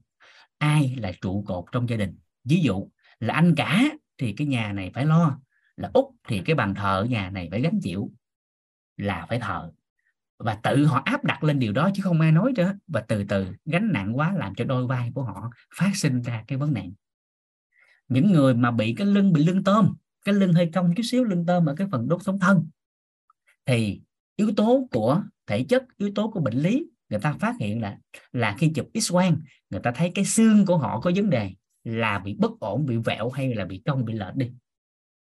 [0.57, 2.17] ai là trụ cột trong gia đình?
[2.43, 3.83] Ví dụ là anh cả
[4.17, 5.39] thì cái nhà này phải lo
[5.81, 8.11] là út thì cái bàn thờ ở nhà này phải gánh chịu,
[8.97, 9.71] là phải thờ.
[10.37, 12.73] Và tự họ áp đặt lên điều đó chứ không ai nói nữa.
[12.87, 16.43] Và từ từ gánh nặng quá làm cho đôi vai của họ phát sinh ra
[16.47, 16.91] cái vấn nạn.
[18.07, 19.95] Những người mà bị cái lưng, bị lưng tôm,
[20.25, 22.69] cái lưng hơi cong chút xíu, lưng tôm ở cái phần đốt sống thân,
[23.65, 24.01] thì
[24.35, 27.97] yếu tố của thể chất, yếu tố của bệnh lý, người ta phát hiện là
[28.31, 29.37] là khi chụp x quang
[29.69, 31.53] người ta thấy cái xương của họ có vấn đề,
[31.83, 34.51] là bị bất ổn, bị vẹo hay là bị cong, bị lệch đi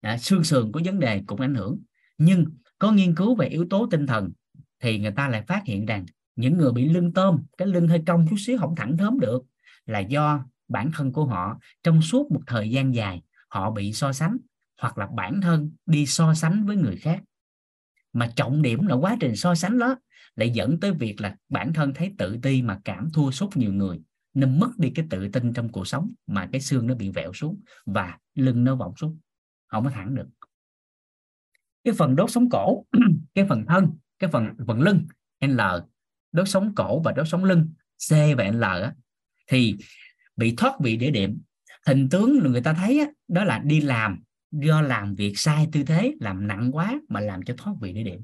[0.05, 1.81] à, xương sườn có vấn đề cũng ảnh hưởng.
[2.18, 2.44] Nhưng
[2.78, 4.32] có nghiên cứu về yếu tố tinh thần
[4.81, 6.06] thì người ta lại phát hiện rằng
[6.36, 9.43] những người bị lưng tôm cái lưng hơi cong chút xíu không thẳng thớm được
[9.86, 14.12] là do bản thân của họ trong suốt một thời gian dài họ bị so
[14.12, 14.36] sánh
[14.81, 17.22] hoặc là bản thân đi so sánh với người khác.
[18.12, 19.97] Mà trọng điểm là quá trình so sánh đó
[20.36, 23.72] lại dẫn tới việc là bản thân thấy tự ti mà cảm thua sút nhiều
[23.72, 24.01] người
[24.35, 27.32] nên mất đi cái tự tin trong cuộc sống mà cái xương nó bị vẹo
[27.32, 29.18] xuống và lưng nó vọng xuống
[29.74, 30.26] không có thẳng được.
[31.84, 32.84] Cái phần đốt sống cổ
[33.34, 35.06] cái phần thân cái phần phần lưng
[35.40, 35.60] L
[36.32, 37.68] đốt sống cổ và đốt sống lưng
[38.09, 38.94] C và L á,
[39.46, 39.76] thì
[40.36, 41.40] bị thoát vị địa điểm.
[41.86, 45.82] Hình tướng người ta thấy á, đó là đi làm do làm việc sai tư
[45.86, 48.22] thế làm nặng quá mà làm cho thoát vị địa điểm.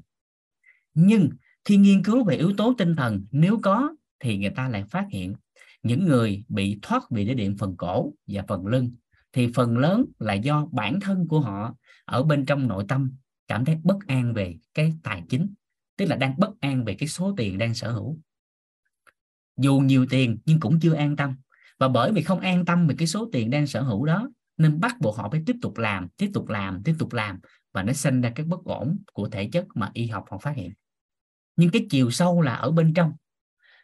[0.93, 1.29] Nhưng
[1.65, 5.07] khi nghiên cứu về yếu tố tinh thần nếu có thì người ta lại phát
[5.11, 5.35] hiện
[5.83, 8.95] những người bị thoát vị địa điểm phần cổ và phần lưng
[9.33, 11.75] thì phần lớn là do bản thân của họ
[12.05, 13.11] ở bên trong nội tâm
[13.47, 15.53] cảm thấy bất an về cái tài chính,
[15.97, 18.19] tức là đang bất an về cái số tiền đang sở hữu.
[19.57, 21.35] Dù nhiều tiền nhưng cũng chưa an tâm.
[21.79, 24.79] Và bởi vì không an tâm về cái số tiền đang sở hữu đó, nên
[24.79, 27.39] bắt buộc họ phải tiếp tục làm, tiếp tục làm, tiếp tục làm
[27.73, 30.55] và nó sinh ra cái bất ổn của thể chất mà y học họ phát
[30.55, 30.71] hiện.
[31.55, 33.13] Nhưng cái chiều sâu là ở bên trong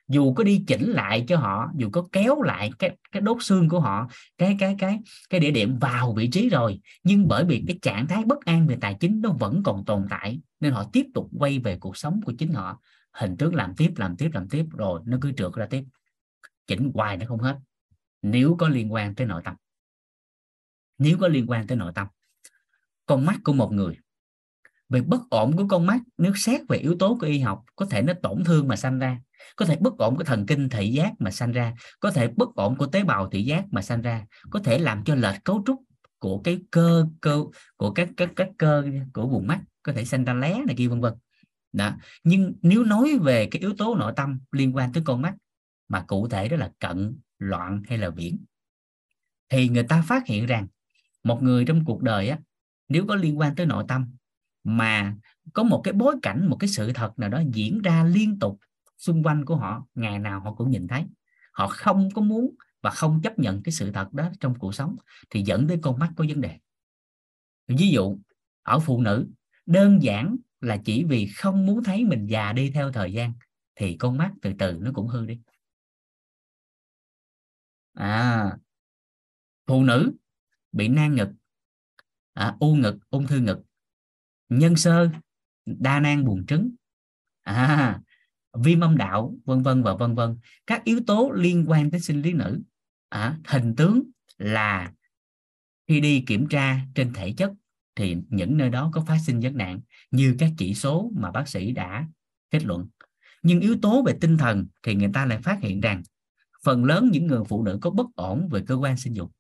[0.08, 3.70] dù có đi chỉnh lại cho họ, dù có kéo lại cái cái đốt xương
[3.70, 4.08] của họ,
[4.38, 8.08] cái cái cái cái địa điểm vào vị trí rồi, nhưng bởi vì cái trạng
[8.08, 11.30] thái bất an về tài chính nó vẫn còn tồn tại, nên họ tiếp tục
[11.40, 12.82] quay về cuộc sống của chính họ.
[13.12, 15.84] Hình thức làm tiếp làm tiếp làm tiếp, rồi nó cứ trượt ra tiếp.
[16.68, 17.60] Chỉnh hoài nó không hết.
[18.22, 19.56] Nếu có liên quan tới nội tâm.
[20.98, 22.08] Nếu có liên quan tới nội tâm.
[23.06, 23.98] Con mắt của một người.
[24.90, 27.86] Về bất ổn của con mắt, nếu xét về yếu tố của y học, có
[27.86, 29.20] thể nó tổn thương mà sanh ra
[29.56, 32.56] có thể bất ổn của thần kinh thị giác mà sanh ra, có thể bất
[32.56, 35.64] ổn của tế bào thị giác mà sanh ra, có thể làm cho lệch cấu
[35.66, 35.82] trúc
[36.20, 37.44] của cái cơ cơ,
[37.78, 38.84] của các các các cơ
[39.14, 41.14] của vùng mắt có thể sanh ra lé này kia, vân vân.
[41.74, 41.92] Đó.
[42.24, 45.36] Nhưng nếu nói về cái yếu tố nội tâm liên quan tới con mắt
[45.88, 48.38] mà cụ thể đó là cận, loạn hay là viễn,
[49.50, 50.68] thì người ta phát hiện rằng
[51.24, 52.40] một người trong cuộc đời á,
[52.90, 54.10] nếu có liên quan tới nội tâm
[54.64, 55.16] mà
[55.54, 58.60] có một cái bối cảnh, một cái sự thật nào đó diễn ra liên tục
[58.98, 61.06] xung quanh của họ ngày nào họ cũng nhìn thấy.
[61.52, 64.96] Họ không có muốn và không chấp nhận cái sự thật đó trong cuộc sống
[65.30, 66.58] thì dẫn tới con mắt có vấn đề.
[67.68, 68.20] Ví dụ
[68.64, 69.28] ở phụ nữ
[69.66, 73.34] đơn giản là chỉ vì không muốn thấy mình già đi theo thời gian
[73.76, 75.40] thì con mắt từ từ nó cũng hư đi.
[77.94, 78.58] À
[79.68, 80.14] phụ nữ
[80.72, 81.30] bị nang ngực
[82.34, 83.60] à, u ngực ung thư ngực
[84.50, 85.10] nhân sơ
[85.66, 86.76] đa nang buồng trứng.
[87.42, 88.02] À,
[88.64, 90.38] viêm âm đạo vân vân và vân vân.
[90.68, 92.62] Các yếu tố liên quan tới sinh lý nữ.
[93.10, 94.04] À, hình tướng
[94.38, 94.92] là
[95.88, 97.52] khi đi kiểm tra trên thể chất
[97.96, 99.80] thì những nơi đó có phát sinh vấn nạn
[100.12, 102.08] như các chỉ số mà bác sĩ đã
[102.50, 102.88] kết luận.
[103.44, 106.04] Nhưng yếu tố về tinh thần thì người ta lại phát hiện rằng
[106.64, 109.32] phần lớn những người phụ nữ có bất ổn về cơ quan sinh dục.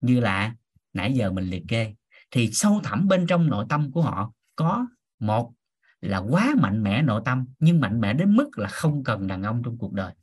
[0.00, 0.54] Như là
[0.92, 1.94] nãy giờ mình liệt kê
[2.30, 4.86] thì sâu thẳm bên trong nội tâm của họ có
[5.18, 5.52] một
[6.00, 9.42] là quá mạnh mẽ nội tâm nhưng mạnh mẽ đến mức là không cần đàn
[9.42, 10.14] ông trong cuộc đời.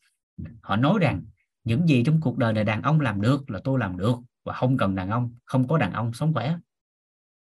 [0.62, 1.24] Họ nói rằng
[1.64, 4.54] những gì trong cuộc đời này đàn ông làm được là tôi làm được và
[4.54, 6.58] không cần đàn ông không có đàn ông sống khỏe.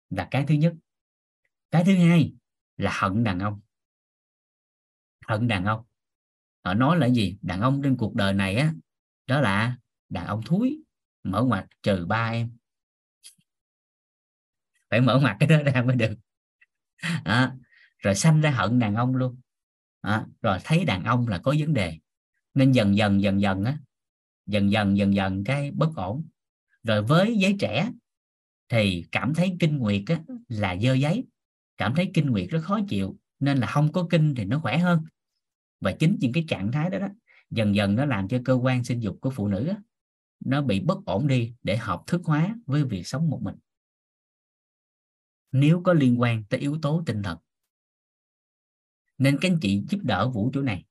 [0.10, 0.74] Là cái thứ nhất.
[1.72, 2.34] Cái thứ hai
[2.78, 3.60] là hận đàn ông.
[5.28, 5.86] Hận đàn ông.
[6.64, 7.38] Họ nói là gì?
[7.42, 8.74] Đàn ông trên cuộc đời này á
[9.28, 9.78] đó là
[10.10, 10.84] đàn ông thúi
[11.24, 12.52] mở ngoặt trừ ba em.
[14.90, 16.16] Phải mở ngoặt cái đó ra mới được.
[17.24, 17.56] À,
[17.98, 19.40] rồi sanh ra hận đàn ông luôn.
[20.02, 21.98] À, rồi thấy đàn ông là có vấn đề.
[22.54, 23.78] Nên dần dần dần dần á
[24.46, 26.26] dần dần dần dần cái bất ổn.
[26.84, 27.92] Rồi với giới trẻ
[28.70, 31.26] thì cảm thấy kinh nguyệt á, là dơ giấy.
[31.78, 34.78] Cảm thấy kinh nguyệt rất khó chịu nên là không có kinh thì nó khỏe
[34.78, 35.04] hơn.
[35.80, 37.08] Và chính những cái trạng thái đó đó
[37.50, 39.78] dần dần nó làm cho cơ quan sinh dục của phụ nữ á,
[40.46, 43.56] nó bị bất ổn đi để hợp thức hóa với việc sống một mình.
[45.52, 47.38] Nếu có liên quan tới yếu tố tinh thần
[49.18, 50.84] nên các anh chị giúp đỡ vũ chỗ này.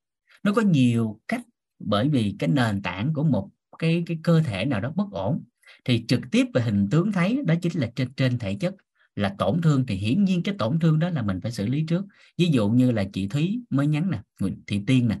[0.43, 1.41] Nó có nhiều cách
[1.79, 3.49] bởi vì cái nền tảng của một
[3.79, 5.43] cái cái cơ thể nào đó bất ổn
[5.85, 8.75] thì trực tiếp về hình tướng thấy đó chính là trên trên thể chất.
[9.15, 11.85] Là tổn thương thì hiển nhiên cái tổn thương đó là mình phải xử lý
[11.87, 12.05] trước.
[12.37, 15.19] Ví dụ như là chị Thúy mới nhắn nè Nguyễn Thị Tiên nè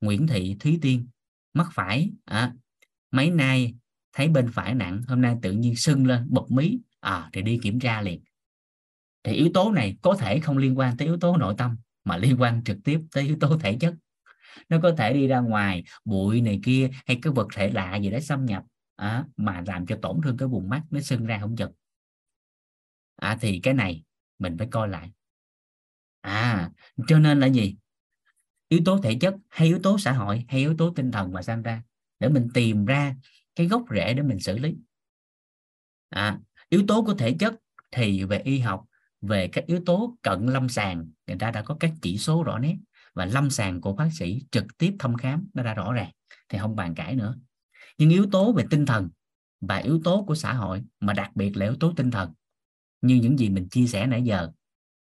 [0.00, 1.06] Nguyễn Thị Thúy Tiên
[1.54, 2.52] mắc phải à,
[3.10, 3.74] mấy nay
[4.12, 7.58] thấy bên phải nặng hôm nay tự nhiên sưng lên bật mí à thì đi
[7.62, 8.22] kiểm tra liền.
[9.22, 11.76] Thì yếu tố này có thể không liên quan tới yếu tố nội tâm
[12.06, 13.94] mà liên quan trực tiếp tới yếu tố thể chất.
[14.68, 18.10] Nó có thể đi ra ngoài bụi này kia hay cái vật thể lạ gì
[18.10, 18.62] đó xâm nhập
[18.96, 21.72] à, mà làm cho tổn thương cái vùng mắt nó sưng ra không chừng
[23.16, 24.02] à, thì cái này
[24.38, 25.10] mình phải coi lại.
[26.20, 26.70] À
[27.08, 27.76] cho nên là gì?
[28.68, 31.42] Yếu tố thể chất hay yếu tố xã hội hay yếu tố tinh thần mà
[31.42, 31.82] sanh ra
[32.20, 33.14] để mình tìm ra
[33.54, 34.76] cái gốc rễ để mình xử lý.
[36.08, 36.38] À,
[36.68, 37.54] yếu tố của thể chất
[37.90, 38.85] thì về y học
[39.20, 42.58] về các yếu tố cận lâm sàng, người ta đã có các chỉ số rõ
[42.58, 42.76] nét.
[43.14, 46.10] Và lâm sàng của bác sĩ trực tiếp thăm khám nó đã rõ ràng,
[46.48, 47.38] thì không bàn cãi nữa.
[47.98, 49.08] Nhưng yếu tố về tinh thần
[49.60, 52.32] và yếu tố của xã hội, mà đặc biệt là yếu tố tinh thần,
[53.02, 54.50] như những gì mình chia sẻ nãy giờ,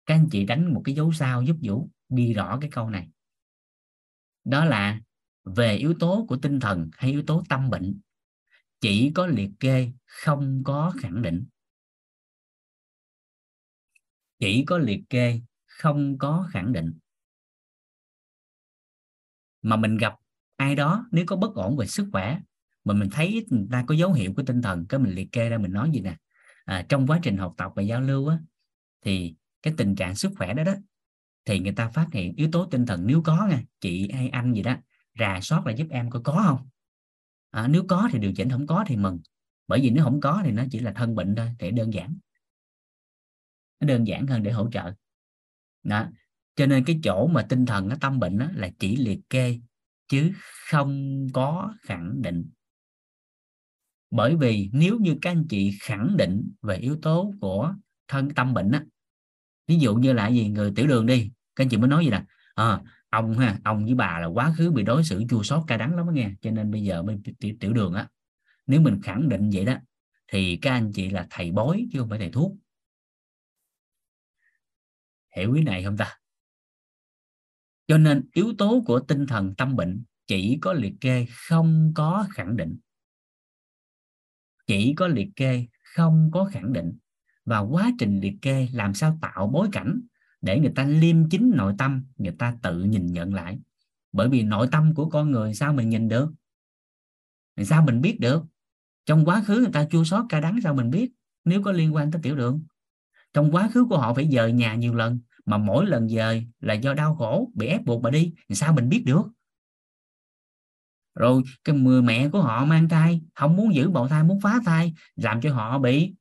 [0.05, 3.09] các anh chị đánh một cái dấu sao giúp Vũ ghi rõ cái câu này.
[4.43, 5.01] Đó là
[5.45, 7.99] về yếu tố của tinh thần hay yếu tố tâm bệnh,
[8.81, 11.45] chỉ có liệt kê, không có khẳng định
[14.39, 16.93] chỉ có liệt kê không có khẳng định.
[19.61, 20.15] Mà mình gặp
[20.55, 22.39] ai đó nếu có bất ổn về sức khỏe
[22.83, 25.49] mà mình thấy người ta có dấu hiệu của tinh thần cái mình liệt kê
[25.49, 26.15] ra mình nói gì nè
[26.65, 28.39] à, trong quá trình học tập và giao lưu á,
[29.05, 30.73] thì cái tình trạng sức khỏe đó đó
[31.45, 34.53] thì người ta phát hiện yếu tố tinh thần nếu có nha chị hay anh
[34.53, 34.75] gì đó
[35.19, 36.69] rà soát là giúp em có có không?
[37.51, 39.19] À, nếu có thì điều chỉnh không có thì mừng.
[39.67, 42.17] Bởi vì nếu không có thì nó chỉ là thân bệnh thôi thì đơn giản
[43.79, 44.93] nó đơn giản hơn để hỗ trợ.
[45.83, 46.07] Đó.
[46.55, 49.59] Cho nên cái chỗ mà tinh thần nó tâm bệnh đó là chỉ liệt kê
[50.07, 50.31] chứ
[50.69, 52.49] không có khẳng định.
[54.11, 57.75] Bởi vì nếu như các anh chị khẳng định về yếu tố của
[58.07, 58.83] thân tâm bệnh á
[59.67, 62.11] ví dụ như là gì người tiểu đường đi các anh chị mới nói gì
[62.11, 62.23] nè
[62.55, 65.77] à, ông ha ông với bà là quá khứ bị đối xử chua xót cay
[65.77, 68.07] đắng lắm đó nghe cho nên bây giờ bên tiểu, tiểu đường á
[68.67, 69.75] nếu mình khẳng định vậy đó
[70.31, 72.51] thì các anh chị là thầy bói chứ không phải thầy thuốc
[75.35, 76.17] hiểu ý này không ta?
[77.87, 82.27] Cho nên yếu tố của tinh thần tâm bệnh chỉ có liệt kê không có
[82.29, 82.77] khẳng định.
[84.67, 85.65] Chỉ có liệt kê
[85.95, 86.97] không có khẳng định.
[87.45, 90.01] Và quá trình liệt kê làm sao tạo bối cảnh
[90.41, 93.59] để người ta liêm chính nội tâm, người ta tự nhìn nhận lại.
[94.11, 96.31] Bởi vì nội tâm của con người sao mình nhìn được?
[97.63, 98.43] Sao mình biết được?
[99.05, 101.11] Trong quá khứ người ta chua sót ca đắng, sao mình biết?
[101.45, 102.63] Nếu có liên quan tới tiểu đường
[103.33, 106.73] trong quá khứ của họ phải dời nhà nhiều lần, mà mỗi lần dời là
[106.73, 108.33] do đau khổ, bị ép buộc mà đi.
[108.49, 109.23] Sao mình biết được?
[111.15, 114.59] Rồi cái mười mẹ của họ mang thai, không muốn giữ bầu thai, muốn phá
[114.65, 116.13] thai, làm cho họ bị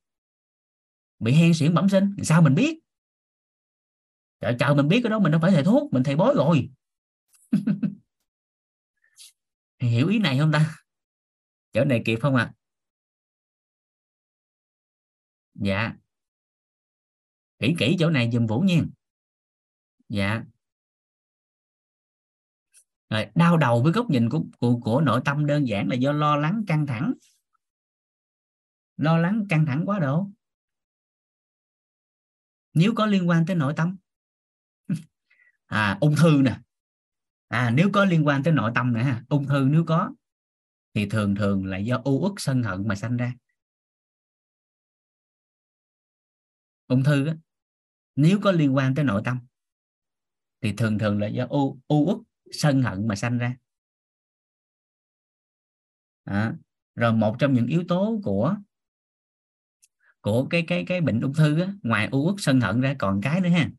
[1.19, 2.15] bị hen suyễn bẩm sinh.
[2.23, 2.79] Sao mình biết?
[4.39, 6.69] Trời chờ mình biết cái đó, mình đâu phải thầy thuốc, mình thầy bói rồi.
[9.79, 10.75] Hiểu ý này không ta?
[11.73, 12.43] Chỗ này kịp không ạ?
[12.43, 12.53] À?
[15.53, 15.93] dạ
[17.59, 18.89] kỹ kỹ chỗ này dùm vũ nhiên
[20.09, 20.43] dạ.
[23.09, 26.11] Rồi, đau đầu với góc nhìn của, của của nội tâm đơn giản là do
[26.11, 27.13] lo lắng căng thẳng.
[28.97, 30.27] Lo lắng căng thẳng quá độ.
[32.73, 33.97] Nếu có liên quan tới nội tâm.
[35.65, 36.59] À ung thư nè.
[37.47, 40.11] À nếu có liên quan tới nội tâm nè ung thư nếu có
[40.93, 43.33] thì thường thường là do u uất sân hận mà sanh ra.
[46.87, 47.35] Ung thư á,
[48.19, 49.39] nếu có liên quan tới nội tâm
[50.61, 52.17] thì thường thường là do u u uất
[52.51, 53.55] sân hận mà sanh ra.
[56.23, 56.53] À,
[56.95, 58.55] rồi một trong những yếu tố của
[60.21, 63.21] của cái cái cái bệnh ung thư á, ngoài u uất sân hận ra còn
[63.21, 63.69] cái nữa ha.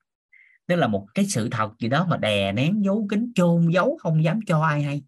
[0.66, 3.98] Tức là một cái sự thật gì đó mà đè nén giấu kín chôn giấu
[4.00, 5.02] không dám cho ai hay.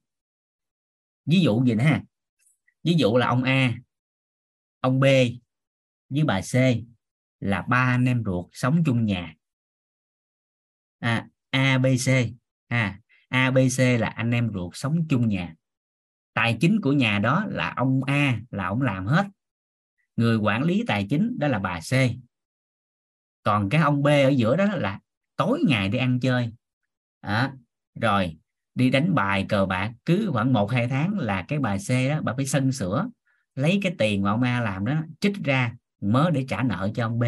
[1.27, 2.03] Ví dụ gì nữa ha.
[2.85, 3.75] Ví dụ là ông A
[4.81, 5.05] ông B
[6.11, 6.55] với bà C
[7.43, 9.35] là ba anh em ruột sống chung nhà.
[10.99, 12.09] À, A B C.
[12.69, 12.99] À,
[13.29, 15.55] A B C là anh em ruột sống chung nhà.
[16.35, 19.27] Tài chính của nhà đó là ông A là ông làm hết.
[20.17, 21.93] Người quản lý tài chính đó là bà C.
[23.43, 25.01] Còn cái ông B ở giữa đó là
[25.37, 26.53] tối ngày đi ăn chơi.
[27.21, 27.53] À,
[28.01, 28.37] rồi
[28.75, 32.21] đi đánh bài cờ bạc cứ khoảng một hai tháng là cái bà C đó
[32.23, 33.09] bà phải sân sửa
[33.55, 37.07] lấy cái tiền mà ông A làm đó trích ra mớ để trả nợ cho
[37.07, 37.25] ông B.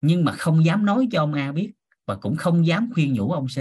[0.00, 1.72] Nhưng mà không dám nói cho ông A biết
[2.06, 3.58] và cũng không dám khuyên nhủ ông C,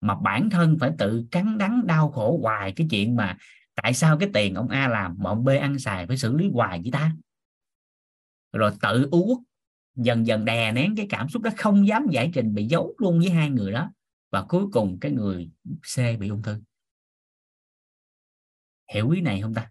[0.00, 3.36] mà bản thân phải tự cắn đắng đau khổ hoài cái chuyện mà
[3.74, 6.50] tại sao cái tiền ông A làm mà ông B ăn xài phải xử lý
[6.52, 7.12] hoài với ta?
[8.52, 9.38] Rồi tự uất,
[9.96, 13.18] dần dần đè nén cái cảm xúc đó, không dám giải trình, bị giấu luôn
[13.18, 13.92] với hai người đó.
[14.30, 15.50] Và cuối cùng cái người
[15.96, 16.62] C bị ung thư.
[18.92, 19.70] Hiểu ý này không ta?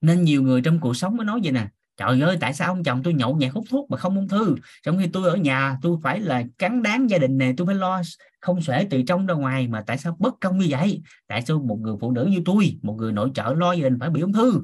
[0.00, 2.84] Nên nhiều người trong cuộc sống mới nói vậy nè, trời ơi, tại sao ông
[2.84, 4.56] chồng tôi nhậu nhẹt hút thuốc mà không ung thư?
[4.82, 7.76] Trong khi tôi ở nhà, tôi phải là cắn đáng gia đình này tôi phải
[7.76, 8.02] lo
[8.40, 11.02] không xuể từ trong ra ngoài mà tại sao bất công như vậy?
[11.26, 13.98] Tại sao một người phụ nữ như tôi, một người nội trợ lo gia đình
[14.00, 14.62] phải bị ung thư?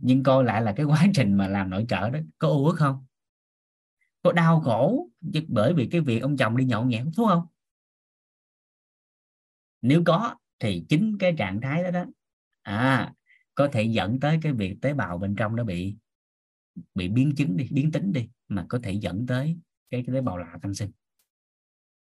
[0.00, 2.74] Nhưng coi lại là cái quá trình mà làm nội trợ đó, có ưu ước
[2.76, 3.04] không?
[4.22, 5.08] Có đau khổ
[5.48, 7.46] bởi vì cái việc ông chồng đi nhậu nhẹt hút thuốc không?
[9.82, 12.04] Nếu có thì chính cái trạng thái đó đó
[12.68, 13.12] à
[13.54, 15.96] có thể dẫn tới cái việc tế bào bên trong nó bị
[16.94, 19.58] bị biến chứng đi biến tính đi mà có thể dẫn tới
[19.90, 20.90] cái, cái tế bào lạ tăng sinh.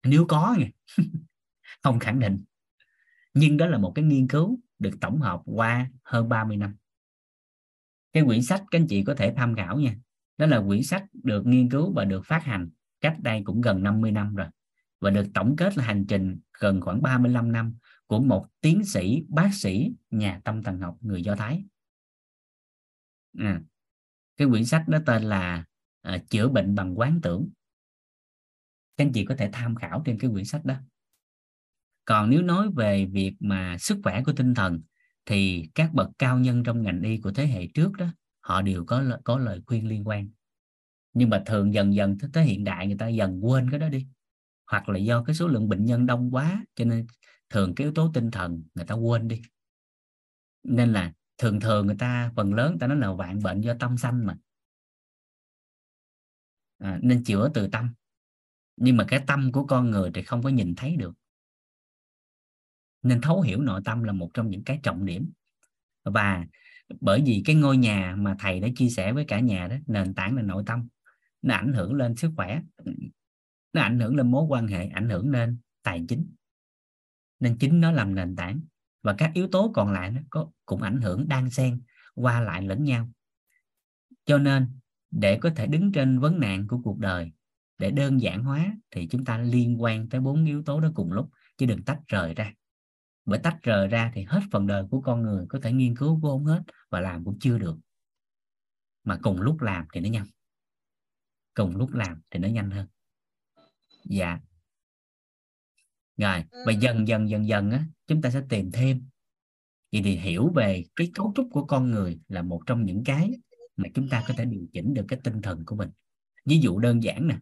[0.04, 0.68] Nếu có nha
[1.82, 2.44] không khẳng định.
[3.34, 6.76] Nhưng đó là một cái nghiên cứu được tổng hợp qua hơn 30 năm.
[8.12, 9.94] Cái quyển sách các anh chị có thể tham khảo nha.
[10.38, 12.70] Đó là quyển sách được nghiên cứu và được phát hành
[13.00, 14.46] cách đây cũng gần 50 năm rồi.
[15.00, 17.74] Và được tổng kết là hành trình gần khoảng 35 năm
[18.08, 21.64] của một tiến sĩ bác sĩ nhà tâm thần học người Do Thái.
[23.38, 23.60] À,
[24.36, 25.64] cái quyển sách đó tên là
[26.02, 27.48] à, chữa bệnh bằng quán tưởng.
[28.96, 30.74] Các anh chị có thể tham khảo trên cái quyển sách đó.
[32.04, 34.82] Còn nếu nói về việc mà sức khỏe của tinh thần
[35.26, 38.06] thì các bậc cao nhân trong ngành y của thế hệ trước đó
[38.40, 40.28] họ đều có có lời khuyên liên quan.
[41.12, 44.06] Nhưng mà thường dần dần tới hiện đại người ta dần quên cái đó đi.
[44.66, 47.06] Hoặc là do cái số lượng bệnh nhân đông quá cho nên
[47.50, 49.42] thường cái yếu tố tinh thần người ta quên đi.
[50.62, 53.74] Nên là thường thường người ta phần lớn người ta nói là vạn bệnh do
[53.80, 54.38] tâm sanh mà.
[56.78, 57.94] À, nên chữa từ tâm.
[58.76, 61.14] Nhưng mà cái tâm của con người thì không có nhìn thấy được.
[63.02, 65.32] Nên thấu hiểu nội tâm là một trong những cái trọng điểm.
[66.04, 66.46] Và
[67.00, 70.14] bởi vì cái ngôi nhà mà thầy đã chia sẻ với cả nhà đó nền
[70.14, 70.88] tảng là nội tâm.
[71.42, 72.62] Nó ảnh hưởng lên sức khỏe
[73.72, 76.34] nó ảnh hưởng lên mối quan hệ ảnh hưởng lên tài chính
[77.40, 78.60] nên chính nó làm nền tảng.
[79.02, 81.82] Và các yếu tố còn lại nó có, cũng ảnh hưởng đan xen
[82.14, 83.10] qua lại lẫn nhau.
[84.24, 84.78] Cho nên,
[85.10, 87.32] để có thể đứng trên vấn nạn của cuộc đời,
[87.78, 91.12] để đơn giản hóa, thì chúng ta liên quan tới bốn yếu tố đó cùng
[91.12, 92.52] lúc, chứ đừng tách rời ra.
[93.24, 96.20] Bởi tách rời ra thì hết phần đời của con người có thể nghiên cứu
[96.22, 97.76] cũng không hết và làm cũng chưa được.
[99.04, 100.26] Mà cùng lúc làm thì nó nhanh.
[101.54, 102.86] Cùng lúc làm thì nó nhanh hơn.
[104.04, 104.38] Dạ
[106.18, 109.08] rồi và dần dần dần dần á chúng ta sẽ tìm thêm.
[109.92, 113.30] Vậy thì hiểu về cái cấu trúc của con người là một trong những cái
[113.76, 115.90] mà chúng ta có thể điều chỉnh được cái tinh thần của mình.
[116.46, 117.38] Ví dụ đơn giản nè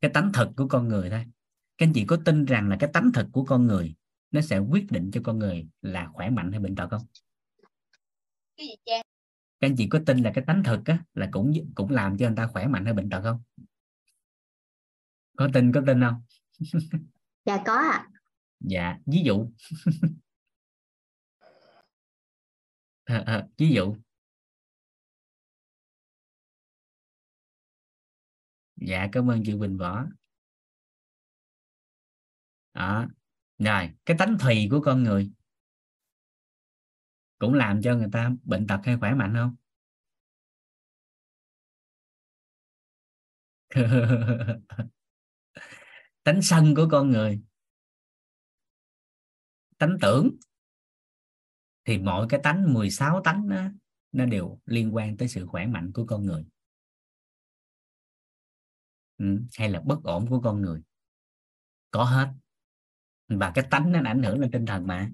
[0.00, 1.24] cái tánh thật của con người thôi.
[1.78, 3.94] Các anh chị có tin rằng là cái tánh thật của con người
[4.30, 7.02] nó sẽ quyết định cho con người là khỏe mạnh hay bệnh tật không?
[9.60, 12.26] Các anh chị có tin là cái tánh thực á, là cũng cũng làm cho
[12.26, 13.42] người ta khỏe mạnh hay bệnh tật không?
[15.36, 16.22] Có tin có tin không
[17.44, 17.90] dạ có ạ.
[17.90, 18.08] À.
[18.60, 19.46] dạ ví dụ.
[23.04, 23.96] À, à, ví dụ.
[28.76, 30.04] Dạ cảm ơn chị Bình Võ.
[32.74, 33.06] Đó.
[33.58, 35.30] Rồi cái tánh thùy của con người
[37.38, 39.56] cũng làm cho người ta bệnh tật hay khỏe mạnh không?
[46.22, 47.40] tánh sân của con người.
[49.78, 50.36] Tánh tưởng.
[51.84, 53.68] Thì mọi cái tánh 16 tánh đó,
[54.12, 56.44] nó đều liên quan tới sự khỏe mạnh của con người.
[59.18, 60.82] Ừ, hay là bất ổn của con người.
[61.90, 62.32] Có hết.
[63.28, 65.10] Và cái tánh nó ảnh hưởng lên tinh thần mà.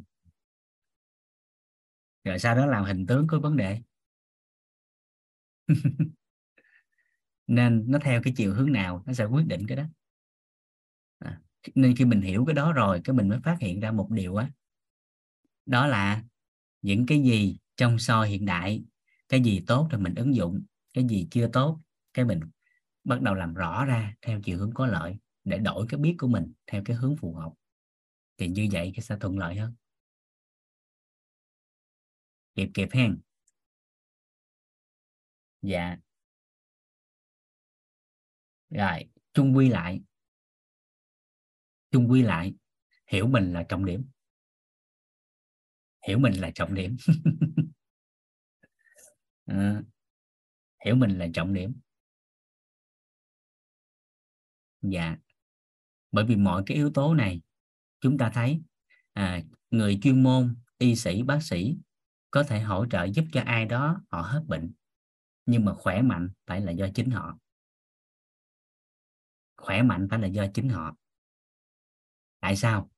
[2.25, 3.81] Rồi sau đó làm hình tướng của vấn đề.
[7.47, 9.85] Nên nó theo cái chiều hướng nào nó sẽ quyết định cái đó
[11.75, 14.37] nên khi mình hiểu cái đó rồi, cái mình mới phát hiện ra một điều
[14.37, 14.51] á.
[15.67, 16.23] Đó là
[16.83, 18.85] những cái gì trong soi hiện đại,
[19.29, 20.63] cái gì tốt thì mình ứng dụng,
[20.95, 21.81] cái gì chưa tốt,
[22.15, 22.41] cái mình
[23.05, 26.29] bắt đầu làm rõ ra theo chiều hướng có lợi để đổi cái biết của
[26.29, 27.53] mình theo cái hướng phù hợp.
[28.39, 29.75] Thì như vậy cái sẽ thuận lợi hơn.
[32.55, 33.19] Kịp kịp hen.
[35.63, 35.97] Dạ.
[38.71, 40.01] Rồi, chung quy lại
[41.97, 42.55] chung quy lại.
[43.07, 44.05] Hiểu mình là trọng điểm.
[46.07, 46.97] Hiểu mình là trọng điểm.
[49.47, 49.83] À,
[50.85, 51.81] hiểu mình là trọng điểm.
[54.83, 55.17] Dạ.
[56.13, 57.41] Bởi vì mọi cái yếu tố này
[58.01, 58.63] chúng ta thấy
[59.13, 61.77] à, người chuyên môn y sĩ bác sĩ
[62.31, 64.73] có thể hỗ trợ giúp cho ai đó họ hết bệnh
[65.47, 67.39] nhưng mà khỏe mạnh phải là do chính họ.
[69.57, 70.97] Khỏe mạnh phải là do chính họ
[72.47, 72.91] tại sao?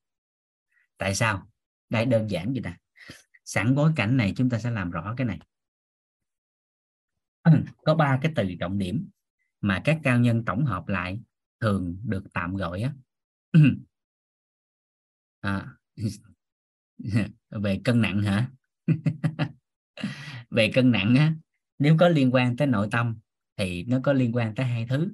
[0.98, 1.50] Tại sao?
[1.88, 2.76] Đây đơn giản vậy nè.
[3.44, 5.38] Sẵn bối cảnh này chúng ta sẽ làm rõ cái này.
[7.84, 9.08] Có ba cái từ trọng điểm
[9.60, 11.20] mà các cao nhân tổng hợp lại
[11.60, 12.92] thường được tạm gọi á.
[15.40, 15.76] À,
[17.50, 18.50] về cân nặng hả?
[20.50, 21.34] Về cân nặng á
[21.78, 23.18] nếu có liên quan tới nội tâm
[23.56, 25.10] thì nó có liên quan tới hai thứ.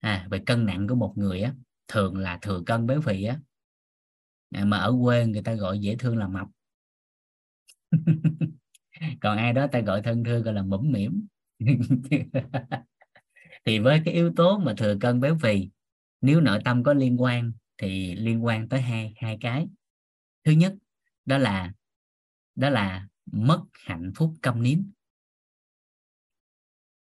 [0.00, 1.54] À, về cân nặng của một người á
[1.88, 3.40] thường là thừa cân béo phì á.
[4.50, 6.46] À, mà ở quê người ta gọi dễ thương là mập.
[9.20, 11.26] Còn ai đó ta gọi thân thương gọi là mũm mỉm
[13.64, 15.68] thì với cái yếu tố mà thừa cân béo phì,
[16.20, 19.68] nếu nội tâm có liên quan thì liên quan tới hai hai cái.
[20.44, 20.74] Thứ nhất,
[21.24, 21.72] đó là
[22.54, 24.90] đó là mất hạnh phúc câm nín.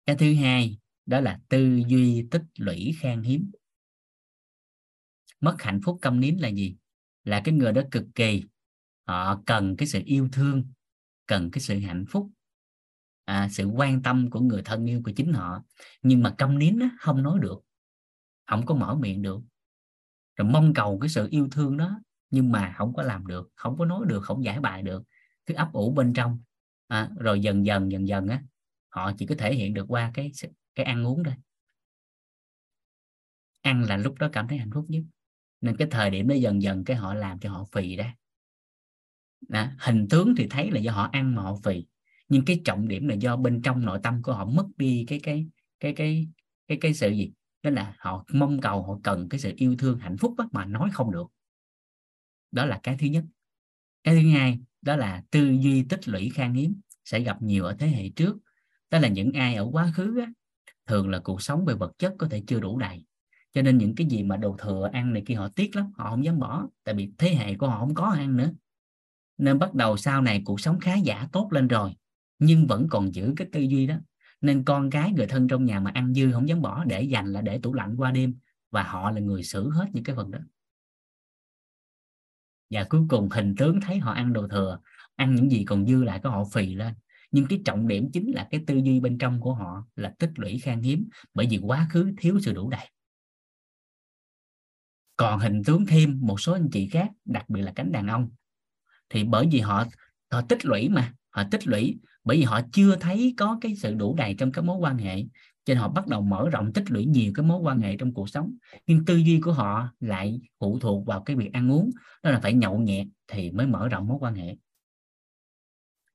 [0.07, 3.51] Cái thứ hai, đó là tư duy tích lũy khan hiếm
[5.41, 6.77] mất hạnh phúc câm nín là gì?
[7.25, 8.45] Là cái người đó cực kỳ
[9.07, 10.65] họ cần cái sự yêu thương
[11.27, 12.31] cần cái sự hạnh phúc
[13.25, 15.63] à, sự quan tâm của người thân yêu của chính họ.
[16.03, 17.63] Nhưng mà câm nín đó, không nói được
[18.47, 19.41] không có mở miệng được.
[20.37, 22.01] Rồi mong cầu cái sự yêu thương đó
[22.31, 25.03] nhưng mà không có làm được không có nói được không giải bài được.
[25.47, 26.41] Cứ ấp ủ bên trong
[26.89, 28.43] à, rồi dần dần dần dần á
[28.89, 30.33] họ chỉ có thể hiện được qua cái
[30.75, 31.35] cái ăn uống thôi.
[33.61, 35.03] Ăn là lúc đó cảm thấy hạnh phúc nhất
[35.61, 38.15] nên cái thời điểm đó dần dần cái họ làm cho họ phì ra
[39.49, 39.67] đó.
[39.79, 41.85] hình tướng thì thấy là do họ ăn mà họ phì.
[42.29, 45.21] Nhưng cái trọng điểm là do bên trong nội tâm của họ mất đi cái
[45.23, 45.47] cái
[45.81, 46.29] cái cái
[46.69, 47.33] cái cái sự gì?
[47.63, 50.65] Đó là họ mong cầu họ cần cái sự yêu thương hạnh phúc đó, mà
[50.65, 51.27] nói không được.
[52.53, 53.25] Đó là cái thứ nhất.
[54.05, 57.77] Cái thứ hai đó là tư duy tích lũy khan hiếm sẽ gặp nhiều ở
[57.79, 58.37] thế hệ trước.
[58.91, 60.33] Đó là những ai ở quá khứ á,
[60.87, 63.05] thường là cuộc sống về vật chất có thể chưa đủ đầy
[63.53, 66.11] cho nên những cái gì mà đồ thừa ăn này kia họ tiếc lắm, họ
[66.11, 68.51] không dám bỏ, tại vì thế hệ của họ không có ăn nữa.
[69.39, 71.93] Nên bắt đầu sau này cuộc sống khá giả tốt lên rồi,
[72.39, 73.95] nhưng vẫn còn giữ cái tư duy đó.
[74.41, 77.33] Nên con cái người thân trong nhà mà ăn dư không dám bỏ, để dành
[77.33, 78.35] là để tủ lạnh qua đêm,
[78.71, 80.39] và họ là người xử hết những cái phần đó.
[82.71, 84.81] Và cuối cùng hình tướng thấy họ ăn đồ thừa,
[85.17, 86.95] ăn những gì còn dư lại có họ phì lên.
[87.31, 90.31] Nhưng cái trọng điểm chính là cái tư duy bên trong của họ là tích
[90.37, 92.91] lũy khan hiếm, bởi vì quá khứ thiếu sự đủ đầy
[95.21, 98.31] còn hình tướng thêm một số anh chị khác, đặc biệt là cánh đàn ông,
[99.09, 99.85] thì bởi vì họ
[100.31, 103.95] họ tích lũy mà, họ tích lũy, bởi vì họ chưa thấy có cái sự
[103.95, 105.23] đủ đầy trong các mối quan hệ,
[105.65, 108.15] cho nên họ bắt đầu mở rộng tích lũy nhiều cái mối quan hệ trong
[108.15, 108.57] cuộc sống.
[108.87, 111.91] Nhưng tư duy của họ lại phụ thuộc vào cái việc ăn uống,
[112.23, 114.57] đó là phải nhậu nhẹt thì mới mở rộng mối quan hệ.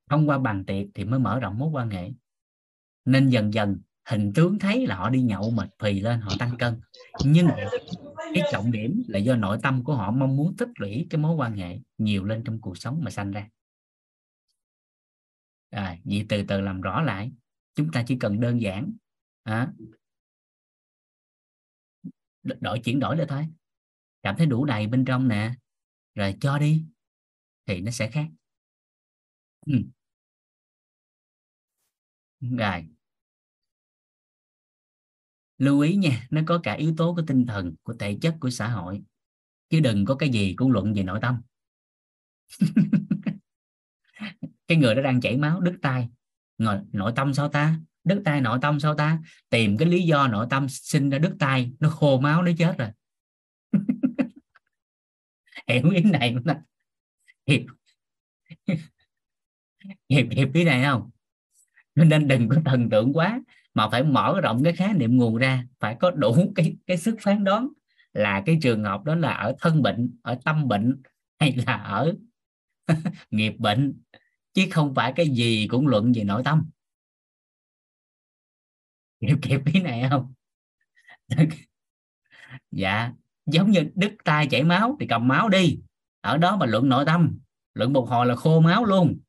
[0.09, 2.11] Thông qua bàn tiệc thì mới mở rộng mối quan hệ.
[3.05, 6.57] Nên dần dần hình tướng thấy là họ đi nhậu mệt phì lên họ tăng
[6.57, 6.81] cân.
[7.25, 7.47] Nhưng
[8.33, 11.35] cái trọng điểm là do nội tâm của họ mong muốn tích lũy cái mối
[11.35, 13.49] quan hệ nhiều lên trong cuộc sống mà sanh ra.
[15.69, 17.31] À, vậy từ từ làm rõ lại.
[17.75, 18.93] Chúng ta chỉ cần đơn giản
[19.43, 19.73] à,
[22.43, 23.47] đổi chuyển đổi lại thôi.
[24.23, 25.53] Cảm thấy đủ đầy bên trong nè.
[26.15, 26.85] Rồi cho đi
[27.65, 28.27] thì nó sẽ khác.
[29.65, 29.73] Ừ.
[32.41, 32.94] rồi
[35.57, 38.49] lưu ý nha nó có cả yếu tố của tinh thần của thể chất của
[38.49, 39.03] xã hội.
[39.69, 41.41] Chứ đừng có cái gì cũng luận về nội tâm.
[44.67, 46.09] Cái người đó đang chảy máu đứt tay
[46.57, 47.79] nội, nội tâm sao ta?
[48.03, 49.19] Đứt tay nội tâm sao ta?
[49.49, 52.77] Tìm cái lý do nội tâm sinh ra đứt tay nó khô máu nó chết
[52.77, 52.89] rồi.
[55.67, 56.61] Hiểu ý này không ta?
[57.47, 57.65] Hiểu.
[60.09, 61.09] Hiểu, hiểu ý này không?
[61.95, 63.41] Nên đừng có thần tượng quá
[63.75, 67.17] mà phải mở rộng cái khái niệm nguồn ra, phải có đủ cái cái sức
[67.21, 67.69] phán đoán
[68.13, 71.03] là cái trường hợp đó là ở thân bệnh, ở tâm bệnh
[71.39, 72.15] hay là ở
[73.31, 74.01] nghiệp bệnh,
[74.53, 76.69] chứ không phải cái gì cũng luận về nội tâm.
[79.21, 80.33] Hiểu kịp cái này không?
[82.71, 83.13] Dạ
[83.45, 85.79] giống như đứt tay chảy máu thì cầm máu đi.
[86.21, 87.39] Ở đó mà luận nội tâm,
[87.73, 89.19] luận một hồi là khô máu luôn.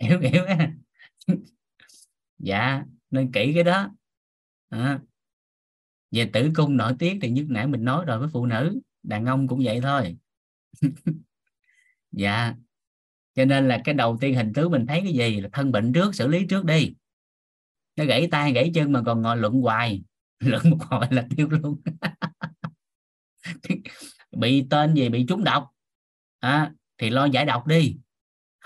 [0.00, 0.44] Hiểu hiểu
[2.38, 3.90] dạ nên kỹ cái đó.
[4.68, 5.00] À.
[6.10, 9.26] về tử cung nội tiết thì như nãy mình nói rồi với phụ nữ đàn
[9.26, 10.16] ông cũng vậy thôi.
[12.12, 12.54] Dạ
[13.36, 15.92] cho nên là cái đầu tiên hình tướng mình thấy cái gì là thân bệnh
[15.92, 16.94] trước xử lý trước đi.
[17.96, 20.02] Nó gãy tay gãy chân mà còn ngồi luận hoài.
[20.38, 21.80] Luận một hồi là tiêu luôn.
[24.36, 25.70] Bị tên gì bị trúng độc.
[26.38, 27.96] À, thì lo giải độc đi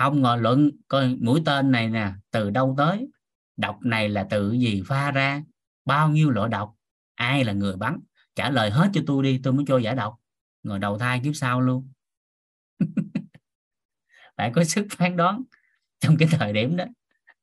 [0.01, 3.09] không ngồi luận, coi mũi tên này nè, từ đâu tới?
[3.57, 5.43] Độc này là từ gì pha ra?
[5.85, 6.75] Bao nhiêu loại độc?
[7.15, 8.01] Ai là người bắn?
[8.35, 10.15] Trả lời hết cho tôi đi, tôi mới cho giải độc.
[10.63, 11.89] Ngồi đầu thai kiếp sau luôn.
[14.37, 15.43] Phải có sức phán đoán
[16.01, 16.85] trong cái thời điểm đó.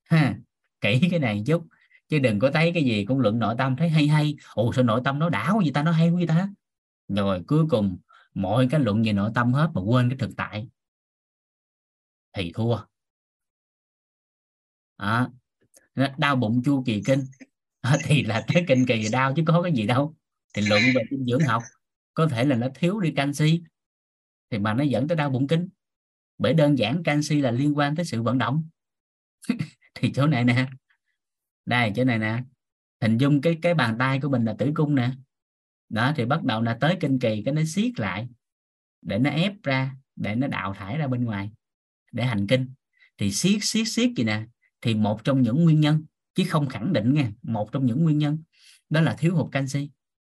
[0.10, 0.36] Ha,
[0.82, 1.68] kỹ cái này chút,
[2.10, 4.36] chứ đừng có thấy cái gì cũng luận nội tâm thấy hay hay.
[4.54, 6.50] Ồ, sao nội tâm nó đảo gì ta, nó hay gì ta?
[7.08, 7.98] Rồi cuối cùng,
[8.34, 10.68] mọi cái luận về nội tâm hết mà quên cái thực tại
[12.38, 12.78] thì thua.
[14.98, 15.28] À,
[16.18, 17.24] đau bụng chu kỳ kinh.
[17.82, 20.16] À, thì là cái kinh kỳ đau chứ có cái gì đâu.
[20.54, 21.64] Thì luận về dinh dưỡng học
[22.14, 23.62] có thể là nó thiếu đi canxi
[24.50, 25.70] thì mà nó dẫn tới đau bụng kinh.
[26.38, 28.70] Bởi đơn giản canxi là liên quan tới sự vận động.
[29.96, 30.68] Thì chỗ này nè
[31.66, 32.44] đây chỗ này nè
[33.02, 35.12] hình dung cái cái bàn tay của mình là tử cung nè.
[35.90, 38.28] Đó thì bắt đầu là tới kinh kỳ cái nó siết lại
[39.02, 41.52] để nó ép ra để nó đào thải ra bên ngoài
[42.12, 42.70] để hành kinh.
[43.18, 44.46] Thì siết siết siết gì nè?
[44.82, 46.04] Thì một trong những nguyên nhân,
[46.36, 48.44] chứ không khẳng định nghe, một trong những nguyên nhân,
[48.90, 49.90] đó là thiếu hụt canxi.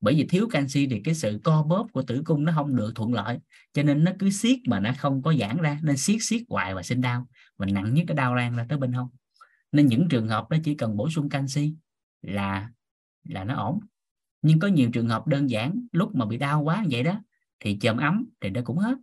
[0.00, 2.92] Bởi vì thiếu canxi thì cái sự co bóp của tử cung nó không được
[2.94, 3.38] thuận lợi,
[3.72, 6.74] cho nên nó cứ siết mà nó không có giãn ra, nên siết siết hoài
[6.74, 9.08] và sinh đau, và nặng nhất cái đau lan ra tới bên hông.
[9.72, 11.74] Nên những trường hợp đó chỉ cần bổ sung canxi
[12.22, 12.70] là
[13.28, 13.80] là nó ổn.
[14.42, 17.20] Nhưng có nhiều trường hợp đơn giản, lúc mà bị đau quá vậy đó,
[17.60, 18.98] thì chườm ấm thì nó cũng hết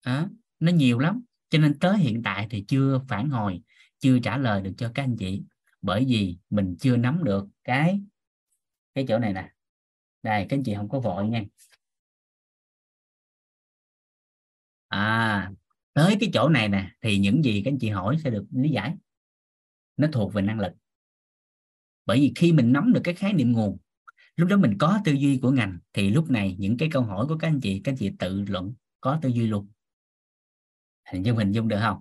[0.00, 0.28] à,
[0.60, 1.22] nó nhiều lắm.
[1.48, 3.62] Cho nên tới hiện tại thì chưa phản hồi
[3.98, 5.42] chưa trả lời được cho các anh chị.
[5.82, 8.00] Bởi vì mình chưa nắm được cái
[8.94, 9.52] cái chỗ này nè.
[10.22, 11.44] Đây các anh chị không có vội nha.
[14.88, 15.52] À
[15.92, 18.70] tới cái chỗ này nè thì những gì các anh chị hỏi sẽ được lý
[18.70, 18.96] giải.
[19.96, 20.72] Nó thuộc về năng lực.
[22.06, 23.78] Bởi vì khi mình nắm được cái khái niệm nguồn
[24.40, 27.26] lúc đó mình có tư duy của ngành thì lúc này những cái câu hỏi
[27.26, 29.68] của các anh chị các anh chị tự luận có tư duy luôn
[31.12, 32.00] hình dung hình dung được không?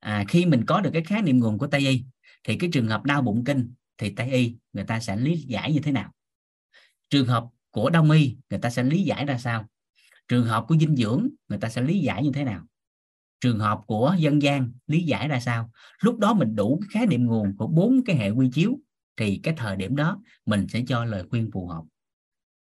[0.00, 2.04] À, khi mình có được cái khái niệm nguồn của tây y
[2.44, 5.72] thì cái trường hợp đau bụng kinh thì tây y người ta sẽ lý giải
[5.72, 6.12] như thế nào?
[7.10, 9.66] Trường hợp của đông y người ta sẽ lý giải ra sao?
[10.28, 12.66] Trường hợp của dinh dưỡng người ta sẽ lý giải như thế nào?
[13.40, 15.70] Trường hợp của dân gian lý giải ra sao?
[16.00, 18.78] Lúc đó mình đủ cái khái niệm nguồn của bốn cái hệ quy chiếu
[19.16, 21.82] thì cái thời điểm đó mình sẽ cho lời khuyên phù hợp.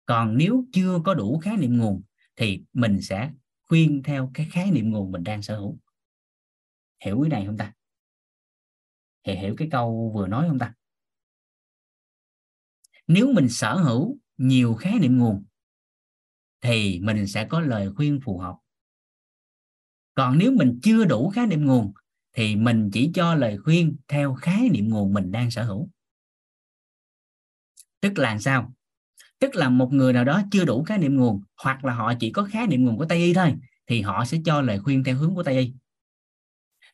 [0.07, 2.03] Còn nếu chưa có đủ khái niệm nguồn
[2.37, 3.31] thì mình sẽ
[3.69, 5.79] khuyên theo cái khái niệm nguồn mình đang sở hữu.
[7.05, 7.73] Hiểu cái này không ta?
[9.25, 10.75] Hiểu, hiểu cái câu vừa nói không ta?
[13.07, 15.45] Nếu mình sở hữu nhiều khái niệm nguồn
[16.61, 18.57] thì mình sẽ có lời khuyên phù hợp.
[20.15, 21.93] Còn nếu mình chưa đủ khái niệm nguồn
[22.33, 25.91] thì mình chỉ cho lời khuyên theo khái niệm nguồn mình đang sở hữu.
[28.01, 28.76] Tức là sao?
[29.39, 32.31] Tức là một người nào đó chưa đủ khái niệm nguồn, hoặc là họ chỉ
[32.31, 33.55] có khái niệm nguồn của tây y thôi,
[33.87, 35.73] thì họ sẽ cho lời khuyên theo hướng của tây y.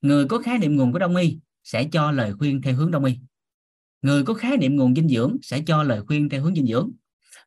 [0.02, 3.04] Người có khái niệm nguồn của đông y sẽ cho lời khuyên theo hướng đông
[3.04, 3.18] y.
[4.02, 6.90] Người có khái niệm nguồn dinh dưỡng sẽ cho lời khuyên theo hướng dinh dưỡng.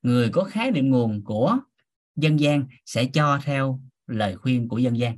[0.02, 1.58] Người có khái niệm nguồn của
[2.16, 5.18] dân gian sẽ cho theo lời khuyên của dân gian.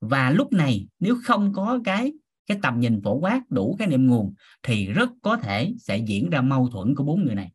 [0.00, 2.12] Và lúc này, nếu không có cái
[2.46, 6.30] cái tầm nhìn phổ quát đủ cái niệm nguồn, thì rất có thể sẽ diễn
[6.30, 7.52] ra mâu thuẫn của bốn người này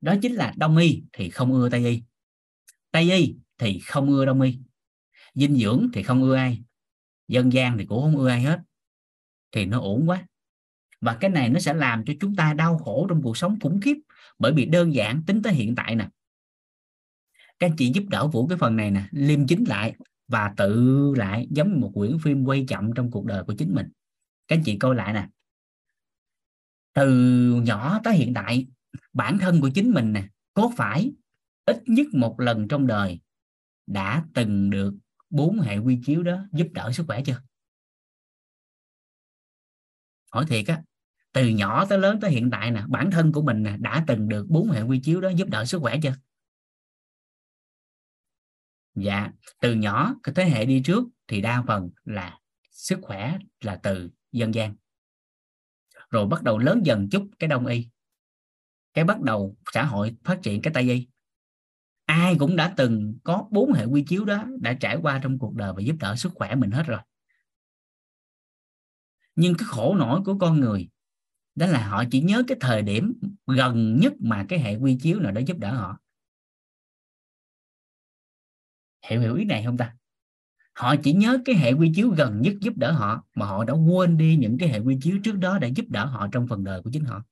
[0.00, 2.02] đó chính là đông y thì không ưa tây y.
[2.90, 4.58] Tây y thì không ưa đông y.
[5.34, 6.62] Dinh dưỡng thì không ưa ai.
[7.28, 8.60] Dân gian thì cũng không ưa ai hết.
[9.52, 10.26] Thì nó ổn quá.
[11.00, 13.80] Và cái này nó sẽ làm cho chúng ta đau khổ trong cuộc sống khủng
[13.80, 13.96] khiếp
[14.38, 16.08] bởi vì đơn giản tính tới hiện tại nè.
[17.58, 19.94] Các anh chị giúp đỡ vũ cái phần này nè, liêm chính lại
[20.28, 23.74] và tự lại giống như một quyển phim quay chậm trong cuộc đời của chính
[23.74, 23.88] mình.
[24.48, 25.28] Các anh chị coi lại nè.
[26.92, 27.10] Từ
[27.64, 28.66] nhỏ tới hiện tại
[29.12, 31.12] bản thân của chính mình nè, có phải
[31.64, 33.20] ít nhất một lần trong đời
[33.86, 34.94] đã từng được
[35.30, 37.40] bốn hệ quy chiếu đó giúp đỡ sức khỏe chưa?
[40.32, 40.82] Hỏi thiệt á,
[41.32, 44.28] từ nhỏ tới lớn tới hiện tại nè, bản thân của mình nè đã từng
[44.28, 46.14] được bốn hệ quy chiếu đó giúp đỡ sức khỏe chưa?
[48.94, 52.38] Dạ từ nhỏ cái thế hệ đi trước thì đa phần là
[52.70, 54.74] sức khỏe là từ dân gian.
[56.10, 57.88] Rồi bắt đầu lớn dần chút cái đông y
[58.96, 61.06] cái bắt đầu xã hội phát triển cái tay dây.
[62.04, 65.54] Ai cũng đã từng có bốn hệ quy chiếu đó đã trải qua trong cuộc
[65.54, 67.00] đời và giúp đỡ sức khỏe mình hết rồi.
[69.34, 70.88] Nhưng cái khổ nổi của con người
[71.54, 75.20] đó là họ chỉ nhớ cái thời điểm gần nhất mà cái hệ quy chiếu
[75.20, 75.98] nào đó giúp đỡ họ.
[79.08, 79.96] Hiểu hiểu ý này không ta?
[80.72, 83.74] Họ chỉ nhớ cái hệ quy chiếu gần nhất giúp đỡ họ mà họ đã
[83.74, 86.64] quên đi những cái hệ quy chiếu trước đó để giúp đỡ họ trong phần
[86.64, 87.24] đời của chính họ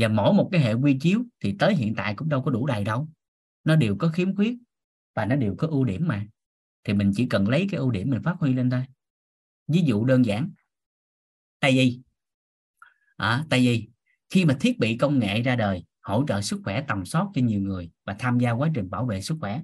[0.00, 2.66] và mỗi một cái hệ quy chiếu thì tới hiện tại cũng đâu có đủ
[2.66, 3.08] đầy đâu.
[3.64, 4.58] Nó đều có khiếm khuyết
[5.14, 6.26] và nó đều có ưu điểm mà.
[6.84, 8.84] Thì mình chỉ cần lấy cái ưu điểm mình phát huy lên thôi.
[9.68, 10.50] Ví dụ đơn giản.
[11.60, 12.00] Tại y
[13.16, 13.88] à, tại y
[14.30, 17.42] khi mà thiết bị công nghệ ra đời hỗ trợ sức khỏe tầm soát cho
[17.42, 19.62] nhiều người và tham gia quá trình bảo vệ sức khỏe.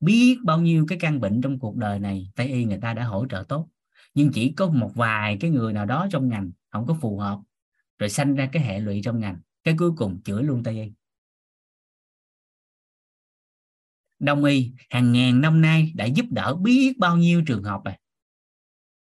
[0.00, 3.04] Biết bao nhiêu cái căn bệnh trong cuộc đời này tây y người ta đã
[3.04, 3.68] hỗ trợ tốt.
[4.14, 7.38] Nhưng chỉ có một vài cái người nào đó trong ngành không có phù hợp
[7.98, 10.92] rồi sanh ra cái hệ lụy trong ngành cái cuối cùng chữa luôn tây y.
[14.18, 17.98] Đông y hàng ngàn năm nay đã giúp đỡ biết bao nhiêu trường hợp này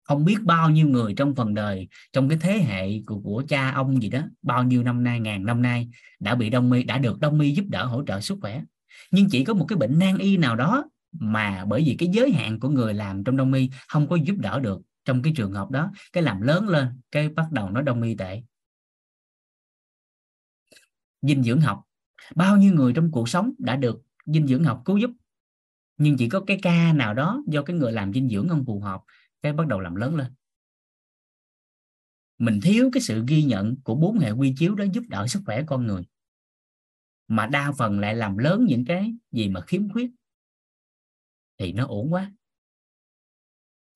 [0.07, 3.71] không biết bao nhiêu người trong phần đời trong cái thế hệ của, của cha
[3.71, 5.89] ông gì đó bao nhiêu năm nay ngàn năm nay
[6.21, 8.63] đã bị đông y đã được đông y giúp đỡ hỗ trợ sức khỏe.
[9.11, 12.33] Nhưng chỉ có một cái bệnh nan y nào đó mà bởi vì cái giới
[12.33, 15.53] hạn của người làm trong đông y không có giúp đỡ được trong cái trường
[15.53, 18.43] hợp đó cái làm lớn lên cái bắt đầu nó đông y tệ
[21.29, 21.83] dinh dưỡng học.
[22.35, 25.11] Bao nhiêu người trong cuộc sống đã được dinh dưỡng học cứu giúp?
[25.97, 28.81] Nhưng chỉ có cái ca nào đó do cái người làm dinh dưỡng không phù
[28.81, 29.01] hợp,
[29.43, 30.35] cái bắt đầu làm lớn lên.
[32.39, 35.43] Mình thiếu cái sự ghi nhận của bốn hệ quy chiếu đó giúp đỡ sức
[35.47, 36.03] khỏe con người.
[37.29, 40.11] Mà đa phần lại làm lớn những cái gì mà khiếm khuyết.
[41.59, 42.33] Thì nó ổn quá.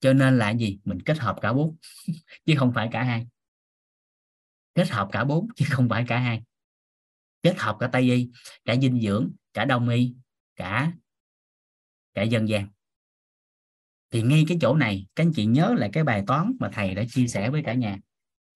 [0.01, 0.81] Cho nên là gì?
[0.85, 1.77] Mình kết hợp cả bốn,
[2.47, 3.27] chứ không phải cả hai.
[4.74, 6.43] Kết hợp cả bốn, chứ không phải cả hai
[7.42, 8.30] kết hợp cả tây y
[8.64, 10.14] cả dinh dưỡng cả đông y
[10.56, 10.92] cả
[12.14, 12.68] cả dân gian.
[14.10, 16.94] Thì ngay cái chỗ này các anh chị nhớ lại cái bài toán mà thầy
[16.94, 17.98] đã chia sẻ với cả nhà.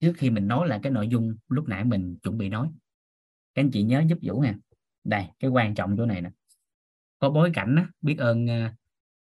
[0.01, 2.71] Trước khi mình nói là cái nội dung lúc nãy mình chuẩn bị nói.
[3.55, 4.55] Các anh chị nhớ giúp vũ nè
[5.05, 6.31] đây cái quan trọng chỗ này nè.
[7.19, 8.71] Có bối cảnh đó, biết ơn ờ,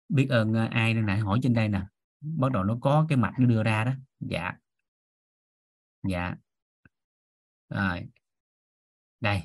[0.08, 1.82] biết ơn ờ, ai đây nè hỏi trên đây nè.
[2.20, 3.92] Bắt đầu nó có cái mạch nó đưa ra đó.
[4.20, 4.52] Dạ.
[6.08, 6.34] Dạ.
[7.68, 8.08] Rồi
[9.22, 9.42] đây.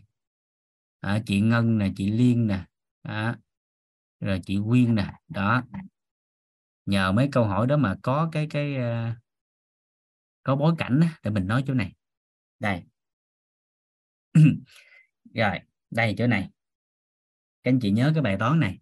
[1.00, 2.66] À, chị Ngân nè chị Liên nè.
[3.02, 3.40] À,
[4.20, 5.14] rồi chị Quyên nè.
[5.28, 5.64] Đó.
[6.86, 9.18] Nhờ mấy câu hỏi đó mà có cái cái uh,
[10.44, 11.94] có bối cảnh đó, để mình nói chỗ này.
[12.60, 12.84] Đây.
[15.34, 15.60] Rồi
[15.92, 16.50] đây chỗ này.
[17.64, 18.80] Các anh chị nhớ cái bài toán này.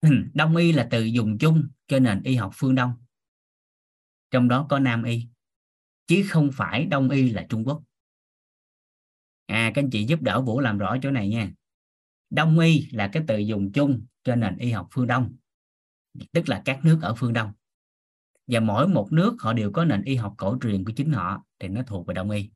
[0.34, 2.92] Đông y là từ dùng chung cho nền y học phương đông.
[4.30, 5.28] Trong đó có nam y.
[6.06, 7.82] Chứ không phải đông y là trung quốc
[9.46, 11.52] à các anh chị giúp đỡ vũ làm rõ chỗ này nha.
[12.30, 15.36] Đông y là cái từ dùng chung cho nền y học phương đông,
[16.32, 17.52] tức là các nước ở phương đông.
[18.46, 21.44] Và mỗi một nước họ đều có nền y học cổ truyền của chính họ
[21.58, 22.50] thì nó thuộc về đông y.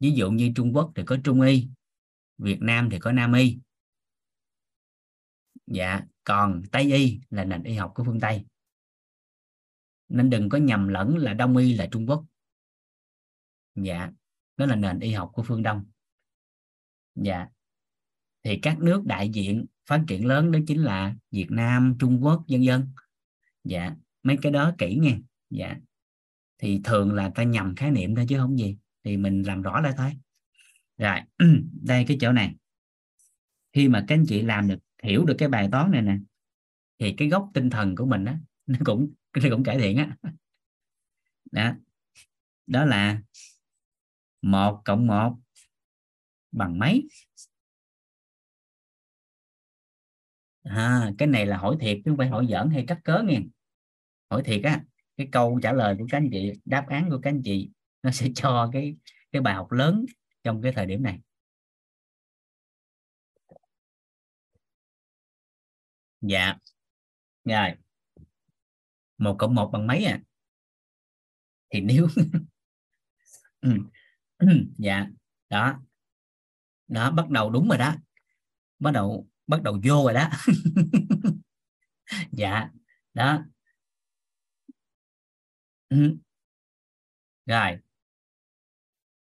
[0.00, 1.68] Ví dụ như trung quốc thì có trung y,
[2.38, 3.58] việt nam thì có nam y.
[5.66, 8.44] Dạ còn tây y là nền y học của phương tây.
[10.08, 12.24] Nên đừng có nhầm lẫn là đông y là trung quốc.
[13.74, 14.10] Dạ
[14.56, 15.84] đó là nền y học của phương đông
[17.14, 17.46] dạ.
[18.42, 22.44] Thì các nước đại diện phát triển lớn đó chính là Việt Nam Trung Quốc
[22.48, 22.88] vân dân
[23.64, 23.94] dạ.
[24.22, 25.18] Mấy cái đó kỹ nghe,
[25.50, 25.76] dạ.
[26.58, 28.76] Thì thường là ta nhầm khái niệm thôi chứ không gì.
[29.04, 30.12] Thì mình làm rõ lại thôi.
[30.98, 31.20] Rồi
[31.82, 32.54] đây cái chỗ này.
[33.72, 36.18] Khi mà các anh chị làm được hiểu được cái bài toán này nè
[36.98, 38.32] thì cái gốc tinh thần của mình đó,
[38.66, 40.16] nó cũng nó cũng cải thiện á.
[41.52, 41.74] Đó.
[42.66, 43.22] Đó là
[44.42, 45.36] một cộng một
[46.54, 47.08] bằng mấy
[50.62, 53.40] à, cái này là hỏi thiệt chứ không phải hỏi giỡn hay cắt cớ nghe.
[54.30, 54.84] Hỏi thiệt á
[55.16, 57.70] cái câu trả lời của các anh chị đáp án của các anh chị
[58.02, 58.96] nó sẽ cho cái
[59.32, 60.04] cái bài học lớn
[60.44, 61.18] trong cái thời điểm này.
[66.20, 66.54] Dạ.
[67.44, 67.70] Rồi.
[69.18, 70.20] Một cộng một bằng mấy à?
[71.70, 72.06] Thì nếu
[73.60, 73.70] Ừ.
[74.78, 75.06] dạ.
[75.50, 75.80] Đó
[76.88, 77.94] đó, bắt đầu đúng rồi đó.
[78.78, 80.28] Bắt đầu bắt đầu vô rồi đó.
[82.32, 82.70] Dạ
[83.14, 83.44] đó.
[85.90, 86.18] Ừ.
[87.46, 87.78] rồi.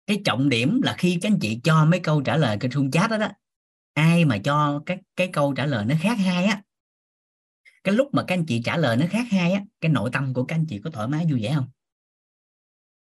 [0.06, 2.90] Cái trọng điểm là khi các anh chị cho mấy câu trả lời trên khung
[2.90, 3.28] chat đó đó,
[3.94, 6.62] ai mà cho các cái câu trả lời nó khác hai á,
[7.84, 10.34] cái lúc mà các anh chị trả lời nó khác hai á, cái nội tâm
[10.34, 11.66] của các anh chị có thoải mái vui vẻ không?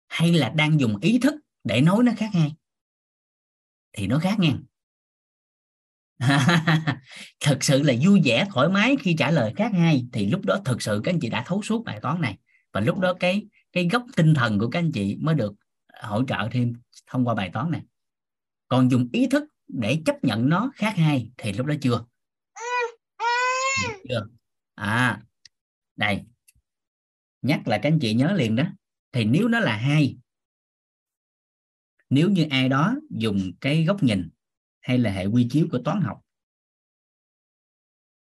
[0.08, 1.34] Hay là đang dùng ý thức
[1.64, 2.56] để nói nó khác hai?
[3.94, 4.58] Thì nó khác nha
[7.40, 10.60] thật sự là vui vẻ, thoải mái khi trả lời khác hai thì lúc đó
[10.66, 12.38] thực sự các anh chị đã thấu suốt bài toán này.
[12.74, 15.54] Và lúc đó cái cái gốc tinh thần của các anh chị mới được
[15.88, 16.74] ờ, hỗ trợ thêm
[17.08, 17.82] thông qua bài toán này.
[18.68, 22.06] Còn dùng ý thức để chấp nhận nó khác hai thì lúc đó chưa?
[24.10, 24.28] Chưa.
[24.76, 25.22] À
[25.96, 26.22] đây.
[27.42, 28.64] Nhắc là các anh chị nhớ liền đó.
[29.12, 30.18] Thì nếu nó là hai
[32.14, 34.30] nếu như ai đó dùng cái góc nhìn
[34.82, 36.22] hay là hệ quy chiếu của toán học.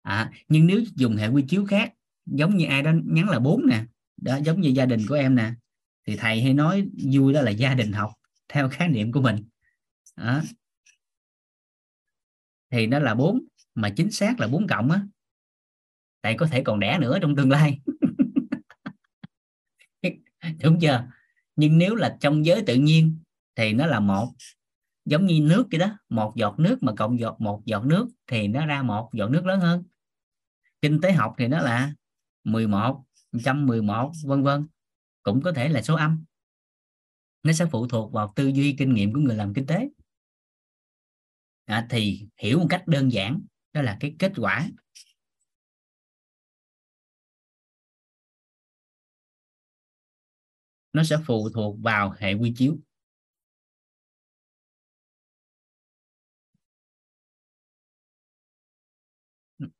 [0.01, 1.93] À, nhưng nếu dùng hệ quy chiếu khác
[2.25, 3.85] giống như ai đó nhắn là bốn nè
[4.17, 5.53] đó giống như gia đình của em nè
[6.07, 8.11] thì thầy hay nói vui đó là gia đình học
[8.49, 9.35] theo khái niệm của mình.
[10.15, 10.41] Đó.
[12.69, 13.45] thì nó là bốn
[13.75, 15.01] mà chính xác là bốn cộng á.
[16.21, 17.79] Tại có thể còn đẻ nữa trong tương lai.
[20.63, 21.07] Đúng chưa?
[21.55, 23.17] Nhưng nếu là trong giới tự nhiên
[23.55, 24.27] thì nó là một
[25.05, 28.47] giống như nước vậy đó một giọt nước mà cộng giọt một giọt nước thì
[28.47, 29.83] nó ra một giọt nước lớn hơn.
[30.81, 31.93] Kinh tế học thì nó là
[32.43, 34.67] 11 111 vân vân
[35.23, 36.25] cũng có thể là số âm.
[37.43, 39.89] Nó sẽ phụ thuộc vào tư duy kinh nghiệm của người làm kinh tế.
[41.65, 43.41] À, thì hiểu một cách đơn giản
[43.73, 44.69] đó là cái kết quả.
[50.93, 52.77] Nó sẽ phụ thuộc vào hệ quy chiếu.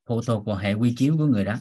[0.06, 1.56] Phụ thuộc vào hệ quy chiếu của người đó.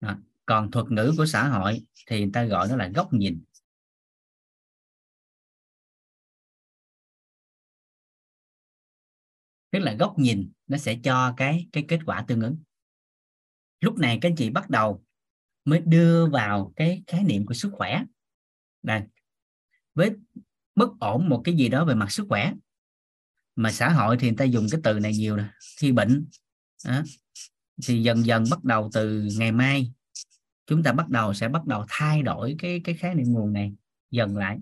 [0.00, 0.18] Đó.
[0.46, 3.42] còn thuật ngữ của xã hội thì người ta gọi nó là góc nhìn.
[9.70, 12.56] Tức là góc nhìn nó sẽ cho cái cái kết quả tương ứng.
[13.80, 15.04] Lúc này các anh chị bắt đầu
[15.64, 18.04] mới đưa vào cái khái niệm của sức khỏe.
[18.82, 19.02] Đây.
[19.94, 20.10] Với
[20.74, 22.52] bất ổn một cái gì đó về mặt sức khỏe
[23.58, 25.44] mà xã hội thì người ta dùng cái từ này nhiều nè
[25.76, 26.26] khi bệnh
[26.84, 27.02] đó.
[27.86, 29.92] thì dần dần bắt đầu từ ngày mai
[30.66, 33.74] chúng ta bắt đầu sẽ bắt đầu thay đổi cái cái khái niệm nguồn này
[34.10, 34.58] dần lại.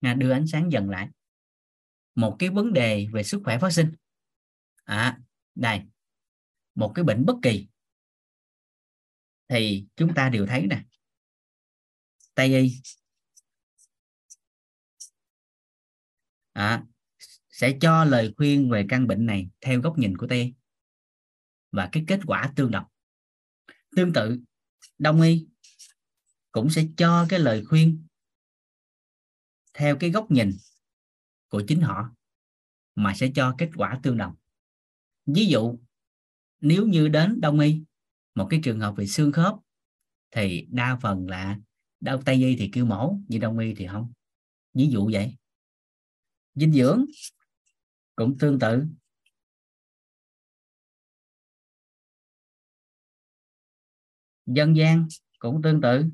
[0.00, 1.08] À, đưa ánh sáng dần lại.
[2.14, 3.92] Một cái vấn đề về sức khỏe phát sinh.
[4.84, 5.18] À
[5.54, 5.80] đây
[6.74, 7.66] một cái bệnh bất kỳ.
[9.48, 10.82] Thì chúng ta đều thấy nè.
[12.34, 12.80] Tây y.
[16.54, 16.84] À,
[17.54, 20.54] sẽ cho lời khuyên về căn bệnh này theo góc nhìn của tây
[21.72, 22.84] và cái kết quả tương đồng.
[23.96, 24.40] Tương tự,
[24.98, 25.46] đông y
[26.52, 28.06] cũng sẽ cho cái lời khuyên
[29.74, 30.50] theo cái góc nhìn
[31.48, 32.10] của chính họ,
[32.94, 34.34] mà sẽ cho kết quả tương đồng.
[35.26, 35.78] Ví dụ,
[36.60, 37.82] nếu như đến đông y,
[38.34, 39.54] một cái trường hợp về xương khớp,
[40.30, 41.58] thì đa phần là
[42.00, 44.12] đau tây y thì kêu mổ, như đông y thì không.
[44.72, 45.36] Ví dụ vậy.
[46.54, 47.04] Dinh dưỡng
[48.16, 48.84] cũng tương tự.
[54.46, 55.08] Dân gian
[55.38, 56.04] cũng tương tự.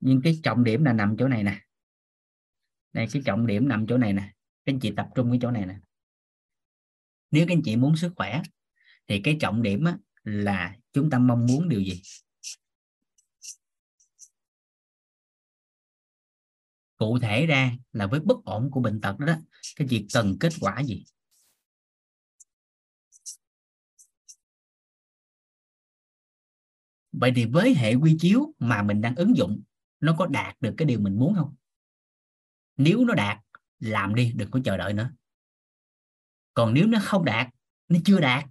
[0.00, 1.60] Nhưng cái trọng điểm là nằm chỗ này nè.
[2.92, 4.34] Đây cái trọng điểm nằm chỗ này nè.
[4.64, 5.78] Các anh chị tập trung cái chỗ này nè.
[7.30, 8.42] Nếu các anh chị muốn sức khỏe
[9.06, 12.02] thì cái trọng điểm á, là chúng ta mong muốn điều gì?
[17.00, 19.36] Cụ thể ra là với bất ổn của bệnh tật đó, đó
[19.76, 21.04] cái việc cần kết quả gì?
[27.12, 29.62] Vậy thì với hệ quy chiếu mà mình đang ứng dụng
[30.00, 31.54] nó có đạt được cái điều mình muốn không?
[32.76, 33.38] Nếu nó đạt
[33.78, 35.10] làm đi đừng có chờ đợi nữa.
[36.54, 37.48] Còn nếu nó không đạt
[37.88, 38.44] nó chưa đạt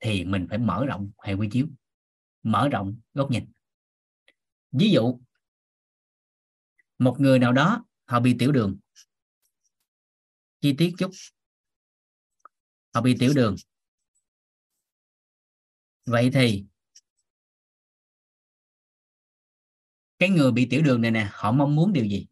[0.00, 1.66] thì mình phải mở rộng hệ quy chiếu
[2.42, 3.52] mở rộng góc nhìn.
[4.72, 5.20] Ví dụ
[7.04, 8.78] một người nào đó, họ bị tiểu đường.
[10.60, 11.10] Chi tiết chút.
[12.94, 13.56] Họ bị tiểu đường.
[16.06, 16.64] Vậy thì,
[20.18, 22.26] cái người bị tiểu đường này nè, họ mong muốn điều gì?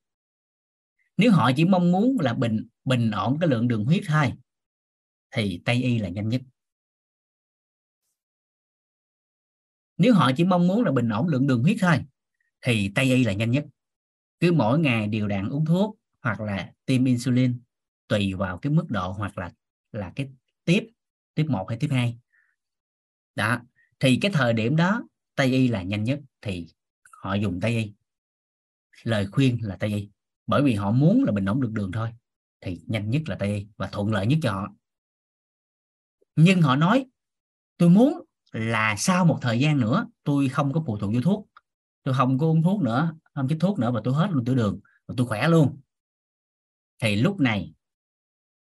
[1.17, 4.33] Nếu họ chỉ mong muốn là bình bình ổn cái lượng đường huyết thôi,
[5.31, 6.43] thì tây y là nhanh nhất.
[9.97, 12.05] Nếu họ chỉ mong muốn là bình ổn lượng đường huyết thôi,
[12.61, 13.67] thì tây y là nhanh nhất
[14.41, 17.61] cứ mỗi ngày đều đặn uống thuốc hoặc là tiêm insulin
[18.09, 19.53] tùy vào cái mức độ hoặc là
[19.93, 20.31] là cái
[20.65, 20.89] tiếp
[21.35, 22.19] tiếp 1 hay tiếp 2
[23.35, 23.59] đó,
[24.01, 26.67] thì cái thời điểm đó, tây y là nhanh nhất, thì
[27.13, 27.93] họ dùng tây y.
[29.03, 30.09] Lời khuyên là tây y.
[30.47, 32.09] Bởi vì họ muốn là bình ổn được đường thôi,
[32.61, 34.69] thì nhanh nhất là tây y và thuận lợi nhất cho họ.
[36.37, 37.07] Nhưng họ nói,
[37.77, 41.49] tôi muốn là sau một thời gian nữa, tôi không có phụ thuộc vô thuốc
[42.03, 44.55] tôi không có uống thuốc nữa, không chích thuốc nữa và tôi hết luôn tiểu
[44.55, 45.81] đường và tôi khỏe luôn.
[46.99, 47.75] Thì lúc này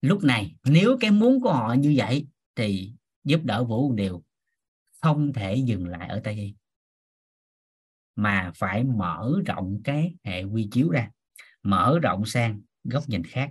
[0.01, 2.27] lúc này, nếu cái muốn của họ như vậy
[2.57, 2.93] thì
[3.25, 4.23] giúp đỡ vũ đều
[5.03, 6.55] không thể dừng lại ở tây y,
[8.17, 11.11] mà phải mở rộng cái hệ quy chiếu ra,
[11.63, 13.51] mở rộng sang góc nhìn khác.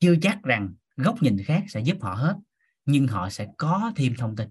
[0.00, 2.36] Chưa chắc rằng góc nhìn khác sẽ giúp họ hết,
[2.84, 4.48] nhưng họ sẽ có thêm thông tin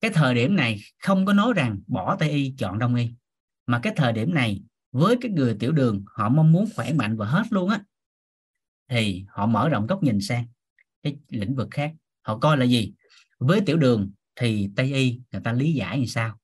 [0.00, 3.10] cái thời điểm này không có nói rằng bỏ tây y, chọn đông y.
[3.66, 4.62] Mà cái thời điểm này,
[4.92, 7.80] với cái người tiểu đường, họ mong muốn khỏe mạnh và hết luôn á,
[8.88, 10.46] thì họ mở rộng góc nhìn sang
[11.02, 11.92] cái lĩnh vực khác.
[12.22, 12.92] Họ coi là gì?
[13.38, 16.38] Với tiểu đường thì tây y, người ta lý giải như sao?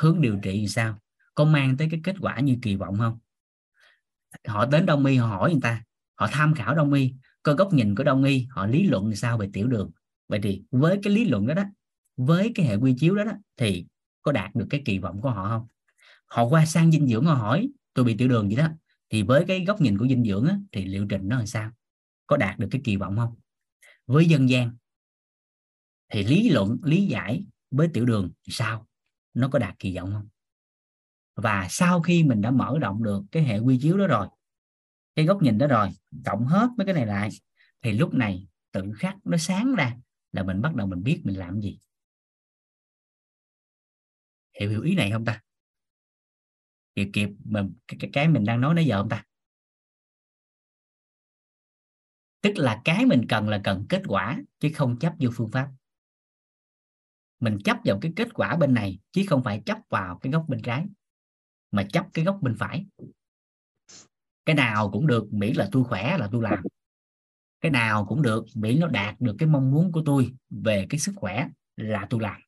[0.00, 0.98] Hướng điều trị như sao?
[1.34, 3.18] Có mang tới cái kết quả như kỳ vọng không?
[4.46, 5.82] Họ đến đông y, họ hỏi người ta,
[6.14, 7.14] họ tham khảo đông y.
[7.42, 9.90] Coi góc nhìn của đông y, họ lý luận sao về tiểu đường?
[10.28, 11.64] Vậy thì với cái lý luận đó đó
[12.18, 13.86] với cái hệ quy chiếu đó, đó thì
[14.22, 15.66] có đạt được cái kỳ vọng của họ không?
[16.26, 18.68] Họ qua sang dinh dưỡng họ hỏi tôi bị tiểu đường gì đó.
[19.10, 21.70] Thì với cái góc nhìn của dinh dưỡng á, thì liệu trình nó làm sao?
[22.26, 23.34] Có đạt được cái kỳ vọng không?
[24.06, 24.76] Với dân gian
[26.12, 28.86] thì lý luận lý giải với tiểu đường thì sao?
[29.34, 30.28] Nó có đạt kỳ vọng không?
[31.36, 34.28] Và sau khi mình đã mở rộng được cái hệ quy chiếu đó rồi
[35.18, 35.88] cái góc nhìn đó rồi
[36.24, 37.28] cộng hết mấy cái này lại
[37.82, 39.96] thì lúc này tự khắc nó sáng ra
[40.32, 41.78] là mình bắt đầu mình biết mình làm gì
[44.60, 45.42] hiểu hiểu ý này không ta?
[46.94, 49.24] Kịp kịp mà cái, cái mình đang nói nãy giờ không ta?
[52.40, 55.70] Tức là cái mình cần là cần kết quả chứ không chấp vô phương pháp.
[57.40, 60.44] Mình chấp vào cái kết quả bên này chứ không phải chấp vào cái góc
[60.48, 60.86] bên trái
[61.70, 62.86] mà chấp cái góc bên phải.
[64.44, 66.62] Cái nào cũng được miễn là tôi khỏe là tôi làm.
[67.60, 71.00] Cái nào cũng được miễn nó đạt được cái mong muốn của tôi về cái
[71.00, 72.40] sức khỏe là tôi làm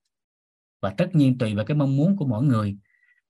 [0.80, 2.76] và tất nhiên tùy vào cái mong muốn của mỗi người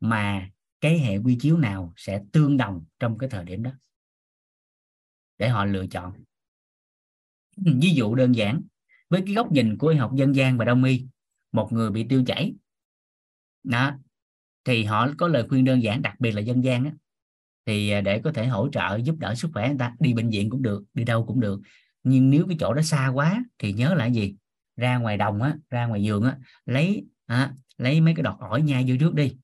[0.01, 0.51] mà
[0.81, 3.70] cái hệ quy chiếu nào sẽ tương đồng trong cái thời điểm đó
[5.39, 6.12] để họ lựa chọn.
[7.56, 8.62] Ví dụ đơn giản
[9.09, 11.06] với cái góc nhìn của y học dân gian và đông y
[11.52, 12.55] một người bị tiêu chảy
[13.62, 13.93] đó
[14.64, 16.93] thì họ có lời khuyên đơn giản đặc biệt là dân gian á,
[17.66, 20.31] thì à, để có thể hỗ trợ giúp đỡ sức khỏe người ta đi bệnh
[20.31, 21.60] viện cũng được đi đâu cũng được.
[22.02, 24.35] Nhưng nếu cái chỗ đó xa quá thì nhớ là gì?
[24.77, 26.36] Ra ngoài đồng á ra ngoài giường á
[26.66, 29.36] lấy à, lấy mấy cái đọt ổi nhai vô trước đi.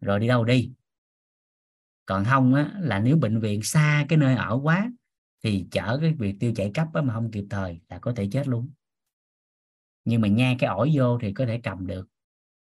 [0.00, 0.72] Rồi đi đâu đi?
[2.06, 4.92] Còn không á, là nếu bệnh viện xa cái nơi ở quá
[5.42, 8.28] thì chở cái việc tiêu chảy cấp á, mà không kịp thời là có thể
[8.32, 8.70] chết luôn.
[10.04, 12.08] Nhưng mà nhai cái ổi vô thì có thể cầm được.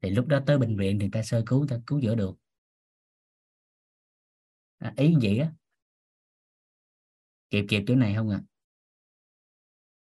[0.03, 2.35] Thì lúc đó tới bệnh viện thì ta sơ cứu ta cứu chữa được.
[4.79, 5.53] À, ý vậy á.
[7.51, 8.41] Kịp kịp chỗ này không ạ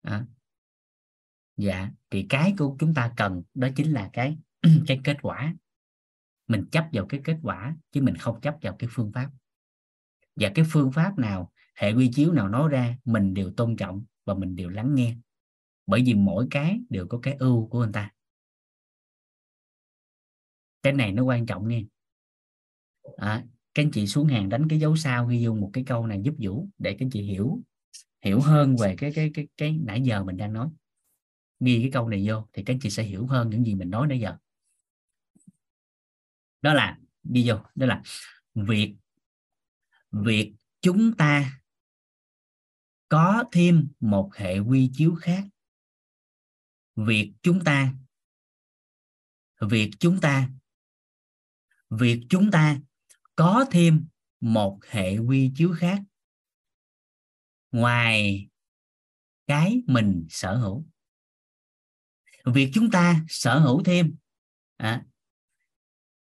[0.03, 0.17] à?
[0.17, 0.27] à
[1.57, 4.39] dạ thì cái của chúng ta cần đó chính là cái
[4.87, 5.55] cái kết quả.
[6.49, 9.31] Mình chấp vào cái kết quả chứ mình không chấp vào cái phương pháp.
[10.37, 14.05] Và cái phương pháp nào hệ quy chiếu nào nói ra mình đều tôn trọng
[14.25, 15.17] và mình đều lắng nghe.
[15.87, 18.11] Bởi vì mỗi cái đều có cái ưu của người ta.
[20.83, 21.85] Cái này nó quan trọng nghe.
[23.17, 23.45] À,
[23.75, 26.21] các anh chị xuống hàng đánh cái dấu sao ghi vô một cái câu này
[26.23, 27.61] giúp vũ để các anh chị hiểu
[28.25, 30.69] hiểu hơn về cái cái cái cái nãy giờ mình đang nói
[31.61, 33.91] ghi cái câu này vô thì các anh chị sẽ hiểu hơn những gì mình
[33.91, 34.37] nói nãy giờ.
[36.63, 36.99] Đó là,
[37.35, 38.03] ghi vô, đó là
[38.55, 38.97] việc
[40.11, 41.61] việc chúng ta
[43.09, 45.45] có thêm một hệ quy chiếu khác.
[46.97, 47.95] Việc chúng ta,
[49.61, 50.51] việc chúng ta,
[51.91, 52.81] việc chúng ta
[53.37, 54.07] có thêm
[54.41, 56.03] một hệ quy chiếu khác
[57.71, 58.49] ngoài
[59.47, 60.87] cái mình sở hữu
[62.45, 64.15] việc chúng ta sở hữu thêm
[64.77, 65.05] à,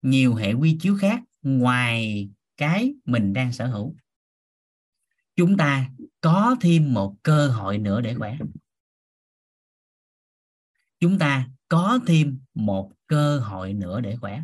[0.03, 3.97] nhiều hệ quy chiếu khác ngoài cái mình đang sở hữu.
[5.37, 5.91] Chúng ta
[6.21, 8.39] có thêm một cơ hội nữa để khỏe.
[11.01, 14.43] Chúng ta có thêm một cơ hội nữa để khỏe.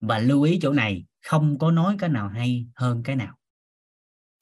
[0.00, 3.38] Và lưu ý chỗ này không có nói cái nào hay hơn cái nào.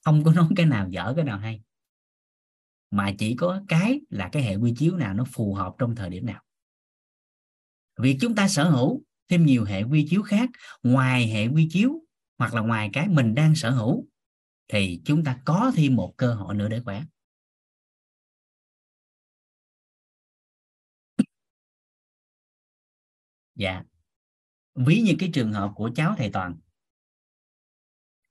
[0.05, 1.62] Không có nói cái nào dở cái nào hay
[2.90, 6.10] mà chỉ có cái là cái hệ quy chiếu nào nó phù hợp trong thời
[6.10, 6.43] điểm nào.
[8.01, 10.51] Việc chúng ta sở hữu thêm nhiều hệ quy chiếu khác,
[10.82, 11.93] ngoài hệ quy chiếu
[12.39, 14.06] hoặc là ngoài cái mình đang sở hữu,
[14.69, 17.02] thì chúng ta có thêm một cơ hội nữa để khỏe.
[23.55, 23.82] Dạ.
[24.74, 26.56] Ví như cái trường hợp của cháu thầy toàn.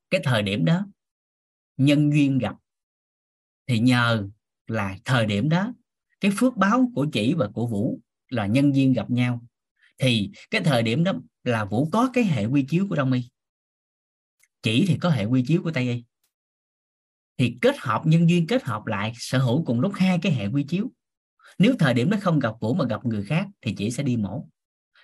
[0.09, 0.87] Cái thời điểm đó,
[1.77, 2.55] nhân duyên gặp,
[3.67, 4.29] thì nhờ
[4.67, 5.73] là thời điểm đó,
[6.19, 7.99] cái phước báo của chỉ và của vũ
[8.29, 9.41] là nhân duyên gặp nhau.
[9.97, 11.13] Thì cái thời điểm đó
[11.43, 13.29] là vũ có cái hệ quy chiếu của đông y.
[14.61, 16.03] Chỉ thì có hệ quy chiếu của tây y.
[17.37, 20.47] Thì kết hợp nhân duyên kết hợp lại, sở hữu cùng lúc hai cái hệ
[20.47, 20.91] quy chiếu.
[21.59, 24.17] Nếu thời điểm đó không gặp vũ mà gặp người khác thì chỉ sẽ đi
[24.17, 24.49] mổ.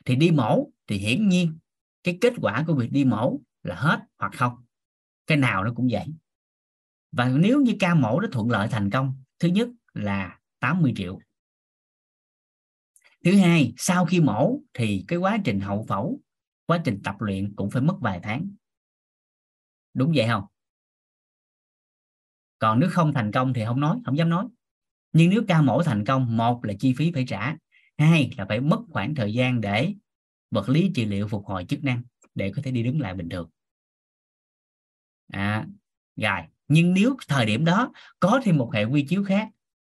[0.05, 1.57] Thì đi mổ thì hiển nhiên
[2.03, 4.53] cái kết quả của việc đi mổ là hết hoặc không.
[5.27, 6.05] Cái nào nó cũng vậy.
[7.11, 11.19] Và nếu như ca mổ nó thuận lợi thành công thứ nhất là 80 triệu.
[13.25, 16.19] Thứ hai sau khi mổ thì cái quá trình hậu phẫu
[16.65, 18.49] quá trình tập luyện cũng phải mất vài tháng.
[19.93, 20.43] Đúng vậy không?
[22.59, 24.47] Còn nếu không thành công thì không nói không dám nói.
[25.13, 27.55] Nhưng nếu ca mổ thành công một là chi phí phải trả
[27.97, 29.93] hai là phải mất khoảng thời gian để
[30.51, 32.03] vật lý trị liệu phục hồi chức năng
[32.35, 33.49] để có thể đi đứng lại bình thường.
[35.31, 35.65] À,
[36.15, 39.49] rồi nhưng nếu thời điểm đó có thêm một hệ quy chiếu khác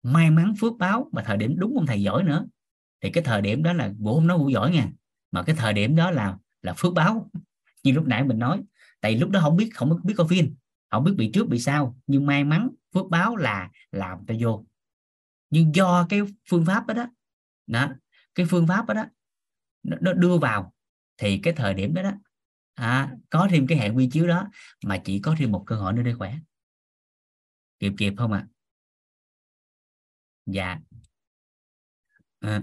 [0.03, 2.45] may mắn phước báo mà thời điểm đúng ông thầy giỏi nữa.
[3.01, 4.89] Thì cái thời điểm đó là vũ không nói vũ giỏi nha
[5.31, 7.29] mà cái thời điểm đó là là phước báo.
[7.83, 8.61] Như lúc nãy mình nói
[9.01, 10.55] tại lúc đó không biết không biết coi phim
[10.91, 14.65] không biết bị trước bị sau nhưng may mắn phước báo là làm ta vô.
[15.49, 17.05] Nhưng do cái phương pháp đó đó,
[17.67, 17.89] đó
[18.35, 19.05] cái phương pháp đó, đó
[19.83, 20.73] nó đưa vào
[21.17, 22.11] thì cái thời điểm đó đó
[22.73, 24.47] à, có thêm cái hệ quy chiếu đó
[24.83, 26.35] mà chỉ có thêm một cơ hội nữa để khỏe
[27.79, 28.39] kịp kịp không ạ?
[28.39, 28.53] À?
[30.45, 30.79] dạ.
[32.41, 32.61] À.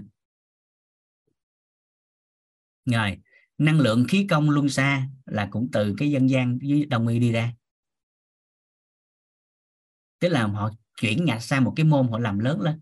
[2.85, 3.17] rồi,
[3.57, 7.19] năng lượng khí công luân xa là cũng từ cái dân gian với đồng y
[7.19, 7.53] đi ra.
[10.19, 10.71] Tức là họ
[11.01, 12.81] chuyển nhặt sang một cái môn họ làm lớn lên.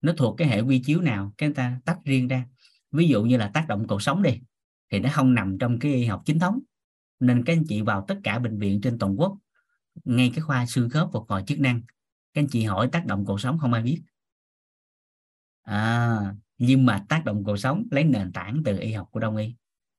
[0.00, 2.46] Nó thuộc cái hệ quy chiếu nào, cái người ta tách riêng ra.
[2.92, 4.40] Ví dụ như là tác động cột sống đi
[4.90, 6.58] thì nó không nằm trong cái y học chính thống.
[7.20, 9.38] Nên các anh chị vào tất cả bệnh viện trên toàn quốc
[10.04, 11.82] ngay cái khoa xương khớp phục hồi chức năng
[12.34, 14.02] các anh chị hỏi tác động cuộc sống không ai biết.
[15.62, 19.36] À, nhưng mà tác động cuộc sống lấy nền tảng từ y học của đông
[19.36, 19.54] y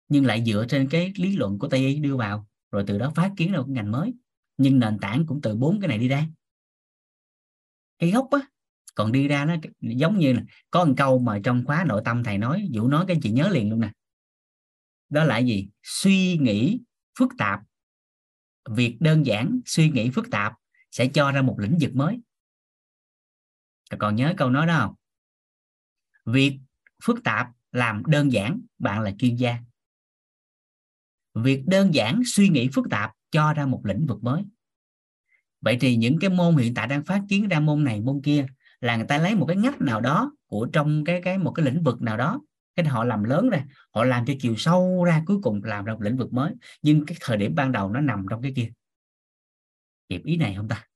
[0.10, 3.12] nhưng lại dựa trên cái lý luận của tây y đưa vào rồi từ đó
[3.16, 4.14] phát kiến ra một ngành mới.
[4.58, 6.26] Nhưng nền tảng cũng từ bốn cái này đi ra.
[8.00, 8.40] Cái gốc á
[8.96, 12.24] còn đi ra nó giống như là có một câu mà trong khóa nội tâm
[12.24, 13.92] thầy nói vũ nói cái chị nhớ liền luôn nè
[15.12, 15.70] đó là gì?
[15.84, 16.80] Suy nghĩ
[17.20, 17.60] phức tạp.
[18.70, 20.54] Việc đơn giản, suy nghĩ phức tạp
[20.92, 22.20] sẽ cho ra một lĩnh vực mới.
[24.00, 24.96] Còn nhớ câu nói đó không?
[26.34, 26.60] Việc
[27.04, 29.58] phức tạp làm đơn giản, bạn là chuyên gia.
[31.34, 34.44] Việc đơn giản, suy nghĩ phức tạp cho ra một lĩnh vực mới.
[35.62, 38.46] Vậy thì những cái môn hiện tại đang phát triển ra môn này, môn kia
[38.80, 41.66] là người ta lấy một cái ngách nào đó của trong cái cái, một cái
[41.66, 42.42] lĩnh vực nào đó
[42.76, 45.94] cái họ làm lớn ra, họ làm cho chiều sâu ra, cuối cùng làm ra
[45.94, 46.54] một lĩnh vực mới.
[46.82, 48.72] Nhưng cái thời điểm ban đầu nó nằm trong cái kia.
[50.10, 50.88] Kịp ý này không ta?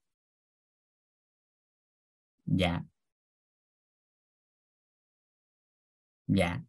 [2.45, 2.83] Dạ.
[6.27, 6.59] Dạ.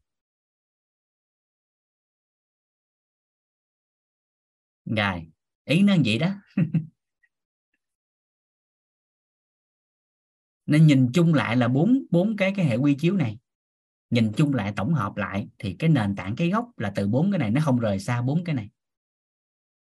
[4.85, 5.27] Ngài,
[5.65, 6.29] ý nó vậy đó.
[10.67, 13.39] Nên nhìn chung lại là bốn bốn cái cái hệ quy chiếu này
[14.11, 17.33] nhìn chung lại, tổng hợp lại, thì cái nền tảng, cái gốc là từ bốn
[17.33, 18.71] cái này, nó không rời xa bốn cái này.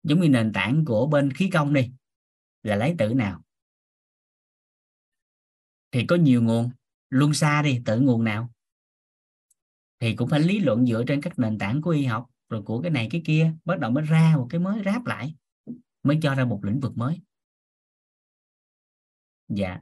[0.03, 1.91] Giống như nền tảng của bên khí công đi,
[2.63, 3.43] là lấy từ nào?
[5.91, 6.69] Thì có nhiều nguồn.
[7.09, 8.49] Luôn xa đi, tự nguồn nào?
[9.99, 12.81] Thì cũng phải lý luận dựa trên các nền tảng của y học, rồi của
[12.81, 15.35] cái này, cái kia, bắt đầu mới ra một cái mới ráp lại,
[16.03, 17.21] mới cho ra một lĩnh vực mới.
[19.47, 19.81] Dạ.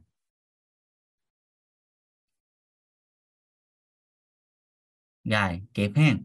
[5.23, 6.17] Rồi kịp ha.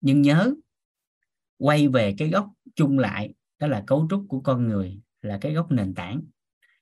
[0.00, 0.54] Nhưng nhớ
[1.58, 5.52] quay về cái gốc chung lại đó là cấu trúc của con người là cái
[5.52, 6.22] gốc nền tảng.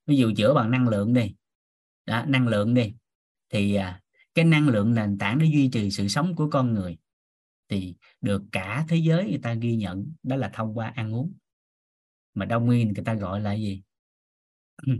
[0.07, 1.35] Ví dụ chữa bằng năng lượng đi.
[2.07, 2.95] Đó, năng lượng đi.
[3.51, 4.03] Thì à,
[4.35, 6.99] cái năng lượng nền tảng để duy trì sự sống của con người
[7.69, 11.33] thì được cả thế giới người ta ghi nhận đó là thông qua ăn uống.
[12.35, 13.83] Mà đông nguyên người ta gọi là gì?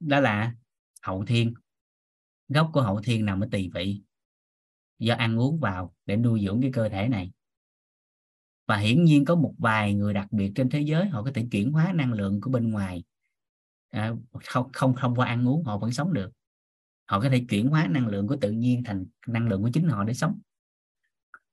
[0.00, 0.54] Đó là
[1.02, 1.54] hậu thiên.
[2.48, 4.02] Gốc của hậu thiên nằm ở tỳ vị
[4.98, 7.32] do ăn uống vào để nuôi dưỡng cái cơ thể này.
[8.66, 11.46] Và hiển nhiên có một vài người đặc biệt trên thế giới họ có thể
[11.50, 13.04] chuyển hóa năng lượng của bên ngoài.
[13.90, 14.12] À,
[14.44, 16.30] không không không qua ăn uống họ vẫn sống được.
[17.04, 19.88] Họ có thể chuyển hóa năng lượng của tự nhiên thành năng lượng của chính
[19.88, 20.40] họ để sống.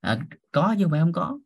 [0.02, 1.40] À, có chứ không phải không có.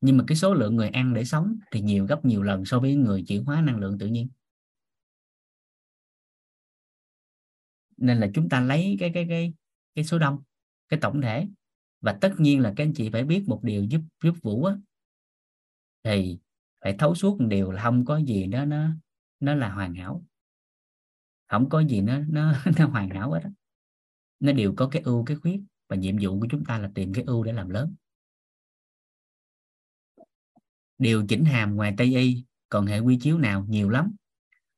[0.00, 2.80] Nhưng mà cái số lượng người ăn để sống thì nhiều gấp nhiều lần so
[2.80, 4.28] với người chuyển hóa năng lượng tự nhiên.
[7.96, 9.54] Nên là chúng ta lấy cái cái cái
[9.94, 10.42] cái số đông
[10.88, 11.48] cái tổng thể.
[12.00, 14.74] Và tất nhiên là các anh chị phải biết một điều giúp giúp vũ á.
[16.04, 16.38] Thì
[16.80, 18.88] phải thấu suốt một điều là không có gì đó nó
[19.40, 20.24] nó là hoàn hảo.
[21.46, 23.50] Không có gì nó nó nó hoàn hảo hết đó.
[24.40, 25.60] nó đều có cái ưu, cái khuyết.
[25.88, 27.94] Và nhiệm vụ của chúng ta là tìm cái ưu để làm lớn.
[30.98, 33.64] Điều chỉnh hàm ngoài tây y, còn hệ quy chiếu nào?
[33.68, 34.12] Nhiều lắm.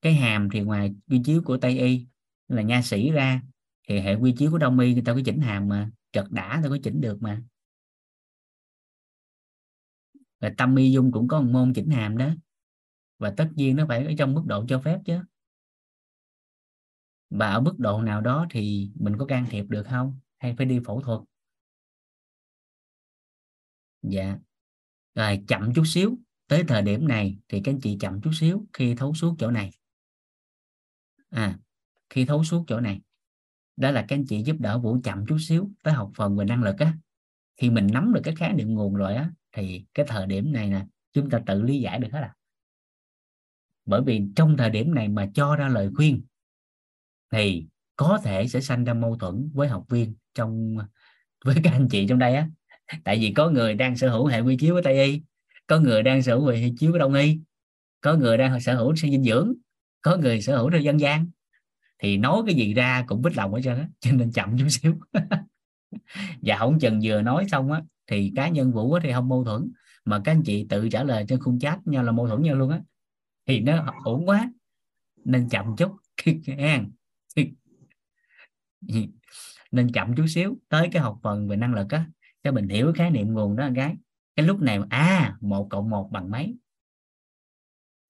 [0.03, 2.07] Cái hàm thì ngoài quy chiếu của tây y
[2.49, 3.43] là nha sĩ ra,
[3.89, 6.61] thì hệ quy chiếu của đông y người ta có chỉnh hàm mà chợt đã
[6.62, 7.43] tôi có chỉnh được mà.
[10.41, 12.35] Và tâm y dung cũng có một môn chỉnh hàm đó.
[13.19, 15.20] Và tất nhiên nó phải ở trong mức độ cho phép chứ.
[17.31, 20.19] Và ở mức độ nào đó thì mình có can thiệp được không?
[20.39, 21.20] Hay phải đi phẫu thuật?
[24.03, 24.39] Dạ.
[25.15, 26.19] Rồi chậm chút xíu.
[26.47, 29.51] Tới thời điểm này thì các anh chị chậm chút xíu khi thấu suốt chỗ
[29.51, 29.70] này.
[31.31, 31.59] À
[32.11, 33.01] khi thấu suốt chỗ này
[33.78, 36.44] đó là các anh chị giúp đỡ vũ chậm chút xíu tới học phần về
[36.44, 36.92] năng lực á.
[37.57, 40.68] Khi mình nắm được cái khái niệm nguồn rồi á, thì cái thời điểm này
[40.70, 42.34] nè, chúng ta tự lý giải được hết à.
[43.86, 46.23] Bởi vì trong thời điểm này mà cho ra lời khuyên,
[47.32, 47.66] thì
[47.97, 50.76] có thể sẽ sanh ra mâu thuẫn với học viên trong,
[51.44, 52.48] với các anh chị trong đây á.
[53.05, 55.23] Tại vì có người đang sở hữu hệ quy chiếu với tây y,
[55.66, 57.39] có người đang sở hữu hệ chiếu với đông y,
[58.00, 59.55] có người đang sở hữu sinh dinh dưỡng,
[60.02, 61.26] có người sở hữu theo dân gian
[61.99, 64.68] thì nói cái gì ra cũng bích lòng ở trơn á, cho nên chậm chút
[64.68, 64.99] xíu.
[66.43, 69.73] Và không chừng vừa nói xong á, thì cá nhân vũ thì không mâu thuẫn,
[70.05, 72.57] mà các anh chị tự trả lời trên khung chat nhau là mâu thuẫn nhau
[72.57, 72.81] luôn á.
[73.47, 74.52] Thì nó ổn quá,
[75.25, 75.97] nên chậm chút.
[79.73, 82.07] Nên chậm chút xíu, tới cái học phần về năng lực á
[82.43, 83.97] cho mình hiểu khái niệm nguồn đó gái.
[84.36, 86.57] Cái lúc này à một cộng một bằng mấy?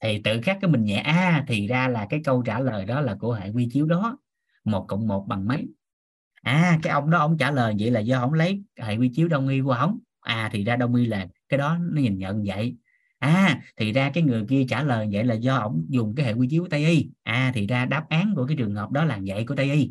[0.01, 2.85] Thì tự khắc cái mình nhẹ a à, thì ra là cái câu trả lời
[2.85, 4.19] đó là của hệ quy chiếu đó
[4.65, 5.69] một cộng một bằng mấy?
[6.43, 9.29] À cái ông đó ông trả lời vậy là do ông lấy hệ quy chiếu
[9.29, 12.45] đông y của ông à thì ra đông y là cái đó nó nhìn nhận
[12.47, 12.77] vậy.
[13.19, 16.33] À thì ra cái người kia trả lời vậy là do ông dùng cái hệ
[16.33, 17.09] quy chiếu của tây y.
[17.23, 19.91] À thì ra đáp án của cái trường hợp đó là vậy của tây y.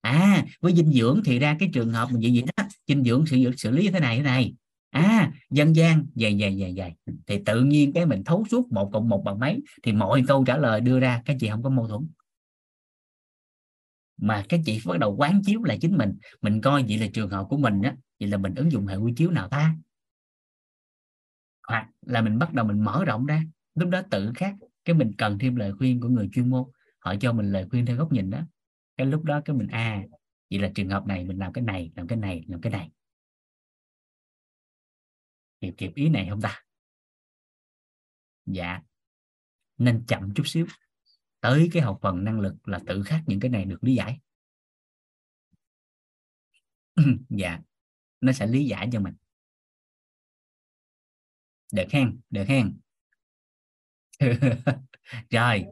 [0.00, 3.26] À với dinh dưỡng thì ra cái trường hợp mình vậy vậy đó dinh dưỡng
[3.26, 4.54] xử xử lý thế này thế này
[5.02, 6.94] à dân gian, dày dày dày dày.
[7.26, 10.44] Thì tự nhiên cái mình thấu suốt một cộng một bằng mấy thì mọi câu
[10.44, 12.08] trả lời đưa ra các chị không có mâu thuẫn.
[14.16, 16.18] Mà các chị bắt đầu quán chiếu lại chính mình.
[16.42, 18.96] Mình coi vậy là trường hợp của mình á, vậy là mình ứng dụng hệ
[18.96, 19.76] quy chiếu nào ta?
[21.68, 23.42] Hoặc là mình bắt đầu mình mở rộng ra.
[23.74, 26.64] Lúc đó tự khác cái mình cần thêm lời khuyên của người chuyên môn.
[26.98, 28.40] Họ cho mình lời khuyên theo góc nhìn đó.
[28.96, 30.02] Cái lúc đó cái mình à
[30.50, 32.90] vậy là trường hợp này mình làm cái này, làm cái này, làm cái này
[35.60, 36.62] kịp kịp ý này không ta?
[38.46, 38.80] Dạ.
[39.78, 40.66] Nên chậm chút xíu.
[41.40, 44.20] Tới cái học phần năng lực là tự khắc những cái này được lý giải.
[47.28, 47.60] Dạ.
[48.20, 49.14] Nó sẽ lý giải cho mình.
[51.72, 52.78] Được hen được hen.
[55.30, 55.64] Rồi.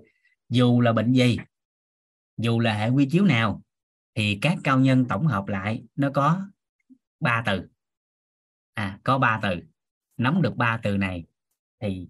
[0.48, 1.38] Dù là bệnh gì,
[2.36, 3.62] dù là hệ quy chiếu nào,
[4.14, 6.48] thì các cao nhân tổng hợp lại, nó có
[7.20, 7.68] ba từ.
[8.74, 9.73] À có ba từ
[10.16, 11.24] nắm được ba từ này
[11.80, 12.08] thì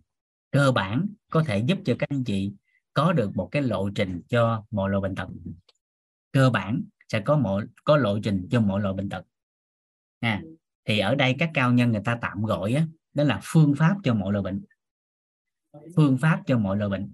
[0.50, 2.52] cơ bản có thể giúp cho các anh chị
[2.94, 5.28] có được một cái lộ trình cho mọi loại bệnh tật.
[6.33, 9.24] Cơ bản sẽ có mọi có lộ trình cho mọi loại bệnh tật.
[10.20, 10.42] À,
[10.84, 13.97] thì ở đây các cao nhân người ta tạm gọi á, đó là phương pháp
[14.05, 14.65] cho mọi loại bệnh.
[15.97, 17.12] Phương pháp cho mọi loại bệnh.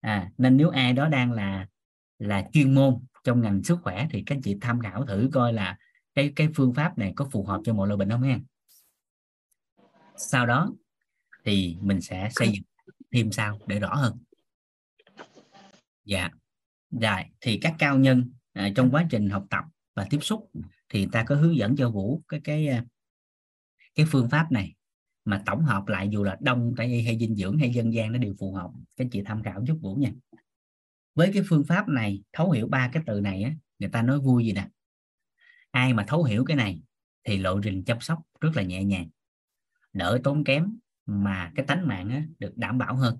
[0.00, 1.66] À, nên nếu ai đó đang là
[2.18, 5.52] là chuyên môn trong ngành sức khỏe thì các anh chị tham khảo thử coi
[5.52, 5.78] là
[6.14, 8.38] cái cái phương pháp này có phù hợp cho mọi loại bệnh không nha
[10.18, 10.72] sau đó
[11.44, 12.64] thì mình sẽ xây dựng
[13.12, 14.18] thêm sao để rõ hơn.
[16.04, 16.28] Dạ.
[16.90, 19.64] Rồi thì các cao nhân à, trong quá trình học tập
[19.94, 20.50] và tiếp xúc
[20.88, 22.84] thì ta có hướng dẫn cho vũ cái cái à,
[23.94, 24.74] cái phương pháp này.
[25.24, 28.12] Mà tổng hợp lại dù là đông tây y hay dinh dưỡng hay dân gian
[28.12, 28.70] nó đều phù hợp.
[28.96, 30.10] Các chị tham khảo giúp vũ nha.
[31.14, 34.20] Với cái phương pháp này thấu hiểu ba cái từ này á người ta nói
[34.20, 34.68] vui gì nè.
[35.70, 36.82] Ai mà thấu hiểu cái này
[37.24, 39.08] thì lộ trình chăm sóc rất là nhẹ nhàng
[39.92, 43.18] đỡ tốn kém mà cái tánh mạng á, được đảm bảo hơn.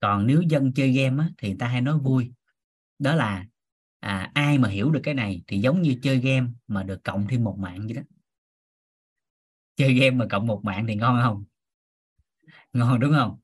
[0.00, 2.32] Còn nếu dân chơi game á, thì ta hay nói vui.
[2.98, 3.46] Đó là
[4.00, 7.26] à, ai mà hiểu được cái này thì giống như chơi game mà được cộng
[7.28, 8.02] thêm một mạng vậy đó.
[9.76, 11.44] Chơi game mà cộng một mạng thì ngon không?
[12.72, 13.40] Ngon đúng không?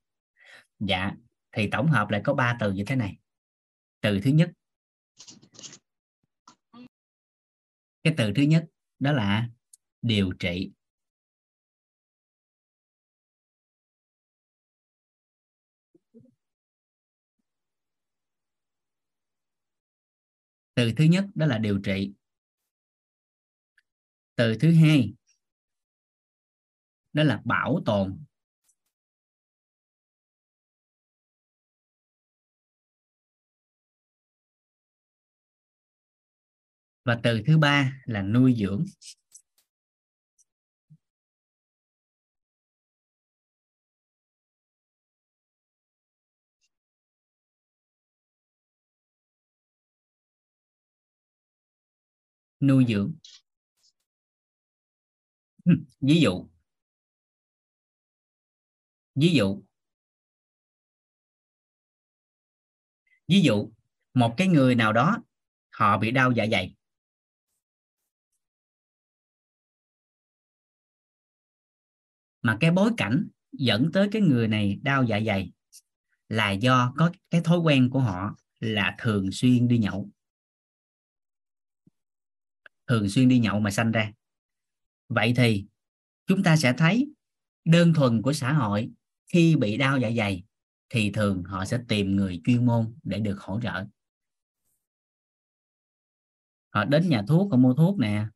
[0.78, 1.12] Dạ
[1.52, 3.18] thì tổng hợp lại có ba từ như thế này.
[4.00, 4.50] Từ thứ nhất.
[8.02, 8.66] Cái từ thứ nhất
[8.98, 9.48] đó là
[10.02, 10.72] điều trị.
[20.80, 22.12] Từ thứ nhất đó là điều trị.
[24.36, 25.14] Từ thứ hai
[27.12, 28.24] đó là bảo tồn.
[37.04, 38.84] Và từ thứ ba là nuôi dưỡng.
[52.60, 53.12] Nuôi dưỡng.
[56.00, 56.48] Ví dụ.
[59.14, 59.62] Ví dụ.
[63.28, 63.72] Ví dụ,
[64.14, 65.18] một cái người nào đó,
[65.70, 66.74] họ bị đau dạ dày.
[72.42, 75.52] Mà cái bối cảnh dẫn tới cái người này đau dạ dày
[76.28, 80.10] là do có cái thói quen của họ là thường xuyên đi nhậu
[82.90, 84.12] thường xuyên đi nhậu mà sanh ra.
[85.08, 85.66] Vậy thì,
[86.26, 87.12] chúng ta sẽ thấy
[87.64, 88.90] đơn thuần của xã hội,
[89.32, 90.44] khi bị đau dạ dày,
[90.88, 93.84] thì thường họ sẽ tìm người chuyên môn để được hỗ trợ.
[96.70, 98.26] Họ đến nhà thuốc, họ mua thuốc nè,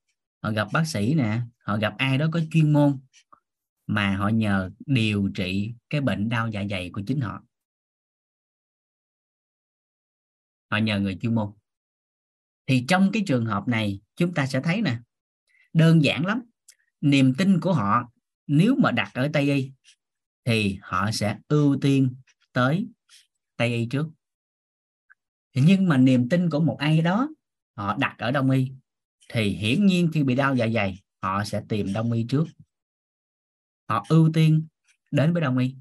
[0.42, 2.99] họ gặp bác sĩ nè, họ gặp ai đó có chuyên môn
[3.86, 7.42] mà họ nhờ điều trị cái bệnh đau dạ dày của chính họ.
[10.70, 11.52] Họ nhờ người chuyên môn.
[12.66, 14.99] Thì trong cái trường hợp này chúng ta sẽ thấy nè,
[15.73, 16.43] đơn giản lắm.
[17.01, 18.10] Niềm tin của họ,
[18.47, 19.73] nếu mà đặt ở tây y,
[20.44, 22.15] thì họ sẽ ưu tiên
[22.52, 22.86] tới
[23.57, 24.07] tây y trước.
[25.55, 27.28] Nhưng mà niềm tin của một ai đó,
[27.76, 28.73] họ đặt ở đông y,
[29.28, 32.44] thì hiển nhiên khi bị đau dạ dày, họ sẽ tìm đông y trước.
[33.89, 34.67] Họ ưu tiên
[35.10, 35.75] đến với đông y.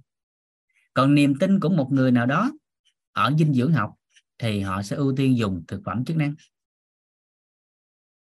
[0.94, 2.52] Còn niềm tin của một người nào đó
[3.12, 3.94] ở dinh dưỡng học,
[4.38, 6.36] thì họ sẽ ưu tiên dùng thực phẩm chức năng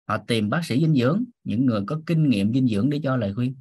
[0.07, 3.17] họ tìm bác sĩ dinh dưỡng, những người có kinh nghiệm dinh dưỡng để cho
[3.17, 3.55] lời khuyên.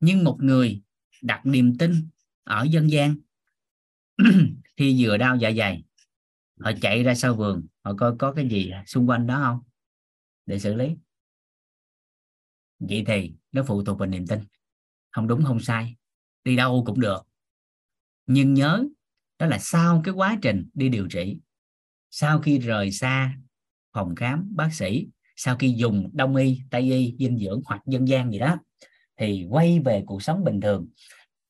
[0.00, 0.82] Nhưng một người
[1.22, 2.08] đặt niềm tin
[2.44, 3.16] ở dân gian
[4.76, 5.84] khi vừa đau dạ dày,
[6.60, 9.60] họ chạy ra sau vườn, họ coi có cái gì xung quanh đó không?
[10.46, 10.96] Để xử lý.
[12.78, 14.40] Vậy thì nó phụ thuộc vào niềm tin.
[15.10, 15.96] Không đúng, không sai.
[16.44, 17.22] Đi đâu cũng được.
[18.26, 18.84] Nhưng nhớ,
[19.38, 21.40] đó là sau cái quá trình đi điều trị,
[22.10, 23.36] sau khi rời xa
[23.92, 25.06] phòng khám, bác sĩ,
[25.36, 28.56] sau khi dùng đông y, tây y, dinh dưỡng hoặc dân gian gì đó,
[29.16, 30.88] thì quay về cuộc sống bình thường.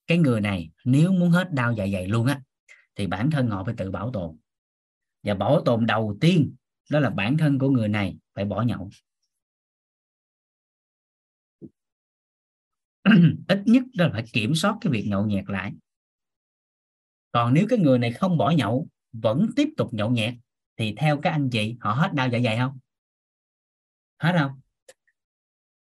[0.06, 2.40] Cái người này nếu muốn hết đau dạ dày luôn á,
[2.96, 4.36] thì bản thân họ phải tự bảo tồn.
[5.22, 6.54] Và bảo tồn đầu tiên
[6.90, 8.90] đó là bản thân của người này phải bỏ nhậu.
[13.48, 15.72] Ít nhất đó là phải kiểm soát cái việc nhậu nhẹt lại.
[17.32, 20.34] Còn nếu cái người này không bỏ nhậu, vẫn tiếp tục nhậu nhẹt
[20.76, 22.78] thì theo các anh chị họ hết đau dạ dày không?
[24.18, 24.60] Hết không?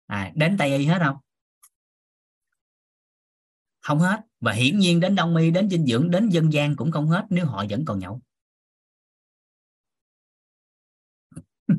[0.06, 1.18] À, đến tây y hết không?
[3.82, 4.19] Không hết.
[4.40, 7.26] Và hiển nhiên đến đông y đến dinh dưỡng đến dân gian cũng không hết
[7.30, 8.22] nếu họ vẫn còn nhậu.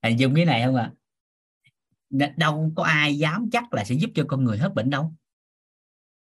[0.00, 0.92] À, dùng cái này không ạ
[2.20, 2.34] à?
[2.36, 5.14] đâu có ai dám chắc là sẽ giúp cho con người hết bệnh đâu.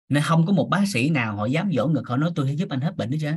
[0.10, 2.54] Nên không có một bác sĩ nào họ dám dỗ ngực họ nói tôi sẽ
[2.54, 3.32] giúp anh hết bệnh hết chứ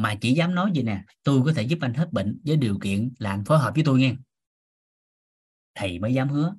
[0.00, 2.78] mà chỉ dám nói gì nè, tôi có thể giúp anh hết bệnh với điều
[2.82, 4.14] kiện là anh phối hợp với tôi nghe.
[5.74, 6.54] Thầy mới dám hứa,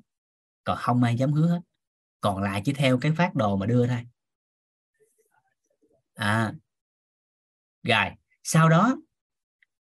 [0.63, 1.61] còn không ai dám hứa hết.
[2.21, 4.05] Còn lại chỉ theo cái phát đồ mà đưa thôi.
[6.13, 6.53] À
[7.83, 8.05] rồi,
[8.43, 8.97] sau đó,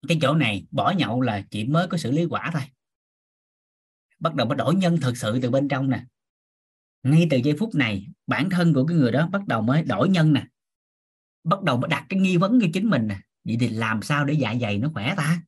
[0.07, 2.61] cái chỗ này bỏ nhậu là chỉ mới có xử lý quả thôi.
[4.19, 6.06] Bắt đầu mới đổi nhân thực sự từ bên trong nè.
[7.03, 10.09] Ngay từ giây phút này, bản thân của cái người đó bắt đầu mới đổi
[10.09, 10.48] nhân nè.
[11.43, 14.26] Bắt đầu mới đặt cái nghi vấn cho chính mình nè vậy thì làm sao
[14.26, 15.42] để dạ dày nó khỏe ta?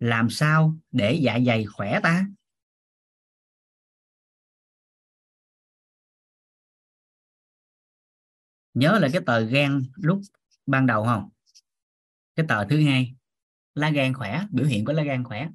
[0.00, 2.26] Làm sao để dạ dày khỏe ta?
[8.74, 10.20] Nhớ là cái tờ gan lúc
[10.66, 11.28] ban đầu không?
[12.36, 13.14] Cái tờ thứ hai,
[13.74, 15.48] lá gan khỏe, biểu hiện của lá gan khỏe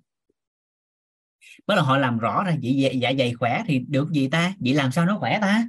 [1.67, 4.53] bắt đầu họ làm rõ ra vậy dạ dày khỏe thì được gì ta?
[4.59, 5.67] Vậy làm sao nó khỏe ta?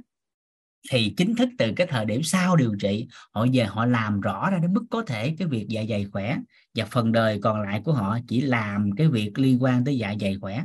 [0.91, 4.49] Thì chính thức từ cái thời điểm sau điều trị, họ về họ làm rõ
[4.51, 6.37] ra đến mức có thể cái việc dạ dày khỏe.
[6.75, 10.15] Và phần đời còn lại của họ chỉ làm cái việc liên quan tới dạ
[10.19, 10.63] dày khỏe.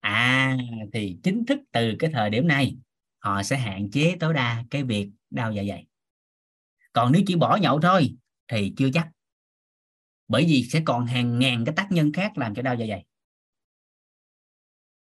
[0.00, 0.56] À
[0.92, 2.76] thì chính thức từ cái thời điểm này,
[3.18, 5.86] họ sẽ hạn chế tối đa cái việc đau dạ dày.
[6.92, 8.14] Còn nếu chỉ bỏ nhậu thôi,
[8.48, 9.08] thì chưa chắc
[10.32, 13.04] bởi vì sẽ còn hàng ngàn cái tác nhân khác làm cho đau dạ dày.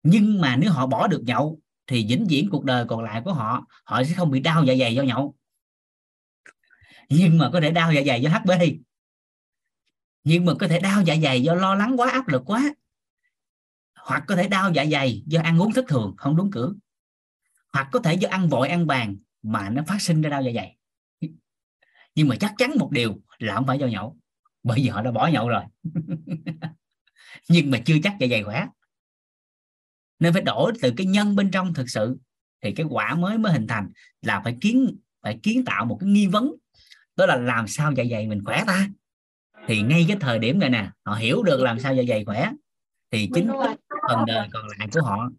[0.03, 3.33] Nhưng mà nếu họ bỏ được nhậu, thì vĩnh viễn cuộc đời còn lại của
[3.33, 5.35] họ họ sẽ không bị đau dạ dày do nhậu.
[7.09, 8.51] Nhưng mà có thể đau dạ dày do HB
[10.23, 12.73] nhưng mà có thể đau dạ dày do lo lắng quá, áp lực quá.
[13.95, 16.73] Hoặc có thể đau dạ dày do ăn uống thất thường, không đúng cửa.
[17.73, 20.51] Hoặc có thể do ăn vội, ăn bàn mà nó phát sinh ra đau dạ
[20.55, 20.77] dày.
[22.15, 24.17] Nhưng mà chắc chắn một điều là không phải do nhậu
[24.65, 25.63] bởi vì họ đã bỏ nhậu rồi.
[27.49, 28.67] Nhưng mà chưa chắc dạ dày khỏe.
[30.19, 32.17] Nên phải đổi từ cái nhân bên trong thực sự.
[32.61, 36.09] Thì cái quả mới mới hình thành là phải kiến phải kiến tạo một cái
[36.09, 36.55] nghi vấn.
[37.15, 38.87] Đó là làm sao dạ dày mình khỏe ta?
[39.67, 42.51] Thì ngay cái thời điểm này nè họ hiểu được làm sao dạ dày khỏe.
[43.11, 43.47] Thì chính
[44.09, 45.29] phần đời còn lại của họ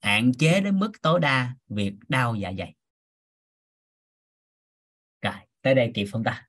[0.00, 2.74] hạn chế đến mức tối đa việc đau dạ dày.
[5.22, 6.48] Rồi tới đây kịp không ta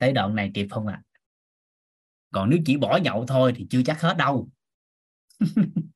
[0.00, 1.02] tới đoạn này kịp không ạ?
[1.04, 1.06] À?
[2.30, 4.48] còn nếu chỉ bỏ nhậu thôi thì chưa chắc hết đâu.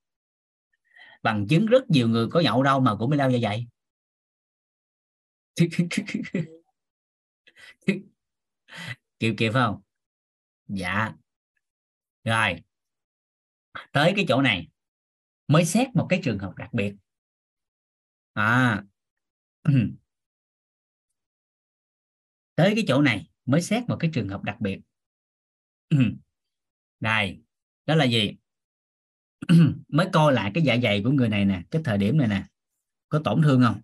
[1.23, 3.67] Bằng chứng rất nhiều người có nhậu đâu mà cũng bị đau như vậy.
[9.19, 9.83] Kịp kịp không?
[10.69, 11.13] Dạ.
[12.25, 12.63] Rồi.
[13.93, 14.69] Tới cái chỗ này.
[15.49, 16.95] Mới xét một cái trường hợp đặc biệt.
[18.33, 18.85] À.
[22.55, 24.81] Tới cái chỗ này mới xét một cái trường hợp đặc biệt.
[27.01, 27.41] Này,
[27.87, 28.37] đó là gì?
[29.89, 32.45] Mới coi lại cái dạ dày của người này nè cái thời điểm này nè.
[33.09, 33.81] Có tổn thương không?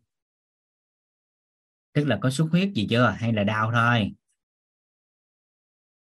[1.93, 3.17] Tức là có xuất huyết gì chưa?
[3.19, 4.15] Hay là đau thôi?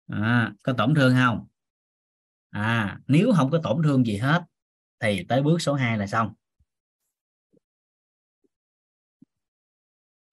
[0.08, 1.48] À, có tổn thương không?
[2.50, 4.46] À nếu không có tổn thương gì hết
[5.00, 6.34] thì tới bước số 2 là xong.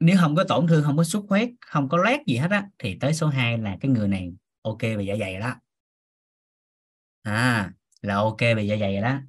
[0.00, 2.68] Nếu không có tổn thương không có xuất huyết không có lét gì hết á
[2.78, 5.54] thì tới số 2 là cái người này ok về dạ dày đó.
[7.22, 9.20] À là ok về dạ dày đó.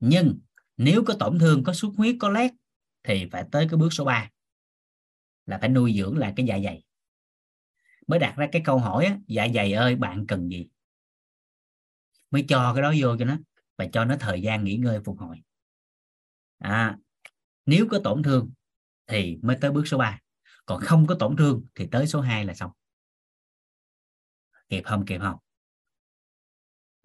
[0.00, 0.38] Nhưng
[0.76, 2.52] nếu có tổn thương có xuất huyết có lét
[3.02, 4.30] thì phải tới cái bước số 3
[5.46, 6.84] là phải nuôi dưỡng lại cái dạ dày.
[8.06, 10.68] Mới đặt ra cái câu hỏi á, dạ dày ơi bạn cần gì?
[12.30, 13.38] Mới cho cái đó vô cho nó
[13.78, 15.42] và cho nó thời gian nghỉ ngơi phục hồi.
[16.58, 16.98] À,
[17.66, 18.50] nếu có tổn thương
[19.08, 20.18] thì mới tới bước số 3
[20.66, 22.70] còn không có tổn thương thì tới số 2 là xong.
[24.68, 25.38] Kịp không kịp không?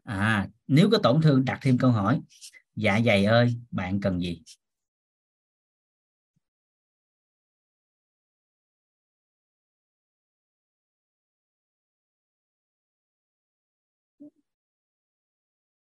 [0.05, 2.21] À nếu có tổn thương đặt thêm câu hỏi.
[2.75, 4.43] Dạ dày ơi, bạn cần gì?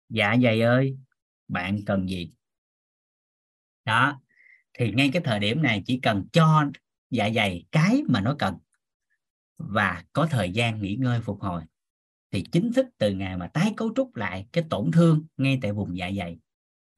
[0.09, 0.97] Dạ dày ơi,
[1.47, 2.31] bạn cần gì?
[3.85, 4.19] Đó
[4.77, 6.65] thì ngay cái thời điểm này chỉ cần cho
[7.09, 8.55] dạ dày cái mà nó cần.
[9.57, 11.63] Và có thời gian nghỉ ngơi phục hồi.
[12.31, 15.73] Thì chính thức từ ngày mà tái cấu trúc lại cái tổn thương ngay tại
[15.73, 16.39] vùng dạ dày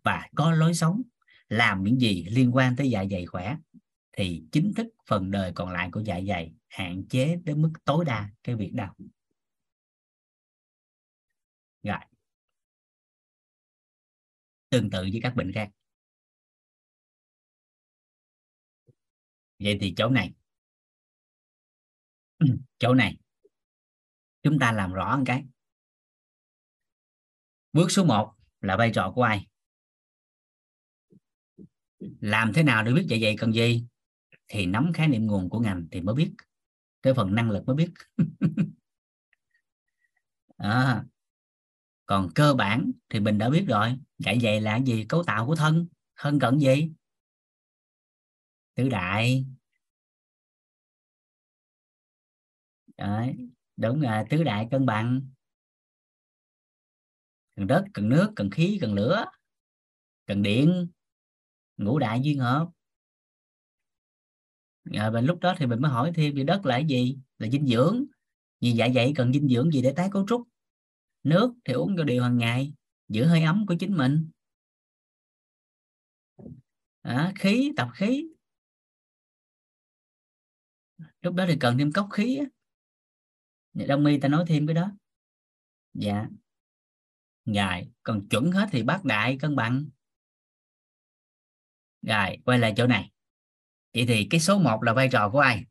[0.03, 1.01] và có lối sống,
[1.48, 3.58] làm những gì liên quan tới dạ dày khỏe,
[4.11, 8.06] thì chính thức phần đời còn lại của dạ dày hạn chế đến mức tối
[8.06, 8.95] đa cái việc đau.
[11.83, 11.99] Rồi.
[14.69, 15.69] Tương tự với các bệnh khác.
[19.59, 20.33] Vậy thì chỗ này.
[22.39, 22.45] Ừ,
[22.79, 23.17] chỗ này.
[24.43, 25.43] Chúng ta làm rõ một cái.
[27.73, 29.47] Bước số 1 là vai trò của ai?
[32.21, 33.83] Làm thế nào để biết dạ dày cần gì?
[34.47, 36.31] Thì nắm khái niệm nguồn của ngành thì mới biết.
[37.01, 37.89] Cái phần năng lực mới biết.
[40.57, 41.03] À,
[42.05, 43.95] còn cơ bản thì mình đã biết rồi.
[44.17, 45.05] Dạ dày là gì?
[45.09, 45.88] Cấu tạo của thân.
[46.17, 46.91] Thân cần gì?
[48.80, 49.45] Tứ đại.
[52.98, 53.35] Đấy,
[53.77, 55.22] đúng là tứ đại cân bằng.
[57.56, 59.25] Cần đất cần nước cần khí cần lửa
[60.25, 60.88] cần điện
[61.77, 62.69] ngũ đại duyên hợp.
[64.93, 67.17] À, và lúc đó thì mình mới hỏi thêm về đất là cái gì?
[67.38, 68.06] Là dinh dưỡng.
[68.61, 70.48] Vì dạ dày cần dinh dưỡng gì để tái cấu trúc?
[71.24, 72.74] Nước thì uống cho điều hàng ngày
[73.09, 74.30] giữ hơi ấm của chính mình.
[77.01, 78.30] À, khí tập khí
[81.22, 82.45] lúc đó thì cần thêm cốc khí á.
[83.88, 84.91] đông y ta nói thêm cái đó.
[85.93, 86.27] Dạ.
[87.45, 89.85] Ngài, còn chuẩn hết thì bác đại cân bằng.
[92.01, 93.11] Rồi quay lại chỗ này.
[93.93, 95.65] Vậy thì cái số 1 là vai trò của ai?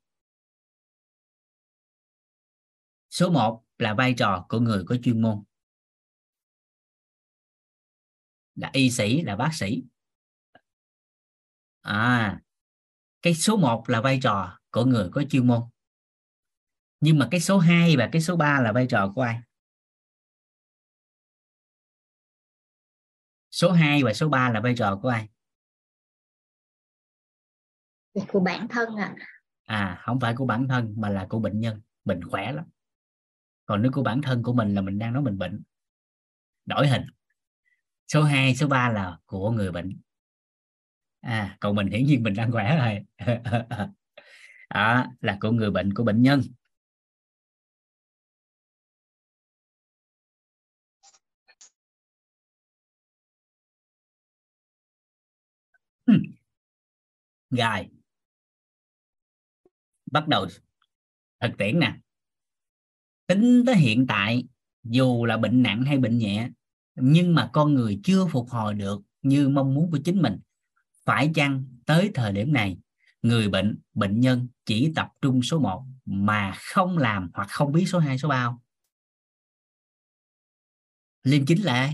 [3.10, 5.44] Số 1 là vai trò của người có chuyên môn.
[8.54, 9.82] Là y sĩ, là bác sĩ.
[11.80, 12.40] À
[13.22, 15.60] cái số 1 là vai trò của người có chuyên môn.
[17.00, 19.40] Nhưng mà cái số 2 và cái số 3 là vai trò của ai?
[23.50, 25.28] Số 2 và số 3 là vai trò của ai?
[28.28, 29.14] Của bản thân ạ.
[29.64, 31.80] À không phải của bản thân mà là của bệnh nhân.
[32.04, 32.64] Bệnh khỏe lắm.
[33.66, 35.62] Còn nếu của bản thân của mình là mình đang nói mình bệnh.
[36.66, 37.02] Đổi hình.
[38.12, 40.00] Số 2 số 3 là của người bệnh.
[41.20, 43.04] À còn mình hiển nhiên mình đang khỏe rồi
[44.70, 46.42] đó là của người bệnh, của bệnh nhân.
[56.06, 56.38] Hmm.
[57.50, 57.88] Rồi.
[60.12, 60.46] Bắt đầu
[61.40, 61.96] thực tiễn nè.
[63.26, 64.44] Tính tới hiện tại,
[64.84, 66.50] dù là bệnh nặng hay bệnh nhẹ,
[66.94, 70.38] nhưng mà con người chưa phục hồi được như mong muốn của chính mình.
[71.04, 72.76] Phải chăng tới thời điểm này
[73.22, 77.84] người bệnh bệnh nhân chỉ tập trung số 1 mà không làm hoặc không biết
[77.88, 78.56] số 2 số 3 không?
[81.24, 81.90] liêm chính là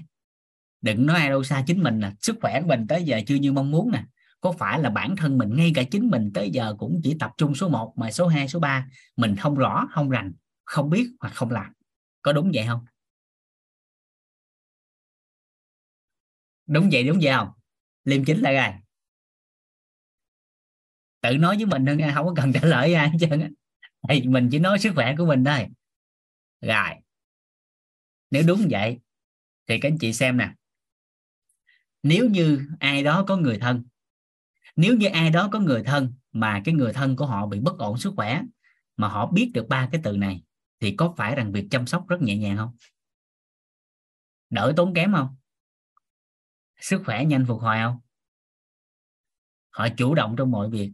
[0.82, 3.34] đừng nói ai đâu, xa chính mình nè, sức khỏe của mình tới giờ chưa
[3.34, 4.04] như mong muốn nè.
[4.40, 7.30] Có phải là bản thân mình, ngay cả chính mình tới giờ cũng chỉ tập
[7.38, 8.86] trung số 1 mà số 2 số 3
[9.16, 10.32] mình không rõ, không rành,
[10.64, 11.72] không biết hoặc không làm.
[12.22, 12.84] Có đúng vậy không?
[16.66, 17.48] Đúng vậy đúng vậy không?
[18.04, 18.83] Liêm chính là ai?
[21.24, 23.54] Tự nói với mình thôi nha không có cần trả lời ai hết trơn
[24.08, 25.66] thì mình chỉ nói sức khỏe của mình thôi.
[26.60, 26.88] Rồi.
[28.30, 29.00] Nếu đúng vậy,
[29.66, 30.54] thì các anh chị xem nè.
[32.02, 33.84] Nếu như ai đó có người thân,
[34.76, 37.78] nếu như ai đó có người thân mà cái người thân của họ bị bất
[37.78, 38.42] ổn sức khỏe,
[38.96, 40.42] mà họ biết được ba cái từ này,
[40.80, 42.76] thì có phải rằng việc chăm sóc rất nhẹ nhàng không?
[44.50, 45.36] Đỡ tốn kém không?
[46.80, 47.98] Sức khỏe nhanh phục hồi không?
[49.70, 50.92] Họ chủ động trong mọi việc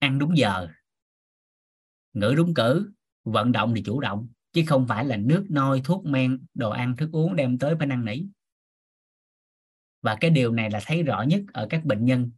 [0.00, 0.68] ăn đúng giờ.
[2.12, 2.92] Ngữ đúng cử
[3.24, 6.96] vận động thì chủ động chứ không phải là nước nôi thuốc men đồ ăn
[6.96, 8.22] thức uống đem tới phải năn nỉ.
[10.02, 12.30] Và cái điều này là thấy rõ nhất ở các bệnh nhân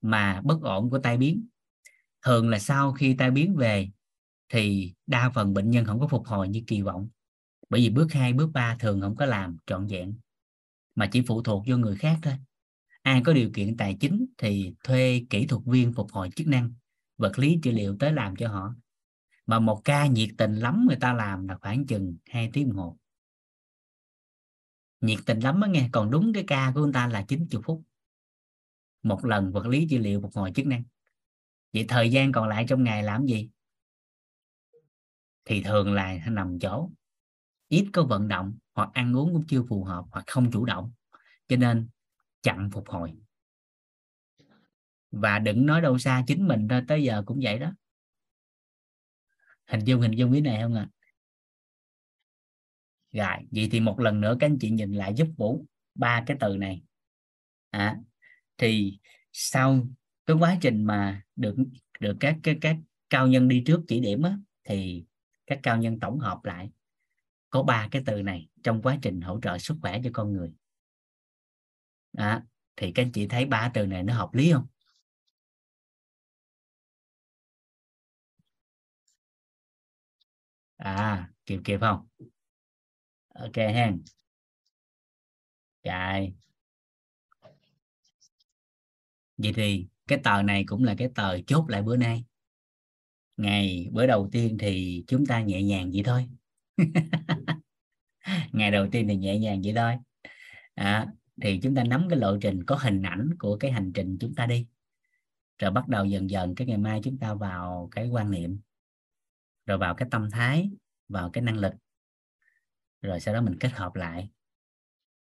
[0.00, 1.46] mà bất ổn của tai biến.
[2.22, 3.90] Thường là sau khi tai biến về
[4.48, 7.08] thì đa phần bệnh nhân không có phục hồi như kỳ vọng.
[7.70, 10.18] Bởi vì bước 2, bước 3 thường không có làm trọn vẹn
[10.94, 12.34] mà chỉ phụ thuộc vô người khác thôi
[13.06, 16.74] ai có điều kiện tài chính thì thuê kỹ thuật viên phục hồi chức năng,
[17.16, 18.74] vật lý trị liệu tới làm cho họ.
[19.46, 22.76] Mà một ca nhiệt tình lắm người ta làm là khoảng chừng 2 tiếng đồng
[22.76, 22.98] hồ
[25.00, 27.82] nhiệt tình lắm á nghe, còn đúng cái ca của người ta là 90 phút.
[29.02, 30.82] Một lần vật lý trị liệu phục hồi chức năng.
[31.72, 33.50] Vậy thời gian còn lại trong ngày làm gì?
[35.44, 36.90] Thì thường là nằm chỗ.
[37.68, 40.92] Ít có vận động hoặc ăn uống cũng chưa phù hợp hoặc không chủ động.
[41.48, 41.88] Cho nên
[42.46, 43.12] chậm phục hồi.
[45.10, 47.72] Và đừng nói đâu xa chính mình thôi tới giờ cũng vậy đó.
[49.66, 50.88] Hình dung hình dung cái này không ạ?
[50.90, 50.96] À?
[53.16, 56.36] rồi vậy thì một lần nữa các anh chị nhìn lại giúp vũ ba cái
[56.40, 56.82] từ này.
[57.70, 57.96] À,
[58.58, 58.98] thì
[59.32, 59.88] sau
[60.26, 61.54] cái quá trình mà được
[62.00, 62.76] được các các các
[63.10, 65.04] cao nhân đi trước chỉ điểm á, thì
[65.46, 66.70] các cao nhân tổng hợp lại
[67.50, 70.52] có ba cái từ này trong quá trình hỗ trợ sức khỏe cho con người
[72.16, 72.42] à,
[72.76, 74.66] thì các anh chị thấy ba từ này nó hợp lý không?
[80.78, 82.06] À kịp kịp không?
[83.34, 84.04] Ok hen.
[85.82, 86.34] Chạy
[89.36, 92.24] vậy thì cái tờ này cũng là cái tờ chốt lại bữa nay.
[93.36, 96.26] Ngày bữa đầu tiên thì chúng ta nhẹ nhàng vậy thôi.
[98.52, 99.94] Ngày đầu tiên thì nhẹ nhàng vậy thôi.
[100.74, 101.06] À,
[101.42, 104.34] thì chúng ta nắm cái lộ trình có hình ảnh của cái hành trình chúng
[104.34, 104.66] ta đi.
[105.58, 108.60] Rồi bắt đầu dần dần cái ngày mai chúng ta vào cái quan niệm
[109.66, 110.70] rồi vào cái tâm thái
[111.08, 111.72] vào cái năng lực.
[113.02, 114.30] Rồi sau đó mình kết hợp lại.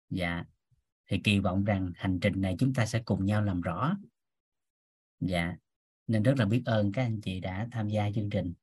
[0.09, 0.43] Dạ.
[1.07, 3.97] Thì kỳ vọng rằng hành trình này chúng ta sẽ cùng nhau làm rõ.
[5.19, 5.55] Dạ.
[6.07, 8.53] Nên rất là biết ơn các anh chị đã tham gia chương trình.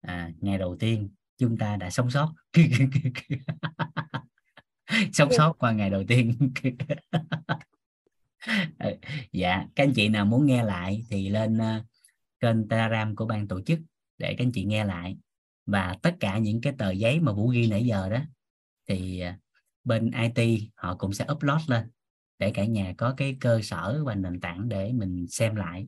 [0.00, 2.34] À, ngày đầu tiên chúng ta đã sống sót.
[5.12, 6.50] sống sót qua ngày đầu tiên.
[9.32, 11.86] Dạ các anh chị nào muốn nghe lại thì lên uh,
[12.40, 13.78] kênh telegram của ban tổ chức
[14.18, 15.16] để các anh chị nghe lại.
[15.66, 18.20] Và tất cả những cái tờ giấy mà vũ ghi nãy giờ đó
[18.88, 19.34] thì uh,
[19.84, 21.90] bên IT họ cũng sẽ upload lên
[22.38, 25.86] để cả nhà có cái cơ sở và nền tảng để mình xem lại.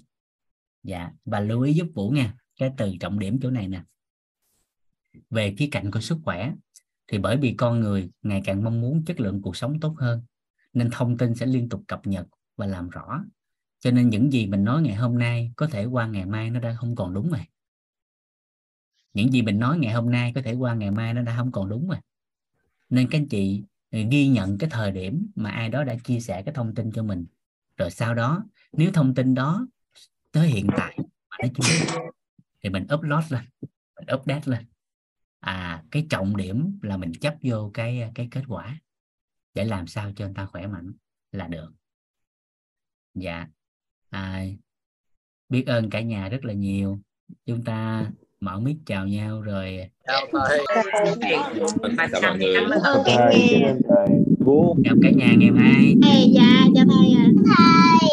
[0.83, 3.83] Dạ và lưu ý giúp vũ nha cái từ trọng điểm chỗ này nè.
[5.31, 6.53] Về khía cạnh của sức khỏe
[7.09, 10.23] thì bởi vì con người ngày càng mong muốn chất lượng cuộc sống tốt hơn,
[10.73, 13.25] nên thông tin sẽ liên tục cập nhật và làm rõ.
[13.81, 16.61] Cho nên những gì mình nói ngày hôm nay có thể qua ngày mai nó
[16.61, 17.41] đã không còn đúng rồi.
[19.15, 21.53] Những gì mình nói ngày hôm nay có thể qua ngày mai nó đã không
[21.53, 21.99] còn đúng rồi.
[22.91, 26.21] Nên các anh chị ừ, ghi nhận cái thời điểm mà ai đó đã chia
[26.21, 27.27] sẻ cái thông tin cho mình.
[27.77, 29.67] Rồi sau đó, nếu thông tin đó
[30.33, 30.99] tới hiện tại
[31.31, 32.01] mà nó chưa,
[32.63, 33.43] thì mình upload lên,
[33.97, 34.65] mình update lên
[35.41, 38.81] à cái trọng điểm là mình chấp vô cái cái kết quả.
[39.55, 40.93] Để làm sao cho người ta khỏe mạnh
[41.33, 41.73] là được.
[43.15, 43.47] Dạ.
[44.11, 44.45] À,
[45.49, 47.01] biết ơn cả nhà rất là nhiều.
[47.47, 48.11] Chúng ta
[48.41, 50.59] mở mic chào nhau rồi chào người.
[50.69, 52.15] Cảm ơn.
[52.15, 52.37] Cả
[53.05, 53.75] Thầy, nhà.
[53.89, 54.19] Thầy.
[54.85, 58.09] Chào cả nhà ngày mai thầy dạ chào thầy ạ thầy